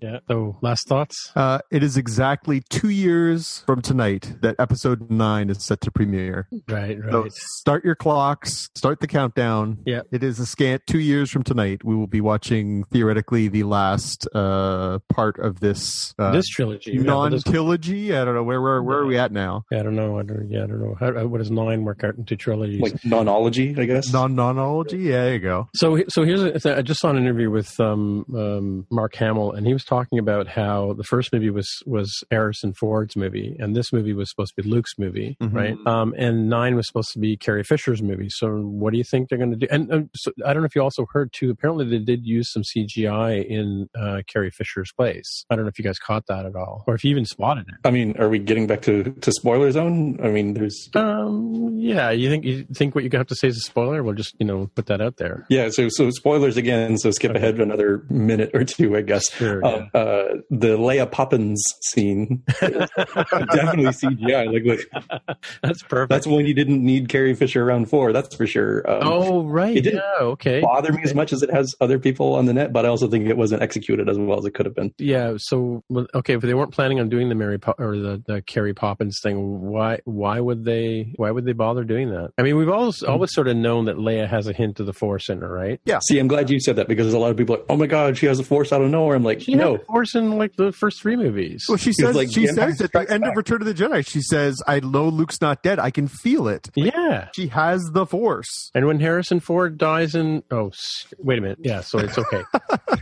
yeah. 0.03 0.19
So 0.29 0.59
last 0.63 0.89
thoughts. 0.89 1.31
Uh, 1.37 1.61
it 1.71 1.83
is 1.83 1.97
exactly 1.97 2.63
two 2.69 2.89
years 2.89 3.63
from 3.67 3.83
tonight 3.83 4.35
that 4.41 4.57
episode 4.59 5.11
nine 5.11 5.51
is 5.51 5.65
set 5.65 5.81
to 5.83 5.91
premiere. 5.91 6.49
Right, 6.69 6.99
right. 7.03 7.11
So 7.13 7.27
start 7.31 7.85
your 7.85 7.95
clocks, 7.95 8.69
start 8.77 9.01
the 9.01 9.07
countdown. 9.07 9.79
Yeah. 9.87 10.03
It 10.13 10.23
is 10.23 10.39
a 10.39 10.47
scant 10.47 10.83
two 10.87 10.99
years 11.01 11.31
from 11.31 11.43
tonight. 11.43 11.85
We 11.85 11.95
will 11.95 12.07
be 12.07 12.21
watching 12.21 12.85
theoretically 12.85 13.49
the 13.49 13.65
last 13.65 14.27
uh, 14.35 14.99
part 15.09 15.39
of 15.39 15.61
this 15.61 16.15
uh, 16.19 16.33
this 16.33 16.47
trilogy, 16.49 16.97
Non 16.99 17.39
trilogy. 17.41 18.15
I 18.17 18.25
don't 18.25 18.35
know 18.35 18.43
where 18.43 18.61
where 18.61 18.83
where 18.83 18.99
are 18.99 19.07
we 19.07 19.19
at 19.19 19.33
now? 19.33 19.65
yeah, 19.71 19.81
I 19.81 19.83
don't 19.83 19.97
know. 19.97 20.19
I 20.19 20.23
don't, 20.23 20.51
yeah, 20.51 20.65
I 20.65 20.67
don't 20.67 20.81
know. 20.81 20.97
How, 20.99 21.27
what 21.27 21.39
does 21.39 21.51
nine 21.51 21.85
work 21.85 22.05
out 22.05 22.17
into 22.17 22.37
trilogies? 22.37 22.81
Like 22.81 22.95
nonology, 23.03 23.79
I 23.79 23.85
guess. 23.85 24.13
Non 24.13 24.35
nonology. 24.35 25.03
Yeah, 25.05 25.25
there 25.25 25.33
you 25.35 25.39
go. 25.41 25.69
So, 25.75 26.03
so 26.09 26.25
here's 26.25 26.43
a, 26.65 26.79
I 26.79 26.83
just 26.83 27.01
saw 27.01 27.11
an 27.11 27.17
interview 27.17 27.51
with 27.51 27.79
um, 27.81 28.25
um, 28.35 28.87
Mark 28.91 29.15
Hamill, 29.17 29.53
and 29.53 29.67
he 29.67 29.73
was 29.73 29.85
talking 29.85 30.19
about 30.19 30.47
how 30.49 30.95
the 30.95 31.05
first 31.05 31.33
movie 31.33 31.51
was 31.51 31.69
was 31.87 32.23
Harrison 32.31 32.73
Ford's 32.75 33.17
movie, 33.17 33.57
and 33.59 33.75
this 33.77 33.93
movie 33.93 34.13
was 34.13 34.31
supposed 34.31 34.55
to 34.57 34.63
be 34.63 34.69
Luke's 34.69 34.99
movie, 34.99 35.37
Mhm. 35.43 35.55
right? 35.55 35.77
Um, 35.87 36.15
and 36.17 36.40
nine 36.49 36.75
was 36.77 36.87
supposed 36.87 37.11
to 37.13 37.19
be 37.19 37.37
Carrie 37.37 37.63
Fisher's 37.65 38.03
movie. 38.03 38.29
So, 38.31 38.49
what 38.57 38.93
do 38.93 38.99
you 38.99 39.05
think 39.05 39.29
they're 39.29 39.39
going 39.39 39.51
to 39.51 39.57
do? 39.57 39.67
And 39.71 39.93
um, 39.93 40.11
so, 40.15 40.33
I 40.45 40.53
don't 40.53 40.63
know 40.63 40.67
if 40.67 40.75
you 40.75 40.83
also 40.83 41.07
heard 41.13 41.33
too. 41.33 41.51
Apparently, 41.51 41.85
they 41.89 41.99
did 41.99 42.25
use 42.27 42.53
some 42.53 42.63
CGI 42.63 43.45
in 43.47 43.89
uh, 43.99 44.23
Carrie 44.27 44.51
Fisher's 44.51 44.93
place. 44.93 45.45
I 45.51 45.57
don't 45.57 45.65
know 45.65 45.69
if 45.69 45.79
you 45.79 45.85
guys 45.85 45.99
caught 45.99 46.27
that 46.27 46.47
at 46.47 46.57
all, 46.57 46.85
or 46.87 46.95
if 46.95 47.05
you 47.05 47.11
even 47.11 47.25
spotted 47.25 47.67
it. 47.69 47.75
I 47.85 47.91
mean, 47.91 48.17
are 48.19 48.29
we 48.29 48.39
getting 48.39 48.67
back 48.67 48.83
to, 48.83 49.05
to 49.05 49.33
spoiler 49.33 49.71
zone? 49.71 50.19
I 50.23 50.29
mean, 50.29 50.55
there's 50.55 50.89
Um, 50.95 51.77
yeah, 51.79 52.11
you 52.11 52.29
think 52.31 52.45
you 52.45 52.65
think 52.75 52.95
what 52.95 53.05
you 53.05 53.11
have 53.13 53.27
to 53.29 53.35
say 53.35 53.49
is 53.49 53.57
a 53.57 53.61
spoiler? 53.61 54.03
We'll 54.03 54.15
just 54.15 54.35
you 54.39 54.47
know 54.47 54.71
put 54.75 54.87
that 54.87 55.01
out 55.01 55.17
there. 55.19 55.47
yeah. 55.49 55.69
So 55.71 55.89
so 55.89 56.11
spoilers 56.11 56.57
again. 56.57 56.99
So 56.99 57.11
skip 57.11 57.35
ahead 57.35 57.61
another 57.61 58.05
minute 58.09 58.51
or 58.55 58.65
two, 58.65 58.97
I 58.97 59.03
guess. 59.03 59.31
Sure. 59.33 59.65
Um, 59.65 59.91
uh, 59.95 60.25
the 60.51 60.77
Leia 60.79 61.11
Poppins 61.11 61.63
scene, 61.83 62.43
definitely 62.61 63.85
CGI. 63.87 64.53
Like, 64.53 64.65
like 64.95 65.39
That's 65.63 65.83
perfect. 65.83 66.11
that's 66.11 66.27
when 66.31 66.47
you 66.47 66.55
didn't 66.55 66.85
need 66.85 67.09
Carrie 67.09 67.35
Fisher 67.35 67.63
around 67.63 67.87
for. 67.87 68.13
That's 68.13 68.35
for 68.35 68.47
sure. 68.47 68.89
Um, 68.91 69.01
oh 69.03 69.45
right, 69.45 69.77
it 69.77 69.83
didn't 69.83 70.03
yeah, 70.19 70.27
okay. 70.27 70.61
bother 70.61 70.93
me 70.93 71.03
as 71.03 71.15
much 71.15 71.33
as 71.33 71.43
it 71.43 71.51
has 71.51 71.75
other 71.81 71.99
people 71.99 72.35
on 72.35 72.47
the 72.47 72.53
net, 72.53 72.73
but 72.73 72.85
I 72.85 72.89
also 72.89 73.09
think 73.09 73.27
it 73.29 73.37
wasn't 73.37 73.63
executed 73.63 74.09
as 74.09 74.19
well 74.19 74.39
as 74.39 74.45
it 74.45 74.55
could 74.55 74.67
have 74.67 74.75
been. 74.75 74.93
Yeah. 74.99 75.35
So 75.39 75.85
okay, 76.15 76.35
if 76.35 76.43
they 76.43 76.55
weren't 76.55 76.73
planning 76.73 77.01
on 77.01 77.09
doing 77.09 77.29
the 77.29 77.35
Mary 77.35 77.59
Po- 77.59 77.75
or 77.79 77.97
the, 77.97 78.23
the 78.27 78.43
Carrie 78.43 78.75
Poppins 78.75 79.19
thing, 79.23 79.61
why 79.61 80.01
why 80.05 80.41
would 80.41 80.65
they 80.65 81.13
why 81.17 81.31
would 81.31 81.45
they 81.45 81.53
bother 81.53 81.85
doing 81.85 82.11
that? 82.11 82.33
I 82.39 82.43
mean, 82.43 82.57
we've 82.57 82.69
always 82.69 83.03
always 83.03 83.33
sort 83.33 83.49
of 83.49 83.57
known 83.57 83.87
that 83.87 83.97
Leia 83.97 84.29
has 84.29 84.47
a 84.47 84.53
hint 84.53 84.81
of 84.81 84.87
the 84.87 84.93
Force 84.93 85.29
in 85.29 85.41
her, 85.41 85.49
right? 85.49 85.81
Yeah. 85.85 86.01
See, 86.01 86.19
I'm 86.19 86.29
glad 86.29 86.51
you 86.51 86.61
said 86.61 86.77
that 86.77 86.89
because 86.89 87.13
a 87.13 87.19
lot 87.19 87.31
of 87.31 87.37
people 87.37 87.57
are 87.57 87.59
like, 87.59 87.67
oh 87.69 87.77
my 87.77 87.87
god, 87.87 88.17
she 88.17 88.27
has 88.27 88.39
a 88.39 88.45
force 88.45 88.73
out 88.73 88.83
of 88.83 88.91
nowhere. 88.91 89.17
I'm 89.17 89.25
like, 89.25 89.41
She 89.41 89.53
had 89.53 89.61
no, 89.61 89.77
the 89.77 89.85
Force 89.85 90.15
in 90.15 90.39
like 90.39 90.57
the 90.57 90.73
first 90.73 91.01
three 91.01 91.17
movies. 91.17 91.67
Well, 91.69 91.79
she 91.79 91.93
says 91.93 92.15
like 92.15 92.31
she 92.31 92.47
says 92.47 92.81
at 92.81 92.93
the 92.93 93.01
Strikes 93.01 93.11
end 93.11 93.25
of 93.27 93.37
Return 93.37 93.63
of 93.63 93.67
the 93.67 93.75
Jedi. 93.75 94.07
She 94.07 94.21
says, 94.21 94.63
"I 94.67 94.81
know 94.81 95.09
Luke's 95.09 95.41
not 95.41 95.63
dead. 95.63 95.79
I 95.79 95.91
can 95.91 96.09
feel 96.23 96.49
it." 96.49 96.69
yeah. 96.75 97.29
She 97.35 97.49
has 97.49 97.81
the 97.93 98.07
Force. 98.07 98.71
And 98.75 98.87
when 98.87 99.01
Harrison 99.01 99.41
Ford 99.41 99.79
dies 99.79 100.15
in 100.15 100.43
oh 100.51 100.69
s- 100.69 101.07
wait 101.19 101.39
a 101.39 101.43
minute 101.43 101.59
yeah 101.63 101.81
so 101.81 101.99
it's 101.99 102.19
okay. 102.19 102.43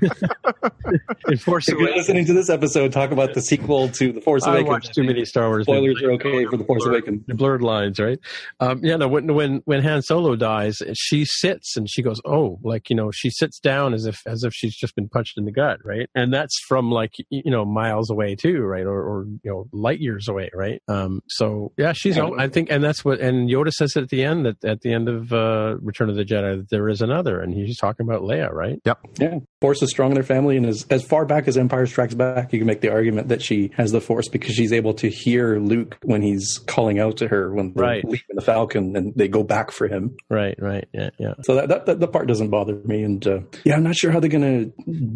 in 1.28 1.38
Force 1.38 1.68
if 1.68 1.72
you're 1.74 1.82
Awakens, 1.88 1.96
listening 2.08 2.24
to 2.26 2.32
this 2.32 2.48
episode, 2.50 2.92
talk 2.92 3.10
about 3.10 3.34
the 3.34 3.40
sequel 3.42 3.88
to 3.90 4.12
The 4.12 4.20
Force 4.20 4.44
I 4.44 4.50
Awakens. 4.52 4.68
watched 4.68 4.94
too 4.94 5.04
many 5.04 5.24
Star 5.24 5.48
Wars. 5.48 5.64
Spoilers 5.64 6.00
movies. 6.00 6.02
are 6.04 6.12
okay 6.12 6.44
for 6.46 6.56
The 6.56 6.64
Force 6.64 6.82
Blurred- 6.84 6.94
Awakens. 6.94 7.22
The 7.26 7.34
blurred 7.34 7.62
lines, 7.62 7.98
right? 7.98 8.18
Um, 8.60 8.80
yeah, 8.84 8.96
no. 8.96 9.08
When 9.08 9.32
when 9.34 9.62
when 9.64 9.82
Han 9.82 10.02
Solo 10.02 10.36
dies, 10.36 10.78
she 10.94 11.24
sits 11.24 11.76
and 11.76 11.88
she 11.90 12.02
goes, 12.02 12.20
"Oh," 12.24 12.58
like 12.62 12.88
you 12.90 12.96
know, 12.96 13.10
she 13.12 13.30
sits 13.30 13.58
down 13.58 13.94
as 13.94 14.06
if 14.06 14.18
as 14.26 14.42
if 14.44 14.52
she's 14.54 14.74
just 14.76 14.94
been 14.94 15.08
punched 15.08 15.36
in 15.36 15.44
the 15.44 15.52
gut, 15.52 15.78
right? 15.84 16.08
And 16.14 16.32
that's 16.32 16.54
from 16.68 16.90
like 16.90 17.12
you 17.30 17.50
know 17.50 17.64
miles 17.64 18.10
away 18.10 18.34
too, 18.34 18.60
right? 18.62 18.84
Or, 18.86 19.00
or 19.02 19.26
you 19.42 19.50
know 19.50 19.66
light 19.72 20.00
years 20.00 20.28
away, 20.28 20.50
right? 20.54 20.80
Um, 20.88 21.20
so 21.28 21.72
yeah, 21.76 21.92
she's. 21.92 22.16
Yeah. 22.16 22.30
I 22.38 22.48
think, 22.48 22.70
and 22.70 22.82
that's 22.82 23.04
what. 23.08 23.20
And 23.20 23.48
Yoda 23.48 23.72
says 23.72 23.96
at 23.96 24.08
the 24.08 24.24
end 24.24 24.46
that 24.46 24.64
at 24.64 24.82
the 24.82 24.92
end 24.92 25.08
of 25.08 25.32
uh, 25.32 25.76
Return 25.80 26.08
of 26.08 26.16
the 26.16 26.24
Jedi, 26.24 26.58
that 26.58 26.70
there 26.70 26.88
is 26.88 27.02
another, 27.02 27.40
and 27.40 27.52
he's 27.52 27.78
talking 27.78 28.06
about 28.06 28.22
Leia, 28.22 28.52
right? 28.52 28.80
Yep. 28.84 28.98
Yeah, 29.18 29.38
Force 29.60 29.82
is 29.82 29.90
strong 29.90 30.10
in 30.10 30.14
their 30.14 30.22
family, 30.22 30.56
and 30.56 30.66
as 30.66 30.86
as 30.88 31.02
far 31.02 31.24
back 31.26 31.48
as 31.48 31.58
Empire 31.58 31.84
Strikes 31.86 32.14
Back, 32.14 32.52
you 32.52 32.60
can 32.60 32.66
make 32.66 32.80
the 32.80 32.92
argument 32.92 33.26
that 33.28 33.42
she 33.42 33.72
has 33.76 33.90
the 33.90 34.00
Force 34.00 34.28
because 34.28 34.54
she's 34.54 34.72
able 34.72 34.94
to 34.94 35.08
hear 35.08 35.58
Luke 35.58 35.98
when 36.04 36.22
he's 36.22 36.58
calling 36.66 37.00
out 37.00 37.16
to 37.16 37.26
her 37.28 37.52
when 37.52 37.72
they're 37.72 37.82
Right. 37.84 38.04
leaving 38.04 38.20
the 38.36 38.40
Falcon, 38.40 38.94
and 38.94 39.12
they 39.16 39.26
go 39.26 39.42
back 39.42 39.72
for 39.72 39.88
him. 39.88 40.16
Right, 40.30 40.54
right, 40.60 40.86
yeah, 40.92 41.10
yeah. 41.18 41.34
So 41.42 41.56
that 41.56 41.68
that, 41.70 41.86
that 41.86 41.98
the 41.98 42.06
part 42.06 42.28
doesn't 42.28 42.50
bother 42.50 42.76
me, 42.84 43.02
and 43.02 43.26
uh, 43.26 43.40
yeah, 43.64 43.74
I'm 43.74 43.82
not 43.82 43.96
sure 43.96 44.12
how 44.12 44.20
they're 44.20 44.30
gonna 44.30 44.66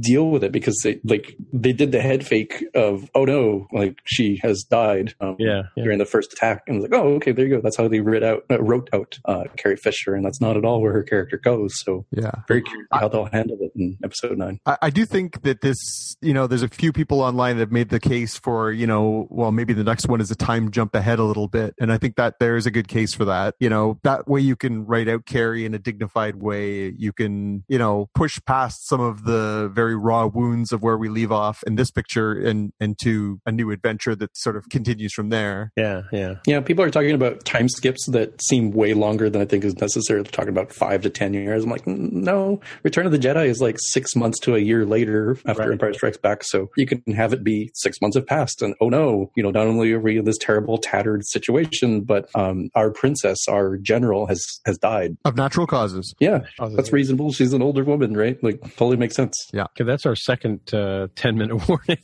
deal 0.00 0.28
with 0.28 0.42
it 0.42 0.50
because 0.50 0.76
they 0.82 0.98
like 1.04 1.36
they 1.52 1.72
did 1.72 1.92
the 1.92 2.00
head 2.00 2.26
fake 2.26 2.64
of 2.74 3.08
oh 3.14 3.24
no, 3.24 3.68
like 3.72 3.98
she 4.04 4.40
has 4.42 4.64
died. 4.68 5.14
Um, 5.20 5.36
Yeah, 5.38 5.62
yeah. 5.76 5.84
During 5.84 5.98
the 5.98 6.04
first 6.04 6.32
attack, 6.32 6.64
and 6.66 6.74
I 6.76 6.80
was 6.80 6.90
like, 6.90 7.00
oh, 7.00 7.14
okay, 7.14 7.30
there 7.30 7.46
you 7.46 7.54
go. 7.56 7.60
That's 7.60 7.76
how 7.76 7.86
they 7.86 8.00
wrote 8.00 8.24
out, 8.24 8.44
uh, 8.50 8.60
wrote 8.60 8.88
out 8.92 9.20
uh, 9.24 9.44
Carrie 9.56 9.76
Fisher, 9.76 10.16
and 10.16 10.24
that's 10.24 10.40
not 10.40 10.56
at 10.56 10.64
all 10.64 10.80
where 10.82 10.92
her 10.92 11.04
character 11.04 11.36
goes. 11.38 11.72
So 11.84 12.06
Yeah. 12.10 12.32
very 12.48 12.62
curious 12.62 12.88
how 12.92 13.06
they'll 13.06 13.26
handle 13.26 13.58
it 13.60 13.70
in 13.76 13.98
episode 14.02 14.31
nine. 14.36 14.60
I, 14.66 14.78
I 14.82 14.90
do 14.90 15.04
think 15.04 15.42
that 15.42 15.60
this, 15.60 16.16
you 16.20 16.34
know, 16.34 16.46
there's 16.46 16.62
a 16.62 16.68
few 16.68 16.92
people 16.92 17.20
online 17.20 17.56
that 17.56 17.62
have 17.62 17.72
made 17.72 17.88
the 17.90 18.00
case 18.00 18.36
for, 18.38 18.72
you 18.72 18.86
know, 18.86 19.26
well, 19.30 19.52
maybe 19.52 19.72
the 19.72 19.84
next 19.84 20.08
one 20.08 20.20
is 20.20 20.30
a 20.30 20.36
time 20.36 20.70
jump 20.70 20.94
ahead 20.94 21.18
a 21.18 21.24
little 21.24 21.48
bit. 21.48 21.74
And 21.80 21.92
I 21.92 21.98
think 21.98 22.16
that 22.16 22.38
there's 22.38 22.66
a 22.66 22.70
good 22.70 22.88
case 22.88 23.14
for 23.14 23.24
that. 23.26 23.54
You 23.60 23.68
know, 23.68 23.98
that 24.02 24.28
way 24.28 24.40
you 24.40 24.56
can 24.56 24.86
write 24.86 25.08
out 25.08 25.26
Carrie 25.26 25.64
in 25.64 25.74
a 25.74 25.78
dignified 25.78 26.36
way. 26.36 26.94
You 26.96 27.12
can, 27.12 27.64
you 27.68 27.78
know, 27.78 28.08
push 28.14 28.38
past 28.46 28.88
some 28.88 29.00
of 29.00 29.24
the 29.24 29.70
very 29.72 29.96
raw 29.96 30.26
wounds 30.26 30.72
of 30.72 30.82
where 30.82 30.96
we 30.96 31.08
leave 31.08 31.32
off 31.32 31.62
in 31.66 31.76
this 31.76 31.90
picture 31.90 32.32
and 32.32 32.72
into 32.80 33.40
a 33.46 33.52
new 33.52 33.70
adventure 33.70 34.14
that 34.16 34.36
sort 34.36 34.56
of 34.56 34.68
continues 34.68 35.12
from 35.12 35.28
there. 35.28 35.72
Yeah, 35.76 36.02
yeah. 36.12 36.36
Yeah, 36.46 36.60
people 36.60 36.84
are 36.84 36.90
talking 36.90 37.14
about 37.14 37.44
time 37.44 37.68
skips 37.68 38.06
that 38.06 38.42
seem 38.42 38.70
way 38.70 38.94
longer 38.94 39.28
than 39.28 39.42
I 39.42 39.44
think 39.44 39.64
is 39.64 39.76
necessary. 39.76 40.22
They're 40.22 40.30
talking 40.30 40.50
about 40.50 40.72
five 40.72 41.02
to 41.02 41.10
ten 41.10 41.34
years. 41.34 41.64
I'm 41.64 41.70
like, 41.70 41.84
"Mm, 41.84 42.12
no. 42.12 42.60
Return 42.82 43.06
of 43.06 43.12
the 43.12 43.18
Jedi 43.18 43.46
is 43.46 43.60
like 43.60 43.76
six 43.78 44.14
months 44.16 44.21
to 44.30 44.54
a 44.54 44.58
year 44.58 44.84
later 44.86 45.36
after 45.46 45.62
Right. 45.62 45.72
Empire 45.72 45.92
Strikes 45.94 46.16
Back, 46.16 46.42
so 46.44 46.68
you 46.76 46.86
can 46.86 47.02
have 47.14 47.32
it 47.32 47.42
be 47.44 47.70
six 47.74 48.00
months 48.00 48.16
have 48.16 48.26
passed, 48.26 48.62
and 48.62 48.74
oh 48.80 48.88
no, 48.88 49.30
you 49.36 49.42
know, 49.42 49.50
not 49.50 49.66
only 49.66 49.92
are 49.92 50.00
we 50.00 50.18
in 50.18 50.24
this 50.24 50.38
terrible, 50.38 50.78
tattered 50.78 51.24
situation, 51.26 52.00
but 52.02 52.28
um, 52.34 52.68
our 52.74 52.90
princess, 52.90 53.46
our 53.48 53.76
general, 53.78 54.26
has 54.26 54.60
has 54.66 54.78
died. 54.78 55.16
Of 55.24 55.36
natural 55.36 55.66
causes. 55.66 56.14
Yeah, 56.20 56.40
that's 56.76 56.92
reasonable. 56.92 57.32
She's 57.32 57.52
an 57.52 57.62
older 57.62 57.84
woman, 57.84 58.16
right? 58.16 58.36
Like, 58.42 58.60
totally 58.76 58.96
makes 58.96 59.14
sense. 59.16 59.34
Yeah, 59.52 59.64
okay, 59.64 59.84
that's 59.84 60.06
our 60.06 60.16
second 60.16 60.72
uh, 60.74 61.08
10 61.16 61.36
minute 61.38 61.56
warning. 61.68 61.98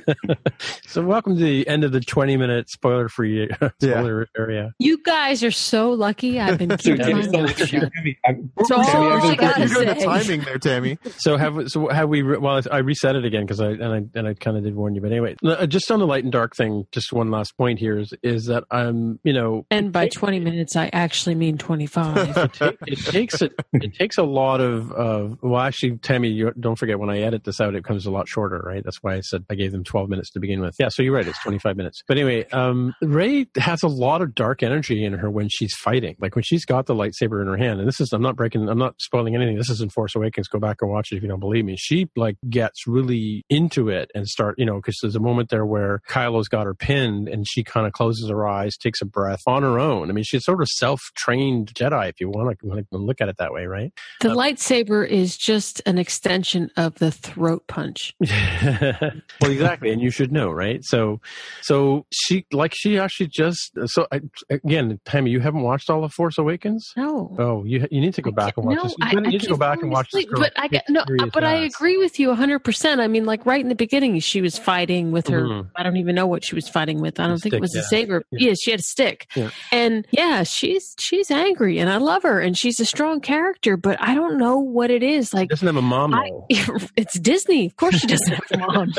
so, 0.86 1.02
welcome 1.04 1.36
to 1.36 1.42
the 1.44 1.66
end 1.68 1.84
of 1.84 1.92
the 1.92 2.00
20 2.00 2.36
minute 2.36 2.68
spoiler 2.70 3.08
free 3.08 3.48
spoiler 3.80 4.28
area. 4.36 4.72
You 4.78 5.02
guys 5.02 5.42
are 5.42 5.50
so 5.50 5.90
lucky. 5.90 6.40
I've 6.40 6.58
been 6.58 6.70
So, 6.80 6.96
keeping 6.96 7.16
my 7.16 7.22
so, 7.22 7.30
mouth 7.32 7.56
shut. 7.68 7.92
Tammy, 7.94 8.18
all 8.24 8.34
I'm 8.34 8.50
I 8.60 9.20
gonna- 9.20 9.36
gotta 9.36 9.60
You're 9.60 9.68
doing 9.68 9.86
the 9.88 9.94
say. 10.00 10.06
Timing 10.22 10.40
there, 10.42 10.58
Tammy. 10.58 10.98
So 11.18 11.36
have 11.36 11.70
so 11.70 11.88
have 11.88 12.08
we? 12.08 12.22
re- 12.22 12.38
Well, 12.38 12.62
I 12.70 12.78
reset 12.78 13.16
it 13.16 13.24
again 13.24 13.44
because 13.44 13.60
I 13.60 13.70
and 13.70 13.84
I 13.84 14.18
and 14.18 14.28
I 14.28 14.34
kind 14.34 14.56
of 14.56 14.62
did 14.64 14.74
warn 14.74 14.94
you. 14.94 15.00
But 15.00 15.10
anyway, 15.12 15.36
uh, 15.44 15.66
just 15.66 15.90
on 15.90 15.98
the 15.98 16.06
light 16.06 16.22
and 16.24 16.32
dark 16.32 16.56
thing, 16.56 16.86
just 16.92 17.12
one 17.12 17.30
last 17.30 17.56
point 17.56 17.78
here 17.78 17.98
is 17.98 18.12
is 18.22 18.46
that 18.46 18.64
I'm 18.70 19.18
you 19.22 19.32
know 19.32 19.66
And 19.70 19.92
by 19.92 20.08
20 20.08 20.40
minutes, 20.40 20.76
I 20.76 20.88
actually 20.92 21.34
mean 21.34 21.58
25. 21.58 22.16
it, 22.36 22.52
ta- 22.52 22.72
it 22.86 22.98
takes 22.98 23.42
a, 23.42 23.50
it 23.74 23.94
takes 23.94 24.18
a 24.18 24.22
lot 24.22 24.60
of 24.60 24.92
of 24.92 25.38
well 25.42 25.60
actually 25.60 25.98
Tammy 25.98 26.28
you, 26.28 26.52
don't 26.58 26.76
forget 26.78 26.98
when 26.98 27.10
I 27.10 27.20
edit 27.20 27.44
this 27.44 27.60
out 27.60 27.74
it 27.74 27.84
comes 27.84 28.06
a 28.06 28.10
lot 28.10 28.28
shorter 28.28 28.58
right 28.64 28.82
that's 28.84 29.02
why 29.02 29.14
I 29.14 29.20
said 29.20 29.44
I 29.50 29.54
gave 29.54 29.72
them 29.72 29.84
12 29.84 30.08
minutes 30.08 30.30
to 30.32 30.40
begin 30.40 30.60
with 30.60 30.74
yeah 30.78 30.88
so 30.90 31.02
you're 31.02 31.14
right 31.14 31.26
it's 31.26 31.40
25 31.42 31.76
minutes 31.76 32.02
but 32.06 32.16
anyway 32.16 32.48
um 32.50 32.94
Rey 33.02 33.46
has 33.56 33.82
a 33.82 33.88
lot 33.88 34.22
of 34.22 34.34
dark 34.34 34.62
energy 34.62 35.04
in 35.04 35.12
her 35.14 35.30
when 35.30 35.48
she's 35.50 35.74
fighting 35.74 36.16
like 36.20 36.34
when 36.34 36.44
she's 36.44 36.64
got 36.64 36.86
the 36.86 36.94
lightsaber 36.94 37.40
in 37.40 37.48
her 37.48 37.56
hand 37.56 37.80
and 37.80 37.88
this 37.88 38.00
is 38.00 38.12
I'm 38.12 38.22
not 38.22 38.36
breaking 38.36 38.68
I'm 38.68 38.78
not 38.78 38.94
spoiling 39.00 39.34
anything 39.34 39.56
this 39.56 39.70
is 39.70 39.80
in 39.80 39.90
Force 39.90 40.09
Awakens 40.14 40.48
go 40.48 40.58
back 40.58 40.78
and 40.80 40.90
watch 40.90 41.12
it 41.12 41.16
if 41.16 41.22
you 41.22 41.28
don't 41.28 41.40
believe 41.40 41.64
me 41.64 41.76
she 41.78 42.08
like 42.16 42.36
gets 42.48 42.86
really 42.86 43.44
into 43.50 43.88
it 43.88 44.10
and 44.14 44.26
start 44.26 44.54
you 44.58 44.64
know 44.66 44.76
because 44.76 44.98
there's 45.02 45.16
a 45.16 45.20
moment 45.20 45.50
there 45.50 45.66
where 45.66 46.00
Kylo's 46.08 46.48
got 46.48 46.66
her 46.66 46.74
pinned 46.74 47.28
and 47.28 47.46
she 47.48 47.62
kind 47.64 47.86
of 47.86 47.92
closes 47.92 48.28
her 48.30 48.46
eyes 48.46 48.76
takes 48.76 49.00
a 49.00 49.06
breath 49.06 49.40
on 49.46 49.62
her 49.62 49.78
own 49.78 50.10
I 50.10 50.12
mean 50.12 50.24
she's 50.24 50.44
sort 50.44 50.60
of 50.62 50.68
self-trained 50.68 51.72
Jedi 51.74 52.08
if 52.08 52.20
you 52.20 52.28
want 52.30 52.58
to, 52.60 52.86
look 52.92 53.20
at 53.20 53.28
it 53.28 53.36
that 53.38 53.52
way 53.52 53.66
right 53.66 53.92
The 54.20 54.30
um, 54.30 54.36
lightsaber 54.36 55.06
is 55.06 55.36
just 55.36 55.80
an 55.86 55.98
extension 55.98 56.70
of 56.76 56.94
the 56.96 57.10
throat 57.10 57.64
punch. 57.66 58.14
well, 58.20 59.50
exactly, 59.50 59.90
and 59.90 60.00
you 60.00 60.10
should 60.10 60.32
know, 60.32 60.50
right? 60.50 60.80
So, 60.84 61.20
so 61.62 62.06
she 62.12 62.46
like 62.52 62.72
she 62.74 62.98
actually 62.98 63.28
just 63.28 63.72
so 63.86 64.06
I, 64.12 64.20
again, 64.50 65.00
Tammy, 65.04 65.30
you 65.30 65.40
haven't 65.40 65.62
watched 65.62 65.90
all 65.90 66.04
of 66.04 66.12
Force 66.12 66.38
Awakens. 66.38 66.92
No. 66.96 67.34
Oh, 67.38 67.64
you 67.64 67.86
you 67.90 68.00
need 68.00 68.14
to 68.14 68.22
go 68.22 68.30
back 68.30 68.56
and 68.56 68.66
watch 68.66 68.76
No, 68.76 68.82
this. 68.84 68.94
You 68.98 69.06
I- 69.18 69.20
need 69.20 69.40
to 69.40 69.48
go 69.48 69.56
back 69.56 69.82
and 69.82 69.90
falling 69.92 69.92
watch 70.00 70.10
this 70.12 70.24
girl 70.24 70.40
but 70.40 70.52
I 70.56 70.68
get 70.68 70.84
no, 70.88 71.04
serious 71.06 71.30
but 71.32 71.44
I 71.44 71.64
ass. 71.64 71.74
agree 71.74 71.96
with 71.96 72.18
you 72.18 72.28
100%. 72.28 73.00
I 73.00 73.06
mean, 73.06 73.24
like 73.24 73.44
right 73.46 73.60
in 73.60 73.68
the 73.68 73.74
beginning, 73.74 74.18
she 74.20 74.40
was 74.40 74.58
fighting 74.58 75.12
with 75.12 75.28
her. 75.28 75.42
Mhm. 75.42 75.70
I 75.76 75.82
don't 75.82 75.96
even 75.96 76.14
know 76.14 76.26
what 76.26 76.44
she 76.44 76.54
was 76.54 76.68
fighting 76.68 77.00
with. 77.00 77.20
I 77.20 77.26
don't 77.26 77.38
think 77.38 77.52
stick, 77.52 77.58
it 77.58 77.60
was 77.60 77.74
yeah. 77.74 77.80
a 77.80 77.84
saber. 77.84 78.22
Yeah. 78.30 78.48
Yeah. 78.48 78.54
she 78.60 78.70
had 78.70 78.80
a 78.80 78.82
stick. 78.84 79.26
Yeah. 79.34 79.50
And 79.72 80.06
yeah, 80.10 80.42
she's 80.42 80.94
she's 80.98 81.30
angry 81.30 81.78
and 81.78 81.90
I 81.90 81.98
love 81.98 82.22
her 82.22 82.40
and 82.40 82.56
she's 82.56 82.80
a 82.80 82.86
strong 82.86 83.20
character, 83.20 83.76
but 83.76 84.00
I 84.00 84.14
don't 84.14 84.38
know 84.38 84.58
what 84.58 84.90
it 84.90 85.02
is. 85.02 85.32
Like 85.34 85.48
doesn't 85.50 85.66
have 85.66 85.76
a 85.76 85.82
mom 85.82 86.14
I, 86.14 86.30
it's 86.96 87.18
Disney. 87.18 87.66
Of 87.66 87.76
course 87.76 87.98
she 87.98 88.06
doesn't 88.06 88.32
have 88.32 88.50
a 88.52 88.58
mom. 88.58 88.92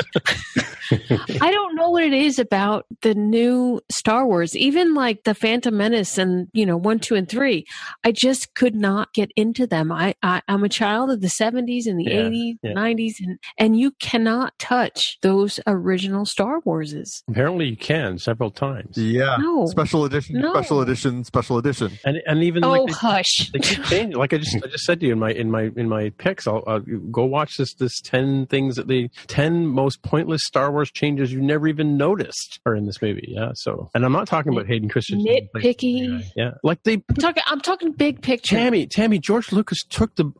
I 1.40 1.50
don't 1.50 1.74
know 1.74 1.90
what 1.90 2.04
it 2.04 2.12
is 2.12 2.38
about 2.38 2.86
the 3.00 3.14
new 3.14 3.80
Star 3.90 4.26
Wars, 4.26 4.56
even 4.56 4.94
like 4.94 5.24
the 5.24 5.34
Phantom 5.34 5.76
Menace 5.76 6.18
and 6.18 6.48
you 6.52 6.66
know 6.66 6.76
one, 6.76 6.98
two, 6.98 7.14
and 7.14 7.28
three. 7.28 7.66
I 8.04 8.12
just 8.12 8.54
could 8.54 8.74
not 8.74 9.12
get 9.14 9.30
into 9.36 9.66
them. 9.66 9.90
I, 9.90 10.14
I 10.22 10.42
I'm 10.48 10.64
a 10.64 10.68
child 10.68 10.91
of 11.10 11.20
the 11.20 11.28
'70s 11.28 11.86
and 11.86 11.98
the 11.98 12.04
Yeah, 12.04 12.22
'80s, 12.28 12.54
yeah. 12.62 12.72
'90s, 12.72 13.14
and 13.20 13.38
and 13.58 13.78
you 13.78 13.92
cannot 14.00 14.58
touch 14.58 15.18
those 15.22 15.58
original 15.66 16.24
Star 16.26 16.60
Warses. 16.62 17.22
Apparently, 17.28 17.66
you 17.66 17.76
can 17.76 18.18
several 18.18 18.50
times, 18.50 18.96
Yeah. 18.96 19.36
No. 19.38 19.66
Special 19.66 20.04
edition, 20.04 20.40
No. 20.40 20.52
special 20.52 20.80
edition, 20.80 21.24
special 21.24 21.58
edition. 21.58 21.92
and 22.04 22.18
and 22.26 22.42
even 22.42 22.64
Oh, 22.64 22.70
like 22.70 22.86
they, 22.88 22.92
hush! 22.92 23.50
they 23.52 23.58
keep 23.58 23.84
changing. 23.84 24.16
Like 24.18 24.32
I 24.32 24.38
just 24.38 24.56
I 24.56 24.66
just 24.68 24.84
said 24.84 25.00
to 25.00 25.06
you 25.06 25.12
in 25.12 25.18
my 25.18 25.30
in 25.32 25.50
my 25.50 25.70
in 25.76 25.88
my 25.88 26.10
picks, 26.18 26.46
I'll, 26.46 26.62
I'll 26.66 26.80
go 26.80 27.24
watch 27.24 27.56
this 27.56 27.74
this 27.74 28.00
ten 28.00 28.46
things 28.46 28.76
that 28.76 28.88
the 28.88 29.08
ten 29.26 29.66
most 29.66 30.02
pointless 30.02 30.42
Star 30.44 30.70
Wars 30.70 30.90
changes 30.90 31.32
you 31.32 31.40
never 31.40 31.66
even 31.68 31.96
noticed 31.96 32.60
are 32.66 32.74
in 32.74 32.86
this 32.86 33.00
movie. 33.02 33.26
Yeah. 33.28 33.50
So, 33.54 33.90
and 33.94 34.04
I'm 34.04 34.12
not 34.12 34.26
talking 34.26 34.52
about 34.52 34.66
Hayden 34.66 34.88
Christensen. 34.88 35.26
Nitpicky. 35.26 36.24
Yeah. 36.36 36.52
Like 36.62 36.82
they 36.84 36.94
I'm 37.08 37.16
talking. 37.16 37.42
I'm 37.46 37.60
talking 37.60 37.92
big 37.92 38.22
picture. 38.22 38.56
Tammy, 38.56 38.86
Tammy, 38.86 39.18
George 39.18 39.52
Lucas 39.52 39.82
took 39.88 40.14
the 40.16 40.30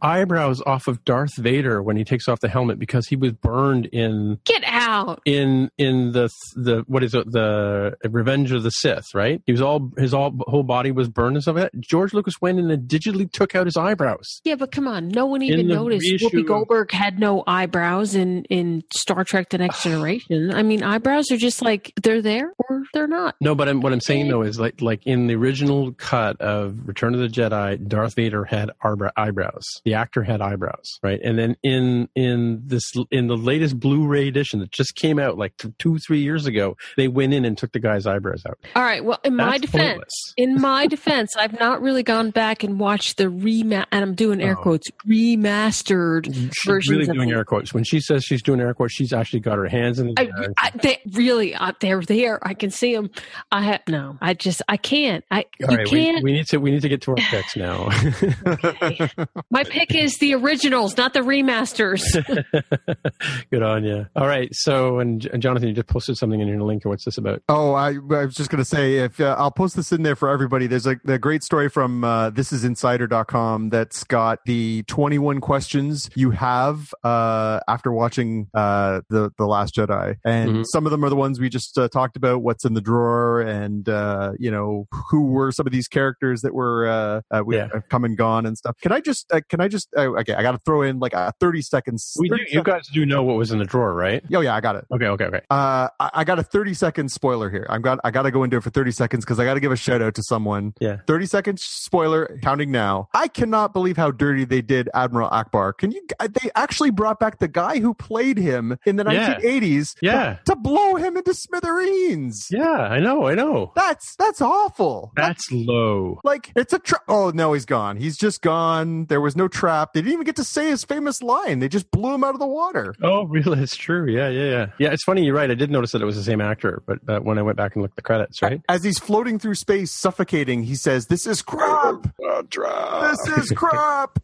eyebrows 0.42 0.62
off 0.66 0.88
of 0.88 1.04
Darth 1.04 1.36
Vader 1.36 1.82
when 1.82 1.96
he 1.96 2.04
takes 2.04 2.28
off 2.28 2.40
the 2.40 2.48
helmet 2.48 2.78
because 2.78 3.06
he 3.06 3.16
was 3.16 3.32
burned 3.32 3.86
in 3.86 4.38
Get 4.44 4.62
out! 4.66 5.20
in 5.24 5.70
in 5.78 6.12
the 6.12 6.28
the 6.56 6.84
what 6.86 7.04
is 7.04 7.14
it 7.14 7.30
the 7.30 7.96
Revenge 8.08 8.52
of 8.52 8.62
the 8.62 8.70
Sith, 8.70 9.06
right? 9.14 9.40
He 9.46 9.52
was 9.52 9.60
all 9.60 9.90
his 9.96 10.12
all 10.12 10.32
whole 10.48 10.62
body 10.62 10.90
was 10.90 11.08
burned 11.08 11.36
and 11.36 11.42
stuff 11.42 11.56
like 11.56 11.72
that. 11.72 11.80
George 11.80 12.12
Lucas 12.12 12.34
went 12.40 12.58
in 12.58 12.70
and 12.70 12.88
digitally 12.88 13.30
took 13.30 13.54
out 13.54 13.66
his 13.66 13.76
eyebrows. 13.76 14.40
Yeah, 14.44 14.56
but 14.56 14.72
come 14.72 14.88
on, 14.88 15.08
no 15.08 15.26
one 15.26 15.42
even 15.42 15.68
noticed. 15.68 16.02
reissue 16.10 16.28
Whoopi 16.28 16.46
Goldberg 16.46 16.90
had 16.90 17.18
no 17.18 17.44
eyebrows 17.46 18.14
in 18.14 18.44
in 18.44 18.82
Star 18.94 19.24
Trek: 19.24 19.50
The 19.50 19.58
Next 19.58 19.82
Generation. 19.84 20.52
I 20.52 20.62
mean, 20.62 20.82
eyebrows 20.82 21.30
are 21.30 21.36
just 21.36 21.62
like 21.62 21.92
they're 22.02 22.22
there 22.22 22.52
or 22.68 22.82
they're 22.92 23.06
not. 23.06 23.36
No, 23.40 23.54
but 23.54 23.68
I'm, 23.68 23.80
what 23.80 23.92
I'm 23.92 24.00
saying 24.00 24.28
though 24.28 24.42
is 24.42 24.58
like 24.58 24.80
like 24.80 25.06
in 25.06 25.26
the 25.26 25.34
original 25.34 25.92
cut 25.92 26.40
of 26.40 26.76
Return 26.86 27.14
of 27.14 27.20
the 27.20 27.28
Jedi, 27.28 27.86
Darth 27.86 28.14
Vader 28.14 28.44
had 28.44 28.70
eyebrows. 29.16 29.64
The 29.84 29.94
actor 29.94 30.21
had 30.22 30.40
eyebrows, 30.40 30.98
right? 31.02 31.20
And 31.22 31.38
then 31.38 31.56
in 31.62 32.08
in 32.14 32.62
this 32.64 32.90
in 33.10 33.26
the 33.26 33.36
latest 33.36 33.78
Blu-ray 33.80 34.28
edition 34.28 34.60
that 34.60 34.70
just 34.70 34.94
came 34.96 35.18
out 35.18 35.38
like 35.38 35.56
t- 35.56 35.72
two 35.78 35.98
three 35.98 36.20
years 36.20 36.46
ago, 36.46 36.76
they 36.96 37.08
went 37.08 37.34
in 37.34 37.44
and 37.44 37.56
took 37.56 37.72
the 37.72 37.78
guy's 37.80 38.06
eyebrows 38.06 38.42
out. 38.48 38.58
All 38.76 38.82
right. 38.82 39.04
Well, 39.04 39.18
in 39.24 39.36
my 39.36 39.50
That's 39.58 39.62
defense, 39.62 39.88
pointless. 39.88 40.34
in 40.36 40.60
my 40.60 40.86
defense, 40.86 41.36
I've 41.36 41.58
not 41.58 41.82
really 41.82 42.02
gone 42.02 42.30
back 42.30 42.62
and 42.64 42.78
watched 42.80 43.16
the 43.18 43.28
rema 43.28 43.86
and 43.92 44.02
I'm 44.04 44.14
doing 44.14 44.40
air 44.42 44.56
Oh. 44.58 44.62
quotes 44.62 44.88
remastered 45.06 46.26
She's 46.32 46.50
versions 46.66 46.90
really 46.98 47.12
doing 47.12 47.28
the- 47.28 47.34
air 47.36 47.44
quotes. 47.44 47.72
When 47.74 47.84
she 47.84 48.00
says 48.00 48.24
she's 48.24 48.42
doing 48.42 48.60
air 48.60 48.74
quotes, 48.74 48.94
she's 48.94 49.12
actually 49.12 49.40
got 49.40 49.58
her 49.58 49.68
hands 49.68 49.98
in 49.98 50.08
the 50.08 50.14
I. 50.18 50.48
I, 50.58 50.70
they 50.82 51.00
really, 51.12 51.54
uh, 51.54 51.72
they're 51.80 52.02
there. 52.02 52.38
I 52.46 52.54
can 52.54 52.70
see 52.70 52.94
them. 52.94 53.10
I 53.50 53.62
have 53.62 53.80
no. 53.88 54.18
I 54.20 54.34
just, 54.34 54.62
I 54.68 54.76
can't. 54.76 55.24
I 55.30 55.38
All 55.38 55.44
you 55.72 55.76
right, 55.78 55.90
we, 55.90 56.04
can't. 56.04 56.22
we 56.24 56.32
need 56.32 56.46
to 56.48 56.58
we 56.58 56.70
need 56.70 56.82
to 56.82 56.88
get 56.88 57.02
to 57.02 57.12
our 57.12 57.16
picks 57.16 57.56
now. 57.56 57.88
my 59.50 59.64
pick 59.64 59.94
is 59.94 60.11
the 60.18 60.34
originals, 60.34 60.96
not 60.96 61.12
the 61.14 61.20
remasters. 61.20 62.02
Good 63.50 63.62
on 63.62 63.84
you. 63.84 64.06
All 64.16 64.26
right, 64.26 64.48
so 64.52 64.98
and, 64.98 65.24
and 65.26 65.42
Jonathan, 65.42 65.68
you 65.68 65.74
just 65.74 65.88
posted 65.88 66.16
something 66.16 66.40
in 66.40 66.48
your 66.48 66.62
link. 66.62 66.84
What's 66.84 67.04
this 67.04 67.18
about? 67.18 67.42
Oh, 67.48 67.72
I, 67.74 67.90
I 67.90 68.24
was 68.24 68.34
just 68.34 68.50
going 68.50 68.62
to 68.62 68.64
say, 68.68 68.98
if 68.98 69.20
uh, 69.20 69.34
I'll 69.38 69.50
post 69.50 69.76
this 69.76 69.92
in 69.92 70.02
there 70.02 70.16
for 70.16 70.28
everybody. 70.28 70.66
There's 70.66 70.86
a, 70.86 70.96
a 71.06 71.18
great 71.18 71.42
story 71.42 71.68
from 71.68 72.04
uh, 72.04 72.30
thisisinsider.com 72.30 73.68
that's 73.70 74.04
got 74.04 74.40
the 74.46 74.82
21 74.84 75.40
questions 75.40 76.10
you 76.14 76.30
have 76.30 76.92
uh, 77.04 77.60
after 77.68 77.92
watching 77.92 78.48
uh, 78.54 79.00
the 79.08 79.30
the 79.38 79.46
Last 79.46 79.74
Jedi, 79.74 80.16
and 80.24 80.42
Mhm. 80.52 80.64
some 80.66 80.86
of 80.86 80.90
them 80.90 81.04
are 81.04 81.08
the 81.10 81.16
ones 81.16 81.38
we 81.40 81.48
just 81.48 81.78
uh, 81.78 81.88
talked 81.88 82.16
about. 82.16 82.42
What's 82.42 82.64
in 82.64 82.74
the 82.74 82.80
drawer, 82.80 83.40
and 83.40 83.88
uh, 83.88 84.32
you 84.38 84.50
know 84.50 84.86
who 85.10 85.26
were 85.26 85.52
some 85.52 85.66
of 85.66 85.72
these 85.72 85.88
characters 85.88 86.40
that 86.42 86.54
were 86.54 86.86
uh, 86.88 87.20
uh, 87.30 87.42
we 87.44 87.56
Yeah. 87.56 87.68
have 87.72 87.88
come 87.88 88.04
and 88.04 88.16
gone 88.16 88.46
and 88.46 88.56
stuff. 88.56 88.76
Can 88.82 88.92
I 88.92 89.00
just 89.00 89.26
uh, 89.32 89.40
can 89.48 89.60
I 89.60 89.68
just 89.68 89.88
okay? 90.06 90.34
I 90.34 90.42
got 90.42 90.52
to 90.52 90.58
throw 90.64 90.82
in 90.82 90.98
like 90.98 91.12
a 91.14 91.32
30 91.40 91.62
seconds. 91.62 92.14
We 92.18 92.28
do, 92.28 92.36
you 92.48 92.62
guys 92.62 92.88
do 92.92 93.04
know 93.06 93.22
what 93.22 93.36
was 93.36 93.50
in 93.50 93.58
the 93.58 93.64
drawer, 93.64 93.94
right? 93.94 94.22
Oh 94.34 94.40
yeah, 94.40 94.54
I 94.54 94.60
got 94.60 94.76
it. 94.76 94.84
Okay, 94.92 95.06
okay, 95.06 95.24
okay. 95.26 95.40
Uh, 95.50 95.88
I, 96.00 96.10
I 96.14 96.24
got 96.24 96.38
a 96.38 96.42
30 96.42 96.74
second 96.74 97.10
spoiler 97.10 97.50
here. 97.50 97.66
I've 97.68 97.82
got 97.82 97.98
I 98.04 98.10
got 98.10 98.22
to 98.22 98.30
go 98.30 98.42
into 98.44 98.56
it 98.56 98.62
for 98.62 98.70
30 98.70 98.90
seconds 98.92 99.24
because 99.24 99.38
I 99.38 99.44
got 99.44 99.54
to 99.54 99.60
give 99.60 99.72
a 99.72 99.76
shout 99.76 100.02
out 100.02 100.14
to 100.14 100.22
someone. 100.22 100.74
Yeah. 100.80 100.98
30 101.06 101.26
seconds 101.26 101.62
spoiler 101.62 102.38
counting 102.42 102.70
now. 102.70 103.08
I 103.14 103.28
cannot 103.28 103.72
believe 103.72 103.96
how 103.96 104.10
dirty 104.10 104.44
they 104.44 104.62
did 104.62 104.88
Admiral 104.94 105.30
Ackbar. 105.30 105.76
Can 105.76 105.90
you? 105.92 106.00
They 106.20 106.50
actually 106.54 106.90
brought 106.90 107.18
back 107.20 107.38
the 107.38 107.48
guy 107.48 107.78
who 107.80 107.94
played 107.94 108.38
him 108.38 108.78
in 108.86 108.96
the 108.96 109.04
Yeah. 109.10 109.34
1980s. 109.38 109.94
Yeah. 110.02 110.34
To, 110.46 110.52
to 110.52 110.56
blow 110.56 110.96
him 110.96 111.16
into 111.16 111.34
smithereens. 111.34 112.48
Yeah, 112.50 112.70
I 112.70 113.00
know, 113.00 113.26
I 113.26 113.34
know. 113.34 113.72
That's 113.76 114.14
that's 114.16 114.40
awful. 114.40 115.12
That's 115.16 115.50
low. 115.50 116.20
like 116.24 116.52
it's 116.56 116.72
a 116.72 116.78
trap. 116.78 117.02
Oh 117.08 117.30
no, 117.34 117.52
he's 117.52 117.64
gone. 117.64 117.96
He's 117.96 118.16
just 118.16 118.42
gone. 118.42 119.06
There 119.06 119.20
was 119.20 119.36
no 119.36 119.48
trap. 119.48 119.91
They 119.94 120.00
didn't 120.00 120.12
even 120.14 120.24
get 120.24 120.36
to 120.36 120.44
say 120.44 120.68
his 120.68 120.84
famous 120.84 121.22
line. 121.22 121.58
They 121.58 121.68
just 121.68 121.90
blew 121.90 122.14
him 122.14 122.24
out 122.24 122.34
of 122.34 122.40
the 122.40 122.46
water. 122.46 122.94
Oh, 123.02 123.24
really? 123.28 123.60
It's 123.60 123.76
true. 123.76 124.10
Yeah, 124.10 124.28
yeah, 124.28 124.44
yeah. 124.44 124.66
Yeah, 124.78 124.88
it's 124.92 125.04
funny. 125.04 125.24
You're 125.24 125.34
right. 125.34 125.50
I 125.50 125.54
did 125.54 125.70
notice 125.70 125.92
that 125.92 126.02
it 126.02 126.06
was 126.06 126.16
the 126.16 126.22
same 126.22 126.40
actor, 126.40 126.82
but 126.86 126.98
uh, 127.08 127.20
when 127.20 127.38
I 127.38 127.42
went 127.42 127.56
back 127.56 127.74
and 127.74 127.82
looked 127.82 127.92
at 127.92 127.96
the 127.96 128.02
credits, 128.02 128.40
right? 128.42 128.60
As 128.68 128.82
he's 128.82 128.98
floating 128.98 129.38
through 129.38 129.56
space, 129.56 129.92
suffocating, 129.92 130.62
he 130.62 130.74
says, 130.74 131.06
"This 131.06 131.26
is 131.26 131.42
crap. 131.42 132.02
This 132.50 133.38
is 133.38 133.50
crap." 133.54 134.18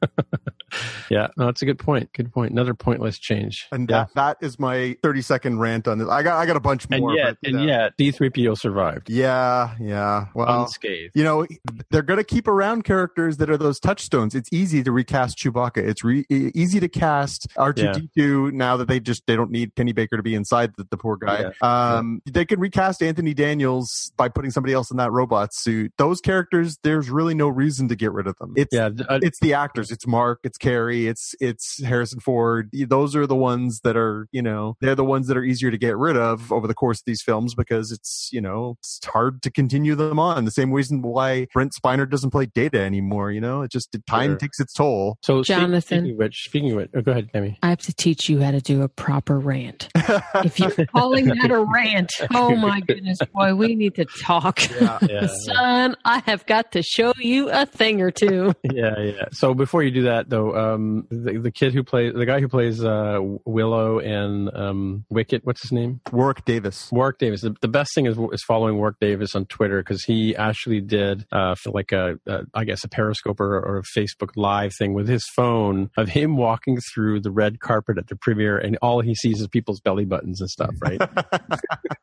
Yeah, 1.09 1.27
no, 1.35 1.47
that's 1.47 1.61
a 1.61 1.65
good 1.65 1.79
point. 1.79 2.13
Good 2.13 2.31
point. 2.31 2.51
Another 2.51 2.73
pointless 2.73 3.19
change. 3.19 3.67
And 3.71 3.89
yeah. 3.89 4.05
that, 4.15 4.39
that 4.39 4.45
is 4.45 4.57
my 4.57 4.95
30 5.03 5.21
second 5.21 5.59
rant 5.59 5.85
on 5.87 5.97
this. 5.97 6.07
I 6.07 6.23
got 6.23 6.37
I 6.37 6.45
got 6.45 6.55
a 6.55 6.61
bunch 6.61 6.89
more. 6.89 7.09
and 7.09 7.17
yet, 7.17 7.37
but, 7.41 7.49
and 7.49 7.59
uh, 7.59 7.63
yet, 7.63 7.93
C-3PO 7.99 8.57
survived 8.57 9.09
Yeah, 9.09 9.75
yeah. 9.79 10.27
Well, 10.33 10.61
unscathed. 10.63 11.11
you 11.13 11.23
know, 11.23 11.45
they're 11.89 12.01
going 12.01 12.17
to 12.17 12.23
keep 12.23 12.47
around 12.47 12.83
characters 12.83 13.37
that 13.37 13.49
are 13.49 13.57
those 13.57 13.79
touchstones. 13.79 14.35
It's 14.35 14.49
easy 14.53 14.83
to 14.83 14.91
recast 14.91 15.37
Chewbacca. 15.37 15.77
It's 15.77 16.03
re- 16.03 16.25
easy 16.29 16.79
to 16.79 16.87
cast 16.87 17.47
R2D2 17.57 18.53
now 18.53 18.77
that 18.77 18.87
they 18.87 18.99
just 18.99 19.27
they 19.27 19.35
don't 19.35 19.51
need 19.51 19.75
Kenny 19.75 19.91
Baker 19.91 20.17
to 20.17 20.23
be 20.23 20.35
inside 20.35 20.73
the, 20.77 20.87
the 20.89 20.97
poor 20.97 21.17
guy. 21.17 21.51
Um, 21.61 22.21
They 22.25 22.45
can 22.45 22.59
recast 22.59 23.03
Anthony 23.03 23.33
Daniels 23.33 24.11
by 24.17 24.29
putting 24.29 24.51
somebody 24.51 24.73
else 24.73 24.91
in 24.91 24.97
that 24.97 25.11
robot 25.11 25.53
suit. 25.53 25.91
Those 25.97 26.21
characters, 26.21 26.77
there's 26.83 27.09
really 27.09 27.33
no 27.33 27.49
reason 27.49 27.87
to 27.89 27.95
get 27.95 28.11
rid 28.11 28.27
of 28.27 28.37
them. 28.37 28.53
It's 28.55 28.73
Yeah, 28.73 28.89
uh, 29.09 29.19
it's 29.21 29.39
the 29.39 29.53
actors. 29.53 29.91
It's 29.91 30.07
Mark. 30.07 30.39
It's 30.43 30.57
Carrie. 30.61 31.07
It's 31.07 31.33
it's 31.39 31.83
Harrison 31.83 32.19
Ford. 32.19 32.69
Those 32.87 33.15
are 33.15 33.27
the 33.27 33.35
ones 33.35 33.81
that 33.83 33.97
are 33.97 34.27
you 34.31 34.41
know 34.41 34.75
they're 34.79 34.95
the 34.95 35.03
ones 35.03 35.27
that 35.27 35.35
are 35.35 35.43
easier 35.43 35.71
to 35.71 35.77
get 35.77 35.97
rid 35.97 36.15
of 36.15 36.51
over 36.51 36.67
the 36.67 36.73
course 36.73 36.99
of 36.99 37.03
these 37.05 37.21
films 37.21 37.53
because 37.55 37.91
it's 37.91 38.29
you 38.31 38.39
know 38.39 38.75
it's 38.79 38.99
hard 39.05 39.41
to 39.43 39.51
continue 39.51 39.95
them 39.95 40.19
on. 40.19 40.45
The 40.45 40.51
same 40.51 40.71
reason 40.71 41.01
why 41.01 41.47
Brent 41.53 41.73
Spiner 41.83 42.09
doesn't 42.09 42.29
play 42.31 42.45
Data 42.45 42.79
anymore. 42.79 43.31
You 43.31 43.41
know, 43.41 43.63
it 43.63 43.71
just 43.71 43.95
time 44.07 44.31
Sure. 44.31 44.37
takes 44.37 44.59
its 44.59 44.73
toll. 44.73 45.17
so 45.23 45.43
Jonathan. 45.43 45.81
Speaking 45.99 46.11
of 46.11 46.17
which, 46.17 46.43
speaking 46.45 46.71
of 46.71 46.77
which, 46.77 46.89
oh, 46.95 47.01
go 47.01 47.11
ahead, 47.11 47.29
Tammy. 47.33 47.57
I 47.63 47.69
have 47.69 47.79
to 47.81 47.93
teach 47.93 48.29
you 48.29 48.41
how 48.41 48.51
to 48.51 48.61
do 48.61 48.83
a 48.83 48.87
proper 48.87 49.39
rant. 49.39 49.89
If 49.95 50.59
you're 50.59 50.85
calling 50.95 51.25
that 51.25 51.49
a 51.51 51.59
rant, 51.59 52.11
oh 52.33 52.55
my 52.55 52.79
goodness, 52.81 53.17
boy, 53.33 53.55
we 53.55 53.75
need 53.75 53.95
to 53.95 54.05
talk. 54.05 54.59
yeah. 54.81 54.99
Yeah, 55.01 55.27
Son, 55.45 55.95
I 56.05 56.21
have 56.25 56.45
got 56.45 56.71
to 56.73 56.83
show 56.83 57.13
you 57.17 57.49
a 57.49 57.65
thing 57.65 58.01
or 58.01 58.11
two. 58.11 58.53
yeah, 58.63 58.97
yeah. 58.99 59.25
So 59.31 59.53
before 59.53 59.83
you 59.83 59.91
do 59.91 60.03
that, 60.03 60.29
though, 60.29 60.50
um, 60.55 61.07
the, 61.09 61.39
the 61.39 61.51
kid 61.51 61.73
who 61.73 61.83
plays 61.83 62.13
the 62.13 62.25
guy 62.25 62.39
who 62.39 62.47
plays 62.47 62.83
uh, 62.83 63.19
Willow 63.45 63.99
and 63.99 64.53
um, 64.55 65.05
Wicket, 65.09 65.45
what's 65.45 65.61
his 65.61 65.71
name? 65.71 66.01
Warwick 66.11 66.45
Davis. 66.45 66.89
Warwick 66.91 67.17
Davis. 67.17 67.41
The, 67.41 67.55
the 67.61 67.67
best 67.67 67.93
thing 67.93 68.05
is 68.05 68.17
is 68.31 68.43
following 68.43 68.77
Warwick 68.77 68.99
Davis 68.99 69.35
on 69.35 69.45
Twitter 69.45 69.81
because 69.81 70.03
he 70.03 70.35
actually 70.35 70.81
did 70.81 71.25
uh, 71.31 71.55
for 71.55 71.71
like 71.71 71.91
a, 71.91 72.19
a 72.27 72.41
I 72.53 72.63
guess 72.65 72.83
a 72.83 72.89
Periscope 72.89 73.39
or, 73.39 73.59
or 73.59 73.79
a 73.79 73.99
Facebook 73.99 74.31
Live 74.35 74.71
thing 74.77 74.93
with 74.93 75.07
his 75.07 75.23
phone 75.35 75.89
of 75.97 76.09
him 76.09 76.37
walking 76.37 76.79
through 76.93 77.21
the 77.21 77.31
red 77.31 77.59
carpet 77.59 77.97
at 77.97 78.07
the 78.07 78.15
premiere, 78.15 78.57
and 78.57 78.77
all 78.81 79.01
he 79.01 79.15
sees 79.15 79.41
is 79.41 79.47
people's 79.47 79.79
belly 79.79 80.05
buttons 80.05 80.41
and 80.41 80.49
stuff, 80.49 80.75
right? 80.81 81.01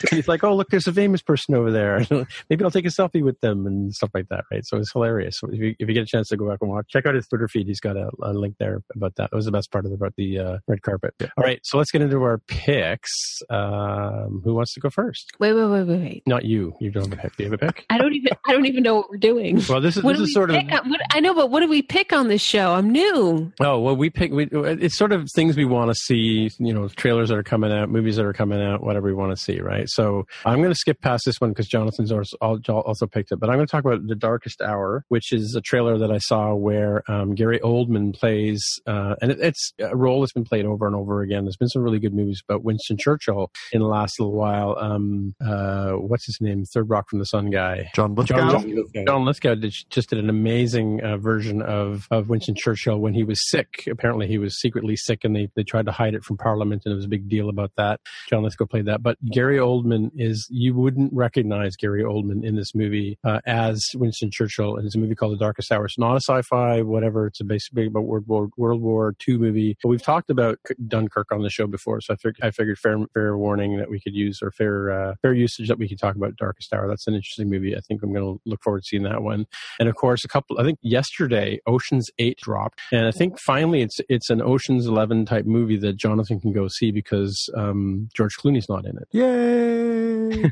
he's 0.10 0.28
like, 0.28 0.42
"Oh, 0.44 0.54
look, 0.54 0.68
there's 0.70 0.86
a 0.86 0.92
famous 0.92 1.22
person 1.22 1.54
over 1.54 1.70
there. 1.70 2.06
Maybe 2.50 2.64
I'll 2.64 2.70
take 2.70 2.86
a 2.86 2.88
selfie 2.88 3.22
with 3.22 3.40
them 3.40 3.66
and 3.66 3.92
stuff 3.94 4.10
like 4.14 4.28
that." 4.28 4.44
Right? 4.50 4.64
So 4.64 4.78
it's 4.78 4.92
hilarious. 4.92 5.36
So 5.38 5.48
if 5.50 5.58
you, 5.58 5.74
if 5.78 5.88
you 5.88 5.94
get 5.94 6.02
a 6.02 6.06
chance 6.06 6.28
to 6.28 6.36
go 6.36 6.48
back 6.48 6.58
and 6.60 6.70
watch, 6.70 6.86
check 6.88 7.06
out 7.06 7.14
his 7.14 7.26
Twitter 7.26 7.48
feed. 7.48 7.68
He's 7.72 7.80
got 7.80 7.96
a, 7.96 8.10
a 8.22 8.32
link 8.32 8.56
there 8.58 8.82
about 8.94 9.14
that. 9.16 9.30
It 9.32 9.34
was 9.36 9.46
the 9.46 9.50
best 9.52 9.70
part 9.72 9.84
of 9.86 9.90
the 9.90 9.96
about 9.96 10.14
the 10.16 10.38
uh, 10.38 10.58
red 10.68 10.82
carpet. 10.82 11.14
All 11.20 11.44
right, 11.44 11.60
so 11.64 11.78
let's 11.78 11.90
get 11.90 12.02
into 12.02 12.22
our 12.22 12.38
picks. 12.46 13.10
Um, 13.50 14.42
who 14.44 14.54
wants 14.54 14.74
to 14.74 14.80
go 14.80 14.90
first? 14.90 15.32
Wait, 15.38 15.52
wait, 15.52 15.64
wait, 15.66 15.84
wait, 15.84 16.00
wait. 16.00 16.22
Not 16.26 16.44
you. 16.44 16.74
You 16.80 16.90
don't 16.90 17.04
have 17.10 17.12
a 17.18 17.22
pick. 17.22 17.36
Do 17.36 17.44
you 17.44 17.50
have 17.50 17.60
a 17.62 17.66
pick? 17.66 17.86
I 17.90 17.98
don't 17.98 18.12
even. 18.14 18.32
I 18.46 18.52
don't 18.52 18.66
even 18.66 18.82
know 18.82 18.96
what 18.96 19.10
we're 19.10 19.16
doing. 19.18 19.60
Well, 19.68 19.80
this 19.80 19.96
is 19.96 20.02
What 20.02 20.16
this 20.18 20.28
is 20.28 20.34
sort 20.34 20.50
of. 20.50 20.56
pick 20.56 20.72
on- 20.72 20.88
what- 20.90 21.00
I 21.12 21.20
know, 21.20 21.34
but 21.34 21.50
what 21.50 21.60
do 21.60 21.68
we 21.68 21.82
pick 21.82 22.12
on 22.12 22.28
this 22.28 22.42
show? 22.42 22.72
I'm 22.72 22.90
new. 22.90 23.52
Oh 23.60 23.80
well, 23.80 23.96
we 23.96 24.10
pick. 24.10 24.32
We, 24.32 24.48
it's 24.52 24.96
sort 24.96 25.12
of 25.12 25.28
things 25.34 25.56
we 25.56 25.64
want 25.64 25.90
to 25.90 25.94
see. 25.94 26.50
You 26.58 26.72
know, 26.74 26.88
trailers 26.88 27.28
that 27.28 27.38
are 27.38 27.42
coming 27.42 27.72
out, 27.72 27.88
movies 27.90 28.16
that 28.16 28.24
are 28.24 28.32
coming 28.32 28.62
out, 28.62 28.82
whatever 28.82 29.06
we 29.06 29.14
want 29.14 29.36
to 29.36 29.42
see, 29.42 29.60
right? 29.60 29.88
So 29.88 30.26
I'm 30.44 30.58
going 30.58 30.70
to 30.70 30.74
skip 30.78 31.00
past 31.00 31.22
this 31.26 31.40
one 31.40 31.50
because 31.50 31.68
Jonathan's 31.68 32.12
also 32.12 32.36
also 32.40 33.06
picked 33.06 33.32
it. 33.32 33.36
But 33.40 33.50
I'm 33.50 33.56
going 33.56 33.66
to 33.66 33.70
talk 33.70 33.84
about 33.84 34.06
the 34.06 34.14
Darkest 34.14 34.60
Hour, 34.62 35.04
which 35.08 35.32
is 35.32 35.54
a 35.56 35.60
trailer 35.60 35.98
that 35.98 36.10
I 36.10 36.18
saw 36.18 36.54
where 36.54 37.02
um, 37.10 37.34
Gary 37.34 37.60
Oldman 37.62 38.14
plays, 38.14 38.62
uh, 38.86 39.14
and 39.22 39.30
it, 39.32 39.38
it's 39.40 39.72
a 39.80 39.96
role 39.96 40.20
that's 40.20 40.32
been 40.32 40.44
played 40.44 40.64
over 40.66 40.86
and 40.86 40.94
over 40.96 41.22
again. 41.22 41.44
There's 41.44 41.56
been 41.56 41.68
some 41.68 41.82
really 41.82 41.98
good 41.98 42.14
movies 42.14 42.42
about 42.48 42.62
Winston 42.64 42.96
Churchill 42.98 43.50
in 43.72 43.80
the 43.80 43.86
last 43.86 44.18
little 44.20 44.34
while. 44.34 44.76
Um, 44.78 45.34
uh, 45.44 45.92
what's 45.92 46.26
his 46.26 46.38
name? 46.40 46.64
Third 46.64 46.90
Rock 46.90 47.08
from 47.10 47.18
the 47.18 47.26
Sun 47.26 47.50
guy. 47.50 47.90
John 47.94 48.14
Lithgow. 48.14 48.50
John- 48.50 49.06
John 49.06 49.24
Lithgow 49.24 49.54
did, 49.54 49.74
just 49.90 50.10
did 50.10 50.18
an 50.18 50.28
amazing 50.28 51.02
uh, 51.02 51.16
version 51.16 51.62
of, 51.62 52.06
of 52.10 52.28
Winston 52.28 52.54
Churchill 52.54 52.98
when 52.98 53.14
he 53.14 53.24
was 53.24 53.48
sick. 53.50 53.84
Apparently, 53.90 54.26
he 54.26 54.38
was 54.38 54.60
secretly 54.60 54.96
sick, 54.96 55.24
and 55.24 55.34
they, 55.34 55.48
they 55.56 55.62
tried 55.62 55.86
to 55.86 55.92
hide 55.92 56.14
it 56.14 56.24
from 56.24 56.36
Parliament, 56.36 56.82
and 56.84 56.92
it 56.92 56.96
was 56.96 57.04
a 57.04 57.08
big 57.08 57.28
deal 57.28 57.48
about 57.48 57.72
that. 57.76 58.00
John 58.28 58.42
Lithgow 58.42 58.66
played 58.66 58.86
that, 58.86 59.02
but 59.02 59.16
Gary 59.30 59.58
Oldman 59.58 60.10
is 60.16 60.46
you 60.50 60.74
wouldn't 60.74 61.12
recognize 61.12 61.76
Gary 61.76 62.02
Oldman 62.02 62.44
in 62.44 62.56
this 62.56 62.74
movie 62.74 63.18
uh, 63.24 63.40
as 63.46 63.84
Winston 63.94 64.30
Churchill, 64.30 64.76
and 64.76 64.86
it's 64.86 64.94
a 64.94 64.98
movie 64.98 65.14
called 65.14 65.32
The 65.32 65.38
Darkest 65.38 65.70
Hour. 65.72 65.86
It's 65.86 65.98
not 65.98 66.14
a 66.14 66.20
sci-fi, 66.20 66.82
whatever. 66.82 67.26
It's 67.26 67.40
a 67.40 67.44
basically 67.52 67.86
about 67.86 68.04
World 68.04 68.26
War 68.26 68.48
World 68.56 68.80
War 68.80 69.14
II 69.26 69.38
movie. 69.38 69.76
But 69.82 69.90
we've 69.90 70.02
talked 70.02 70.30
about 70.30 70.58
Dunkirk 70.88 71.30
on 71.32 71.42
the 71.42 71.50
show 71.50 71.66
before, 71.66 72.00
so 72.00 72.14
I, 72.14 72.16
fig- 72.16 72.38
I 72.42 72.50
figured 72.50 72.78
fair 72.78 72.98
fair 73.12 73.36
warning 73.36 73.76
that 73.78 73.90
we 73.90 74.00
could 74.00 74.14
use 74.14 74.40
or 74.42 74.50
fair 74.50 74.90
uh, 74.90 75.14
fair 75.20 75.34
usage 75.34 75.68
that 75.68 75.78
we 75.78 75.88
could 75.88 75.98
talk 75.98 76.16
about 76.16 76.36
Darkest 76.36 76.72
Hour. 76.72 76.88
That's 76.88 77.06
an 77.06 77.14
interesting 77.14 77.50
movie. 77.50 77.76
I 77.76 77.80
think 77.80 78.02
I'm 78.02 78.12
going 78.12 78.24
to 78.24 78.40
look 78.46 78.62
forward 78.62 78.82
to 78.82 78.86
seeing 78.86 79.02
that 79.02 79.22
one. 79.22 79.46
And 79.78 79.88
of 79.88 79.94
course, 79.94 80.24
a 80.24 80.28
couple. 80.28 80.58
I 80.58 80.64
think 80.64 80.78
yesterday 80.82 81.60
Ocean's 81.66 82.10
Eight 82.18 82.38
dropped, 82.38 82.80
and 82.90 83.06
I 83.06 83.10
think 83.10 83.38
finally 83.38 83.82
it's 83.82 84.00
it's 84.08 84.30
an 84.30 84.40
Ocean's 84.40 84.86
Eleven 84.86 85.26
type 85.26 85.44
movie 85.44 85.76
that 85.78 85.96
Jonathan 85.96 86.40
can 86.40 86.52
go 86.52 86.68
see 86.68 86.90
because 86.90 87.50
um, 87.54 88.08
George 88.14 88.36
Clooney's 88.36 88.68
not 88.68 88.86
in 88.86 88.96
it. 88.96 89.08
Yay! 89.12 90.50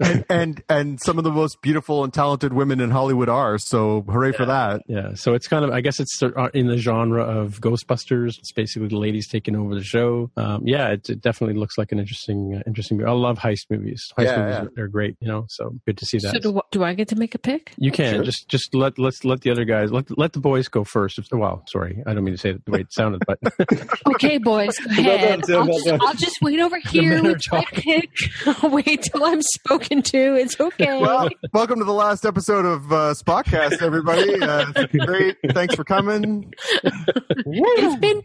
and, 0.00 0.24
and 0.28 0.64
and 0.68 1.00
some 1.00 1.18
of 1.18 1.24
the 1.24 1.30
most 1.30 1.62
beautiful 1.62 2.04
and 2.04 2.12
talented 2.12 2.52
women 2.52 2.80
in 2.80 2.90
Hollywood 2.90 3.28
are. 3.28 3.58
So 3.58 4.02
hooray 4.02 4.32
for 4.32 4.46
that! 4.46 4.82
Yeah, 4.88 5.14
so 5.14 5.34
it's 5.34 5.48
kind 5.48 5.64
of 5.64 5.70
I 5.70 5.80
guess 5.80 6.00
it's 6.00 6.20
sort 6.34 6.48
of 6.48 6.54
in 6.54 6.66
the 6.68 6.78
genre 6.78 7.22
of 7.22 7.60
Ghostbusters. 7.60 8.38
It's 8.38 8.52
basically 8.52 8.88
the 8.88 8.98
ladies 8.98 9.28
taking 9.28 9.56
over 9.56 9.74
the 9.74 9.82
show. 9.84 10.30
Um, 10.36 10.62
yeah, 10.66 10.88
it, 10.88 11.08
it 11.10 11.20
definitely 11.20 11.58
looks 11.58 11.78
like 11.78 11.92
an 11.92 11.98
interesting 11.98 12.54
uh, 12.56 12.62
interesting. 12.66 12.98
movie. 12.98 13.08
I 13.08 13.12
love 13.12 13.38
heist 13.38 13.66
movies. 13.70 14.02
Heist 14.18 14.24
Yeah, 14.24 14.36
movies 14.38 14.54
yeah. 14.54 14.62
are 14.62 14.70
they're 14.74 14.88
great. 14.88 15.16
You 15.20 15.28
know, 15.28 15.46
so 15.48 15.74
good 15.86 15.98
to 15.98 16.06
see 16.06 16.18
that. 16.18 16.32
So 16.42 16.52
do, 16.52 16.60
do 16.70 16.84
I 16.84 16.94
get 16.94 17.08
to 17.08 17.16
make 17.16 17.34
a 17.34 17.38
pick? 17.38 17.72
You 17.76 17.90
can 17.92 18.14
Sure. 18.16 18.24
just 18.24 18.48
just 18.48 18.74
let 18.74 18.98
let's 18.98 19.24
let 19.24 19.40
the 19.42 19.50
other 19.50 19.64
guys 19.64 19.90
let 19.92 20.06
let 20.18 20.32
the 20.32 20.40
boys 20.40 20.68
go 20.68 20.84
first. 20.84 21.18
If, 21.18 21.26
well, 21.32 21.64
sorry, 21.68 22.02
I 22.06 22.14
don't 22.14 22.24
mean 22.24 22.34
to 22.34 22.40
say 22.40 22.50
it 22.50 22.64
the 22.64 22.70
way 22.72 22.80
it 22.80 22.92
sounded, 22.92 23.22
but 23.26 23.38
Okay, 24.14 24.38
boys, 24.38 24.76
go 24.78 24.90
Well 25.02 25.14
ahead. 25.14 25.40
done, 25.42 25.48
Tim, 25.48 25.56
I'll, 25.62 25.68
well 25.68 25.78
just. 25.84 26.02
I'll 26.02 26.14
just 26.14 26.36
wait 26.42 26.60
over 26.60 26.78
here 26.78 27.10
men 27.10 27.26
are 27.26 27.30
with 27.32 27.42
my 27.52 27.64
pick. 27.72 28.10
I'll 28.46 28.70
wait 28.70 29.02
till 29.02 29.24
I'm 29.24 29.42
spoken 29.42 30.02
to. 30.02 30.34
It's 30.36 30.58
okay. 30.60 30.98
Well, 31.00 31.28
welcome 31.52 31.78
to 31.78 31.84
the 31.84 31.92
last 31.92 32.24
episode 32.24 32.64
of 32.64 32.92
uh, 32.92 33.14
Spotcast, 33.14 33.82
everybody. 33.82 34.40
Uh, 34.40 34.86
great. 35.06 35.36
Thanks 35.52 35.74
for 35.74 35.84
coming. 35.84 36.21
Um, 36.24 36.50
it's 36.84 37.96
been 38.00 38.22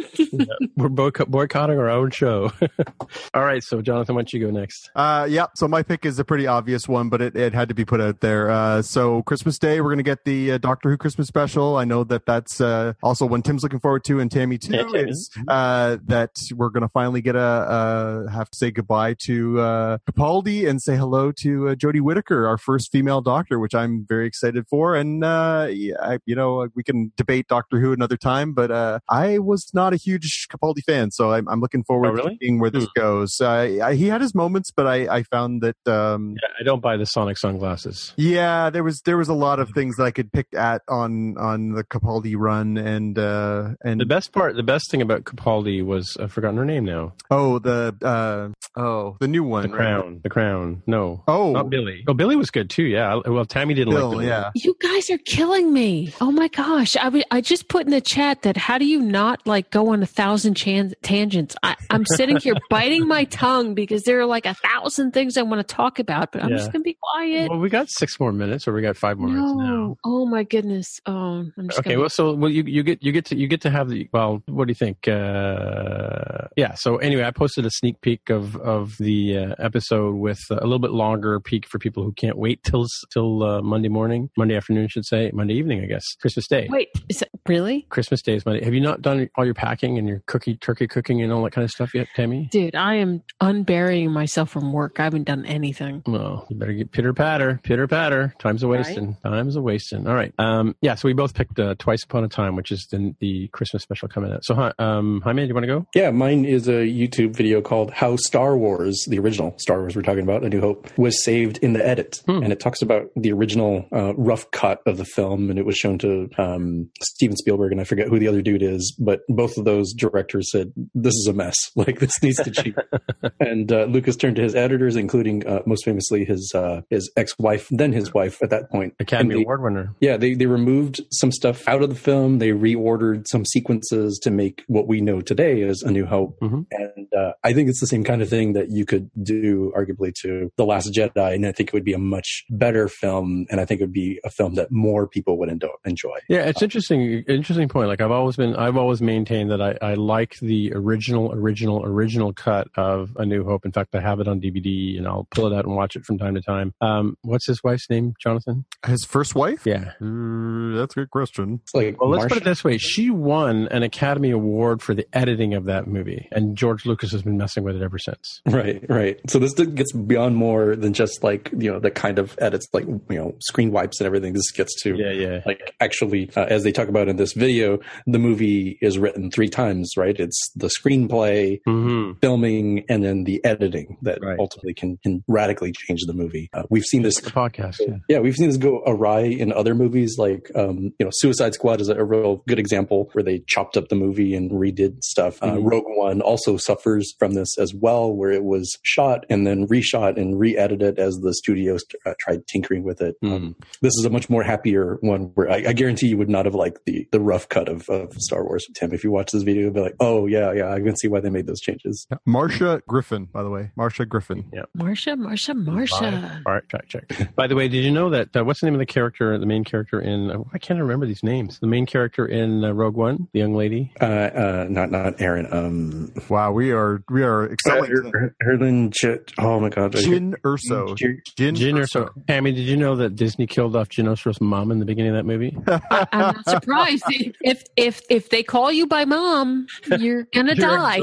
fun. 0.00 0.46
we're 0.76 0.88
boycott- 0.88 1.30
boycotting 1.30 1.78
our 1.78 1.90
own 1.90 2.10
show. 2.10 2.52
All 3.34 3.44
right, 3.44 3.62
so 3.62 3.82
Jonathan, 3.82 4.14
why 4.14 4.22
don't 4.22 4.32
you 4.32 4.40
go 4.40 4.50
next? 4.50 4.90
Uh, 4.94 5.26
yeah, 5.28 5.46
so 5.54 5.68
my 5.68 5.82
pick 5.82 6.04
is 6.04 6.18
a 6.18 6.24
pretty 6.24 6.46
obvious 6.46 6.88
one, 6.88 7.08
but 7.08 7.20
it, 7.20 7.36
it 7.36 7.54
had 7.54 7.68
to 7.68 7.74
be 7.74 7.84
put 7.84 8.00
out 8.00 8.20
there. 8.20 8.50
Uh, 8.50 8.82
so 8.82 9.22
Christmas 9.22 9.58
Day, 9.58 9.80
we're 9.80 9.88
going 9.88 9.98
to 9.98 10.02
get 10.02 10.24
the 10.24 10.52
uh, 10.52 10.58
Doctor 10.58 10.90
Who 10.90 10.96
Christmas 10.96 11.28
special. 11.28 11.76
I 11.76 11.84
know 11.84 12.04
that 12.04 12.26
that's 12.26 12.60
uh, 12.60 12.94
also 13.02 13.26
one 13.26 13.42
Tim's 13.42 13.62
looking 13.62 13.80
forward 13.80 14.04
to, 14.04 14.20
and 14.20 14.30
Tammy 14.30 14.58
too. 14.58 14.72
Yeah, 14.74 15.02
is 15.02 15.30
uh, 15.48 15.98
that 16.06 16.30
we're 16.54 16.70
going 16.70 16.82
to 16.82 16.88
finally 16.88 17.20
get 17.20 17.36
a 17.36 17.40
uh, 17.40 18.28
have 18.28 18.50
to 18.50 18.58
say 18.58 18.70
goodbye 18.70 19.14
to 19.14 19.60
uh, 19.60 19.98
Capaldi 20.10 20.68
and 20.68 20.80
say 20.80 20.96
hello 20.96 21.32
to 21.32 21.68
uh, 21.68 21.74
Jodie 21.74 22.00
Whittaker, 22.00 22.46
our 22.46 22.58
first 22.58 22.92
female 22.92 23.20
Doctor, 23.20 23.58
which 23.58 23.74
I'm 23.74 24.06
very 24.08 24.26
excited 24.26 24.66
for. 24.68 24.94
And 24.94 25.24
uh, 25.24 25.68
yeah, 25.70 25.94
I, 26.00 26.18
you 26.26 26.34
know, 26.34 26.68
we 26.74 26.82
can 26.82 27.12
debate 27.16 27.48
Doctor 27.48 27.80
Who 27.80 27.92
another 27.92 28.16
time, 28.16 28.52
but 28.52 28.70
uh, 28.70 29.00
I 29.08 29.38
was 29.38 29.72
not 29.74 29.81
a 29.92 29.96
huge 29.96 30.46
Capaldi 30.50 30.82
fan, 30.86 31.10
so 31.10 31.32
I'm, 31.32 31.48
I'm 31.48 31.60
looking 31.60 31.82
forward 31.84 32.08
Oh, 32.08 32.12
really? 32.12 32.30
to 32.34 32.38
seeing 32.40 32.58
where 32.60 32.70
this 32.70 32.86
goes. 32.96 33.40
Uh, 33.40 33.78
I, 33.82 33.94
he 33.94 34.06
had 34.06 34.20
his 34.20 34.34
moments, 34.34 34.70
but 34.70 34.86
I, 34.86 35.06
I 35.18 35.22
found 35.24 35.62
that 35.62 35.76
um, 35.86 36.36
Yeah, 36.42 36.48
I 36.60 36.62
don't 36.62 36.80
buy 36.80 36.96
the 36.96 37.06
Sonic 37.06 37.38
sunglasses. 37.38 38.12
yeah, 38.16 38.70
there 38.70 38.84
was 38.84 39.00
there 39.04 39.16
was 39.16 39.28
a 39.28 39.34
lot 39.34 39.58
of 39.60 39.70
things 39.70 39.96
that 39.96 40.04
I 40.04 40.10
could 40.10 40.32
pick 40.32 40.46
at 40.54 40.82
on 40.88 41.36
on 41.38 41.72
the 41.72 41.84
Capaldi 41.84 42.34
run, 42.36 42.76
and 42.78 43.18
uh, 43.18 43.70
and 43.84 44.00
The 44.00 44.06
best 44.06 44.32
part, 44.32 44.54
the 44.56 44.62
best 44.62 44.90
thing 44.90 45.02
about 45.02 45.24
Capaldi 45.24 45.84
was 45.84 46.16
I've 46.20 46.32
forgotten 46.32 46.56
her 46.58 46.64
name 46.64 46.84
now. 46.84 47.14
oh 47.30 47.58
the 47.58 47.94
uh, 48.02 48.80
oh 48.80 49.16
the 49.20 49.28
new 49.28 49.44
one, 49.44 49.62
The 49.62 49.68
Crown. 49.76 50.20
The 50.22 50.30
Crown. 50.30 50.82
No, 50.86 51.22
Oh, 51.28 51.52
not 51.52 51.70
Billy. 51.70 52.04
Oh, 52.08 52.14
Billy 52.14 52.36
was 52.36 52.50
good 52.50 52.70
too. 52.70 52.84
Yeah. 52.84 53.20
Well, 53.26 53.44
Tammy 53.44 53.74
didn't 53.74 53.94
Bill, 53.94 54.08
like 54.08 54.12
Billy. 54.18 54.26
yeah. 54.26 54.50
You 54.54 54.76
guys 54.82 55.10
are 55.10 55.18
killing 55.18 55.72
me. 55.72 56.12
Oh 56.20 56.30
my 56.32 56.48
gosh. 56.48 56.96
I 56.96 57.04
w- 57.04 57.24
I 57.30 57.40
just 57.40 57.68
put 57.68 57.84
in 57.86 57.90
the 57.90 58.00
chat 58.00 58.42
that 58.42 58.56
how 58.56 58.78
do 58.78 58.84
you 58.84 59.00
not 59.00 59.46
like 59.46 59.70
go 59.72 59.88
on 59.88 60.02
a 60.02 60.06
thousand 60.06 60.54
chan- 60.54 60.94
tangents? 61.02 61.56
I, 61.62 61.74
I'm 61.90 62.04
sitting 62.06 62.36
here 62.36 62.54
biting 62.70 63.08
my 63.08 63.24
tongue 63.24 63.74
because 63.74 64.02
there 64.04 64.20
are 64.20 64.26
like 64.26 64.46
a 64.46 64.54
thousand 64.54 65.12
things 65.12 65.36
I 65.36 65.42
want 65.42 65.66
to 65.66 65.74
talk 65.74 65.98
about, 65.98 66.30
but 66.32 66.42
I'm 66.44 66.50
Yeah. 66.50 66.56
just 66.58 66.70
going 66.72 66.82
to 66.82 66.84
be 66.84 66.96
quiet. 67.02 67.50
Well, 67.50 67.58
we 67.58 67.68
got 67.68 67.88
six 67.90 68.20
more 68.20 68.32
minutes, 68.32 68.68
or 68.68 68.72
we 68.72 68.82
got 68.82 68.96
five 68.96 69.18
more 69.18 69.28
minutes 69.28 69.52
now. 69.56 69.64
No. 69.64 69.96
Oh 70.04 70.26
my 70.26 70.44
goodness. 70.44 70.86
Oh, 71.06 71.44
I'm 71.56 71.68
just 71.68 71.78
Okay, 71.80 71.90
gonna- 71.90 72.00
well, 72.00 72.08
so 72.10 72.34
well, 72.34 72.50
you 72.50 72.62
you 72.64 72.82
get 72.82 73.02
you 73.02 73.10
get 73.12 73.24
to 73.26 73.36
you 73.36 73.48
get 73.48 73.60
to 73.62 73.70
have 73.70 73.88
the 73.88 74.08
well. 74.12 74.42
What 74.46 74.66
do 74.66 74.70
you 74.70 74.74
think? 74.76 75.08
Uh, 75.08 76.48
yeah. 76.56 76.74
So 76.74 76.96
anyway, 76.98 77.24
I 77.24 77.30
posted 77.30 77.64
a 77.66 77.70
sneak 77.70 78.00
peek 78.00 78.30
of 78.30 78.56
of 78.56 78.96
the 78.98 79.36
uh, 79.38 79.54
episode 79.58 80.16
with 80.16 80.38
a 80.50 80.54
little 80.64 80.78
bit 80.78 80.90
longer 80.92 81.40
peek 81.40 81.66
for 81.66 81.78
people 81.78 82.02
who 82.02 82.12
can't 82.12 82.36
wait 82.36 82.62
till 82.62 82.86
till 83.12 83.42
uh, 83.42 83.62
Monday 83.62 83.88
morning, 83.88 84.30
Monday 84.36 84.56
afternoon, 84.56 84.84
I 84.84 84.88
should 84.88 85.06
say, 85.06 85.30
Monday 85.32 85.54
evening, 85.54 85.82
I 85.82 85.86
guess, 85.86 86.04
Christmas 86.20 86.46
Day. 86.48 86.66
Wait, 86.70 86.88
is 87.08 87.18
that 87.20 87.28
really? 87.46 87.86
Christmas 87.90 88.22
Day 88.22 88.34
is 88.34 88.44
Monday. 88.46 88.64
Have 88.64 88.74
you 88.74 88.80
not 88.80 89.02
done 89.02 89.28
all 89.36 89.44
your 89.44 89.54
packing 89.62 89.96
and 89.96 90.08
your 90.08 90.22
cookie 90.26 90.56
turkey 90.56 90.88
cooking 90.88 91.22
and 91.22 91.32
all 91.32 91.44
that 91.44 91.52
kind 91.52 91.64
of 91.64 91.70
stuff 91.70 91.94
yet, 91.94 92.08
Tammy? 92.16 92.48
Dude, 92.50 92.74
I 92.74 92.96
am 92.96 93.22
unburying 93.40 94.10
myself 94.10 94.50
from 94.50 94.72
work. 94.72 94.98
I 94.98 95.04
haven't 95.04 95.24
done 95.24 95.46
anything. 95.46 96.02
Well, 96.04 96.46
you 96.50 96.56
better 96.56 96.72
get 96.72 96.90
pitter 96.90 97.14
patter, 97.14 97.60
pitter 97.62 97.86
patter. 97.86 98.34
Time's 98.40 98.64
a 98.64 98.68
wasting. 98.68 99.16
Time's 99.22 99.54
a 99.54 99.62
wasting. 99.62 100.08
All 100.08 100.14
right. 100.14 100.34
Um, 100.38 100.74
yeah. 100.80 100.96
So 100.96 101.06
we 101.06 101.12
both 101.12 101.34
picked 101.34 101.60
uh, 101.60 101.76
Twice 101.78 102.02
Upon 102.02 102.24
a 102.24 102.28
Time, 102.28 102.56
which 102.56 102.72
is 102.72 102.88
the, 102.90 103.14
the 103.20 103.48
Christmas 103.48 103.84
special 103.84 104.08
coming 104.08 104.32
out. 104.32 104.44
So, 104.44 104.54
hi- 104.56 104.72
um, 104.80 105.20
Jaime, 105.22 105.42
do 105.42 105.48
you 105.48 105.54
want 105.54 105.64
to 105.64 105.68
go? 105.68 105.86
Yeah, 105.94 106.10
mine 106.10 106.44
is 106.44 106.66
a 106.66 106.82
YouTube 106.82 107.36
video 107.36 107.62
called 107.62 107.92
How 107.92 108.16
Star 108.16 108.56
Wars, 108.56 109.06
the 109.08 109.20
original 109.20 109.54
Star 109.58 109.78
Wars 109.78 109.94
we're 109.94 110.02
talking 110.02 110.24
about, 110.24 110.42
A 110.42 110.48
New 110.48 110.60
Hope, 110.60 110.90
was 110.98 111.22
saved 111.22 111.58
in 111.58 111.72
the 111.72 111.86
edit. 111.86 112.20
Hmm. 112.26 112.42
And 112.42 112.52
it 112.52 112.58
talks 112.58 112.82
about 112.82 113.10
the 113.14 113.30
original 113.30 113.86
uh, 113.92 114.14
rough 114.16 114.50
cut 114.50 114.80
of 114.86 114.96
the 114.96 115.04
film, 115.04 115.50
and 115.50 115.58
it 115.58 115.66
was 115.66 115.76
shown 115.76 115.98
to 115.98 116.28
um, 116.36 116.90
Steven 117.00 117.36
Spielberg, 117.36 117.70
and 117.70 117.80
I 117.80 117.84
forget 117.84 118.08
who 118.08 118.18
the 118.18 118.26
other 118.26 118.42
dude 118.42 118.62
is, 118.62 118.96
but 118.98 119.20
both 119.42 119.56
of 119.58 119.64
those 119.64 119.92
directors 119.92 120.50
said, 120.52 120.72
This 120.94 121.14
is 121.14 121.26
a 121.26 121.32
mess. 121.32 121.56
Like, 121.82 121.98
this 121.98 122.22
needs 122.22 122.36
to 122.44 122.50
change. 122.50 122.76
and 123.40 123.72
uh, 123.72 123.84
Lucas 123.84 124.14
turned 124.16 124.36
to 124.36 124.42
his 124.42 124.54
editors, 124.54 124.94
including 124.94 125.44
uh, 125.46 125.62
most 125.66 125.84
famously 125.84 126.24
his 126.24 126.52
uh, 126.54 126.82
his 126.90 127.10
ex 127.16 127.36
wife, 127.38 127.66
then 127.70 127.92
his 127.92 128.14
wife 128.14 128.40
at 128.42 128.50
that 128.50 128.70
point. 128.70 128.94
Academy 129.00 129.34
they- 129.36 129.42
Award 129.42 129.62
winner. 129.62 129.94
yeah, 130.00 130.16
they, 130.16 130.34
they 130.34 130.46
removed 130.46 131.00
some 131.10 131.32
stuff 131.32 131.66
out 131.66 131.82
of 131.82 131.88
the 131.88 131.96
film. 131.96 132.38
They 132.38 132.50
reordered 132.50 133.26
some 133.26 133.44
sequences 133.44 134.20
to 134.22 134.30
make 134.30 134.62
what 134.68 134.86
we 134.86 135.00
know 135.00 135.20
today 135.20 135.62
as 135.62 135.82
A 135.82 135.90
New 135.90 136.06
Hope. 136.06 136.38
Mhm. 136.40 136.66
And 136.70 137.08
uh, 137.18 137.32
I 137.42 137.52
think 137.52 137.68
it's 137.68 137.80
the 137.80 137.86
same 137.88 138.04
kind 138.04 138.22
of 138.22 138.28
thing 138.28 138.52
that 138.52 138.70
you 138.70 138.84
could 138.84 139.10
do, 139.22 139.72
arguably, 139.76 140.14
to 140.22 140.52
The 140.56 140.64
Last 140.64 140.92
Jedi. 140.92 141.34
And 141.34 141.46
I 141.46 141.52
think 141.52 141.70
it 141.70 141.72
would 141.74 141.84
be 141.92 141.94
a 141.94 141.98
much 142.16 142.44
better 142.50 142.86
film. 142.88 143.46
And 143.50 143.60
I 143.60 143.64
think 143.64 143.80
it 143.80 143.84
would 143.84 143.92
be 143.92 144.20
a 144.24 144.30
film 144.30 144.54
that 144.54 144.70
more 144.70 145.08
people 145.08 145.36
would 145.38 145.48
enjoy. 145.84 146.18
Yeah, 146.28 146.42
it's 146.50 146.62
interesting. 146.62 147.24
Interesting 147.28 147.68
point. 147.68 147.88
Like 147.88 148.00
I've 148.00 148.10
always 148.12 148.36
been, 148.36 148.54
I've 148.54 148.76
always 148.76 149.00
maintained 149.02 149.31
that 149.48 149.60
I, 149.62 149.76
I, 149.80 149.92
I 149.92 149.94
like 149.94 150.36
the 150.40 150.72
original, 150.74 151.32
original, 151.32 151.84
original 151.84 152.32
cut 152.32 152.68
of 152.76 153.10
A 153.16 153.26
New 153.26 153.44
Hope. 153.44 153.64
In 153.64 153.72
fact, 153.72 153.94
I 153.94 154.00
have 154.00 154.20
it 154.20 154.28
on 154.28 154.40
DVD, 154.40 154.96
and 154.98 155.06
I'll 155.06 155.26
pull 155.30 155.46
it 155.52 155.54
out 155.56 155.64
and 155.66 155.74
watch 155.76 155.96
it 155.96 156.04
from 156.04 156.18
time 156.18 156.34
to 156.34 156.40
time. 156.40 156.72
Um, 156.80 157.16
what's 157.22 157.46
his 157.46 157.62
wife's 157.62 157.88
name, 157.90 158.14
Jonathan? 158.20 158.64
His 158.86 159.04
first 159.04 159.34
wife? 159.34 159.66
Yeah. 159.66 159.92
Uh, 160.00 160.76
that's 160.78 160.96
a 160.96 161.00
good 161.00 161.10
question. 161.10 161.60
It's 161.62 161.74
like 161.74 162.00
Well, 162.00 162.10
let's 162.10 162.22
Marcia- 162.22 162.34
put 162.34 162.42
it 162.42 162.44
this 162.44 162.64
way: 162.64 162.78
she 162.78 163.10
won 163.10 163.68
an 163.68 163.82
Academy 163.82 164.30
Award 164.30 164.82
for 164.82 164.94
the 164.94 165.06
editing 165.12 165.54
of 165.54 165.64
that 165.66 165.86
movie, 165.86 166.28
and 166.32 166.56
George 166.56 166.86
Lucas 166.86 167.12
has 167.12 167.22
been 167.22 167.36
messing 167.36 167.62
with 167.64 167.76
it 167.76 167.82
ever 167.82 167.98
since. 167.98 168.40
Right, 168.46 168.84
right. 168.88 169.20
So 169.28 169.38
this 169.38 169.52
gets 169.54 169.92
beyond 169.92 170.36
more 170.36 170.74
than 170.76 170.92
just 170.92 171.22
like 171.22 171.50
you 171.56 171.70
know 171.72 171.78
the 171.78 171.90
kind 171.90 172.18
of 172.18 172.36
edits 172.40 172.66
like 172.72 172.86
you 172.86 173.02
know 173.10 173.34
screen 173.40 173.70
wipes 173.72 174.00
and 174.00 174.06
everything. 174.06 174.32
This 174.32 174.50
gets 174.52 174.80
to 174.82 174.96
Yeah, 174.96 175.10
yeah. 175.12 175.40
like 175.46 175.74
actually 175.80 176.30
uh, 176.36 176.42
as 176.48 176.62
they 176.64 176.72
talk 176.72 176.88
about 176.88 177.08
in 177.08 177.16
this 177.16 177.32
video, 177.34 177.78
the 178.06 178.18
movie 178.18 178.78
is 178.80 178.98
written 178.98 179.21
three 179.30 179.48
times. 179.48 179.92
Right, 179.96 180.18
it's 180.18 180.38
the 180.56 180.68
screenplay, 180.68 181.60
Mm-hmm. 181.66 182.18
filming, 182.20 182.84
and 182.88 183.04
then 183.04 183.24
the 183.24 183.44
editing 183.44 183.96
that 184.02 184.18
Right. 184.22 184.38
ultimately 184.38 184.74
can, 184.74 184.98
can 185.02 185.22
radically 185.28 185.72
change 185.72 186.00
the 186.06 186.12
movie. 186.12 186.48
Uh, 186.52 186.62
we've 186.70 186.84
seen 186.84 187.02
this 187.02 187.20
The 187.20 187.30
podcast. 187.30 187.76
Yeah. 187.80 187.96
yeah, 188.08 188.18
we've 188.20 188.34
seen 188.34 188.48
this 188.48 188.56
go 188.56 188.82
awry 188.86 189.20
in 189.22 189.52
other 189.52 189.74
movies. 189.74 190.16
Like, 190.18 190.50
um, 190.54 190.92
you 190.98 191.04
know, 191.06 191.10
Suicide 191.12 191.54
Squad 191.54 191.80
is 191.80 191.88
a, 191.88 192.02
real 192.04 192.42
good 192.48 192.58
example 192.58 193.08
where 193.12 193.22
they 193.22 193.42
chopped 193.46 193.76
up 193.76 193.88
the 193.88 193.94
movie 193.94 194.34
and 194.34 194.50
redid 194.50 195.02
stuff. 195.02 195.40
Uh, 195.42 195.52
Mhm. 195.52 195.70
Rogue 195.70 195.84
One 195.86 196.20
also 196.20 196.56
suffers 196.56 197.14
from 197.18 197.34
this 197.34 197.56
as 197.58 197.72
well, 197.74 198.12
where 198.12 198.30
it 198.32 198.42
was 198.44 198.76
shot 198.82 199.24
and 199.30 199.46
then 199.46 199.66
reshot 199.68 200.16
and 200.20 200.38
re-edited 200.38 200.98
as 200.98 201.14
the 201.22 201.32
studios 201.32 201.84
uh, 202.04 202.14
tried 202.18 202.46
tinkering 202.48 202.82
with 202.82 203.00
it. 203.00 203.14
Mhm. 203.22 203.32
Um, 203.32 203.56
this 203.82 203.94
is 203.98 204.04
a 204.04 204.10
much 204.10 204.28
more 204.28 204.42
happier 204.42 204.98
one 205.00 205.30
where 205.34 205.48
I, 205.50 205.64
I 205.68 205.72
guarantee 205.72 206.08
you 206.08 206.16
would 206.18 206.28
not 206.28 206.44
have 206.44 206.54
liked 206.54 206.80
the 206.86 207.06
the 207.12 207.20
rough 207.20 207.48
cut 207.48 207.68
of, 207.68 207.88
of 207.88 208.12
Star 208.14 208.44
Wars. 208.44 208.66
Tim, 208.74 208.92
if 208.92 209.04
you 209.04 209.11
watch 209.12 209.32
this 209.32 209.42
video, 209.42 209.62
you'll 209.64 209.72
be 209.72 209.80
like, 209.80 209.96
oh 210.00 210.26
yeah, 210.26 210.52
yeah, 210.52 210.72
I 210.72 210.80
can 210.80 210.96
see 210.96 211.08
why 211.08 211.20
they 211.20 211.30
made 211.30 211.46
those 211.46 211.60
changes. 211.60 212.06
Yeah. 212.10 212.18
Marcia 212.26 212.82
Griffin, 212.88 213.26
by 213.26 213.42
the 213.42 213.50
way. 213.50 213.70
Marcia 213.76 214.04
Griffin. 214.06 214.44
Yeah, 214.52 214.62
Marsha, 214.76 215.16
Marsha, 215.16 215.54
Marsha. 215.54 216.42
All 216.46 216.54
right, 216.54 216.62
check, 216.68 216.88
check. 216.88 217.34
By 217.36 217.46
the 217.46 217.54
way, 217.54 217.68
did 217.68 217.84
you 217.84 217.90
know 217.90 218.10
that 218.10 218.34
uh, 218.36 218.44
what's 218.44 218.60
the 218.60 218.66
name 218.66 218.74
of 218.74 218.78
the 218.80 218.86
character, 218.86 219.38
the 219.38 219.46
main 219.46 219.64
character 219.64 220.00
in? 220.00 220.30
Uh, 220.30 220.38
I 220.52 220.58
can't 220.58 220.80
remember 220.80 221.06
these 221.06 221.22
names. 221.22 221.58
The 221.60 221.66
main 221.66 221.86
character 221.86 222.26
in 222.26 222.64
uh, 222.64 222.72
Rogue 222.72 222.96
One, 222.96 223.28
the 223.32 223.38
young 223.40 223.54
lady. 223.54 223.92
Uh, 224.00 224.04
uh, 224.04 224.66
not 224.68 224.90
not 224.90 225.20
Aaron. 225.20 225.46
Um, 225.52 226.12
Wow, 226.28 226.52
we 226.52 226.72
are 226.72 227.02
we 227.10 227.22
are 227.22 227.52
excelling. 227.52 227.90
tonight. 227.90 228.30
Erlin 228.46 228.90
Chit. 228.92 229.32
Oh 229.38 229.60
my 229.60 229.68
god, 229.68 229.92
Jyn 229.92 230.34
Erso. 230.42 230.96
Jyn- 230.96 231.20
Jyn, 231.36 231.54
Jyn 231.56 231.74
Erso. 231.78 232.06
Erso. 232.08 232.26
Tammy, 232.26 232.52
did 232.52 232.62
you 232.64 232.76
know 232.76 232.96
that 232.96 233.16
Disney 233.16 233.46
killed 233.46 233.76
off 233.76 233.88
Jyn 233.90 234.06
Erso's 234.06 234.40
mom 234.40 234.70
in 234.70 234.78
the 234.78 234.84
beginning 234.84 235.14
of 235.14 235.16
that 235.16 235.26
movie? 235.26 235.56
I, 235.66 236.06
I'm 236.12 236.34
not 236.36 236.48
surprised. 236.48 237.04
If 237.44 237.64
if 237.76 238.00
if 238.08 238.30
they 238.30 238.42
call 238.42 238.70
you 238.72 238.86
by 238.86 239.01
mom, 239.04 239.66
you're 239.98 240.24
gonna 240.34 240.54
die. 240.56 241.00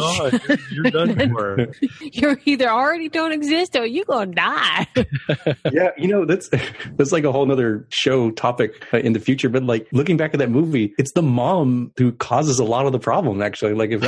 You're 0.71 0.83
done 0.85 1.17
for. 1.31 1.67
You're 2.01 2.39
either 2.45 2.69
already 2.69 3.09
don't 3.09 3.31
exist 3.31 3.75
or 3.75 3.85
you're 3.85 4.05
gonna 4.05 4.33
die. 4.33 4.87
yeah, 5.71 5.89
you 5.97 6.07
know 6.07 6.25
that's 6.25 6.49
that's 6.95 7.11
like 7.11 7.23
a 7.23 7.31
whole 7.31 7.45
nother 7.45 7.85
show 7.89 8.31
topic 8.31 8.85
uh, 8.93 8.97
in 8.97 9.13
the 9.13 9.19
future. 9.19 9.49
But 9.49 9.63
like 9.63 9.87
looking 9.91 10.17
back 10.17 10.33
at 10.33 10.39
that 10.39 10.49
movie, 10.49 10.93
it's 10.97 11.11
the 11.13 11.21
mom 11.21 11.91
who 11.97 12.11
causes 12.13 12.59
a 12.59 12.63
lot 12.63 12.85
of 12.85 12.91
the 12.91 12.99
problem. 12.99 13.41
Actually, 13.41 13.73
like 13.73 13.91
if, 13.91 14.01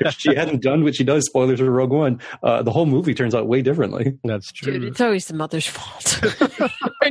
if 0.00 0.14
she 0.14 0.34
hadn't 0.34 0.62
done 0.62 0.84
what 0.84 0.94
she 0.94 1.04
does, 1.04 1.24
spoilers 1.26 1.60
for 1.60 1.70
Rogue 1.70 1.92
One, 1.92 2.20
uh, 2.42 2.62
the 2.62 2.72
whole 2.72 2.86
movie 2.86 3.14
turns 3.14 3.34
out 3.34 3.46
way 3.46 3.62
differently. 3.62 4.18
That's 4.24 4.52
true. 4.52 4.74
Dude, 4.74 4.84
it's 4.84 5.00
always 5.00 5.26
the 5.26 5.34
mother's 5.34 5.66
fault. 5.66 6.20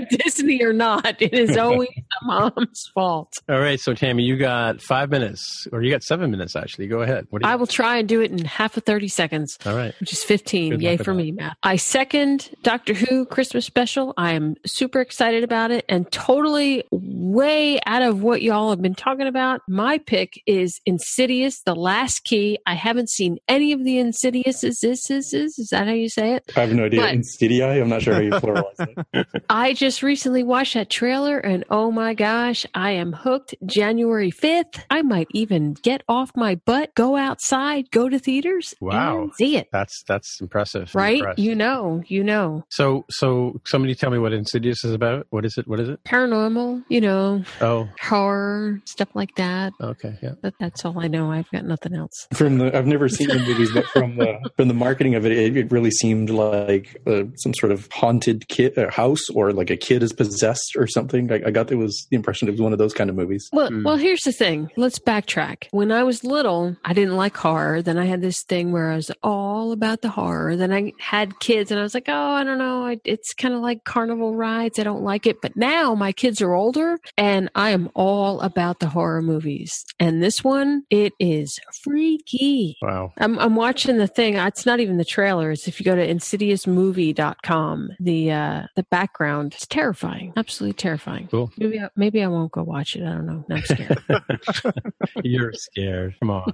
Disney 0.10 0.62
or 0.62 0.74
not, 0.74 1.22
it 1.22 1.34
is 1.34 1.58
always 1.58 1.90
the 1.96 2.26
mom's 2.26 2.90
fault. 2.94 3.34
All 3.50 3.60
right, 3.60 3.80
so 3.80 3.94
Tammy, 3.94 4.24
you 4.24 4.38
got 4.38 4.82
five 4.82 5.10
minutes, 5.10 5.68
or 5.72 5.82
you 5.82 5.92
got 5.92 6.04
seven 6.04 6.25
minutes 6.32 6.56
actually. 6.56 6.88
Go 6.88 7.02
ahead. 7.02 7.28
What 7.30 7.42
do 7.42 7.48
you? 7.48 7.52
I 7.54 7.56
will 7.56 7.68
try 7.68 7.98
and 7.98 8.08
do 8.08 8.22
it 8.22 8.32
in 8.32 8.44
half 8.46 8.78
of 8.78 8.84
30 8.84 9.08
seconds. 9.08 9.58
All 9.66 9.76
right. 9.76 9.94
which 10.00 10.14
is 10.14 10.24
15. 10.24 10.72
Good 10.72 10.82
Yay 10.82 10.98
for 10.98 11.06
that. 11.06 11.14
me, 11.16 11.32
Matt. 11.32 11.58
I 11.64 11.76
second 11.76 12.50
Doctor 12.64 12.94
Who 12.94 13.26
Christmas 13.26 13.66
special. 13.66 14.14
I 14.18 14.34
am 14.34 14.56
super 14.66 15.02
excited 15.02 15.44
about 15.44 15.72
it 15.72 15.86
and 15.90 16.12
totally 16.12 16.84
way 16.92 17.80
out 17.86 18.02
of 18.02 18.22
what 18.22 18.42
y'all 18.42 18.70
have 18.70 18.82
been 18.82 18.96
talking 18.96 19.28
about. 19.28 19.62
My 19.68 19.98
pick 19.98 20.42
is 20.46 20.80
Insidious, 20.86 21.62
The 21.62 21.76
Last 21.76 22.24
Key. 22.24 22.58
I 22.66 22.74
haven't 22.76 23.10
seen 23.10 23.38
any 23.48 23.72
of 23.72 23.84
the 23.84 23.98
Insidious. 24.00 24.64
Is 24.64 24.80
this 24.80 25.10
is, 25.10 25.34
is, 25.34 25.58
is 25.60 25.70
that 25.70 25.88
how 25.88 25.94
you 25.94 26.10
say 26.10 26.34
it? 26.36 26.52
I 26.56 26.62
have 26.62 26.74
no 26.74 26.86
idea. 26.86 27.02
But- 27.02 27.14
Insidiae. 27.16 27.82
I'm 27.82 27.90
not 27.90 28.02
sure 28.02 28.14
how 28.14 28.22
you 28.22 28.32
pluralize 28.32 29.06
it. 29.14 29.28
I 29.50 29.74
just 29.74 30.04
recently 30.04 30.44
watched 30.44 30.74
that 30.76 30.90
trailer 30.90 31.38
and 31.40 31.64
oh 31.70 31.92
my 31.92 32.14
gosh, 32.14 32.66
I 32.74 32.92
am 32.92 33.14
hooked. 33.14 33.56
January 33.66 34.32
5th. 34.32 34.82
I 34.90 35.02
might 35.02 35.28
even 35.32 35.74
get 35.74 36.04
off 36.08 36.15
my 36.36 36.56
butt, 36.66 36.94
go 36.96 37.16
outside, 37.16 37.90
go 37.92 38.10
to 38.10 38.18
theaters, 38.20 38.74
Wow. 38.82 39.24
and 39.24 39.32
see 39.36 39.58
it. 39.58 39.68
That's 39.72 40.04
that's 40.08 40.40
impressive. 40.42 40.94
Right? 40.94 41.18
impressed. 41.20 41.40
You 41.40 41.56
know, 41.56 42.04
you 42.08 42.24
know. 42.24 42.64
So 42.70 43.06
so 43.10 43.60
somebody 43.66 43.96
tell 43.96 44.10
me 44.12 44.18
what 44.20 44.34
Insidious 44.34 44.84
is 44.84 44.94
about. 44.94 45.28
What 45.30 45.46
is 45.46 45.58
it? 45.58 45.68
What 45.68 45.80
is 45.80 45.90
it? 45.90 46.00
paranormal, 46.04 46.84
you 46.90 47.02
know, 47.02 47.44
Oh, 47.62 47.88
horror, 48.02 48.82
stuff 48.86 49.10
like 49.14 49.36
that. 49.36 49.74
okay, 49.82 50.18
yeah. 50.22 50.32
But 50.42 50.54
that's 50.60 50.86
all 50.86 51.00
I 51.00 51.08
know. 51.08 51.32
I've 51.32 51.50
got 51.52 51.66
nothing 51.66 51.94
else. 51.96 52.28
From 52.34 52.58
the, 52.58 52.76
I've 52.76 52.88
never 52.88 53.10
seen 53.10 53.28
the 53.28 53.40
movies, 53.40 53.72
but 53.74 53.86
from 53.88 54.16
the 54.18 54.40
from 54.56 54.68
the 54.68 54.74
marketing 54.74 55.16
of 55.16 55.26
it, 55.26 55.32
it, 55.32 55.58
it 55.58 55.72
really 55.72 55.92
seemed 55.92 56.30
like 56.30 56.98
uh, 57.08 57.24
some 57.38 57.54
sort 57.56 57.72
of 57.72 57.88
haunted 57.92 58.48
kid 58.48 58.78
uh, 58.78 58.90
house, 58.92 59.30
or 59.34 59.52
like 59.52 59.70
a 59.70 59.78
kid 59.78 60.04
is 60.04 60.14
possessed 60.14 60.76
or 60.78 60.88
something. 60.88 61.32
I, 61.32 61.42
I 61.48 61.52
got 61.52 61.72
it 61.72 61.76
was 61.76 62.08
the 62.10 62.16
impression 62.16 62.48
it 62.48 62.52
was 62.52 62.62
one 62.62 62.74
of 62.74 62.80
those 62.80 62.94
kind 62.94 63.10
of 63.10 63.16
movies. 63.16 63.50
Well, 63.52 63.66
Hmm. 63.70 63.84
well, 63.84 63.96
here's 63.98 64.22
the 64.22 64.32
thing. 64.32 64.70
Let's 64.78 65.00
backtrack. 65.00 65.66
When 65.72 65.92
I 65.92 66.04
was 66.06 66.24
little, 66.24 66.76
I 66.86 66.94
didn't 66.94 67.16
like 67.16 67.36
horror. 67.36 67.82
Then 67.82 67.98
I 67.98 68.06
had 68.06 68.22
this 68.22 68.44
thing 68.44 68.72
where 68.72 68.92
I 68.92 68.96
was 68.96 69.12
all 69.24 69.72
about 69.72 70.02
the 70.02 70.10
horror. 70.10 70.56
Then 70.56 70.72
I 70.72 70.94
had 71.00 71.40
kids, 71.40 71.72
and 71.72 71.80
I 71.80 71.84
was 71.84 71.94
like, 71.94 72.08
oh, 72.08 72.14
I 72.14 72.44
don't 72.44 72.58
know. 72.58 72.86
I, 72.86 73.00
it's 73.04 73.34
kind 73.34 73.54
of 73.54 73.62
like 73.62 73.84
carnival 73.84 74.36
rides. 74.36 74.80
I 74.80 74.84
don't 74.84 75.04
like 75.04 75.26
it. 75.28 75.42
But 75.42 75.56
now 75.56 75.96
my 75.96 76.12
kids 76.12 76.42
are 76.42 76.54
older, 76.54 77.00
and 77.18 77.50
I 77.56 77.72
am 77.72 77.90
all 77.94 78.42
about 78.42 78.80
the 78.80 78.88
horror 78.88 79.22
movies. 79.22 79.86
And 80.00 80.22
this 80.22 80.44
one, 80.44 80.84
it 80.90 81.14
is 81.20 81.60
freaky. 81.84 82.78
Wow. 82.82 83.14
I'm, 83.18 83.38
I'm 83.40 83.56
watching 83.56 83.98
the 83.98 84.08
thing. 84.08 84.36
It's 84.36 84.66
not 84.66 84.80
even 84.80 84.98
the 84.98 85.06
trailer. 85.06 85.52
It's 85.52 85.68
if 85.68 85.80
you 85.80 85.86
go 85.86 85.96
to 85.96 86.08
insidiousmovie.com, 86.08 87.90
the 88.00 88.32
uh, 88.32 88.64
the 88.76 88.84
background 88.84 89.56
is 89.56 89.68
terrifying. 89.68 90.34
Absolutely 90.38 90.74
terrifying. 90.74 91.28
Cool. 91.30 91.52
Maybe 91.58 91.80
I, 91.80 91.90
maybe 91.96 92.24
I 92.24 92.28
won't 92.28 92.52
go 92.52 92.64
watch 92.64 92.96
it. 92.96 93.04
I 93.04 93.12
don't 93.12 93.26
know. 93.26 93.46
Now 93.50 93.56
I'm 93.56 93.64
scared. 93.64 94.04
You're 95.24 95.54
scared. 95.54 95.85
Come 96.20 96.30
on. 96.30 96.54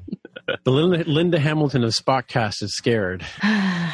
the 0.63 0.71
Linda, 0.71 1.09
Linda 1.09 1.39
Hamilton 1.39 1.83
of 1.83 1.91
Spockcast 1.91 2.63
is 2.63 2.75
scared. 2.75 3.25
yeah. 3.43 3.91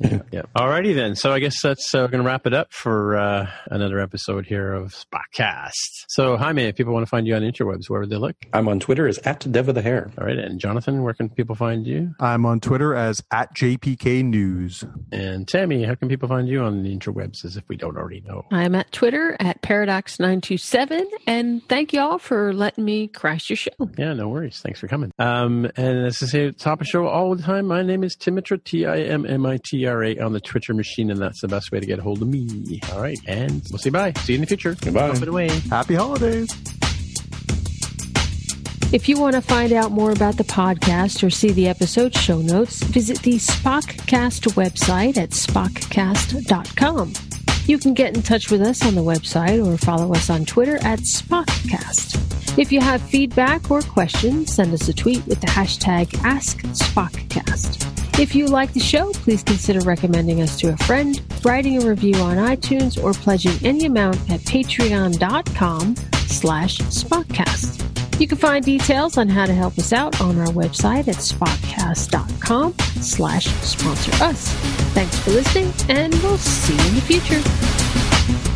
Yeah. 0.32 0.42
Alrighty 0.56 0.94
then. 0.94 1.14
So 1.14 1.32
I 1.32 1.40
guess 1.40 1.60
that's 1.62 1.94
uh, 1.94 2.06
going 2.06 2.22
to 2.22 2.26
wrap 2.26 2.46
it 2.46 2.54
up 2.54 2.72
for 2.72 3.16
uh, 3.16 3.50
another 3.66 4.00
episode 4.00 4.46
here 4.46 4.72
of 4.72 4.94
Spockcast. 4.94 5.70
So 6.08 6.36
Jaime, 6.36 6.64
if 6.64 6.76
people 6.76 6.92
want 6.94 7.04
to 7.06 7.10
find 7.10 7.26
you 7.26 7.34
on 7.34 7.42
interwebs, 7.42 7.88
where 7.88 8.00
would 8.00 8.10
they 8.10 8.16
look? 8.16 8.36
I'm 8.52 8.68
on 8.68 8.80
Twitter 8.80 9.06
as 9.06 9.18
at 9.18 9.40
Deva 9.50 9.72
the 9.72 9.82
Hair. 9.82 10.10
All 10.18 10.26
right. 10.26 10.38
And 10.38 10.58
Jonathan, 10.58 11.02
where 11.02 11.12
can 11.14 11.28
people 11.28 11.54
find 11.54 11.86
you? 11.86 12.14
I'm 12.18 12.46
on 12.46 12.60
Twitter 12.60 12.94
as 12.94 13.22
at 13.30 13.54
JPK 13.54 14.24
News. 14.24 14.84
And 15.10 15.46
Tammy, 15.46 15.84
how 15.84 15.94
can 15.94 16.08
people 16.08 16.28
find 16.28 16.48
you 16.48 16.62
on 16.62 16.82
the 16.82 16.96
interwebs 16.96 17.44
as 17.44 17.56
if 17.56 17.64
we 17.68 17.76
don't 17.76 17.96
already 17.96 18.22
know? 18.22 18.46
I'm 18.50 18.74
at 18.74 18.90
Twitter 18.92 19.36
at 19.38 19.60
Paradox927. 19.62 21.04
And 21.26 21.66
thank 21.68 21.92
you 21.92 22.00
all 22.00 22.18
for 22.18 22.52
letting 22.52 22.84
me 22.84 23.08
crash 23.08 23.50
your 23.50 23.56
show. 23.56 23.70
Yeah, 23.98 24.14
no 24.14 24.28
worries. 24.28 24.60
Thanks 24.60 24.80
for 24.80 24.88
coming. 24.88 25.12
Um, 25.18 25.70
and 25.76 26.06
as 26.06 26.22
I 26.22 26.26
say 26.26 26.46
at 26.46 26.58
the 26.58 26.64
top 26.64 26.80
of 26.80 26.86
show 26.86 27.06
all 27.06 27.34
the 27.34 27.42
time, 27.42 27.66
my 27.66 27.82
name 27.82 28.04
is 28.04 28.16
Timmitra, 28.16 28.62
T 28.62 28.86
I 29.86 29.90
M 29.90 29.96
M 29.96 30.02
I 30.02 30.02
T 30.02 30.16
R 30.16 30.22
A 30.22 30.24
on 30.24 30.32
the 30.32 30.40
Twitcher 30.40 30.74
machine, 30.74 31.10
and 31.10 31.20
that's 31.20 31.40
the 31.40 31.48
best 31.48 31.72
way 31.72 31.80
to 31.80 31.86
get 31.86 31.98
a 31.98 32.02
hold 32.02 32.22
of 32.22 32.28
me. 32.28 32.80
All 32.92 33.00
right. 33.00 33.18
And 33.26 33.62
we'll 33.70 33.78
say 33.78 33.90
bye. 33.90 34.12
See 34.12 34.32
you 34.32 34.36
in 34.36 34.40
the 34.40 34.46
future. 34.46 34.76
Goodbye. 34.80 35.10
Pump 35.10 35.22
it 35.22 35.28
away. 35.28 35.48
Happy 35.48 35.94
holidays. 35.94 36.50
If 38.92 39.08
you 39.08 39.18
want 39.18 39.36
to 39.36 39.40
find 39.40 39.72
out 39.72 39.90
more 39.90 40.10
about 40.10 40.36
the 40.36 40.44
podcast 40.44 41.26
or 41.26 41.30
see 41.30 41.50
the 41.50 41.66
episode 41.66 42.14
show 42.14 42.42
notes, 42.42 42.82
visit 42.82 43.22
the 43.22 43.36
Spockcast 43.36 44.52
website 44.52 45.16
at 45.16 45.30
spockcast.com. 45.30 47.31
You 47.66 47.78
can 47.78 47.94
get 47.94 48.16
in 48.16 48.22
touch 48.22 48.50
with 48.50 48.60
us 48.60 48.84
on 48.84 48.94
the 48.94 49.02
website 49.02 49.64
or 49.64 49.78
follow 49.78 50.12
us 50.14 50.30
on 50.30 50.44
Twitter 50.44 50.76
at 50.78 51.00
Spockcast. 51.00 52.58
If 52.58 52.72
you 52.72 52.80
have 52.80 53.00
feedback 53.00 53.70
or 53.70 53.80
questions, 53.82 54.52
send 54.52 54.74
us 54.74 54.88
a 54.88 54.92
tweet 54.92 55.24
with 55.26 55.40
the 55.40 55.46
hashtag 55.46 56.08
AskSpockcast. 56.18 58.18
If 58.18 58.34
you 58.34 58.46
like 58.46 58.74
the 58.74 58.80
show, 58.80 59.12
please 59.12 59.42
consider 59.42 59.80
recommending 59.80 60.42
us 60.42 60.58
to 60.60 60.72
a 60.72 60.76
friend, 60.78 61.20
writing 61.44 61.82
a 61.82 61.88
review 61.88 62.16
on 62.16 62.36
iTunes, 62.36 63.02
or 63.02 63.14
pledging 63.14 63.54
any 63.64 63.86
amount 63.86 64.16
at 64.30 64.40
patreon.com 64.40 65.96
slash 66.26 66.78
Spockcast. 66.78 68.01
You 68.18 68.28
can 68.28 68.38
find 68.38 68.64
details 68.64 69.18
on 69.18 69.28
how 69.28 69.46
to 69.46 69.52
help 69.52 69.78
us 69.78 69.92
out 69.92 70.20
on 70.20 70.38
our 70.38 70.48
website 70.48 71.08
at 71.08 71.16
spockcast.com 71.16 72.74
slash 73.00 73.46
sponsor 73.46 74.24
us. 74.24 74.48
Thanks 74.94 75.18
for 75.18 75.30
listening, 75.30 75.72
and 75.88 76.14
we'll 76.22 76.38
see 76.38 76.74
you 76.74 76.88
in 76.88 76.94
the 76.94 77.00
future. 77.00 78.51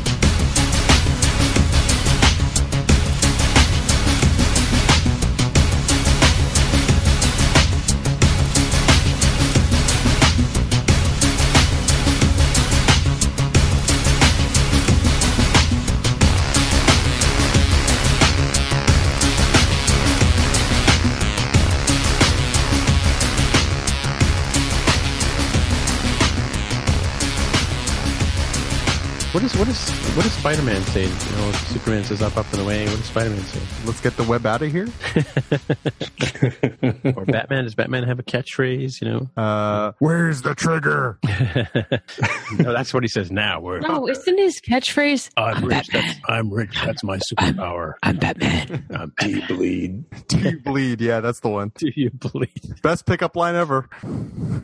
What 29.36 29.44
is 29.44 29.54
what 29.58 29.68
is 29.68 29.90
what 30.16 30.22
does 30.22 30.32
Spider 30.32 30.62
Man 30.62 30.80
say? 30.84 31.02
You 31.02 31.08
know, 31.10 31.52
Superman 31.68 32.04
says 32.04 32.22
up, 32.22 32.38
up 32.38 32.50
and 32.52 32.62
away. 32.62 32.86
What 32.86 32.96
does 32.96 33.04
Spider 33.04 33.28
Man 33.28 33.42
say? 33.42 33.60
Let's 33.84 34.00
get 34.00 34.16
the 34.16 34.22
web 34.22 34.46
out 34.46 34.62
of 34.62 34.72
here. 34.72 34.88
or 37.14 37.26
Batman? 37.26 37.64
Does 37.64 37.74
Batman 37.74 38.04
have 38.04 38.18
a 38.18 38.22
catchphrase? 38.22 39.02
You 39.02 39.08
know, 39.10 39.30
Uh, 39.36 39.92
where's 39.98 40.40
the 40.40 40.54
trigger? 40.54 41.18
no, 42.58 42.72
that's 42.72 42.94
what 42.94 43.02
he 43.04 43.08
says 43.10 43.30
now. 43.30 43.60
Where 43.60 43.78
No, 43.80 44.08
isn't 44.08 44.38
his 44.38 44.58
catchphrase? 44.62 45.28
I'm, 45.36 45.56
I'm 45.58 45.64
rich. 45.66 45.88
Batman. 45.92 46.02
That's, 46.06 46.20
I'm 46.30 46.50
rich. 46.50 46.80
That's 46.82 47.04
my 47.04 47.18
superpower. 47.18 47.92
I'm 48.02 48.16
Batman. 48.16 48.86
I'm 48.88 49.12
Do 49.18 49.28
you 49.28 49.46
bleed? 49.46 50.28
Do 50.28 50.38
you 50.38 50.60
bleed? 50.60 51.02
Yeah, 51.02 51.20
that's 51.20 51.40
the 51.40 51.50
one. 51.50 51.72
Do 51.76 51.90
you 51.94 52.08
believe? 52.08 52.80
Best 52.80 53.04
pickup 53.04 53.36
line 53.36 53.54
ever. 53.54 53.86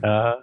Uh, 0.03 0.37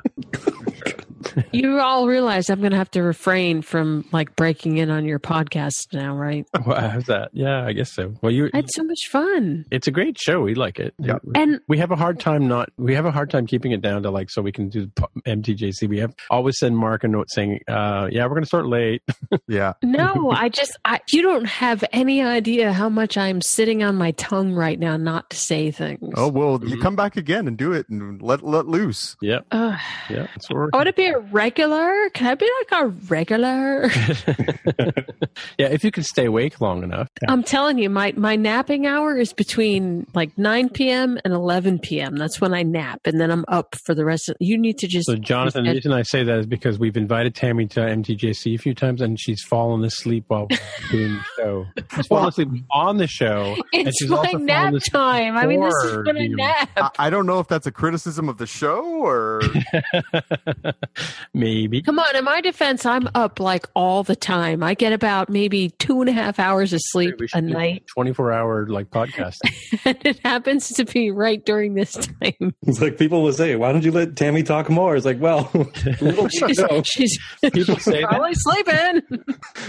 you 1.52 1.80
all 1.80 2.08
realize 2.08 2.50
I'm 2.50 2.60
going 2.60 2.72
to 2.72 2.78
have 2.78 2.92
to 2.92 3.02
refrain 3.04 3.62
from 3.62 4.06
like 4.12 4.36
breaking 4.36 4.78
in 4.78 4.90
on 4.90 5.06
your 5.06 5.20
podcast 5.20 5.94
now, 5.94 6.16
right? 6.16 6.48
wow, 6.66 6.90
how's 6.90 7.06
that? 7.06 7.30
Yeah, 7.34 7.66
I 7.66 7.74
guess 7.74 7.92
so. 7.94 8.14
Well, 8.22 8.32
you. 8.32 8.50
I 8.54 8.58
had 8.58 8.70
so 8.72 8.84
much 8.84 9.08
fun. 9.12 9.66
It's 9.72 9.88
a 9.88 9.92
great 9.92 10.18
show. 10.20 10.42
We 10.42 10.56
like 10.56 10.80
it. 10.80 10.94
Yeah. 11.00 11.18
And 11.36 11.60
we 11.68 11.78
have 11.80 11.92
a 11.92 11.96
hard 11.96 12.20
time 12.20 12.48
not. 12.48 12.70
We 12.78 12.96
have 12.96 13.06
a 13.06 13.12
hard 13.12 13.30
time 13.30 13.46
keeping 13.48 13.72
it 13.72 13.82
down 13.82 14.04
to 14.04 14.12
like 14.12 14.30
so 14.30 14.42
we 14.42 14.52
can 14.52 14.70
do 14.70 14.90
MTJC. 15.28 15.88
We 15.88 16.00
have 16.00 16.14
always 16.30 16.58
send 16.60 16.78
Mark 16.78 17.04
a 17.04 17.08
note 17.08 17.30
saying, 17.30 17.60
uh, 17.68 18.08
"Yeah, 18.12 18.24
we're 18.26 18.30
going 18.36 18.44
to 18.44 18.48
start 18.48 18.66
late." 18.68 19.02
Yeah. 19.48 19.74
no, 19.84 20.30
I 20.32 20.50
just, 20.50 20.78
I, 20.86 21.00
you 21.12 21.24
don't 21.24 21.46
have 21.46 21.84
any 21.92 22.22
idea 22.22 22.72
how 22.72 22.88
much 22.88 23.18
I'm 23.18 23.42
sitting 23.42 23.84
on 23.84 23.96
my 23.96 24.12
tongue 24.12 24.54
right 24.54 24.78
now 24.80 24.96
not 24.96 25.30
to 25.32 25.38
say 25.38 25.72
things. 25.72 26.14
Oh 26.16 26.28
well, 26.28 26.60
you 26.64 26.78
Mhm. 26.78 26.82
come 26.82 26.96
back 26.96 27.18
again 27.18 27.48
and 27.48 27.58
do 27.58 27.72
it 27.74 27.90
and 27.90 28.22
let 28.22 28.44
let 28.44 28.68
loose. 28.68 29.16
Yep. 29.22 29.48
Ugh. 29.52 29.80
Yeah. 30.10 30.28
That's 30.36 30.50
what 30.52 30.70
I 30.74 30.78
want 30.78 30.88
to 30.88 30.94
be 31.10 31.16
a 31.16 31.20
regular. 31.32 32.10
Can 32.14 32.28
I 32.28 32.36
be 32.36 32.50
like 32.60 32.82
a 32.82 32.88
regular? 32.88 33.88
yeah, 35.58 35.68
if 35.68 35.84
you 35.84 35.92
can 35.92 36.04
stay 36.04 36.26
awake 36.26 36.62
long 36.62 36.84
enough. 36.84 37.08
I'm 37.28 37.44
telling 37.44 37.78
you, 37.78 37.90
my 37.90 38.14
my 38.16 38.36
napping 38.36 38.86
hour 38.86 39.18
is 39.18 39.34
between 39.34 40.06
like 40.14 40.38
9 40.38 40.70
p.m. 40.70 41.20
and 41.24 41.34
11 41.34 41.80
p.m. 41.80 42.16
That's 42.16 42.40
when 42.40 42.54
I 42.54 42.64
nap, 42.64 43.02
and 43.06 43.20
then 43.20 43.32
I'm 43.32 43.46
up 43.48 43.76
for 43.86 43.96
the 43.96 44.06
rest 44.06 44.30
of. 44.30 44.38
You 44.40 44.58
need 44.58 44.78
to 44.80 44.88
just. 44.88 45.08
So, 45.08 45.16
Jonathan, 45.16 45.66
the 45.66 45.72
reason 45.72 45.92
I 45.92 46.04
say 46.04 46.24
that 46.24 46.40
is 46.40 46.46
because 46.46 46.80
we've 46.80 46.98
invited 46.98 47.36
Tammy 47.36 47.68
to 47.68 47.80
MTJC 47.80 48.56
a 48.56 48.58
few 48.58 48.74
times, 48.74 49.02
and 49.02 49.20
she's 49.20 49.44
fallen 49.44 49.84
asleep 49.84 50.26
while 50.28 50.48
doing 50.92 51.14
the 51.14 51.24
show. 51.38 51.66
She's 51.96 52.08
fallen 52.08 52.30
asleep 52.30 52.50
on 52.72 52.98
the 52.98 53.08
show. 53.08 53.56
and 53.74 53.88
it's 53.88 54.00
she's 54.00 54.10
my 54.10 54.18
also 54.18 54.38
nap 54.38 54.74
time. 54.92 55.38
I 55.38 55.46
mean, 55.46 55.62
this 55.62 55.74
is 55.74 55.84
before 55.84 56.04
when 56.04 56.18
I 56.18 56.28
nap. 56.28 56.70
I, 56.78 56.90
I 57.00 57.10
don't 57.10 57.26
know 57.26 57.40
if 57.40 57.48
that's 57.48 57.68
a 57.68 57.72
criticism 57.72 58.30
of 58.30 58.38
the 58.38 58.48
show 58.48 58.84
or 58.84 59.42
Maybe. 61.34 61.82
Come 61.82 62.00
on, 62.00 62.16
in 62.16 62.24
my 62.24 62.42
defense, 62.42 62.86
I'm 62.86 63.08
up 63.16 63.40
like 63.40 63.68
all 63.76 64.04
the 64.04 64.16
time. 64.16 64.64
I 64.64 64.74
get 64.74 64.94
about 64.94 65.30
maybe 65.30 65.70
two 65.80 66.02
and 66.02 66.10
a 66.10 66.14
half 66.14 66.40
hours 66.40 66.74
of 66.74 66.80
sleep 66.84 67.16
We 67.20 67.28
a 67.34 67.42
night, 67.42 67.86
24 67.88 68.32
hour 68.32 68.68
like 68.68 68.90
podcast. 68.90 69.38
and 69.86 69.98
it 70.06 70.20
happens 70.24 70.70
to 70.70 70.86
be 70.86 71.12
right 71.12 71.44
during 71.46 71.74
this 71.76 71.94
time. 71.94 72.54
It's 72.64 72.82
like 72.82 72.98
people 72.98 73.24
will 73.24 73.34
say, 73.34 73.56
"Why 73.56 73.72
don't 73.72 73.84
you 73.84 73.92
let 73.92 74.16
Tammy 74.16 74.44
talk 74.44 74.70
more?" 74.70 74.96
It's 74.96 75.06
like, 75.06 75.20
well, 75.20 75.50
little 76.02 76.28
do 76.28 76.38
you 76.42 76.48
She's, 76.48 76.58
know, 76.60 76.82
she's 76.84 77.20
People 77.54 77.78
say 77.78 78.02
that. 78.02 78.10
probably 78.10 78.34
sleeping. 78.34 79.02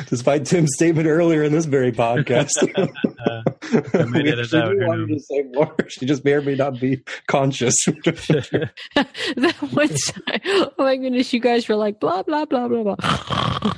despite 0.09 0.45
Tim's 0.47 0.73
statement 0.75 1.07
earlier 1.07 1.43
in 1.43 1.53
this 1.53 1.65
very 1.67 1.93
podcast, 1.93 2.57
I 3.95 4.05
might 4.05 4.23
we 4.25 4.31
edit 4.33 4.41
actually 4.41 4.61
out, 4.63 4.71
do 4.71 4.79
who 4.79 4.87
want 4.87 5.01
her 5.01 5.07
knows? 5.07 5.27
to 5.27 5.35
say 5.35 5.43
more. 5.53 5.77
She 5.89 6.07
just 6.07 6.25
may 6.25 6.33
or 6.33 6.43
may 6.43 6.55
not 6.55 6.81
be 6.81 7.03
conscious. 7.29 7.75
that 7.85 9.55
one 9.73 9.89
time, 9.89 10.41
oh 10.45 10.73
my 10.79 10.97
goodness, 10.97 11.20
you 11.33 11.41
guys 11.41 11.69
were 11.69 11.77
like 11.77 12.01
blah 12.01 12.23
blah 12.23 12.45
blah 12.45 12.69
blah 12.69 12.83
blah, 12.83 12.97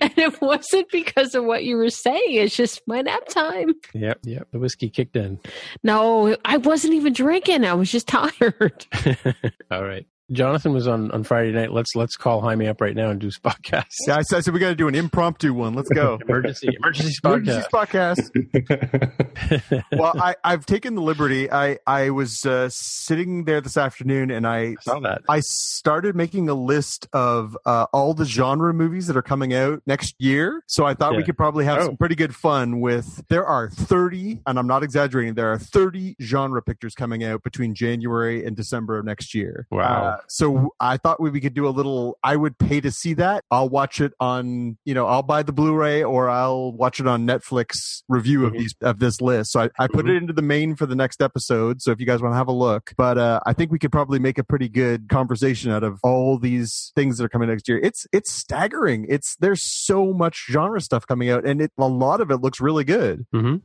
and 0.00 0.12
it 0.16 0.40
wasn't 0.40 0.90
because 0.90 1.34
of 1.34 1.44
what 1.44 1.64
you 1.64 1.76
were 1.76 1.90
saying. 1.90 2.22
It's 2.34 2.56
just 2.56 2.80
my 2.86 3.02
nap 3.02 3.26
time. 3.28 3.74
Yep, 3.94 4.20
yep. 4.24 4.48
The 4.50 4.58
whiskey 4.58 4.88
kicked 4.88 5.16
in. 5.16 5.38
No, 5.82 6.36
I 6.44 6.56
wasn't 6.56 6.94
even 6.94 7.12
drinking. 7.12 7.64
I 7.64 7.74
was 7.74 7.90
just 7.90 8.08
tired. 8.08 8.86
All 9.70 9.84
right. 9.84 10.06
Jonathan 10.30 10.72
was 10.72 10.86
on, 10.86 11.10
on 11.10 11.24
Friday 11.24 11.52
night. 11.52 11.72
Let's 11.72 11.94
let's 11.94 12.16
call 12.16 12.40
Jaime 12.40 12.66
up 12.68 12.80
right 12.80 12.94
now 12.94 13.10
and 13.10 13.20
do 13.20 13.26
his 13.26 13.38
podcast. 13.44 13.86
yeah. 14.06 14.16
I 14.16 14.22
said, 14.22 14.36
I 14.38 14.40
said 14.40 14.54
we 14.54 14.60
got 14.60 14.68
to 14.68 14.74
do 14.74 14.88
an 14.88 14.94
impromptu 14.94 15.52
one. 15.52 15.74
Let's 15.74 15.90
go. 15.90 16.18
Emergency 16.28 16.68
emergency 16.78 17.18
Emergency 17.24 17.66
podcast. 17.72 18.30
podcast. 18.30 19.82
well, 19.98 20.12
I, 20.20 20.34
I've 20.44 20.64
taken 20.66 20.94
the 20.94 21.02
liberty. 21.02 21.50
I 21.50 21.78
I 21.86 22.10
was 22.10 22.44
uh, 22.46 22.68
sitting 22.70 23.44
there 23.44 23.60
this 23.60 23.76
afternoon, 23.76 24.30
and 24.30 24.46
I 24.46 24.52
I 24.52 24.74
saw 24.82 25.00
that. 25.00 25.22
I 25.28 25.40
started 25.40 26.14
making 26.16 26.48
a 26.48 26.54
list 26.54 27.08
of 27.12 27.56
uh, 27.66 27.86
all 27.92 28.14
the 28.14 28.24
genre 28.24 28.72
movies 28.72 29.06
that 29.08 29.16
are 29.16 29.22
coming 29.22 29.52
out 29.54 29.82
next 29.86 30.14
year. 30.18 30.62
So 30.66 30.84
I 30.84 30.94
thought 30.94 31.16
we 31.16 31.24
could 31.24 31.36
probably 31.36 31.64
have 31.64 31.78
Oh. 31.82 31.86
some 31.86 31.96
pretty 31.96 32.14
good 32.14 32.34
fun 32.34 32.80
with. 32.80 33.22
There 33.28 33.44
are 33.46 33.68
30, 33.70 34.40
and 34.46 34.58
I'm 34.58 34.66
not 34.66 34.82
exaggerating, 34.82 35.34
there 35.34 35.50
are 35.52 35.58
30 35.58 36.16
genre 36.20 36.62
pictures 36.62 36.94
coming 36.94 37.24
out 37.24 37.42
between 37.42 37.74
January 37.74 38.44
and 38.44 38.54
December 38.56 38.98
of 38.98 39.04
next 39.04 39.34
year. 39.34 39.66
Wow. 39.70 40.04
Uh, 40.04 40.11
so 40.28 40.70
I 40.80 40.96
thought 40.96 41.20
we, 41.20 41.30
we 41.30 41.40
could 41.40 41.54
do 41.54 41.66
a 41.66 41.70
little, 41.70 42.18
I 42.22 42.36
would 42.36 42.58
pay 42.58 42.80
to 42.80 42.90
see 42.90 43.14
that. 43.14 43.44
I'll 43.50 43.68
watch 43.68 44.00
it 44.00 44.12
on, 44.20 44.76
you 44.84 44.94
know, 44.94 45.06
I'll 45.06 45.22
buy 45.22 45.42
the 45.42 45.52
Blu 45.52 45.74
ray 45.74 46.02
or 46.02 46.28
I'll 46.28 46.72
watch 46.72 47.00
it 47.00 47.06
on 47.06 47.26
Netflix 47.26 48.02
review 48.08 48.44
of 48.46 48.52
Mhm. 48.52 48.58
these, 48.58 48.74
of 48.82 48.98
this 48.98 49.20
list. 49.20 49.52
So 49.52 49.60
I, 49.62 49.70
I 49.78 49.86
put 49.88 50.08
it 50.08 50.16
into 50.16 50.32
the 50.32 50.42
main 50.42 50.76
for 50.76 50.86
the 50.86 50.94
next 50.96 51.22
episode. 51.22 51.82
So 51.82 51.90
if 51.90 52.00
you 52.00 52.06
guys 52.06 52.20
want 52.22 52.32
to 52.32 52.36
have 52.36 52.48
a 52.48 52.52
look, 52.52 52.92
but 52.96 53.18
uh, 53.18 53.40
I 53.46 53.52
think 53.52 53.70
we 53.72 53.78
could 53.78 53.92
probably 53.92 54.18
make 54.18 54.38
a 54.38 54.44
pretty 54.44 54.68
good 54.68 55.08
conversation 55.08 55.70
out 55.70 55.82
of 55.84 55.98
all 56.02 56.38
these 56.38 56.92
things 56.96 57.18
that 57.18 57.24
are 57.24 57.28
coming 57.28 57.48
next 57.48 57.68
year. 57.68 57.78
It's 57.82 58.06
it's 58.12 58.30
staggering. 58.32 59.06
It's 59.08 59.36
there's 59.36 59.62
so 59.62 60.12
much 60.12 60.46
genre 60.50 60.80
stuff 60.80 61.06
coming 61.06 61.30
out, 61.30 61.44
and 61.46 61.60
it 61.62 61.72
a 61.78 61.86
lot 61.88 62.20
of 62.20 62.30
it 62.30 62.38
looks 62.38 62.60
really 62.60 62.84
good. 62.84 63.24
Mm-hmm. 63.34 63.56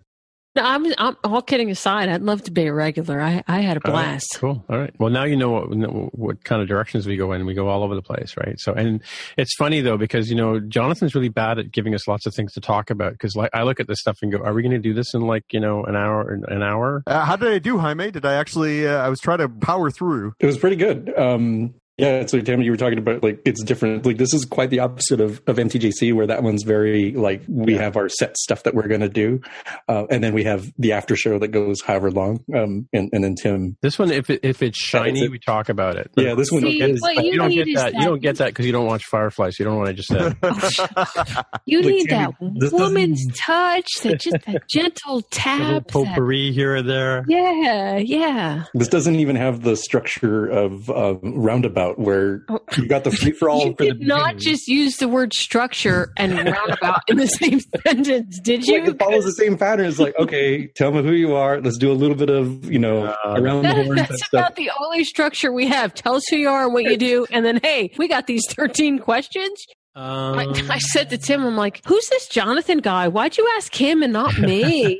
No, 0.58 0.64
I'm, 0.64 0.92
I'm 0.98 1.16
all 1.24 1.44
kidding 1.44 1.70
aside. 1.70 2.10
I'd 2.10 2.24
love 2.24 2.42
to 2.46 2.52
be 2.52 2.66
a 2.66 2.74
regular. 2.74 3.22
I, 3.22 3.44
I 3.48 3.62
had 3.62 3.78
a 3.78 3.80
blast. 3.80 4.38
Cool. 4.38 4.66
All 4.68 4.80
right. 4.80 4.92
Well, 4.98 5.12
now 5.12 5.24
you 5.24 5.36
know 5.36 5.52
what 5.52 5.70
what 6.18 6.44
kind 6.44 6.64
of 6.64 6.68
directions 6.68 7.06
we 7.06 7.16
go 7.16 7.32
in. 7.34 7.46
We 7.46 7.54
go 7.54 7.68
all 7.68 7.84
over 7.84 7.94
the 7.94 8.02
place, 8.02 8.36
right? 8.36 8.60
So, 8.60 8.74
and 8.74 9.04
it's 9.38 9.54
funny 9.56 9.82
though 9.82 9.98
because 9.98 10.32
you 10.32 10.36
know 10.36 10.60
Jonathan's 10.60 11.14
really 11.14 11.30
bad 11.30 11.60
at 11.60 11.72
giving 11.72 11.94
us 11.94 12.08
lots 12.08 12.26
of 12.26 12.34
things 12.34 12.54
to 12.54 12.60
talk 12.60 12.90
about. 12.90 13.12
Because 13.12 13.36
like 13.36 13.52
I 13.54 13.62
look 13.62 13.80
at 13.80 13.88
this 13.88 14.00
stuff 14.00 14.18
and 14.24 14.32
go, 14.32 14.40
"Are 14.40 14.52
we 14.52 14.64
going 14.64 14.72
to 14.72 14.80
do 14.80 14.96
this 14.96 15.14
in 15.14 15.22
like 15.22 15.44
you 15.52 15.60
know 15.60 15.84
an 15.84 15.96
hour? 15.96 16.42
An 16.48 16.64
hour?" 16.64 17.04
Uh, 17.06 17.24
how 17.24 17.36
did 17.36 17.54
I 17.54 17.60
do, 17.60 17.78
Jaime? 17.78 18.10
Did 18.10 18.26
I 18.26 18.34
actually? 18.34 18.88
Uh, 18.88 18.98
I 18.98 19.10
was 19.10 19.20
trying 19.20 19.38
to 19.38 19.50
power 19.50 19.92
through. 19.92 20.34
It 20.40 20.48
was 20.48 20.58
pretty 20.58 20.76
good. 20.76 21.14
Um, 21.16 21.76
yeah, 21.98 22.26
so 22.26 22.40
Tammy, 22.42 22.66
you 22.66 22.72
were 22.72 22.78
talking 22.78 22.98
about 23.00 23.24
like 23.24 23.42
it's 23.46 23.64
different. 23.64 24.06
Like 24.06 24.18
this 24.18 24.34
is 24.34 24.46
quite 24.46 24.70
the 24.70 24.80
opposite 24.80 25.20
of, 25.22 25.42
of 25.48 25.58
MTJC, 25.58 26.14
where 26.14 26.28
that 26.28 26.44
one's 26.44 26.64
very 26.64 27.12
like 27.14 27.42
we 27.48 27.74
Yeah. 27.76 27.82
have 27.82 27.98
our 27.98 28.08
set 28.10 28.38
stuff 28.38 28.64
that 28.64 28.74
we're 28.76 28.88
going 28.88 29.02
to 29.02 29.10
do, 29.10 29.42
uh, 29.88 30.06
and 30.10 30.24
then 30.24 30.34
we 30.34 30.44
have 30.44 30.72
the 30.78 30.94
after 30.94 31.16
show 31.16 31.40
that 31.40 31.50
goes 31.50 31.82
however 31.82 32.12
long. 32.12 32.44
Um, 32.56 32.88
and, 32.94 33.10
and 33.14 33.24
then 33.24 33.36
Tim, 33.36 33.78
This 33.82 33.98
one, 34.00 34.12
if 34.12 34.30
it, 34.30 34.42
if 34.44 34.62
it's 34.62 34.78
shiny, 34.78 35.24
it. 35.26 35.32
we 35.32 35.40
talk 35.40 35.70
about 35.70 35.96
it. 35.96 36.12
yeah, 36.16 36.36
this 36.36 36.52
one 36.52 36.62
See, 36.62 36.82
is 36.82 37.02
what 37.02 37.16
But 37.16 37.26
you 37.26 37.32
you 37.34 37.38
don't 37.38 37.52
get 37.52 37.68
is 37.68 37.76
that. 37.76 37.94
You 37.94 38.06
don't 38.06 38.22
get 38.22 38.38
that 38.38 38.48
because 38.48 38.66
you 38.66 38.72
don't 38.72 38.86
watch 38.86 39.04
Firefly. 39.06 39.50
So 39.50 39.64
you 39.64 39.66
don't 39.66 39.74
know 39.76 39.80
what 39.80 39.90
I 39.90 39.94
just 39.94 40.10
said. 40.10 40.38
You 41.66 41.82
Like, 41.82 41.88
need 41.90 42.10
Tammy, 42.10 42.34
that 42.60 42.72
woman's 42.72 43.20
doesn't- 43.26 43.36
touch, 43.36 43.88
that 44.04 44.20
just 44.22 44.38
that 44.46 44.64
gentle 44.70 45.12
A 45.12 45.16
little 45.16 45.22
tap. 45.32 45.60
that- 45.84 45.88
potpourri 45.88 46.52
here 46.52 46.76
or 46.78 46.82
there. 46.82 47.26
yeah, 47.28 47.98
yeah. 47.98 48.64
this 48.74 48.88
doesn't 48.88 49.16
even 49.16 49.36
have 49.36 49.64
the 49.64 49.76
structure 49.76 50.46
of 50.48 50.90
um, 50.90 51.20
roundabout 51.24 51.87
where 51.96 52.44
Oh. 52.50 52.60
you 52.78 52.88
got 52.88 53.04
the 53.04 53.12
free 53.12 53.32
for 53.32 53.50
all 53.50 53.66
You 53.66 53.76
for 53.78 53.86
the 53.86 53.94
did 53.94 54.02
not 54.08 54.36
beginning. 54.36 54.40
just 54.40 54.68
use 54.68 54.98
the 54.98 55.08
word 55.08 55.34
structure 55.34 56.12
and 56.18 56.34
roundabout 56.34 57.02
in 57.08 57.18
the 57.18 57.28
same 57.28 57.60
sentence, 57.86 58.40
did 58.44 58.60
Like, 58.68 58.68
you? 58.86 58.92
it 58.92 59.00
follows 59.00 59.26
the 59.26 59.32
same 59.32 59.58
pattern. 59.58 59.86
It's 59.88 60.00
like, 60.00 60.18
okay, 60.20 60.68
tell 60.76 60.92
me 60.92 61.02
who 61.04 61.12
you 61.12 61.36
are. 61.36 61.60
Let's 61.62 61.78
do 61.78 61.92
a 61.92 61.94
little 61.94 62.16
bit 62.16 62.30
of, 62.30 62.72
you 62.72 62.80
know, 62.80 63.06
Uh, 63.06 63.16
around 63.38 63.58
the 63.64 63.70
That- 63.70 63.76
horns 63.76 63.90
and 63.90 64.00
that's 64.00 64.26
stuff. 64.26 64.40
about 64.42 64.56
the 64.56 64.72
only 64.82 65.04
structure 65.04 65.52
we 65.52 65.68
have. 65.68 65.94
Tell 65.94 66.16
us 66.16 66.24
who 66.30 66.36
you 66.38 66.50
are 66.50 66.66
and 66.66 66.74
what 66.74 66.84
you 66.84 66.98
do, 66.98 67.26
and 67.32 67.46
then 67.46 67.60
hey, 67.64 67.92
we 67.98 68.08
got 68.08 68.28
these 68.28 68.44
thirteen 68.56 69.00
questions. 69.00 69.66
Um, 69.98 70.38
I, 70.38 70.46
I 70.70 70.78
said 70.78 71.10
to 71.10 71.18
Tim, 71.18 71.44
I'm 71.44 71.56
like, 71.58 71.82
who's 71.88 72.08
this 72.10 72.28
Jonathan 72.28 72.78
guy? 72.78 73.08
Why'd 73.08 73.36
you 73.36 73.52
ask 73.58 73.74
him 73.74 74.04
and 74.04 74.14
not 74.14 74.38
me? 74.38 75.00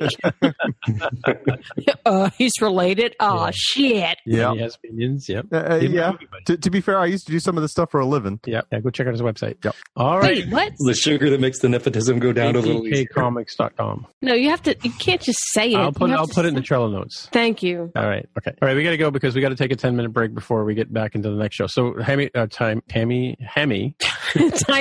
uh, 2.04 2.30
he's 2.38 2.52
related. 2.60 3.14
Oh 3.20 3.44
Yeah. 3.46 3.50
shit! 3.54 4.18
Yeah. 4.26 4.52
He 4.54 4.58
has 4.60 4.74
opinions. 4.74 5.28
Yep. 5.28 5.46
Uh, 5.52 5.56
uh, 5.56 5.76
yeah. 5.76 6.12
To, 6.46 6.56
to 6.56 6.70
be 6.70 6.80
fair, 6.80 6.98
I 6.98 7.06
used 7.06 7.26
to 7.26 7.32
do 7.32 7.38
some 7.38 7.56
of 7.56 7.62
this 7.62 7.70
stuff 7.70 7.92
for 7.92 8.00
a 8.00 8.06
living. 8.06 8.40
Yeah. 8.44 8.62
Yeah. 8.72 8.80
Go 8.80 8.90
check 8.90 9.06
out 9.06 9.12
his 9.12 9.22
website. 9.22 9.64
Yep. 9.64 9.76
All 9.96 10.18
right. 10.18 10.38
Wait, 10.38 10.48
what? 10.48 10.72
the 10.78 10.94
sugar 10.94 11.30
that 11.30 11.40
makes 11.40 11.60
the 11.60 11.68
nepotism 11.68 12.18
go 12.18 12.32
down 12.32 12.56
a 12.56 12.60
little 12.60 12.84
easier. 12.86 13.06
ATKcomics.com. 13.06 14.06
No, 14.22 14.34
you 14.34 14.50
have 14.50 14.62
to. 14.64 14.76
You 14.82 14.90
can't 14.92 15.20
just 15.20 15.38
say 15.52 15.72
it. 15.72 15.76
I'll 15.76 15.92
put 15.92 16.10
I'll 16.10 16.26
put 16.26 16.44
it 16.44 16.48
in 16.48 16.54
the 16.54 16.60
Trello 16.60 16.90
notes. 16.90 17.28
Thank 17.32 17.62
you. 17.62 17.92
All 17.94 18.08
right. 18.08 18.28
Okay. 18.38 18.52
All 18.60 18.66
right. 18.66 18.76
We 18.76 18.82
got 18.82 18.90
to 18.90 18.96
go 18.96 19.12
because 19.12 19.36
we 19.36 19.40
got 19.42 19.50
to 19.50 19.56
take 19.56 19.70
a 19.70 19.76
10 19.76 19.94
minute 19.94 20.12
break 20.12 20.34
before 20.34 20.64
we 20.64 20.74
get 20.74 20.92
back 20.92 21.14
into 21.14 21.30
the 21.30 21.36
next 21.36 21.54
show. 21.54 21.68
So, 21.68 21.94
Hammy, 22.02 22.30
uh, 22.34 22.46
time, 22.48 22.82
Hammy, 22.90 23.36
Hammy. 23.40 23.94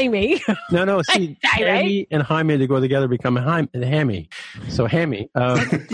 Timing. 0.07 0.39
No, 0.71 0.83
no. 0.85 1.01
See, 1.11 1.37
right? 1.61 2.07
And 2.11 2.21
Jaime 2.23 2.57
to 2.57 2.67
go 2.67 2.79
together 2.79 3.07
become 3.07 3.35
Ham, 3.35 3.69
Hammy. 3.73 4.29
So, 4.69 4.85
Hammy. 4.85 5.29
Um, 5.35 5.59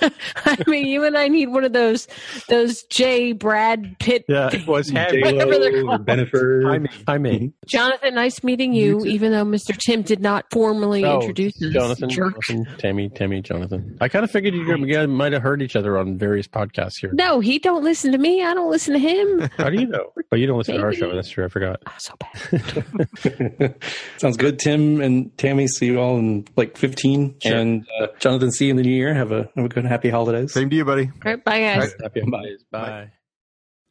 I 0.44 0.56
mean, 0.66 0.86
you 0.86 1.04
and 1.04 1.16
I 1.16 1.28
need 1.28 1.48
one 1.48 1.64
of 1.64 1.72
those 1.72 2.08
those 2.48 2.82
J. 2.84 3.32
Brad 3.32 3.98
Pitt. 3.98 4.24
Yeah, 4.28 4.50
it 4.52 4.66
was 4.66 4.90
Hammy. 4.90 5.22
Whatever 5.22 5.58
they're 5.58 5.70
J-Lo 5.72 5.80
or 5.94 5.96
called. 5.98 6.06
Bennifer. 6.06 6.62
Jaime. 6.64 6.88
Jaime. 7.06 7.52
Jonathan, 7.66 8.14
nice 8.14 8.42
meeting 8.42 8.72
you. 8.72 9.00
You 9.00 9.06
even 9.06 9.32
though 9.32 9.44
Mr. 9.44 9.76
Tim 9.76 10.02
did 10.02 10.20
not 10.20 10.46
formally 10.52 11.04
Oh, 11.04 11.20
introduce 11.20 11.60
us. 11.62 11.72
Jonathan, 11.72 12.08
Jerk. 12.08 12.34
Jonathan, 12.42 12.76
Tammy, 12.78 13.08
Tammy, 13.08 13.42
Jonathan. 13.42 13.96
I 14.00 14.08
kind 14.08 14.24
of 14.24 14.30
figured 14.30 14.54
you 14.54 14.86
guys 14.86 15.08
might 15.08 15.32
have 15.32 15.42
heard 15.42 15.62
each 15.62 15.76
other 15.76 15.98
on 15.98 16.18
various 16.18 16.46
podcasts 16.48 16.98
here. 17.00 17.10
No, 17.12 17.40
he 17.40 17.58
don't 17.58 17.84
listen 17.84 18.12
to 18.12 18.18
me. 18.18 18.42
I 18.44 18.54
don't 18.54 18.70
listen 18.70 18.94
to 18.94 18.98
him. 19.00 19.48
How 19.56 19.70
do 19.70 19.80
you 19.80 19.86
know? 19.86 20.12
But 20.30 20.38
you 20.40 20.46
don't 20.46 20.58
listen 20.58 20.76
to 20.76 20.82
our 20.82 20.92
show. 20.92 21.14
That's 21.14 21.28
true. 21.30 21.44
I 21.44 21.48
forgot. 21.48 21.80
Oh, 21.86 21.92
so 21.98 22.14
bad. 22.18 23.74
Sounds 24.18 24.36
good. 24.36 24.58
Tim 24.58 25.00
and 25.00 25.36
Tammy, 25.38 25.66
see 25.66 25.86
you 25.86 26.00
all 26.00 26.18
in 26.18 26.46
like 26.56 26.76
15. 26.76 27.36
Sure. 27.42 27.56
And 27.56 27.86
uh, 28.00 28.08
Jonathan, 28.18 28.50
see 28.50 28.66
you 28.66 28.70
in 28.72 28.76
the 28.76 28.82
new 28.82 28.90
year. 28.92 29.07
Have 29.14 29.32
a, 29.32 29.48
have 29.56 29.64
a 29.64 29.68
good, 29.68 29.84
happy 29.84 30.10
holidays. 30.10 30.52
Same 30.52 30.70
to 30.70 30.76
you, 30.76 30.84
buddy. 30.84 31.06
All 31.06 31.12
right, 31.24 31.44
bye, 31.44 31.60
guys. 31.60 31.94
Happy 32.02 32.20
holidays. 32.20 32.64
Bye. 32.70 33.12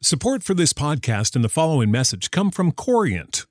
Support 0.00 0.44
for 0.44 0.54
this 0.54 0.72
podcast 0.72 1.34
and 1.34 1.44
the 1.44 1.48
following 1.48 1.90
message 1.90 2.30
come 2.30 2.52
from 2.52 2.70
Corient. 2.70 3.46